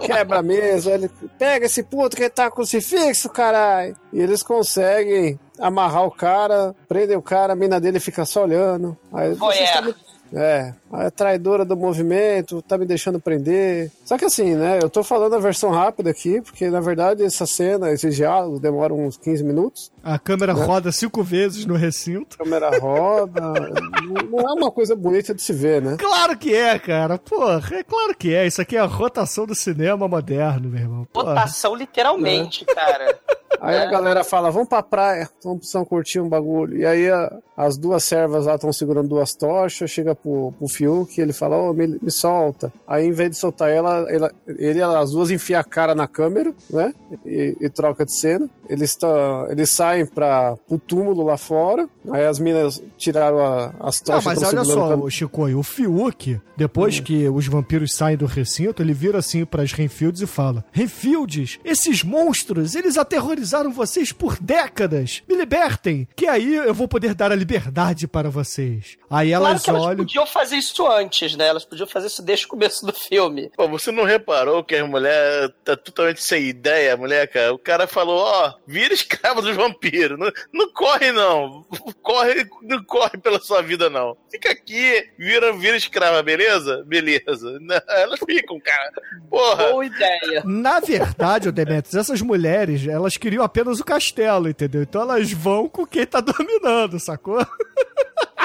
quebra 0.00 0.38
a 0.38 0.42
mesa, 0.42 0.92
ele 0.92 1.10
pega 1.38 1.66
esse 1.66 1.82
puto 1.82 2.16
que 2.16 2.30
tá 2.30 2.50
crucifixo, 2.50 3.28
caralho! 3.28 3.96
E 4.12 4.20
eles 4.20 4.42
conseguem 4.42 5.38
amarrar 5.58 6.04
o 6.04 6.10
cara, 6.10 6.74
prendem 6.88 7.16
o 7.16 7.22
cara, 7.22 7.52
a 7.52 7.56
mina 7.56 7.80
dele 7.80 7.98
fica 8.00 8.24
só 8.24 8.44
olhando. 8.44 8.96
Aí 9.12 9.34
Voyeur. 9.34 9.66
vocês 9.66 9.84
me- 9.86 9.94
É, 10.36 10.72
a 10.96 11.10
traidora 11.10 11.64
do 11.64 11.76
movimento, 11.76 12.62
tá 12.62 12.78
me 12.78 12.86
deixando 12.86 13.18
prender. 13.20 13.90
Só 14.04 14.16
que 14.16 14.24
assim, 14.24 14.54
né? 14.54 14.78
Eu 14.82 14.88
tô 14.88 15.02
falando 15.02 15.34
a 15.34 15.38
versão 15.38 15.70
rápida 15.70 16.10
aqui, 16.10 16.40
porque 16.40 16.70
na 16.70 16.80
verdade 16.80 17.22
essa 17.24 17.46
cena, 17.46 17.90
esses 17.90 18.14
diálogos 18.14 18.60
demoram 18.60 19.04
uns 19.04 19.16
15 19.16 19.42
minutos. 19.42 19.90
A 20.02 20.18
câmera 20.18 20.52
roda 20.52 20.92
cinco 20.92 21.22
vezes 21.22 21.64
no 21.66 21.74
recinto. 21.74 22.36
A 22.38 22.44
câmera 22.44 22.78
roda. 22.78 23.40
não- 24.30 24.40
é 24.40 24.52
uma 24.52 24.70
coisa 24.70 24.94
bonita 24.94 25.34
de 25.34 25.42
se 25.42 25.52
ver, 25.52 25.80
né? 25.82 25.96
Claro 25.98 26.36
que 26.36 26.54
é, 26.54 26.78
cara. 26.78 27.18
Porra, 27.18 27.76
é 27.78 27.82
claro 27.82 28.14
que 28.16 28.34
é. 28.34 28.46
Isso 28.46 28.60
aqui 28.60 28.76
é 28.76 28.80
a 28.80 28.84
rotação 28.86 29.46
do 29.46 29.54
cinema 29.54 30.06
moderno, 30.06 30.68
meu 30.68 30.80
irmão. 30.80 31.06
Porra. 31.12 31.30
Votação 31.34 31.74
literalmente, 31.74 32.64
cara. 32.66 33.18
Aí 33.60 33.78
a 33.78 33.86
galera 33.86 34.22
fala, 34.24 34.50
vamos 34.50 34.68
pra 34.68 34.82
praia, 34.82 35.30
vamos 35.42 35.60
precisar 35.60 35.82
curtir 35.86 36.20
um 36.20 36.28
bagulho. 36.28 36.76
E 36.76 36.84
aí 36.84 37.08
a- 37.08 37.32
as 37.56 37.78
duas 37.78 38.04
servas 38.04 38.44
lá 38.44 38.56
estão 38.56 38.70
segurando 38.72 39.08
duas 39.08 39.32
tochas, 39.34 39.90
chega 39.90 40.14
pro, 40.14 40.52
pro 40.58 40.68
Fiuk, 40.84 41.20
ele 41.20 41.32
fala, 41.32 41.56
ô, 41.56 41.72
me, 41.72 41.86
me 42.00 42.10
solta. 42.10 42.72
Aí 42.86 43.06
em 43.06 43.12
vez 43.12 43.30
de 43.30 43.36
soltar 43.36 43.70
ela, 43.70 44.06
ela- 44.10 44.32
ele, 44.46 44.82
as 44.82 45.10
duas 45.12 45.30
enfiam 45.30 45.60
a 45.60 45.64
cara 45.64 45.94
na 45.94 46.06
câmera, 46.06 46.52
né? 46.70 46.92
E, 47.24 47.56
e 47.60 47.68
troca 47.70 48.04
de 48.04 48.12
cena. 48.14 48.48
Eles, 48.68 48.94
tão, 48.96 49.50
eles 49.50 49.70
saem 49.70 50.06
pra, 50.06 50.56
pro 50.68 50.78
túmulo 50.78 51.22
lá 51.24 51.36
fora, 51.36 51.88
aí 52.10 52.24
as 52.26 52.38
minas 52.38 52.82
tiraram 52.96 53.40
a- 53.40 53.72
as 53.80 54.00
Não, 54.02 54.14
tochas. 54.16 54.24
mas 54.24 54.38
tão 54.40 54.48
olha 54.48 54.64
só, 54.64 54.94
o 54.96 55.10
Chico, 55.10 55.46
o 55.48 55.62
Fiuk, 55.62 56.40
depois 56.56 57.00
que 57.00 57.28
os 57.28 57.46
vampiros 57.46 57.94
saem 57.94 58.16
do 58.16 58.26
recinto, 58.26 58.82
ele 58.82 58.92
vira 58.94 59.18
assim 59.18 59.44
pras 59.44 59.72
Renfields 59.72 60.20
e 60.22 60.26
fala: 60.26 60.64
Renfields, 60.72 61.58
esses 61.64 62.02
monstros, 62.02 62.74
eles 62.74 62.96
aterrorizaram 62.96 63.70
vocês 63.72 64.12
por 64.12 64.38
décadas. 64.40 65.22
Me 65.28 65.36
libertem, 65.36 66.06
que 66.16 66.26
aí 66.26 66.54
eu 66.54 66.74
vou 66.74 66.88
poder 66.88 67.14
dar 67.14 67.32
a 67.32 67.34
liberdade 67.34 68.06
para 68.08 68.30
vocês. 68.30 68.96
Aí 69.10 69.30
Claro 69.30 69.44
elas 69.46 69.62
que 69.62 69.70
elas 69.70 69.82
olham. 69.82 69.96
podiam 69.98 70.26
fazer 70.26 70.56
isso 70.56 70.73
antes, 70.82 71.36
né? 71.36 71.48
Elas 71.48 71.64
podiam 71.64 71.86
fazer 71.86 72.06
isso 72.08 72.22
desde 72.22 72.46
o 72.46 72.48
começo 72.48 72.84
do 72.84 72.92
filme. 72.92 73.50
Pô, 73.56 73.68
você 73.68 73.92
não 73.92 74.04
reparou 74.04 74.64
que 74.64 74.74
a 74.74 74.86
mulher 74.86 75.50
tá 75.64 75.76
totalmente 75.76 76.22
sem 76.22 76.44
ideia, 76.44 76.94
a 76.94 76.96
mulher, 76.96 77.28
cara? 77.28 77.54
O 77.54 77.58
cara 77.58 77.86
falou, 77.86 78.18
ó, 78.18 78.54
vira 78.66 78.94
escravo 78.94 79.42
dos 79.42 79.54
vampiros. 79.54 80.18
Não, 80.18 80.30
não 80.52 80.72
corre, 80.72 81.12
não. 81.12 81.64
Corre, 82.02 82.46
não 82.62 82.82
corre 82.84 83.18
pela 83.18 83.38
sua 83.40 83.62
vida, 83.62 83.88
não. 83.88 84.16
Fica 84.30 84.50
aqui, 84.52 85.08
vira, 85.18 85.52
vira 85.52 85.76
escrava, 85.76 86.22
beleza? 86.22 86.82
Beleza. 86.86 87.58
Não, 87.60 87.80
Elas 87.88 88.20
ficam, 88.20 88.58
cara. 88.60 88.92
Porra. 89.28 89.70
Boa 89.70 89.86
ideia. 89.86 90.42
Na 90.44 90.80
verdade, 90.80 91.48
o 91.48 91.52
Demetrius, 91.52 91.94
essas 91.94 92.20
mulheres, 92.22 92.86
elas 92.86 93.16
queriam 93.16 93.44
apenas 93.44 93.80
o 93.80 93.84
castelo, 93.84 94.48
entendeu? 94.48 94.82
Então 94.82 95.02
elas 95.02 95.30
vão 95.32 95.68
com 95.68 95.86
quem 95.86 96.06
tá 96.06 96.20
dominando, 96.20 96.98
sacou? 96.98 97.44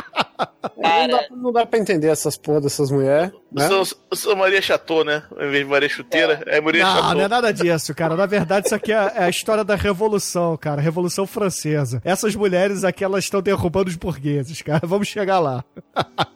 Não 0.77 1.07
dá, 1.07 1.25
não 1.31 1.51
dá 1.51 1.65
pra 1.65 1.79
entender 1.79 2.07
essas 2.07 2.37
porra 2.37 2.61
dessas 2.61 2.89
mulheres, 2.91 3.31
né? 3.51 3.65
Eu 3.65 3.85
sou, 3.85 3.97
eu 4.11 4.17
sou 4.17 4.35
Maria 4.35 4.61
Chateau, 4.61 5.03
né? 5.03 5.23
Em 5.33 5.49
vez 5.49 5.65
de 5.65 5.69
Maria 5.71 5.89
Chuteira, 5.89 6.43
é, 6.45 6.61
Maria 6.61 6.83
Não, 6.83 6.95
Chateau. 6.95 7.15
não 7.15 7.21
é 7.21 7.27
nada 7.27 7.53
disso, 7.53 7.93
cara. 7.93 8.15
Na 8.15 8.25
verdade, 8.25 8.67
isso 8.67 8.75
aqui 8.75 8.91
é, 8.91 9.11
é 9.15 9.23
a 9.25 9.29
história 9.29 9.63
da 9.63 9.75
Revolução, 9.75 10.55
cara. 10.57 10.81
Revolução 10.81 11.25
Francesa. 11.27 12.01
Essas 12.03 12.35
mulheres 12.35 12.83
aqui, 12.83 13.03
elas 13.03 13.23
estão 13.25 13.41
derrubando 13.41 13.89
os 13.89 13.95
burgueses, 13.95 14.61
cara. 14.61 14.81
Vamos 14.85 15.07
chegar 15.07 15.39
lá. 15.39 15.63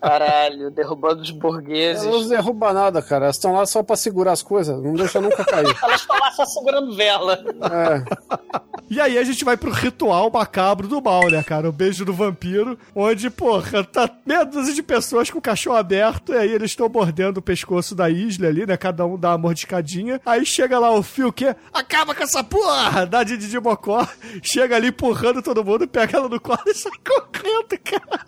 Caralho, 0.01 0.69
derrubando 0.71 1.21
os 1.21 1.31
burgueses. 1.31 2.03
Elas 2.05 2.21
não 2.23 2.29
derrubam 2.29 2.73
nada, 2.73 3.01
cara. 3.01 3.25
Elas 3.25 3.35
estão 3.37 3.53
lá 3.53 3.65
só 3.65 3.81
pra 3.83 3.95
segurar 3.95 4.33
as 4.33 4.43
coisas, 4.43 4.81
não 4.81 4.93
deixa 4.93 5.21
nunca 5.21 5.43
cair. 5.45 5.75
Elas 5.83 6.01
estão 6.01 6.17
lá 6.19 6.31
só 6.31 6.45
segurando 6.45 6.95
vela. 6.95 7.43
É. 7.71 8.59
E 8.89 8.99
aí 8.99 9.17
a 9.17 9.23
gente 9.23 9.43
vai 9.45 9.55
pro 9.57 9.71
ritual 9.71 10.29
macabro 10.31 10.87
do 10.87 11.01
mal, 11.01 11.29
né, 11.29 11.41
cara? 11.43 11.69
O 11.69 11.71
beijo 11.71 12.03
do 12.05 12.13
vampiro, 12.13 12.77
onde, 12.95 13.29
porra, 13.29 13.83
tá 13.93 14.09
meia 14.25 14.43
dúzia 14.43 14.73
de 14.73 14.81
pessoas 14.81 15.29
com 15.29 15.37
o 15.37 15.41
cachorro 15.41 15.77
aberto, 15.77 16.33
e 16.33 16.37
aí 16.37 16.51
eles 16.51 16.71
estão 16.71 16.89
mordendo 16.89 17.37
o 17.37 17.41
pescoço 17.41 17.93
da 17.93 18.09
isla 18.09 18.47
ali, 18.47 18.65
né? 18.65 18.75
Cada 18.75 19.05
um 19.05 19.17
dá 19.17 19.29
uma 19.29 19.37
mordiscadinha. 19.37 20.19
Aí 20.25 20.45
chega 20.45 20.79
lá 20.79 20.91
o 20.91 21.03
fio 21.03 21.31
que 21.31 21.55
acaba 21.71 22.15
com 22.15 22.23
essa 22.23 22.43
porra! 22.43 23.05
Dá 23.05 23.23
de 23.23 23.37
Didi 23.37 23.59
Mocó, 23.59 24.05
chega 24.41 24.75
ali 24.75 24.87
empurrando 24.87 25.41
todo 25.41 25.63
mundo, 25.63 25.87
pega 25.87 26.17
ela 26.17 26.27
no 26.27 26.41
colo 26.41 26.59
e 26.65 26.73
sai 26.73 26.91
correndo, 27.05 27.79
cara. 27.83 28.25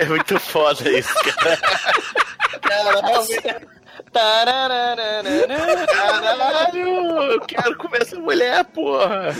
É 0.00 0.04
muito 0.04 0.38
foda 0.38 0.90
isso, 0.90 1.14
cara. 1.14 1.56
Cara, 2.60 3.00
realmente. 3.00 3.66
Tararararara. 4.12 5.86
Caralho, 5.86 6.86
eu 7.32 7.40
quero 7.40 7.76
comer 7.76 8.02
essa 8.02 8.18
mulher, 8.18 8.64
porra. 8.66 9.34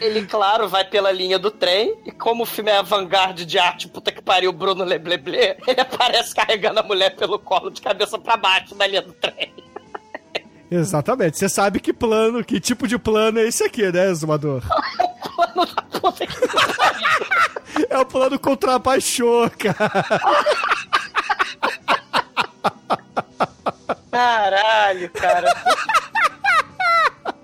Ele, 0.00 0.26
claro, 0.26 0.68
vai 0.68 0.84
pela 0.84 1.10
linha 1.10 1.38
do 1.38 1.50
trem, 1.50 1.94
e 2.04 2.10
como 2.10 2.42
o 2.42 2.46
filme 2.46 2.70
é 2.70 2.78
avant-garde 2.78 3.44
de 3.44 3.58
arte, 3.58 3.88
puta 3.88 4.12
que 4.12 4.22
pariu, 4.22 4.52
Bruno 4.52 4.84
Lebleble, 4.84 5.56
ele 5.66 5.80
aparece 5.80 6.34
carregando 6.34 6.80
a 6.80 6.82
mulher 6.82 7.16
pelo 7.16 7.38
colo 7.38 7.70
de 7.70 7.80
cabeça 7.80 8.18
pra 8.18 8.36
baixo 8.36 8.74
da 8.74 8.86
linha 8.86 9.02
do 9.02 9.12
trem. 9.12 9.52
Exatamente. 10.70 11.38
Você 11.38 11.48
sabe 11.48 11.78
que 11.78 11.92
plano, 11.92 12.44
que 12.44 12.58
tipo 12.58 12.88
de 12.88 12.98
plano 12.98 13.38
é 13.38 13.46
esse 13.46 13.62
aqui, 13.64 13.90
né, 13.90 14.12
Zumador? 14.12 14.62
Plano 15.36 15.66
da 15.66 15.82
puta 15.82 16.26
que 16.26 16.48
pariu. 16.48 17.86
É 17.90 17.98
o 17.98 18.06
plano 18.06 18.38
contra 18.38 18.78
baixou, 18.78 19.50
cara. 19.50 19.92
Caralho, 24.10 25.10
cara. 25.10 25.52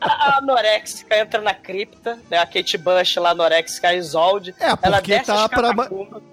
A 0.02 0.38
anorexica 0.38 1.16
entra 1.18 1.40
na 1.40 1.54
cripta, 1.54 2.18
né? 2.30 2.38
A 2.38 2.46
Kate 2.46 2.76
Bush 2.76 3.16
lá, 3.16 3.30
anorexica, 3.30 3.88
a 3.88 3.94
Isolde. 3.94 4.54
É, 4.58 4.66
ela 4.66 4.96
porque 4.98 5.12
desce 5.12 5.26
tá 5.26 5.48
pra. 5.48 5.72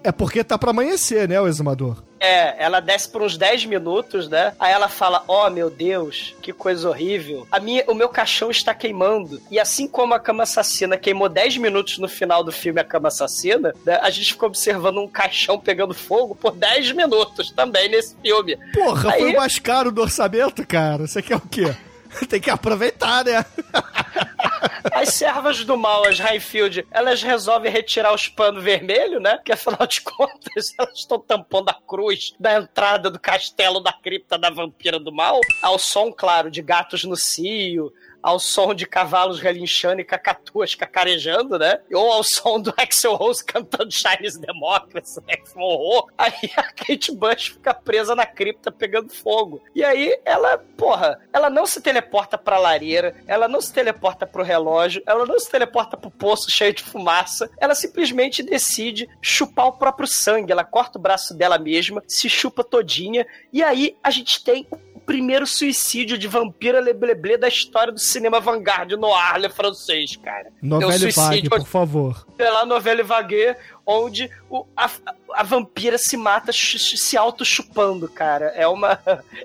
É 0.02 0.12
porque 0.12 0.42
tá 0.44 0.58
pra 0.58 0.70
amanhecer, 0.70 1.28
né, 1.28 1.40
o 1.40 1.46
exumador? 1.46 2.02
É, 2.18 2.62
ela 2.62 2.80
desce 2.80 3.08
por 3.08 3.22
uns 3.22 3.38
10 3.38 3.64
minutos, 3.64 4.28
né? 4.28 4.52
Aí 4.58 4.72
ela 4.72 4.88
fala: 4.88 5.24
Ó, 5.26 5.48
meu 5.48 5.70
Deus, 5.70 6.34
que 6.42 6.52
coisa 6.52 6.88
horrível. 6.88 7.46
A 7.50 7.58
minha, 7.58 7.82
o 7.86 7.94
meu 7.94 8.08
caixão 8.10 8.50
está 8.50 8.74
queimando. 8.74 9.40
E 9.50 9.58
assim 9.58 9.88
como 9.88 10.12
a 10.12 10.20
cama 10.20 10.42
assassina 10.42 10.98
queimou 10.98 11.28
10 11.30 11.56
minutos 11.56 11.96
no 11.98 12.08
final 12.08 12.44
do 12.44 12.52
filme 12.52 12.80
A 12.80 12.84
Cama 12.84 13.08
Assassina, 13.08 13.74
né, 13.86 13.98
a 14.02 14.10
gente 14.10 14.32
ficou 14.32 14.48
observando 14.48 14.98
um 14.98 15.08
caixão 15.08 15.58
pegando 15.58 15.94
fogo 15.94 16.34
por 16.34 16.52
10 16.52 16.92
minutos 16.92 17.50
também 17.52 17.88
nesse 17.88 18.14
filme. 18.22 18.58
Porra, 18.74 19.12
Aí- 19.12 19.20
foi 19.20 19.32
mais 19.32 19.58
caro 19.58 19.90
do 19.90 20.02
orçamento, 20.02 20.66
cara. 20.66 21.06
Você 21.06 21.22
quer 21.22 21.36
o 21.36 21.40
quê? 21.40 21.74
Tem 22.28 22.40
que 22.40 22.50
aproveitar, 22.50 23.24
né? 23.24 23.44
As 24.92 25.10
servas 25.14 25.64
do 25.64 25.76
mal, 25.76 26.06
as 26.06 26.18
Highfield, 26.18 26.86
elas 26.90 27.22
resolvem 27.22 27.70
retirar 27.70 28.12
os 28.12 28.28
panos 28.28 28.62
vermelhos, 28.62 29.22
né? 29.22 29.38
Que 29.44 29.52
afinal 29.52 29.86
de 29.86 30.00
contas, 30.00 30.74
elas 30.78 30.98
estão 30.98 31.18
tampando 31.18 31.68
a 31.68 31.74
cruz 31.74 32.34
da 32.38 32.58
entrada 32.58 33.10
do 33.10 33.18
castelo 33.18 33.80
da 33.80 33.92
cripta 33.92 34.38
da 34.38 34.50
vampira 34.50 34.98
do 34.98 35.12
mal, 35.12 35.40
ao 35.62 35.78
som, 35.78 36.12
claro, 36.12 36.50
de 36.50 36.62
gatos 36.62 37.04
no 37.04 37.16
cio, 37.16 37.92
ao 38.22 38.38
som 38.38 38.74
de 38.74 38.86
cavalos 38.86 39.40
relinchando 39.40 40.00
e 40.00 40.04
cacatuas 40.04 40.74
cacarejando, 40.74 41.58
né? 41.58 41.80
Ou 41.92 42.12
ao 42.12 42.22
som 42.22 42.60
do 42.60 42.72
Axel 42.76 43.14
Rose 43.14 43.44
cantando 43.44 43.90
Chinese 43.90 44.40
Democracy, 44.40 45.20
né? 45.26 45.36
Que 45.36 45.58
horror. 45.58 46.10
Aí 46.16 46.50
a 46.56 46.62
Kate 46.62 47.12
Bush 47.12 47.48
fica 47.48 47.74
presa 47.74 48.14
na 48.14 48.26
cripta 48.26 48.70
pegando 48.70 49.12
fogo. 49.12 49.62
E 49.74 49.84
aí 49.84 50.18
ela, 50.24 50.58
porra, 50.76 51.20
ela 51.32 51.50
não 51.50 51.66
se 51.66 51.80
teleporta 51.80 52.36
pra 52.36 52.58
lareira, 52.58 53.14
ela 53.26 53.48
não 53.48 53.60
se 53.60 53.72
teleporta 53.72 54.26
pro 54.26 54.42
relógio, 54.42 55.02
ela 55.06 55.26
não 55.26 55.38
se 55.38 55.50
teleporta 55.50 55.96
pro 55.96 56.10
poço 56.10 56.50
cheio 56.50 56.74
de 56.74 56.82
fumaça, 56.82 57.50
ela 57.58 57.74
simplesmente 57.74 58.42
decide 58.42 59.08
chupar 59.20 59.66
o 59.66 59.72
próprio 59.72 60.06
sangue. 60.06 60.52
Ela 60.52 60.64
corta 60.64 60.98
o 60.98 61.02
braço 61.02 61.34
dela 61.34 61.58
mesma, 61.58 62.02
se 62.06 62.28
chupa 62.28 62.64
todinha, 62.64 63.26
e 63.52 63.62
aí 63.62 63.96
a 64.02 64.10
gente 64.10 64.42
tem 64.42 64.66
o 64.70 64.89
primeiro 65.06 65.46
suicídio 65.46 66.16
de 66.18 66.28
vampira 66.28 66.80
lebleble 66.80 67.36
da 67.36 67.48
história 67.48 67.92
do 67.92 67.98
cinema 68.00 68.40
vanguard 68.40 68.92
no 68.92 69.12
Arle 69.14 69.48
francês, 69.48 70.16
cara. 70.16 70.48
Novela 70.62 70.92
É 70.92 70.96
o 70.96 71.00
Vague, 71.00 71.12
suicídio 71.12 71.50
por 71.50 71.64
favor. 71.66 72.26
pela 72.36 72.64
novela 72.64 73.02
Vague, 73.02 73.56
onde 73.86 74.30
o- 74.48 74.64
a, 74.76 74.88
a 75.34 75.42
vampira 75.42 75.98
se 75.98 76.16
mata 76.16 76.52
se 76.52 77.16
auto-chupando, 77.16 78.08
cara. 78.08 78.46
É 78.56 78.66
uma, 78.68 78.98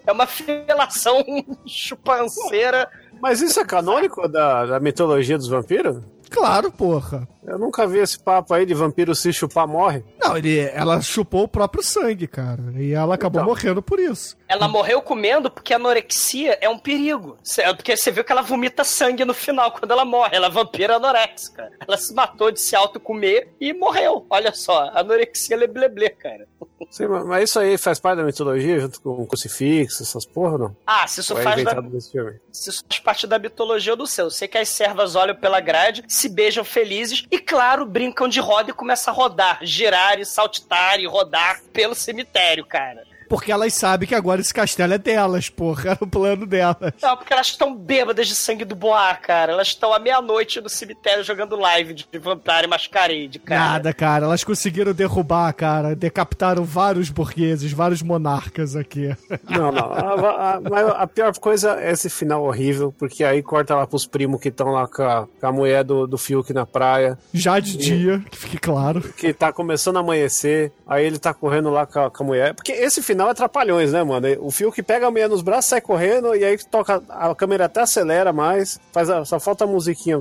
é 0.06 0.12
uma 0.12 0.28
felação 0.28 1.24
chupanceira. 1.66 2.90
Mas 3.22 3.42
isso 3.42 3.60
é 3.60 3.66
canônico 3.66 4.28
da, 4.28 4.66
da 4.66 4.80
mitologia 4.80 5.38
dos 5.38 5.48
vampiros? 5.48 6.04
Claro, 6.30 6.72
porra. 6.72 7.28
Eu 7.48 7.60
nunca 7.60 7.86
vi 7.88 8.00
esse 8.00 8.18
papo 8.20 8.54
aí 8.54 8.66
de 8.66 8.74
vampiro 8.74 9.14
se 9.16 9.32
chupar 9.32 9.68
morre. 9.68 10.04
Não, 10.22 10.36
ele, 10.38 10.60
ela 10.60 11.02
chupou 11.02 11.44
o 11.44 11.48
próprio 11.48 11.84
sangue, 11.84 12.28
cara. 12.28 12.62
E 12.76 12.92
ela 12.94 13.16
acabou 13.16 13.42
Então. 13.42 13.50
morrendo 13.54 13.82
por 13.82 14.00
isso. 14.00 14.36
Ela 14.48 14.68
morreu 14.68 15.02
comendo 15.02 15.50
porque 15.52 15.74
a 15.74 15.78
anorexia 15.78 16.58
é 16.62 16.70
um 16.70 16.78
perigo. 16.78 17.38
Porque 17.76 17.96
você 17.98 18.12
viu 18.12 18.24
que 18.24 18.32
ela 18.32 18.42
vomita 18.42 18.84
sangue 18.84 19.26
no 19.26 19.34
final 19.34 19.72
quando 19.72 19.92
ela 19.92 20.06
morre. 20.06 20.36
Ela 20.36 20.48
é 20.48 20.50
vampira 20.50 20.96
anorexica. 20.96 21.72
Ela 21.88 21.98
se 21.98 22.14
matou 22.14 22.52
de 22.52 22.60
se 22.62 22.76
auto-comer 22.76 23.50
e 23.60 23.74
morreu. 23.74 24.26
Olha 24.30 24.54
só, 24.54 24.90
anorexia 24.94 25.58
lebleble, 25.58 26.10
cara. 26.12 26.48
Sim, 26.92 27.08
mas 27.08 27.50
isso 27.50 27.60
aí 27.60 27.78
faz 27.78 28.00
parte 28.00 28.18
da 28.18 28.24
mitologia, 28.24 28.80
junto 28.80 29.02
com 29.02 29.10
o 29.22 29.26
crucifixo, 29.28 30.04
essas 30.04 30.26
porra, 30.26 30.58
não? 30.58 30.76
Ah, 30.86 31.08
se 31.08 31.22
isso 31.22 31.34
Ou 31.34 31.40
é 31.40 31.44
faz 31.44 31.64
da, 31.64 31.82
nesse 31.82 32.12
filme? 32.12 32.40
se 32.52 32.70
isso 32.70 32.84
faz 32.88 33.00
parte 33.00 33.28
da 33.28 33.40
mitologia 33.40 33.94
eu 33.94 33.98
não 33.98 34.06
sei. 34.06 34.24
Eu 34.26 34.30
sei 34.30 34.48
que 34.48 34.58
as 34.58 34.70
servas 34.70 35.16
olham 35.16 35.36
pela 35.36 35.60
grade, 35.60 36.04
se 36.08 36.28
beijam 36.30 36.64
felizes 36.64 37.26
e, 37.36 37.40
claro, 37.40 37.86
brincam 37.86 38.30
de 38.30 38.40
roda 38.40 38.70
e 38.70 38.74
começam 38.74 39.14
a 39.14 39.18
rodar, 39.18 39.60
girar 39.62 40.20
e 40.20 40.26
saltitar 40.26 41.00
e 41.00 41.06
rodar 41.06 41.62
pelo 41.74 41.94
cemitério, 41.94 42.66
cara. 42.66 43.06
Porque 43.30 43.52
elas 43.52 43.74
sabem 43.74 44.08
que 44.08 44.16
agora 44.16 44.42
esse 44.42 44.54
castelo 44.54 44.94
é 44.94 44.98
delas, 44.98 45.50
porra. 45.50 45.92
Era 45.92 46.04
o 46.04 46.08
plano 46.08 46.46
delas. 46.46 46.94
Não, 47.02 47.16
porque 47.18 47.34
elas 47.34 47.48
estão 47.48 47.76
bêbadas 47.76 48.28
de 48.28 48.36
sangue 48.36 48.66
do 48.66 48.76
Boar, 48.76 49.22
cara. 49.22 49.52
Elas 49.54 49.68
estão 49.70 49.94
à 49.94 50.00
meia-noite 50.00 50.60
no 50.62 50.70
cemitério 50.70 51.24
jogando 51.24 51.56
live 51.56 51.94
de 51.94 52.06
Vampire 52.20 52.68
Masquerade, 52.68 53.40
cara. 53.40 53.62
Nada, 53.62 53.94
cara. 53.94 54.26
Elas 54.26 54.44
conseguiram 54.44 54.94
derrubar, 54.94 55.52
cara. 55.54 55.96
Decapitaram 55.96 56.64
vários 56.64 57.10
burgueses, 57.10 57.72
vários 57.72 58.02
monarcas 58.02 58.76
aqui. 58.76 59.16
Não, 59.50 59.72
não. 59.72 59.92
A, 59.94 60.56
a- 60.56 60.62
mas 60.62 60.88
a 60.88 61.08
pior 61.08 61.38
coisa 61.40 61.80
é 61.82 61.92
esse 61.92 62.10
final 62.10 62.44
horrível, 62.44 62.94
porque 62.98 63.24
aí 63.24 63.42
corta 63.42 63.76
lá 63.76 63.86
pros 63.88 64.06
primos 64.06 64.40
que 64.42 64.50
estão 64.50 64.68
lá 64.70 64.88
com 64.88 65.04
a, 65.04 65.28
com 65.40 65.48
a 65.48 65.52
mulher 65.52 65.84
do, 65.84 66.06
do 66.08 66.18
Fiuk 66.18 66.52
na 66.54 66.66
praia, 66.66 67.18
Já 67.34 67.60
de 67.60 67.78
dia, 67.78 68.24
que 68.30 68.38
fique 68.38 68.58
claro. 68.58 69.02
que 69.02 69.34
tá 69.34 69.52
começando 69.54 69.98
a 69.98 70.00
amanhecer, 70.00 70.72
aí 70.88 71.06
ele 71.06 71.18
tá 71.20 71.34
correndo 71.34 71.70
lá 71.70 71.86
com 71.86 72.00
a, 72.00 72.12
com 72.12 72.24
a 72.24 72.26
mulher. 72.26 72.54
Porque 72.54 72.72
esse 72.72 73.02
final 73.02 73.15
é 73.30 73.34
trapalhões, 73.34 73.92
né, 73.94 74.04
mano? 74.04 74.28
O 74.40 74.52
Fiuk 74.52 74.82
pega 74.84 75.08
a 75.08 75.12
mulher 75.12 75.30
nos 75.30 75.42
braços, 75.42 75.70
sai 75.70 75.82
correndo, 75.82 76.36
e 76.36 76.44
aí 76.44 76.58
toca, 76.70 77.02
a 77.10 77.34
câmera 77.36 77.66
até 77.66 77.82
acelera 77.82 78.32
mais, 78.34 78.80
faz 78.92 79.10
a- 79.10 79.24
só 79.26 79.40
falta 79.40 79.64
a 79.64 79.68
musiquinha. 79.68 80.18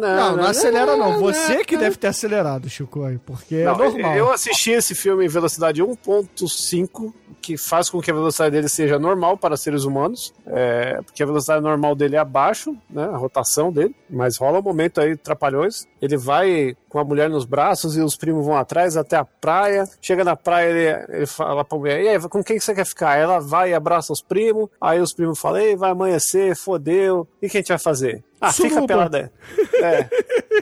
Não, 0.00 0.36
não 0.36 0.44
acelera 0.44 0.96
não. 0.96 1.18
Você 1.20 1.64
que 1.64 1.76
deve 1.76 1.96
ter 1.96 2.08
acelerado, 2.08 2.68
Chico, 2.68 3.04
aí, 3.04 3.18
porque 3.18 3.56
é 3.56 3.64
Não, 3.64 3.76
normal. 3.76 4.16
Eu 4.16 4.30
assisti 4.32 4.70
esse 4.70 4.94
filme 4.94 5.24
em 5.24 5.28
velocidade 5.28 5.82
1.5, 5.82 7.12
que 7.40 7.56
faz 7.56 7.88
com 7.88 8.00
que 8.00 8.10
a 8.10 8.14
velocidade 8.14 8.50
dele 8.52 8.68
seja 8.68 8.98
normal 8.98 9.36
para 9.36 9.56
seres 9.56 9.84
humanos, 9.84 10.34
é, 10.46 11.00
porque 11.02 11.22
a 11.22 11.26
velocidade 11.26 11.62
normal 11.62 11.94
dele 11.94 12.16
é 12.16 12.18
abaixo, 12.18 12.76
né, 12.88 13.04
a 13.04 13.16
rotação 13.16 13.72
dele, 13.72 13.94
mas 14.10 14.36
rola 14.36 14.58
um 14.58 14.62
momento 14.62 15.00
aí, 15.00 15.16
trapalhões, 15.16 15.86
ele 16.02 16.16
vai 16.18 16.76
com 16.88 16.98
a 16.98 17.04
mulher 17.04 17.30
nos 17.30 17.44
braços 17.46 17.96
e 17.96 18.00
os 18.02 18.16
primos 18.16 18.44
vão 18.44 18.56
atrás 18.56 18.96
até 18.96 19.16
a 19.16 19.24
praia, 19.24 19.88
chega 20.02 20.22
na 20.24 20.36
praia, 20.36 20.68
ele, 20.70 21.16
ele 21.16 21.26
fala 21.26 21.64
pra 21.64 21.78
mulher, 21.78 21.99
e 22.02 22.08
aí, 22.08 22.20
com 22.28 22.42
quem 22.42 22.58
que 22.58 22.64
você 22.64 22.74
quer 22.74 22.86
ficar? 22.86 23.16
Ela 23.16 23.38
vai 23.40 23.70
e 23.70 23.74
abraça 23.74 24.12
os 24.12 24.22
primos, 24.22 24.68
aí 24.80 25.00
os 25.00 25.12
primos 25.12 25.38
falam, 25.38 25.60
ei, 25.60 25.76
vai 25.76 25.90
amanhecer, 25.90 26.56
fodeu, 26.56 27.26
e 27.40 27.46
o 27.46 27.50
que 27.50 27.56
a 27.56 27.60
gente 27.60 27.68
vai 27.68 27.78
fazer? 27.78 28.22
Ah, 28.40 28.52
fica 28.52 28.68
Suruba. 28.70 28.86
pelada. 28.86 29.32
É, 29.74 30.04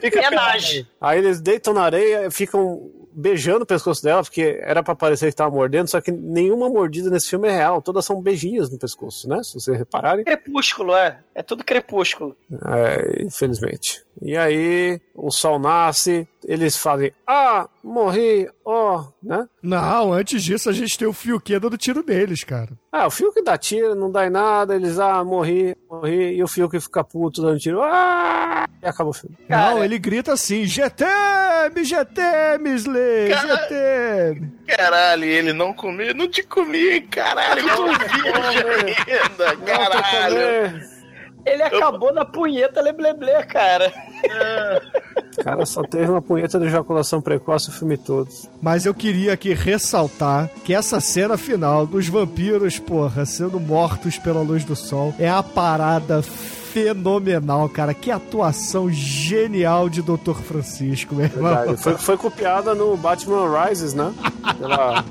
fica 0.01 0.29
pelada. 0.29 0.57
Aí 0.99 1.19
eles 1.19 1.39
deitam 1.39 1.73
na 1.73 1.83
areia, 1.83 2.29
ficam 2.29 2.91
beijando 3.11 3.63
o 3.63 3.65
pescoço 3.65 4.01
dela, 4.01 4.23
porque 4.23 4.59
era 4.61 4.81
pra 4.81 4.95
parecer 4.95 5.29
que 5.29 5.35
tava 5.35 5.53
mordendo, 5.53 5.89
só 5.89 5.99
que 5.99 6.11
nenhuma 6.11 6.69
mordida 6.69 7.09
nesse 7.09 7.29
filme 7.29 7.47
é 7.47 7.51
real. 7.51 7.81
Todas 7.81 8.05
são 8.05 8.21
beijinhos 8.21 8.69
no 8.69 8.77
pescoço, 8.77 9.27
né? 9.27 9.41
Se 9.43 9.53
vocês 9.55 9.77
repararem. 9.77 10.23
Crepúsculo, 10.23 10.95
é. 10.95 11.19
É 11.35 11.43
tudo 11.43 11.63
crepúsculo. 11.63 12.35
É, 12.65 13.23
infelizmente. 13.23 14.03
E 14.21 14.35
aí, 14.35 14.99
o 15.15 15.31
sol 15.31 15.57
nasce, 15.57 16.27
eles 16.43 16.75
fazem, 16.75 17.13
ah, 17.25 17.69
morri, 17.81 18.49
ó, 18.65 19.05
né? 19.23 19.47
Não, 19.63 20.11
antes 20.11 20.43
disso 20.43 20.69
a 20.69 20.73
gente 20.73 20.97
tem 20.97 21.07
o 21.07 21.13
Fiuquê 21.13 21.57
dando 21.57 21.77
tiro 21.77 22.03
neles, 22.05 22.43
cara. 22.43 22.69
Ah, 22.91 23.07
o 23.07 23.11
Fiuk 23.11 23.41
dá 23.41 23.57
tiro, 23.57 23.95
não 23.95 24.11
dá 24.11 24.27
em 24.27 24.29
nada, 24.29 24.75
eles, 24.75 24.99
ah, 24.99 25.23
morri, 25.23 25.73
morri, 25.89 26.35
e 26.35 26.43
o 26.43 26.47
Fiuk 26.47 26.77
fica 26.81 27.01
puto 27.01 27.41
dando 27.41 27.59
tiro, 27.59 27.81
ah, 27.81 28.67
e 28.83 28.85
acaba 28.85 29.09
o 29.09 29.13
filme. 29.13 29.37
Cara. 29.47 29.75
Não, 29.75 29.83
ele 29.83 29.97
grita 29.97 30.33
assim: 30.33 30.65
GTM, 30.65 31.83
GTM, 31.83 32.69
Slay, 32.75 33.31
GTM. 33.33 34.51
Caralho, 34.67 35.23
ele 35.23 35.53
não 35.53 35.73
comeu, 35.73 36.13
não 36.13 36.27
te 36.27 36.43
comi, 36.43 37.01
caralho, 37.01 37.61
eu 37.61 37.75
tô 37.75 37.85
virgem 37.85 38.95
ainda, 39.07 39.55
caralho. 39.65 40.99
Ele 41.45 41.63
acabou 41.63 42.13
na 42.13 42.25
punheta 42.25 42.81
lebleble, 42.81 43.31
cara. 43.47 43.91
Cara 45.43 45.65
só 45.65 45.81
teve 45.83 46.09
uma 46.11 46.21
punheta 46.21 46.59
de 46.59 46.65
ejaculação 46.65 47.21
precoce 47.21 47.69
o 47.69 47.71
filme 47.71 47.97
todo. 47.97 48.29
Mas 48.61 48.85
eu 48.85 48.93
queria 48.93 49.33
aqui 49.33 49.53
ressaltar 49.53 50.49
que 50.65 50.73
essa 50.73 50.99
cena 50.99 51.37
final 51.37 51.85
dos 51.87 52.07
vampiros, 52.07 52.77
porra, 52.77 53.25
sendo 53.25 53.59
mortos 53.59 54.17
pela 54.17 54.41
luz 54.41 54.65
do 54.65 54.75
sol, 54.75 55.13
é 55.17 55.29
a 55.29 55.41
parada 55.41 56.21
fenomenal, 56.21 57.67
cara. 57.69 57.93
Que 57.93 58.11
atuação 58.11 58.91
genial 58.91 59.89
de 59.89 60.01
Dr. 60.01 60.35
Francisco, 60.43 61.15
meu 61.15 61.25
irmão. 61.25 61.55
Verdade. 61.55 61.81
Foi, 61.81 61.97
foi 61.97 62.17
copiada 62.17 62.75
no 62.75 62.95
Batman 62.97 63.47
Rises, 63.65 63.93
né? 63.93 64.13
Pela... 64.59 65.05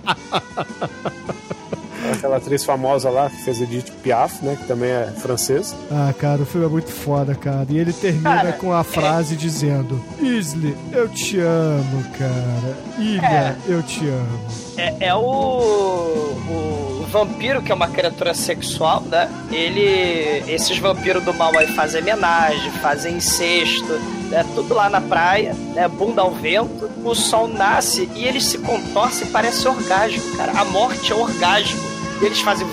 Aquela 2.13 2.37
atriz 2.37 2.65
famosa 2.65 3.11
lá 3.11 3.29
que 3.31 3.37
fez 3.43 3.61
Edith 3.61 3.91
Piaf, 4.03 4.45
né? 4.45 4.57
Que 4.61 4.67
também 4.67 4.91
é 4.91 5.13
francesa. 5.17 5.75
Ah, 5.91 6.13
cara, 6.19 6.43
o 6.43 6.47
filme 6.47 6.67
é 6.67 6.71
muito 6.71 6.91
foda, 6.91 7.35
cara. 7.35 7.67
E 7.69 7.79
ele 7.79 7.93
termina 7.93 8.37
Cara, 8.37 8.53
com 8.53 8.73
a 8.73 8.83
frase 8.85 9.37
dizendo: 9.37 10.03
Isley, 10.21 10.77
eu 10.93 11.09
te 11.09 11.39
amo, 11.41 12.05
cara. 12.19 12.77
Ilha, 12.99 13.27
É. 13.27 13.57
eu 13.67 13.83
te 13.83 14.07
amo. 14.07 14.39
É, 14.77 15.07
é 15.09 15.15
o, 15.15 15.21
o 15.21 17.07
vampiro, 17.11 17.63
que 17.63 17.73
é 17.73 17.75
uma 17.75 17.89
criatura 17.89 18.35
sexual, 18.35 19.03
né? 19.03 19.29
Ele. 19.51 20.43
Esses 20.53 20.79
vampiros 20.79 21.23
do 21.25 21.35
mal 21.35 21.57
aí 21.57 21.67
fazem 21.75 22.01
homenagem, 22.03 22.71
fazem 22.73 23.17
incesto, 23.17 23.93
né? 24.31 24.45
Tudo 24.55 24.75
lá 24.75 24.89
na 24.89 25.01
praia, 25.01 25.55
né? 25.75 25.89
Bunda 25.89 26.23
ao 26.23 26.31
vento. 26.33 26.89
O 27.05 27.15
sol 27.15 27.49
nasce 27.49 28.09
e 28.15 28.25
eles 28.25 28.45
se 28.45 28.59
contorcem 28.59 29.27
e 29.27 29.31
parece 29.31 29.67
orgasmo, 29.67 30.37
cara. 30.37 30.53
A 30.61 30.65
morte 30.65 31.13
é 31.13 31.15
orgasmo. 31.15 31.81
Eles 32.21 32.41
fazem. 32.41 32.67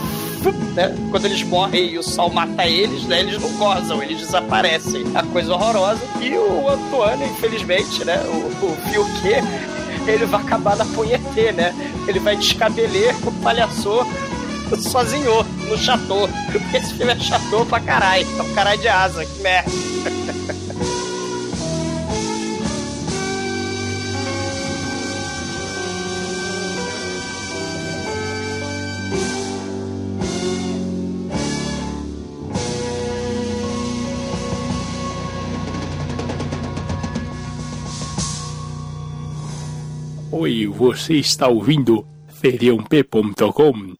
Né? 0.76 0.96
Quando 1.10 1.26
eles 1.26 1.42
morrem 1.42 1.92
e 1.92 1.98
o 1.98 2.04
sol 2.04 2.30
mata 2.30 2.66
eles, 2.68 3.04
né? 3.06 3.22
Eles 3.22 3.42
não 3.42 3.52
gozam, 3.54 4.04
eles 4.04 4.20
desaparecem. 4.20 5.04
A 5.16 5.24
coisa 5.24 5.54
horrorosa. 5.54 6.02
E 6.22 6.38
o 6.38 6.70
Antônio, 6.70 7.28
infelizmente, 7.28 8.04
né? 8.06 8.22
O, 8.28 8.66
o 8.66 8.78
Fiuquê, 8.90 9.42
ele 10.08 10.26
vai 10.26 10.42
acabar 10.42 10.76
na 10.76 10.86
punhetê, 10.86 11.52
né? 11.52 11.74
Ele 12.08 12.20
vai 12.20 12.36
descabeler 12.36 13.16
o 13.26 13.32
palhaçô 13.42 14.06
sozinho 14.78 15.44
no 15.68 15.78
chateau. 15.78 16.30
Esse 16.74 16.94
filme 16.94 17.14
é 17.14 17.20
chateau 17.20 17.66
pra 17.66 17.80
caralho. 17.80 18.28
É 18.38 18.42
um 18.42 18.54
caralho 18.54 18.80
de 18.80 18.88
asa, 18.88 19.26
que 19.26 19.42
merda. 19.42 20.35
Oi, 40.38 40.68
você 40.68 41.14
está 41.14 41.48
ouvindo 41.48 42.06
feriump.com? 42.28 43.94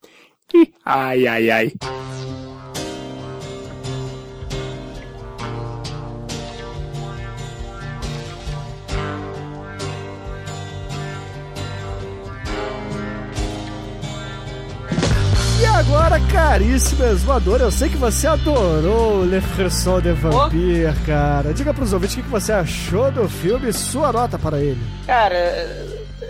Ih, 0.54 0.74
Ai, 0.84 1.26
ai, 1.26 1.50
ai. 1.50 1.74
E 15.62 15.66
agora, 15.66 16.20
caríssimo 16.20 17.06
exumador, 17.06 17.62
eu 17.62 17.72
sei 17.72 17.88
que 17.88 17.96
você 17.96 18.28
adorou 18.28 19.24
Le 19.24 19.40
Frisson 19.40 20.02
de 20.02 20.12
Vampire, 20.12 20.94
cara. 21.06 21.54
Diga 21.54 21.74
pros 21.74 21.94
ouvintes 21.94 22.18
o 22.18 22.24
que 22.24 22.30
você 22.30 22.52
achou 22.52 23.10
do 23.10 23.30
filme 23.30 23.70
e 23.70 23.74
sua 23.74 24.12
nota 24.12 24.38
para 24.38 24.60
ele. 24.60 24.82
Cara, 25.08 25.85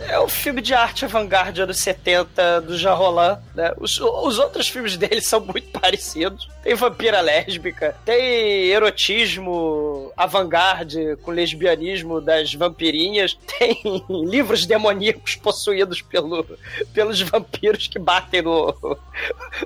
é 0.07 0.19
um 0.19 0.27
filme 0.27 0.61
de 0.61 0.73
arte 0.73 1.05
avant-garde 1.05 1.61
anos 1.61 1.79
70 1.79 2.61
do 2.61 2.77
Jean 2.77 2.93
Roland, 2.93 3.39
né? 3.53 3.73
Os, 3.77 3.99
os 3.99 4.39
outros 4.39 4.67
filmes 4.67 4.97
dele 4.97 5.21
são 5.21 5.39
muito 5.39 5.67
parecidos. 5.79 6.47
Tem 6.63 6.75
vampira 6.75 7.21
lésbica, 7.21 7.95
tem 8.05 8.67
erotismo 8.67 9.74
avant-garde 10.15 11.17
com 11.21 11.31
lesbianismo 11.31 12.21
das 12.21 12.53
vampirinhas. 12.53 13.37
Tem 13.57 14.03
livros 14.09 14.65
demoníacos 14.65 15.35
possuídos 15.35 16.01
pelo, 16.01 16.45
pelos 16.93 17.21
vampiros 17.21 17.87
que 17.87 17.99
batem 17.99 18.41
no, 18.41 18.75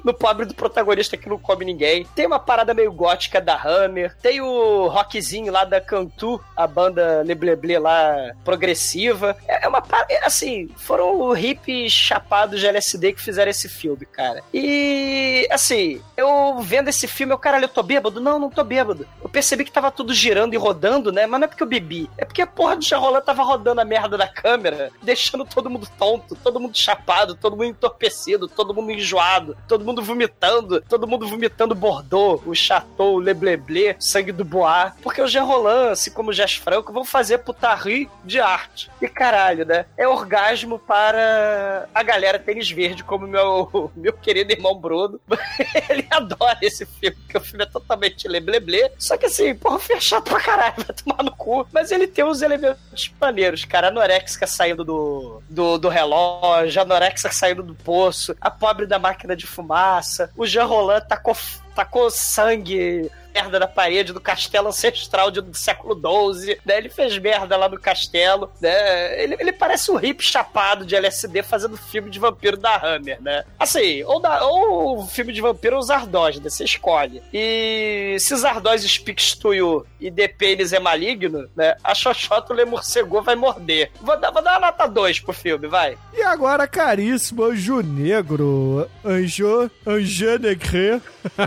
no 0.03 0.13
pobre 0.13 0.45
do 0.45 0.53
protagonista 0.53 1.17
que 1.17 1.29
não 1.29 1.37
come 1.37 1.65
ninguém. 1.65 2.05
Tem 2.15 2.25
uma 2.25 2.39
parada 2.39 2.73
meio 2.73 2.91
gótica 2.91 3.39
da 3.41 3.55
Hammer. 3.55 4.15
Tem 4.21 4.41
o 4.41 4.87
rockzinho 4.87 5.51
lá 5.51 5.63
da 5.63 5.81
Cantu, 5.81 6.41
a 6.55 6.67
banda 6.67 7.21
Lebleble 7.25 7.77
lá 7.79 8.33
progressiva. 8.43 9.35
É 9.47 9.67
uma 9.67 9.81
parada, 9.81 10.19
assim, 10.23 10.69
foram 10.77 11.31
hippies 11.31 11.91
chapados 11.91 12.59
de 12.59 12.67
LSD 12.67 13.13
que 13.13 13.21
fizeram 13.21 13.49
esse 13.49 13.69
filme, 13.69 14.05
cara. 14.05 14.43
E, 14.53 15.47
assim, 15.51 16.01
eu 16.17 16.59
vendo 16.61 16.89
esse 16.89 17.07
filme, 17.07 17.33
eu, 17.33 17.37
caralho, 17.37 17.65
eu 17.65 17.69
tô 17.69 17.83
bêbado? 17.83 18.19
Não, 18.19 18.39
não 18.39 18.49
tô 18.49 18.63
bêbado. 18.63 19.07
Eu 19.21 19.29
percebi 19.29 19.63
que 19.63 19.71
tava 19.71 19.91
tudo 19.91 20.13
girando 20.13 20.38
e 20.53 20.57
rodando, 20.57 21.11
né? 21.11 21.25
Mas 21.25 21.39
não 21.39 21.45
é 21.45 21.47
porque 21.47 21.63
eu 21.63 21.67
bebi. 21.67 22.09
É 22.17 22.25
porque 22.25 22.41
a 22.41 22.47
porra 22.47 22.75
do 22.75 22.83
Charrolan 22.83 23.21
tava 23.21 23.43
rodando 23.43 23.81
a 23.81 23.85
merda 23.85 24.17
da 24.17 24.27
câmera, 24.27 24.91
deixando 25.01 25.45
todo 25.45 25.69
mundo 25.69 25.87
tonto, 25.97 26.35
todo 26.35 26.59
mundo 26.59 26.77
chapado, 26.77 27.35
todo 27.35 27.55
mundo 27.55 27.65
entorpecido, 27.65 28.47
todo 28.47 28.73
mundo 28.73 28.91
enjoado, 28.91 29.57
todo 29.67 29.83
mundo 29.83 30.01
vomitando, 30.01 30.81
todo 30.81 31.07
mundo 31.07 31.27
vomitando 31.27 31.75
Bordeaux, 31.75 32.41
o 32.45 32.53
Chateau, 32.53 33.15
o 33.15 33.19
Lebleble, 33.19 33.95
sangue 33.99 34.31
do 34.31 34.45
Bois. 34.45 34.93
Porque 35.01 35.21
o 35.21 35.27
Jean 35.27 35.43
Roland, 35.43 35.91
assim 35.91 36.11
como 36.11 36.29
o 36.29 36.33
Jess 36.33 36.55
Franco, 36.55 36.93
vão 36.93 37.03
fazer 37.03 37.39
putari 37.39 38.09
de 38.23 38.39
arte. 38.39 38.89
E 39.01 39.07
caralho, 39.07 39.65
né? 39.65 39.85
É 39.97 40.07
orgasmo 40.07 40.79
para 40.79 41.87
a 41.93 42.03
galera 42.03 42.39
tênis 42.39 42.69
verde, 42.69 43.03
como 43.03 43.27
meu, 43.27 43.91
meu 43.95 44.13
querido 44.13 44.51
irmão 44.51 44.75
Bruno. 44.75 45.19
Ele 45.89 46.07
adora 46.09 46.59
esse 46.61 46.85
filme, 46.85 47.15
porque 47.15 47.37
o 47.37 47.41
filme 47.41 47.63
é 47.63 47.67
totalmente 47.67 48.27
lebleble. 48.27 48.91
Só 48.97 49.17
que 49.17 49.25
assim, 49.25 49.55
porra, 49.55 49.79
fechado 49.79 50.28
pra 50.29 50.39
caralho, 50.39 50.75
vai 50.77 50.95
tomar 50.95 51.23
no 51.23 51.35
cu. 51.35 51.67
Mas 51.71 51.91
ele 51.91 52.07
tem 52.07 52.23
uns 52.23 52.41
elementos 52.41 53.13
maneiros, 53.19 53.65
cara. 53.65 53.87
A 53.87 53.89
anorexica 53.89 54.47
saindo 54.47 54.83
do, 54.85 55.41
do, 55.49 55.77
do 55.77 55.89
relógio, 55.89 56.79
a 56.79 56.83
anorexica 56.83 57.31
saindo 57.31 57.63
do 57.63 57.75
poço, 57.75 58.35
a 58.39 58.49
pobre 58.49 58.85
da 58.85 58.99
máquina 58.99 59.35
de 59.35 59.45
fumaça, 59.45 60.31
o 60.37 60.45
Jean 60.45 60.65
Roland 60.65 61.01
tacou, 61.01 61.35
tacou 61.75 62.09
sangue 62.09 63.11
merda 63.33 63.59
na 63.59 63.67
parede 63.67 64.13
do 64.13 64.19
castelo 64.19 64.67
ancestral 64.67 65.31
de, 65.31 65.41
do 65.41 65.55
século 65.55 65.95
XII, 65.95 66.59
né? 66.65 66.77
Ele 66.77 66.89
fez 66.89 67.17
merda 67.17 67.55
lá 67.57 67.69
no 67.69 67.79
castelo, 67.79 68.51
né? 68.61 69.21
Ele, 69.21 69.35
ele 69.39 69.51
parece 69.51 69.91
um 69.91 69.95
hippie 69.95 70.23
chapado 70.23 70.85
de 70.85 70.95
LSD 70.95 71.43
fazendo 71.43 71.77
filme 71.77 72.09
de 72.09 72.19
vampiro 72.19 72.57
da 72.57 72.75
Hammer, 72.75 73.21
né? 73.21 73.43
Assim, 73.57 74.03
ou, 74.03 74.19
da, 74.19 74.45
ou 74.45 75.05
filme 75.07 75.33
de 75.33 75.41
vampiro 75.41 75.75
ou 75.75 75.81
Zardoz, 75.81 76.39
né? 76.39 76.49
Você 76.49 76.63
escolhe. 76.63 77.21
E 77.33 78.17
se 78.19 78.35
Zardoz 78.35 78.81
speaks 78.83 79.35
to 79.35 79.53
you 79.53 79.85
e 79.99 80.11
The 80.11 80.27
Penis 80.27 80.73
é 80.73 80.79
maligno, 80.79 81.47
né? 81.55 81.75
A 81.83 81.93
Xoxota 81.93 82.53
o 82.53 83.21
vai 83.21 83.35
morder. 83.35 83.91
Vou 84.01 84.17
dar, 84.19 84.31
vou 84.31 84.41
dar 84.41 84.59
uma 84.59 84.67
nota 84.67 84.87
2 84.87 85.19
pro 85.19 85.33
filme, 85.33 85.67
vai. 85.67 85.97
E 86.13 86.21
agora, 86.21 86.67
caríssimo 86.67 87.43
Anjo 87.43 87.81
Negro, 87.81 88.89
Anjo, 89.03 89.69
Anjo 89.85 90.39
Negre, 90.39 91.01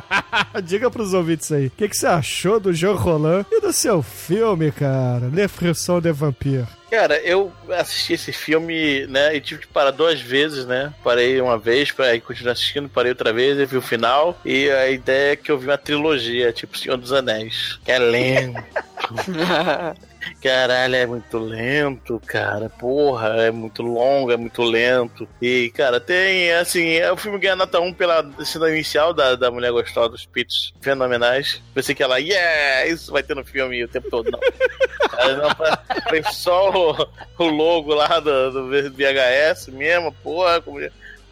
diga 0.62 0.90
pros 0.90 1.14
ouvintes 1.14 1.50
aí, 1.50 1.70
o 1.72 1.76
que, 1.76 1.88
que 1.88 1.96
você 1.96 2.06
achou 2.06 2.60
do 2.60 2.72
Jean 2.72 2.94
Roland 2.94 3.46
e 3.50 3.60
do 3.60 3.72
seu 3.72 4.02
filme, 4.02 4.70
cara, 4.70 5.28
Le 5.32 5.48
Frisson 5.48 6.00
de 6.00 6.12
Vampire? 6.12 6.66
Cara, 6.90 7.18
eu 7.20 7.50
assisti 7.70 8.12
esse 8.12 8.32
filme, 8.32 9.06
né, 9.06 9.34
e 9.34 9.40
tive 9.40 9.62
que 9.62 9.66
parar 9.66 9.90
duas 9.90 10.20
vezes, 10.20 10.66
né? 10.66 10.92
Parei 11.02 11.40
uma 11.40 11.56
vez, 11.56 11.90
para 11.90 12.20
continuar 12.20 12.52
assistindo, 12.52 12.86
parei 12.86 13.12
outra 13.12 13.32
vez, 13.32 13.58
e 13.58 13.64
vi 13.64 13.78
o 13.78 13.82
final. 13.82 14.38
E 14.44 14.70
a 14.70 14.90
ideia 14.90 15.32
é 15.32 15.36
que 15.36 15.50
eu 15.50 15.58
vi 15.58 15.66
uma 15.66 15.78
trilogia, 15.78 16.52
tipo 16.52 16.76
Senhor 16.76 16.98
dos 16.98 17.10
Anéis. 17.10 17.78
Que 17.82 17.92
é 17.92 17.98
lento. 17.98 18.62
Caralho, 20.40 20.94
é 20.94 21.06
muito 21.06 21.38
lento, 21.38 22.20
cara. 22.26 22.68
Porra, 22.68 23.28
é 23.42 23.50
muito 23.50 23.82
longo, 23.82 24.30
é 24.30 24.36
muito 24.36 24.62
lento. 24.62 25.28
E, 25.40 25.70
cara, 25.74 26.00
tem, 26.00 26.52
assim, 26.52 26.94
é 26.94 27.10
o 27.10 27.16
filme 27.16 27.38
ganha 27.38 27.56
nota 27.56 27.80
1 27.80 27.94
pela 27.94 28.24
cena 28.44 28.70
inicial 28.70 29.12
da, 29.12 29.34
da 29.34 29.50
mulher 29.50 29.72
gostosa, 29.72 30.10
dos 30.10 30.26
pits 30.26 30.72
fenomenais. 30.80 31.62
Pensei 31.74 31.94
que 31.94 32.02
ela, 32.02 32.18
yeah, 32.18 32.86
isso 32.86 33.12
vai 33.12 33.22
ter 33.22 33.34
no 33.34 33.44
filme 33.44 33.84
o 33.84 33.88
tempo 33.88 34.10
todo. 34.10 34.30
Não. 34.30 34.40
Foi 36.08 36.22
só 36.32 36.70
o, 36.70 37.08
o, 37.38 37.44
logo 37.44 37.94
lá 37.94 38.20
do, 38.20 38.50
do 38.50 38.68
VHS 38.68 39.68
mesmo, 39.68 40.12
porra, 40.12 40.60
como 40.60 40.80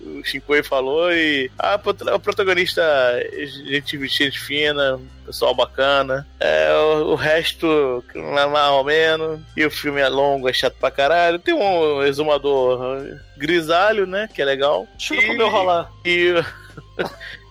o 0.01 0.25
Shinkoi 0.25 0.63
falou 0.63 1.13
e 1.13 1.51
a, 1.59 1.75
a 1.75 2.19
protagonista 2.19 2.83
gente, 3.67 4.09
gente 4.09 4.41
fina, 4.41 5.01
pessoal 5.27 5.55
bacana. 5.55 6.27
É, 6.39 6.73
o, 6.75 7.13
o 7.13 7.15
resto 7.15 8.05
é 8.15 8.47
mais 8.47 8.71
ou 8.73 8.85
menos. 8.85 9.41
E 9.57 9.65
o 9.65 9.71
filme 9.71 10.01
é 10.01 10.09
longo, 10.09 10.49
é 10.49 10.53
chato 10.53 10.75
pra 10.81 10.91
caralho. 10.91 11.39
Tem 11.39 11.55
um 11.55 12.03
exumador 12.03 13.03
grisalho, 13.37 14.07
né? 14.07 14.29
Que 14.33 14.43
é 14.43 14.45
legal. 14.45 14.87
Deixa 14.97 15.15
eu 15.15 15.27
comer 15.27 15.49
rolar. 15.49 15.91
E 16.05 16.35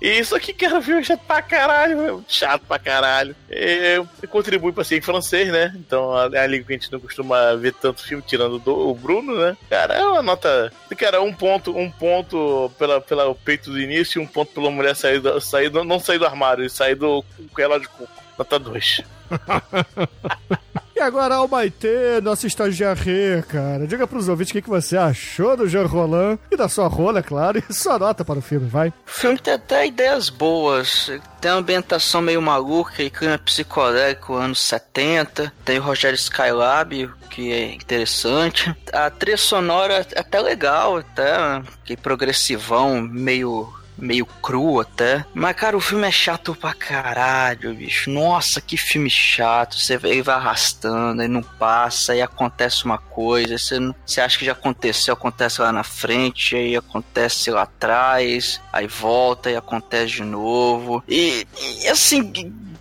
isso 0.01 0.35
aqui 0.35 0.53
que 0.53 0.65
era 0.65 0.81
filme 0.81 1.03
chato 1.03 1.21
pra 1.27 1.41
caralho, 1.41 2.23
chato 2.27 2.61
pra 2.67 2.79
caralho. 2.79 3.35
E, 3.49 4.01
contribui 4.27 4.71
pra 4.71 4.83
ser 4.83 5.01
francês, 5.01 5.51
né? 5.51 5.73
Então 5.75 6.15
é 6.33 6.39
a 6.39 6.47
língua 6.47 6.67
que 6.67 6.73
a 6.73 6.77
gente 6.77 6.91
não 6.91 6.99
costuma 6.99 7.55
ver 7.55 7.73
tanto 7.73 8.03
filme, 8.03 8.23
tirando 8.25 8.59
do, 8.59 8.89
o 8.89 8.95
Bruno, 8.95 9.37
né? 9.37 9.57
Cara, 9.69 9.95
é 9.95 10.05
uma 10.05 10.21
nota. 10.21 10.71
Cara, 10.97 11.21
um 11.21 11.33
ponto, 11.33 11.77
um 11.77 11.91
ponto 11.91 12.71
pela, 12.77 13.01
pela 13.01 13.35
peito 13.35 13.71
do 13.71 13.79
início 13.79 14.19
e 14.19 14.23
um 14.23 14.27
ponto 14.27 14.53
pela 14.53 14.71
mulher 14.71 14.95
sair 14.95 15.19
do, 15.19 15.39
sair 15.41 15.69
do, 15.69 15.83
não 15.83 15.99
sair 15.99 16.17
do 16.17 16.25
armário, 16.25 16.69
sair 16.69 16.95
do 16.95 17.23
com 17.51 17.61
ela 17.61 17.79
de 17.79 17.87
coco. 17.87 18.09
Nota 18.37 18.57
2. 18.57 19.01
E 20.99 21.01
agora, 21.01 21.35
Almaitê, 21.35 22.19
nosso 22.21 22.45
estagiário, 22.45 23.41
cara. 23.47 23.87
Diga 23.87 24.05
pros 24.05 24.27
ouvintes 24.27 24.51
o 24.51 24.53
que, 24.53 24.61
que 24.61 24.69
você 24.69 24.97
achou 24.97 25.55
do 25.55 25.65
Jean 25.65 25.85
Roland 25.85 26.37
e 26.51 26.57
da 26.57 26.67
sua 26.67 26.89
rola, 26.89 27.19
é 27.19 27.23
claro, 27.23 27.57
e 27.57 27.73
sua 27.73 27.97
nota 27.97 28.25
para 28.25 28.37
o 28.37 28.41
filme, 28.41 28.67
vai. 28.67 28.89
O 28.89 28.93
filme 29.05 29.39
tem 29.39 29.53
até 29.53 29.87
ideias 29.87 30.29
boas. 30.29 31.09
Tem 31.39 31.51
uma 31.51 31.59
ambientação 31.59 32.21
meio 32.21 32.41
maluca 32.41 33.01
e 33.01 33.09
clima 33.09 33.37
psicodélico 33.37 34.33
anos 34.33 34.59
70. 34.59 35.53
Tem 35.63 35.79
o 35.79 35.83
Rogério 35.83 36.17
Skylab, 36.17 37.09
que 37.29 37.49
é 37.49 37.73
interessante. 37.75 38.75
A 38.91 39.09
trilha 39.09 39.37
sonora 39.37 40.05
é 40.13 40.19
até 40.19 40.41
legal, 40.41 40.97
até 40.97 41.61
que 41.85 41.95
progressivão, 41.95 42.99
meio 42.99 43.73
meio 44.01 44.25
cru 44.25 44.79
até. 44.79 45.25
Mas, 45.33 45.55
cara, 45.55 45.77
o 45.77 45.81
filme 45.81 46.07
é 46.07 46.11
chato 46.11 46.55
pra 46.55 46.73
caralho, 46.73 47.73
bicho. 47.73 48.09
Nossa, 48.09 48.61
que 48.61 48.77
filme 48.77 49.09
chato. 49.09 49.79
Você 49.79 49.97
vai 49.97 50.21
arrastando, 50.35 51.21
aí 51.21 51.27
não 51.27 51.43
passa, 51.43 52.13
aí 52.13 52.21
acontece 52.21 52.85
uma 52.85 52.97
coisa, 52.97 53.57
você, 53.57 53.79
não, 53.79 53.95
você 54.05 54.21
acha 54.21 54.37
que 54.37 54.45
já 54.45 54.53
aconteceu, 54.53 55.13
acontece 55.13 55.61
lá 55.61 55.71
na 55.71 55.83
frente, 55.83 56.55
aí 56.55 56.75
acontece 56.75 57.51
lá 57.51 57.63
atrás, 57.63 58.61
aí 58.71 58.87
volta 58.87 59.49
e 59.51 59.55
acontece 59.55 60.13
de 60.13 60.23
novo. 60.23 61.03
E, 61.07 61.45
e 61.81 61.87
assim, 61.87 62.31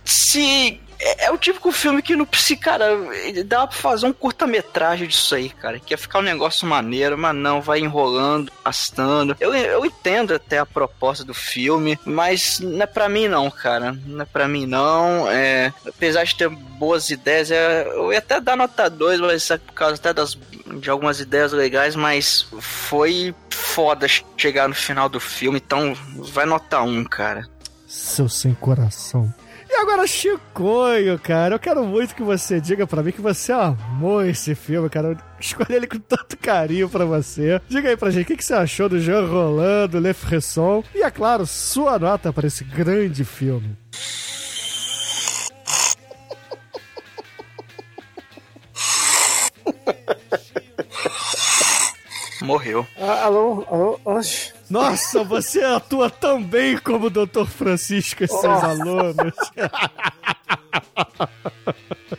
se 0.03 0.79
é, 0.99 1.25
é, 1.25 1.31
o 1.31 1.37
típico 1.37 1.71
filme 1.71 2.01
que 2.01 2.15
não 2.15 2.25
precisa, 2.25 2.59
cara, 2.59 2.97
dá 3.45 3.65
pra 3.65 3.75
fazer 3.75 4.05
um 4.05 4.13
curta-metragem 4.13 5.07
disso 5.07 5.33
aí, 5.33 5.49
cara. 5.49 5.79
Que 5.79 5.93
ia 5.93 5.97
ficar 5.97 6.19
um 6.19 6.23
negócio 6.23 6.67
maneiro, 6.67 7.17
mas 7.17 7.33
não, 7.35 7.61
vai 7.61 7.79
enrolando, 7.79 8.51
arrastando. 8.63 9.35
Eu, 9.39 9.55
eu 9.55 9.85
entendo 9.85 10.33
até 10.33 10.59
a 10.59 10.65
proposta 10.65 11.23
do 11.23 11.33
filme, 11.33 11.97
mas 12.03 12.59
não 12.59 12.81
é 12.81 12.85
pra 12.85 13.07
mim 13.07 13.29
não, 13.29 13.49
cara. 13.49 13.97
Não 14.05 14.21
é 14.21 14.25
pra 14.25 14.47
mim 14.47 14.65
não. 14.65 15.29
É, 15.31 15.73
apesar 15.87 16.25
de 16.25 16.35
ter 16.35 16.49
boas 16.49 17.09
ideias, 17.09 17.49
é, 17.49 17.87
eu 17.87 18.11
ia 18.11 18.19
até 18.19 18.41
dar 18.41 18.57
nota 18.57 18.89
2, 18.89 19.21
mas 19.21 19.49
é 19.51 19.57
por 19.57 19.73
causa 19.73 19.95
até 19.95 20.13
das, 20.13 20.37
de 20.79 20.89
algumas 20.89 21.21
ideias 21.21 21.53
legais, 21.53 21.95
mas 21.95 22.45
foi 22.59 23.33
foda 23.49 24.05
chegar 24.35 24.67
no 24.67 24.75
final 24.75 25.07
do 25.07 25.19
filme, 25.19 25.61
então 25.63 25.95
vai 26.33 26.45
nota 26.45 26.81
1, 26.81 26.89
um, 26.89 27.05
cara. 27.05 27.47
Seu 27.87 28.27
sem 28.27 28.53
coração. 28.53 29.33
E 29.71 29.75
agora, 29.75 30.07
Chicoio, 30.07 31.19
cara, 31.19 31.53
eu 31.55 31.59
quero 31.59 31.85
muito 31.85 32.15
que 32.15 32.23
você 32.23 32.59
diga 32.59 32.87
para 32.87 33.03
mim 33.03 33.11
que 33.11 33.21
você 33.21 33.51
amou 33.51 34.25
esse 34.25 34.55
filme, 34.55 34.89
cara. 34.89 35.09
Eu 35.09 35.17
escolhi 35.39 35.75
ele 35.75 35.85
com 35.85 35.99
tanto 35.99 36.35
carinho 36.37 36.89
para 36.89 37.05
você. 37.05 37.61
Diga 37.69 37.89
aí 37.89 37.95
pra 37.95 38.09
gente 38.09 38.23
o 38.23 38.27
que, 38.27 38.37
que 38.37 38.43
você 38.43 38.55
achou 38.55 38.89
do 38.89 38.99
Jean 38.99 39.25
Roland, 39.27 39.89
do 39.89 39.99
Le 39.99 40.11
Fresson 40.13 40.83
e, 40.93 41.03
é 41.03 41.11
claro, 41.11 41.45
sua 41.45 41.99
nota 41.99 42.33
para 42.33 42.47
esse 42.47 42.63
grande 42.63 43.23
filme. 43.23 43.77
Morreu. 52.41 52.87
Ah, 52.97 53.25
alô, 53.25 53.65
alô, 53.69 53.99
oxe. 54.05 54.53
Nossa, 54.69 55.23
você 55.23 55.61
atua 55.61 56.09
tão 56.09 56.41
bem 56.41 56.77
como 56.77 57.07
o 57.07 57.09
Dr. 57.09 57.45
Francisco 57.45 58.23
e 58.23 58.27
seus 58.27 58.43
oh. 58.43 58.65
alunos. 58.65 59.33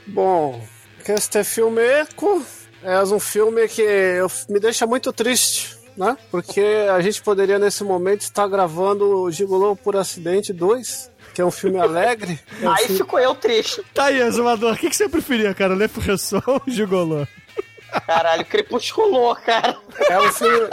Bom, 0.07 0.61
este 1.09 1.43
filme 1.45 1.83
é 2.83 3.03
um 3.03 3.21
filme 3.21 3.69
que 3.69 3.85
me 4.49 4.61
deixa 4.61 4.87
muito 4.87 5.13
triste, 5.13 5.77
né? 5.97 6.17
Porque 6.31 6.63
a 6.93 7.01
gente 7.01 7.23
poderia 7.23 7.59
nesse 7.59 7.85
momento 7.85 8.23
estar 8.23 8.47
gravando 8.49 9.23
o 9.23 9.31
Gigolô 9.31 9.77
por 9.77 9.97
Acidente 9.97 10.53
2, 10.53 11.11
que 11.35 11.41
é 11.41 11.45
um 11.45 11.51
filme 11.51 11.79
alegre. 11.79 12.39
É 12.61 12.69
um 12.69 12.73
Aí 12.73 12.85
filme- 12.85 12.99
ficou 12.99 13.19
eu 13.19 13.35
triste. 13.35 13.83
Tá 13.95 14.07
aí, 14.07 14.21
Exumador, 14.21 14.75
o 14.75 14.77
que, 14.77 14.91
que 14.91 14.97
você 14.97 15.09
preferia, 15.09 15.55
cara? 15.55 15.75
Le 15.75 15.89
Fresson 15.89 16.43
ou 16.47 16.61
Gigolô? 16.67 17.27
Caralho, 18.07 18.45
crepusculou, 18.45 19.35
cara. 19.37 19.77
É 19.99 20.33
filme. 20.33 20.69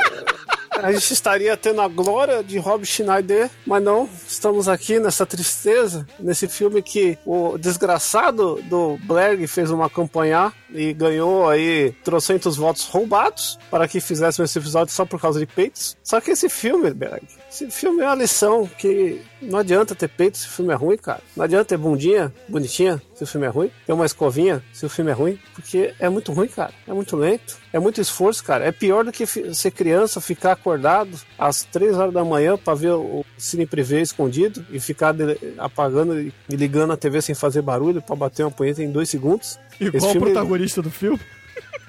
A 0.71 0.91
gente 0.91 1.11
estaria 1.11 1.57
tendo 1.57 1.81
a 1.81 1.87
glória 1.87 2.43
de 2.43 2.57
Rob 2.59 2.85
Schneider, 2.85 3.49
mas 3.65 3.83
não. 3.83 4.07
Estamos 4.27 4.69
aqui 4.69 4.99
nessa 4.99 5.25
tristeza, 5.25 6.05
nesse 6.19 6.47
filme 6.47 6.81
que 6.83 7.17
o 7.25 7.57
desgraçado 7.57 8.61
do 8.63 8.97
Blair 9.03 9.47
fez 9.47 9.71
uma 9.71 9.89
campanha 9.89 10.53
e 10.71 10.93
ganhou 10.93 11.49
aí 11.49 11.93
trocentos 12.03 12.57
votos 12.57 12.85
roubados 12.85 13.57
para 13.71 13.87
que 13.87 13.99
fizessem 13.99 14.45
esse 14.45 14.59
episódio 14.59 14.93
só 14.93 15.05
por 15.05 15.19
causa 15.19 15.39
de 15.39 15.47
peitos. 15.47 15.97
Só 16.03 16.21
que 16.21 16.31
esse 16.31 16.47
filme, 16.47 16.93
Berg, 16.93 17.25
esse 17.49 17.69
filme 17.71 18.01
é 18.01 18.05
uma 18.05 18.15
lição 18.15 18.67
que 18.77 19.21
não 19.41 19.59
adianta 19.59 19.95
ter 19.95 20.07
peito 20.07 20.37
se 20.37 20.47
o 20.47 20.49
filme 20.49 20.73
é 20.73 20.75
ruim, 20.75 20.97
cara. 20.97 21.21
Não 21.35 21.45
adianta 21.45 21.65
ter 21.65 21.77
bundinha 21.77 22.33
bonitinha 22.47 23.01
se 23.15 23.23
o 23.23 23.27
filme 23.27 23.47
é 23.47 23.49
ruim. 23.49 23.71
Ter 23.85 23.93
uma 23.93 24.05
escovinha 24.05 24.63
se 24.73 24.85
o 24.85 24.89
filme 24.89 25.11
é 25.11 25.13
ruim. 25.13 25.39
Porque 25.53 25.93
é 25.99 26.09
muito 26.09 26.31
ruim, 26.31 26.47
cara. 26.47 26.73
É 26.87 26.93
muito 26.93 27.15
lento. 27.15 27.57
É 27.71 27.79
muito 27.79 28.01
esforço, 28.01 28.43
cara. 28.43 28.65
É 28.65 28.71
pior 28.71 29.03
do 29.05 29.11
que 29.11 29.25
ser 29.25 29.71
criança, 29.71 30.19
ficar 30.21 30.51
acordado 30.53 31.17
às 31.37 31.63
três 31.63 31.95
horas 31.95 32.13
da 32.13 32.23
manhã 32.25 32.57
pra 32.57 32.73
ver 32.73 32.91
o 32.91 33.23
cine 33.37 33.65
privê 33.65 34.01
escondido 34.01 34.65
e 34.71 34.79
ficar 34.79 35.15
apagando 35.57 36.19
e 36.19 36.33
ligando 36.49 36.93
a 36.93 36.97
TV 36.97 37.21
sem 37.21 37.35
fazer 37.35 37.61
barulho 37.61 38.01
pra 38.01 38.15
bater 38.15 38.43
uma 38.43 38.51
punheta 38.51 38.83
em 38.83 38.91
dois 38.91 39.09
segundos. 39.09 39.59
Igual 39.79 40.09
o 40.09 40.11
filme- 40.11 40.31
protagonista 40.31 40.81
do 40.81 40.89
filme. 40.89 41.19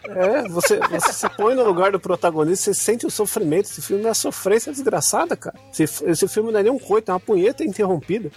É, 0.09 0.49
você, 0.49 0.79
você 0.79 1.13
se 1.13 1.29
põe 1.31 1.55
no 1.55 1.65
lugar 1.65 1.93
do 1.93 2.01
protagonista, 2.01 2.73
você 2.73 2.75
sente 2.75 3.07
o 3.07 3.11
sofrimento. 3.11 3.67
Esse 3.67 3.83
filme 3.83 4.05
é 4.05 4.15
sofrência 4.15 4.73
desgraçada, 4.73 5.37
cara. 5.37 5.59
Esse, 5.79 6.05
esse 6.05 6.29
filme 6.29 6.53
não 6.53 6.61
é 6.61 6.63
nem 6.63 6.73
um 6.73 6.79
coito, 6.79 7.11
é 7.11 7.15
uma 7.15 7.21
punheta 7.21 7.65
interrompida. 7.65 8.31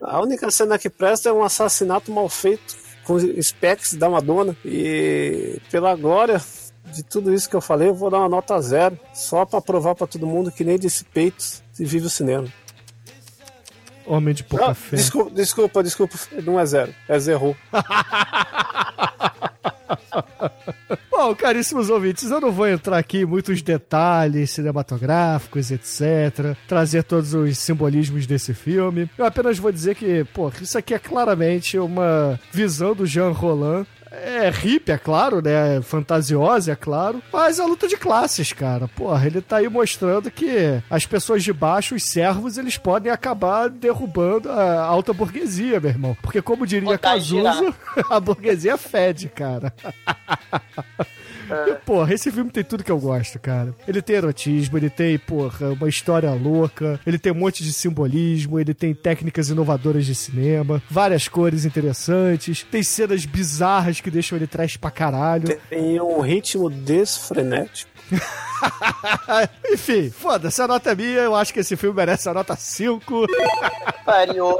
A 0.00 0.20
única 0.20 0.50
cena 0.50 0.78
que 0.78 0.90
presta 0.90 1.30
é 1.30 1.32
um 1.32 1.42
assassinato 1.42 2.12
mal 2.12 2.28
feito, 2.28 2.76
com 3.04 3.18
specs 3.40 3.94
da 3.94 4.10
Madonna. 4.10 4.54
E 4.64 5.58
pela 5.70 5.96
glória 5.96 6.40
de 6.92 7.02
tudo 7.02 7.32
isso 7.32 7.48
que 7.48 7.56
eu 7.56 7.60
falei, 7.60 7.88
eu 7.88 7.94
vou 7.94 8.10
dar 8.10 8.18
uma 8.18 8.28
nota 8.28 8.60
zero. 8.60 8.98
Só 9.14 9.46
pra 9.46 9.60
provar 9.60 9.94
pra 9.94 10.06
todo 10.06 10.26
mundo 10.26 10.52
que 10.52 10.64
nem 10.64 10.78
desse 10.78 11.04
peitos 11.04 11.62
se 11.72 11.84
vive 11.84 12.06
o 12.06 12.10
cinema. 12.10 12.46
Homem 14.12 14.34
de 14.34 14.44
pouca 14.44 14.74
fé. 14.74 14.96
desculpa, 14.96 15.30
desculpa, 15.30 15.82
desculpa, 15.82 16.18
não 16.44 16.60
é 16.60 16.66
zero, 16.66 16.94
é 17.08 17.18
zero. 17.18 17.56
Bom, 21.10 21.34
caríssimos 21.34 21.88
ouvintes, 21.88 22.30
eu 22.30 22.38
não 22.38 22.52
vou 22.52 22.68
entrar 22.68 22.98
aqui 22.98 23.20
em 23.20 23.24
muitos 23.24 23.62
detalhes 23.62 24.50
cinematográficos, 24.50 25.70
etc. 25.70 26.54
Trazer 26.68 27.04
todos 27.04 27.32
os 27.32 27.56
simbolismos 27.56 28.26
desse 28.26 28.52
filme. 28.52 29.08
Eu 29.16 29.24
apenas 29.24 29.58
vou 29.58 29.72
dizer 29.72 29.94
que, 29.94 30.24
pô, 30.34 30.52
isso 30.60 30.76
aqui 30.76 30.92
é 30.92 30.98
claramente 30.98 31.78
uma 31.78 32.38
visão 32.52 32.94
do 32.94 33.06
Jean 33.06 33.30
Roland. 33.30 33.86
É 34.14 34.50
hippie, 34.50 34.92
é 34.92 34.98
claro, 34.98 35.40
né? 35.40 35.80
Fantasiosa, 35.82 36.72
é 36.72 36.76
claro. 36.76 37.22
Mas 37.32 37.58
é 37.58 37.64
luta 37.64 37.88
de 37.88 37.96
classes, 37.96 38.52
cara. 38.52 38.86
Porra, 38.88 39.26
ele 39.26 39.40
tá 39.40 39.56
aí 39.56 39.68
mostrando 39.68 40.30
que 40.30 40.82
as 40.90 41.06
pessoas 41.06 41.42
de 41.42 41.52
baixo, 41.52 41.94
os 41.94 42.04
servos, 42.04 42.58
eles 42.58 42.76
podem 42.76 43.10
acabar 43.10 43.70
derrubando 43.70 44.50
a 44.50 44.82
alta 44.82 45.12
burguesia, 45.12 45.80
meu 45.80 45.90
irmão. 45.90 46.16
Porque, 46.20 46.42
como 46.42 46.66
diria. 46.66 46.98
Cazuza, 46.98 47.74
a 48.10 48.20
burguesia 48.20 48.76
fede, 48.76 49.28
cara. 49.28 49.72
E, 51.68 51.74
porra, 51.84 52.14
esse 52.14 52.30
filme 52.30 52.50
tem 52.50 52.64
tudo 52.64 52.84
que 52.84 52.90
eu 52.90 52.98
gosto, 52.98 53.38
cara. 53.38 53.74
Ele 53.86 54.02
tem 54.02 54.16
erotismo, 54.16 54.78
ele 54.78 54.90
tem, 54.90 55.18
porra, 55.18 55.70
uma 55.70 55.88
história 55.88 56.30
louca, 56.32 56.98
ele 57.06 57.18
tem 57.18 57.32
um 57.32 57.36
monte 57.36 57.62
de 57.62 57.72
simbolismo, 57.72 58.58
ele 58.58 58.74
tem 58.74 58.94
técnicas 58.94 59.48
inovadoras 59.48 60.06
de 60.06 60.14
cinema, 60.14 60.82
várias 60.90 61.28
cores 61.28 61.64
interessantes, 61.64 62.62
tem 62.70 62.82
cenas 62.82 63.24
bizarras 63.24 64.00
que 64.00 64.10
deixam 64.10 64.36
ele 64.36 64.46
trash 64.46 64.76
pra 64.76 64.90
caralho. 64.90 65.58
Tem 65.68 66.00
um 66.00 66.20
ritmo 66.20 66.68
desfrenético. 66.70 67.91
Enfim, 69.72 70.10
foda-se, 70.10 70.60
a 70.62 70.68
nota 70.68 70.92
é 70.92 70.94
minha, 70.94 71.20
eu 71.20 71.34
acho 71.34 71.52
que 71.52 71.60
esse 71.60 71.76
filme 71.76 71.96
merece 71.96 72.28
a 72.28 72.34
nota 72.34 72.56
5. 72.56 73.26
Pariu. 74.04 74.56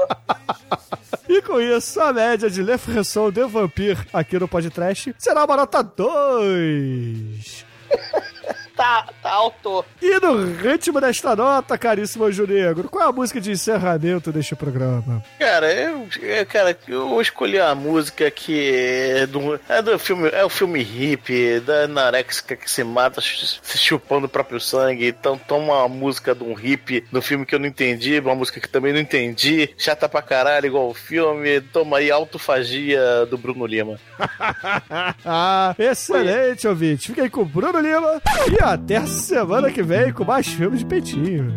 E 1.27 1.41
com 1.41 1.59
isso, 1.59 2.01
a 2.01 2.11
média 2.11 2.49
de 2.49 2.61
Le 2.61 2.77
Fresson 2.77 3.31
de 3.31 3.45
Vampire 3.45 4.05
aqui 4.11 4.37
no 4.37 4.47
podcast 4.47 5.15
será 5.17 5.45
uma 5.45 5.57
nota 5.57 5.81
2. 5.81 7.65
Tá, 8.75 9.07
tá 9.21 9.29
alto. 9.31 9.85
E 10.01 10.19
no 10.19 10.45
ritmo 10.55 10.99
desta 10.99 11.35
nota, 11.35 11.77
caríssimo 11.77 12.25
Anjo 12.25 12.47
Negro, 12.47 12.89
qual 12.89 13.05
é 13.05 13.09
a 13.09 13.11
música 13.11 13.39
de 13.39 13.51
encerramento 13.51 14.31
deste 14.31 14.55
programa? 14.55 15.23
Cara, 15.37 15.71
eu, 15.71 16.07
eu- 16.21 16.45
cara, 16.47 16.75
eu 16.87 17.21
escolhi 17.21 17.59
a 17.59 17.75
música 17.75 18.31
que 18.31 18.71
é 19.15 19.27
do, 19.27 19.59
é 19.69 19.81
do 19.81 19.97
filme, 19.99 20.29
é 20.33 20.43
o 20.43 20.49
filme 20.49 20.81
hippie, 20.81 21.59
da 21.59 21.83
anorexica 21.83 22.55
que 22.55 22.69
se 22.69 22.83
mata 22.83 23.21
se 23.21 23.77
chupando 23.77 24.25
o 24.25 24.29
próprio 24.29 24.59
sangue. 24.59 25.07
Então 25.07 25.37
toma 25.37 25.73
uma 25.77 25.87
música 25.87 26.33
de 26.33 26.43
um 26.43 26.53
hippie 26.55 27.05
do 27.11 27.21
filme 27.21 27.45
que 27.45 27.53
eu 27.53 27.59
não 27.59 27.67
entendi, 27.67 28.19
uma 28.19 28.33
música 28.35 28.59
que 28.59 28.67
também 28.67 28.91
não 28.91 28.99
entendi, 28.99 29.69
chata 29.77 30.09
pra 30.09 30.21
caralho, 30.23 30.65
igual 30.65 30.89
o 30.89 30.93
filme. 30.95 31.61
Toma 31.61 31.97
aí 31.99 32.09
autofagia 32.09 33.25
do 33.29 33.37
Bruno 33.37 33.65
Lima. 33.67 33.99
ah, 35.25 35.75
excelente, 35.77 36.67
ouvinte. 36.67 37.07
Fica 37.07 37.21
aí 37.23 37.29
com 37.29 37.41
o 37.41 37.45
Bruno 37.45 37.79
Lima 37.79 38.21
e 38.59 38.62
até 38.63 38.97
a 38.97 39.05
semana 39.05 39.69
que 39.69 39.83
vem 39.83 40.11
com 40.13 40.23
mais 40.23 40.47
filmes 40.47 40.79
de 40.79 40.85
peitinhos. 40.85 41.53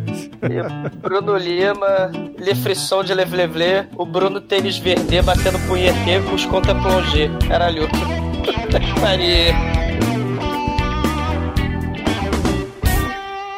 Bruno 1.01 1.37
Lima, 1.37 2.11
Le 2.39 2.55
Frisson 2.55 3.05
de 3.05 3.15
Levlevle, 3.15 3.89
o 3.97 4.05
Bruno 4.05 4.41
Tênis 4.41 4.79
Verde 4.79 5.23
batendo 5.23 5.59
punhetê 5.67 6.21
com 6.29 6.35
os 6.35 6.45
contra 6.47 6.75
plongé. 6.75 7.31
Caralho. 7.49 7.89
Puta 8.45 8.81
que 8.81 9.01
pariu. 9.01 9.55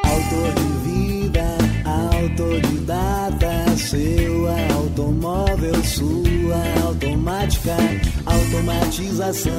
Autor 0.05 0.55
de 0.55 0.89
vida, 0.89 1.45
autodidata, 1.85 3.77
seu 3.77 4.49
automóvel, 4.77 5.75
sua 5.85 6.28
automática, 7.29 7.77
automatização, 8.25 9.53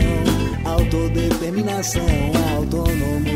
autodeterminação, 0.65 2.01
autônomo. 2.55 3.29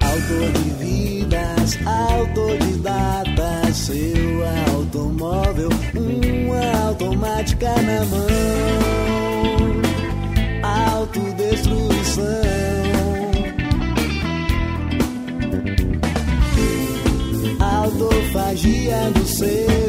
Autor 0.00 0.52
de 0.52 0.70
vidas, 0.78 1.76
autodidata, 1.84 3.72
seu 3.72 4.46
automóvel, 4.76 5.70
uma 5.96 6.88
automática 6.88 7.74
na 7.82 8.04
mão, 8.06 8.28
autodestruição. 10.62 12.60
autofagia 17.60 19.10
do 19.14 19.26
ser 19.26 19.79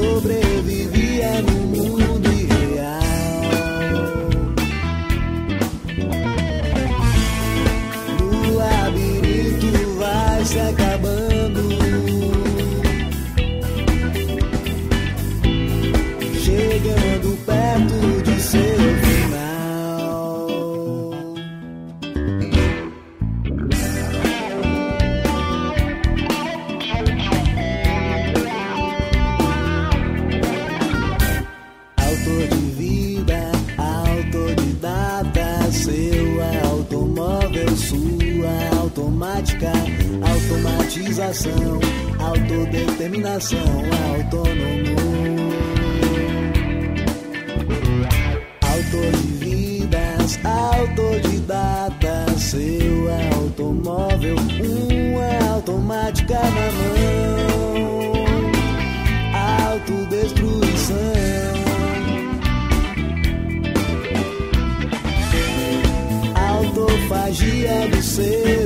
que 0.00 0.43
Autodeterminação, 41.24 41.80
autodeterminação, 42.18 43.58
autônomo. 44.14 44.94
Autor 48.60 49.10
de 49.10 49.32
vidas, 49.42 50.38
autodidata, 50.44 52.26
seu 52.38 53.10
automóvel, 53.40 54.36
uma 54.36 55.24
é 55.24 55.48
automática 55.48 56.34
na 56.34 56.72
mão. 56.76 58.24
Autodestruição. 59.72 60.94
autofagia 66.36 67.88
do 67.88 68.02
ser. 68.02 68.63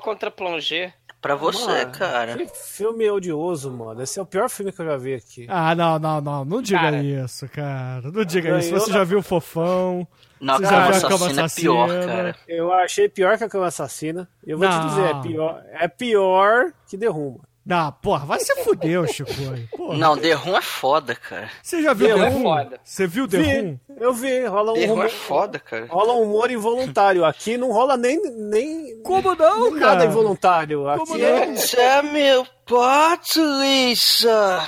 Contra 0.00 0.30
plongé. 0.30 0.92
Pra 1.20 1.34
você, 1.34 1.66
Mano, 1.66 1.92
cara. 1.92 2.36
Que 2.36 2.46
filme 2.46 3.10
odioso, 3.10 3.70
mano. 3.72 4.00
Esse 4.02 4.18
é 4.18 4.22
o 4.22 4.26
pior 4.26 4.48
filme 4.48 4.70
que 4.70 4.80
eu 4.80 4.86
já 4.86 4.96
vi 4.96 5.14
aqui. 5.14 5.46
Ah, 5.48 5.74
não, 5.74 5.98
não, 5.98 6.20
não. 6.20 6.44
Não 6.44 6.62
diga 6.62 6.78
Cara. 6.78 7.02
isso, 7.02 7.48
cara. 7.48 8.12
Não 8.12 8.24
diga 8.24 8.58
isso. 8.58 8.70
Você 8.70 8.92
já 8.92 9.02
viu 9.02 9.18
o 9.18 9.22
Fofão. 9.22 10.06
Não, 10.40 10.56
Você 10.58 10.66
a 10.66 10.68
já 10.70 10.86
viu 10.90 10.96
a 10.96 11.00
cama 11.00 11.26
assassina 11.26 11.42
é 11.42 11.48
pior, 11.48 12.06
cara. 12.06 12.36
Eu 12.46 12.72
achei 12.72 13.08
pior 13.08 13.38
que 13.38 13.44
a 13.44 13.48
cama 13.48 13.66
assassina. 13.66 14.28
Eu 14.46 14.58
vou 14.58 14.68
Não. 14.68 14.80
te 14.80 14.86
dizer, 14.88 15.04
é 15.06 15.22
pior, 15.22 15.62
é 15.72 15.88
pior 15.88 16.72
que 16.88 17.06
Room. 17.06 17.38
Não, 17.66 17.90
porra, 17.90 18.24
vai 18.24 18.38
se 18.38 18.54
fuder, 18.62 19.04
Chico. 19.12 19.28
Porra. 19.76 19.98
Não, 19.98 20.16
The 20.16 20.32
Room 20.34 20.56
é 20.56 20.62
foda, 20.62 21.16
cara. 21.16 21.50
Você 21.60 21.82
já 21.82 21.92
viu 21.92 22.06
The 22.08 22.14
The 22.14 22.28
Room 22.28 22.38
é 22.38 22.42
foda. 22.42 22.80
Você 22.84 23.06
viu 23.08 23.26
The 23.26 23.38
Vi, 23.38 23.60
Room? 23.60 23.78
eu 23.98 24.12
vi, 24.14 24.46
rola 24.46 24.70
um 24.70 24.74
The 24.74 24.86
Room 24.86 24.92
é 24.92 24.94
humor, 25.00 25.10
foda, 25.10 25.58
cara. 25.58 25.86
rola 25.90 26.12
um 26.14 26.22
humor 26.22 26.48
involuntário. 26.52 27.24
Aqui 27.24 27.56
não 27.56 27.72
rola 27.72 27.96
nem, 27.96 28.22
nem, 28.22 29.02
Como 29.02 29.34
não, 29.34 29.64
nem 29.70 29.80
cara? 29.80 29.92
nada 29.94 30.04
involuntário. 30.04 30.84
Como 30.96 31.14
Aqui 31.14 31.18
não? 31.22 31.28
é, 31.28 31.56
Você 31.56 31.76
é 31.80 32.02
meu 32.02 32.46
pato, 32.64 33.40
Lisa. 33.60 34.64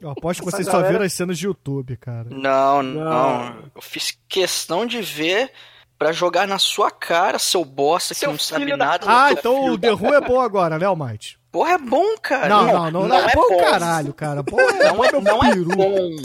Eu 0.00 0.10
aposto 0.10 0.40
que 0.42 0.50
vocês 0.50 0.66
só 0.66 0.72
galera- 0.72 0.92
viram 0.92 1.04
as 1.04 1.12
cenas 1.12 1.38
de 1.38 1.46
YouTube, 1.46 1.96
cara. 1.98 2.26
Não, 2.30 2.82
não, 2.82 3.04
Não. 3.04 3.70
Eu 3.74 3.82
fiz 3.82 4.16
questão 4.28 4.86
de 4.86 5.00
ver 5.02 5.52
pra 6.00 6.12
jogar 6.12 6.48
na 6.48 6.58
sua 6.58 6.90
cara, 6.90 7.38
seu 7.38 7.62
bosta 7.62 8.14
que 8.14 8.20
Seu 8.20 8.30
não 8.30 8.38
sabe 8.38 8.64
filho 8.64 8.78
da 8.78 8.86
nada. 8.86 9.04
Ah, 9.06 9.32
então 9.32 9.66
o 9.66 9.78
The 9.78 9.90
Room 9.90 10.14
é 10.14 10.20
bom 10.22 10.40
agora, 10.40 10.78
né, 10.78 10.86
Almighty? 10.86 11.38
Porra, 11.52 11.72
é 11.72 11.78
bom, 11.78 12.16
cara. 12.22 12.48
Não, 12.48 12.64
não, 12.64 12.90
não, 12.90 13.08
não, 13.08 13.28
é 13.28 13.34
bom 13.34 13.48
bom. 13.50 13.58
caralho, 13.58 14.14
cara. 14.14 14.42
Bom 14.42 14.58
é, 14.58 14.84
Não 14.84 15.04
é, 15.04 15.12
não 15.20 15.44
é 15.44 15.50
peru. 15.50 15.64
bom. 15.76 16.16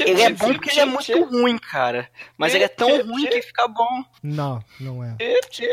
Ele 0.00 0.22
é 0.22 0.30
bom 0.30 0.52
porque 0.52 0.70
ele 0.70 0.80
é 0.80 0.84
muito 0.84 1.24
ruim, 1.24 1.58
cara. 1.58 2.08
Mas 2.36 2.54
ele 2.54 2.64
é 2.64 2.68
tão 2.68 2.88
ruim 2.88 3.28
que 3.28 3.40
fica 3.40 3.66
bom. 3.66 4.04
Não, 4.22 4.62
não 4.78 5.02
é. 5.02 5.16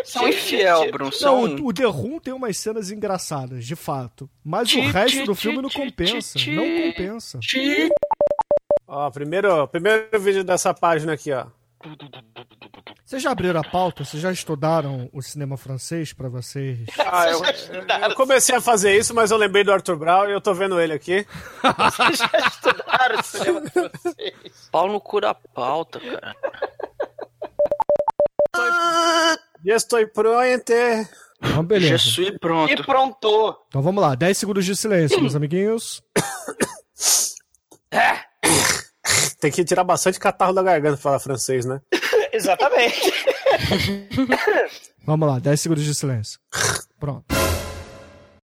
São 0.05 0.27
infiel, 0.27 0.89
Bruno. 0.89 1.11
Não, 1.11 1.17
São... 1.17 1.43
o, 1.43 1.67
o 1.67 1.73
The 1.73 1.85
Room 1.85 2.19
tem 2.19 2.33
umas 2.33 2.57
cenas 2.57 2.89
engraçadas, 2.89 3.65
de 3.65 3.75
fato. 3.75 4.29
Mas 4.43 4.73
o 4.73 4.79
resto 4.79 5.25
do 5.25 5.35
filme 5.35 5.61
não 5.61 5.69
compensa. 5.69 6.39
Não 6.47 6.63
compensa. 6.63 7.39
Ó, 8.87 9.09
primeiro, 9.09 9.67
primeiro 9.67 10.19
vídeo 10.19 10.43
dessa 10.43 10.73
página 10.73 11.13
aqui, 11.13 11.33
ó. 11.33 11.47
Vocês 13.05 13.23
já 13.23 13.31
abriram 13.31 13.59
a 13.59 13.63
pauta? 13.63 14.03
Vocês 14.05 14.21
já 14.21 14.31
estudaram 14.31 15.09
o 15.13 15.21
cinema 15.21 15.57
francês 15.57 16.13
pra 16.13 16.29
vocês? 16.29 16.79
Ah, 17.11 17.27
eu, 17.29 17.41
eu 18.09 18.15
comecei 18.15 18.55
a 18.55 18.61
fazer 18.61 18.95
isso, 18.97 19.13
mas 19.15 19.31
eu 19.31 19.37
lembrei 19.37 19.63
do 19.63 19.71
Arthur 19.71 19.97
Brown 19.97 20.29
e 20.29 20.33
eu 20.33 20.41
tô 20.41 20.53
vendo 20.53 20.79
ele 20.79 20.93
aqui. 20.93 21.25
Vocês 21.77 22.17
já 22.19 22.47
estudaram 22.47 23.23
cinema 23.23 23.61
francês? 23.69 24.69
Pau 24.71 24.87
no 24.87 25.01
cu 25.01 25.21
da 25.21 25.33
pauta, 25.33 25.99
cara. 25.99 26.35
E 29.65 29.71
estou 29.71 30.05
pronto. 30.07 30.71
Então, 31.41 31.63
beleza. 31.63 31.97
Jesus 31.97 32.27
E 32.27 32.37
pronto. 32.39 32.83
pronto. 32.85 33.57
Então 33.69 33.81
vamos 33.81 34.01
lá, 34.03 34.13
10 34.13 34.37
segundos 34.37 34.65
de 34.65 34.75
silêncio, 34.75 35.19
meus 35.19 35.35
amiguinhos. 35.35 36.03
Tem 39.39 39.51
que 39.51 39.63
tirar 39.63 39.83
bastante 39.83 40.19
catarro 40.19 40.53
da 40.53 40.63
garganta 40.63 40.95
pra 40.95 41.03
falar 41.03 41.19
francês, 41.19 41.65
né? 41.65 41.81
Exatamente. 42.31 43.13
Vamos 45.05 45.27
lá, 45.27 45.39
10 45.39 45.61
segundos 45.61 45.83
de 45.83 45.95
silêncio. 45.95 46.39
Pronto. 46.99 47.25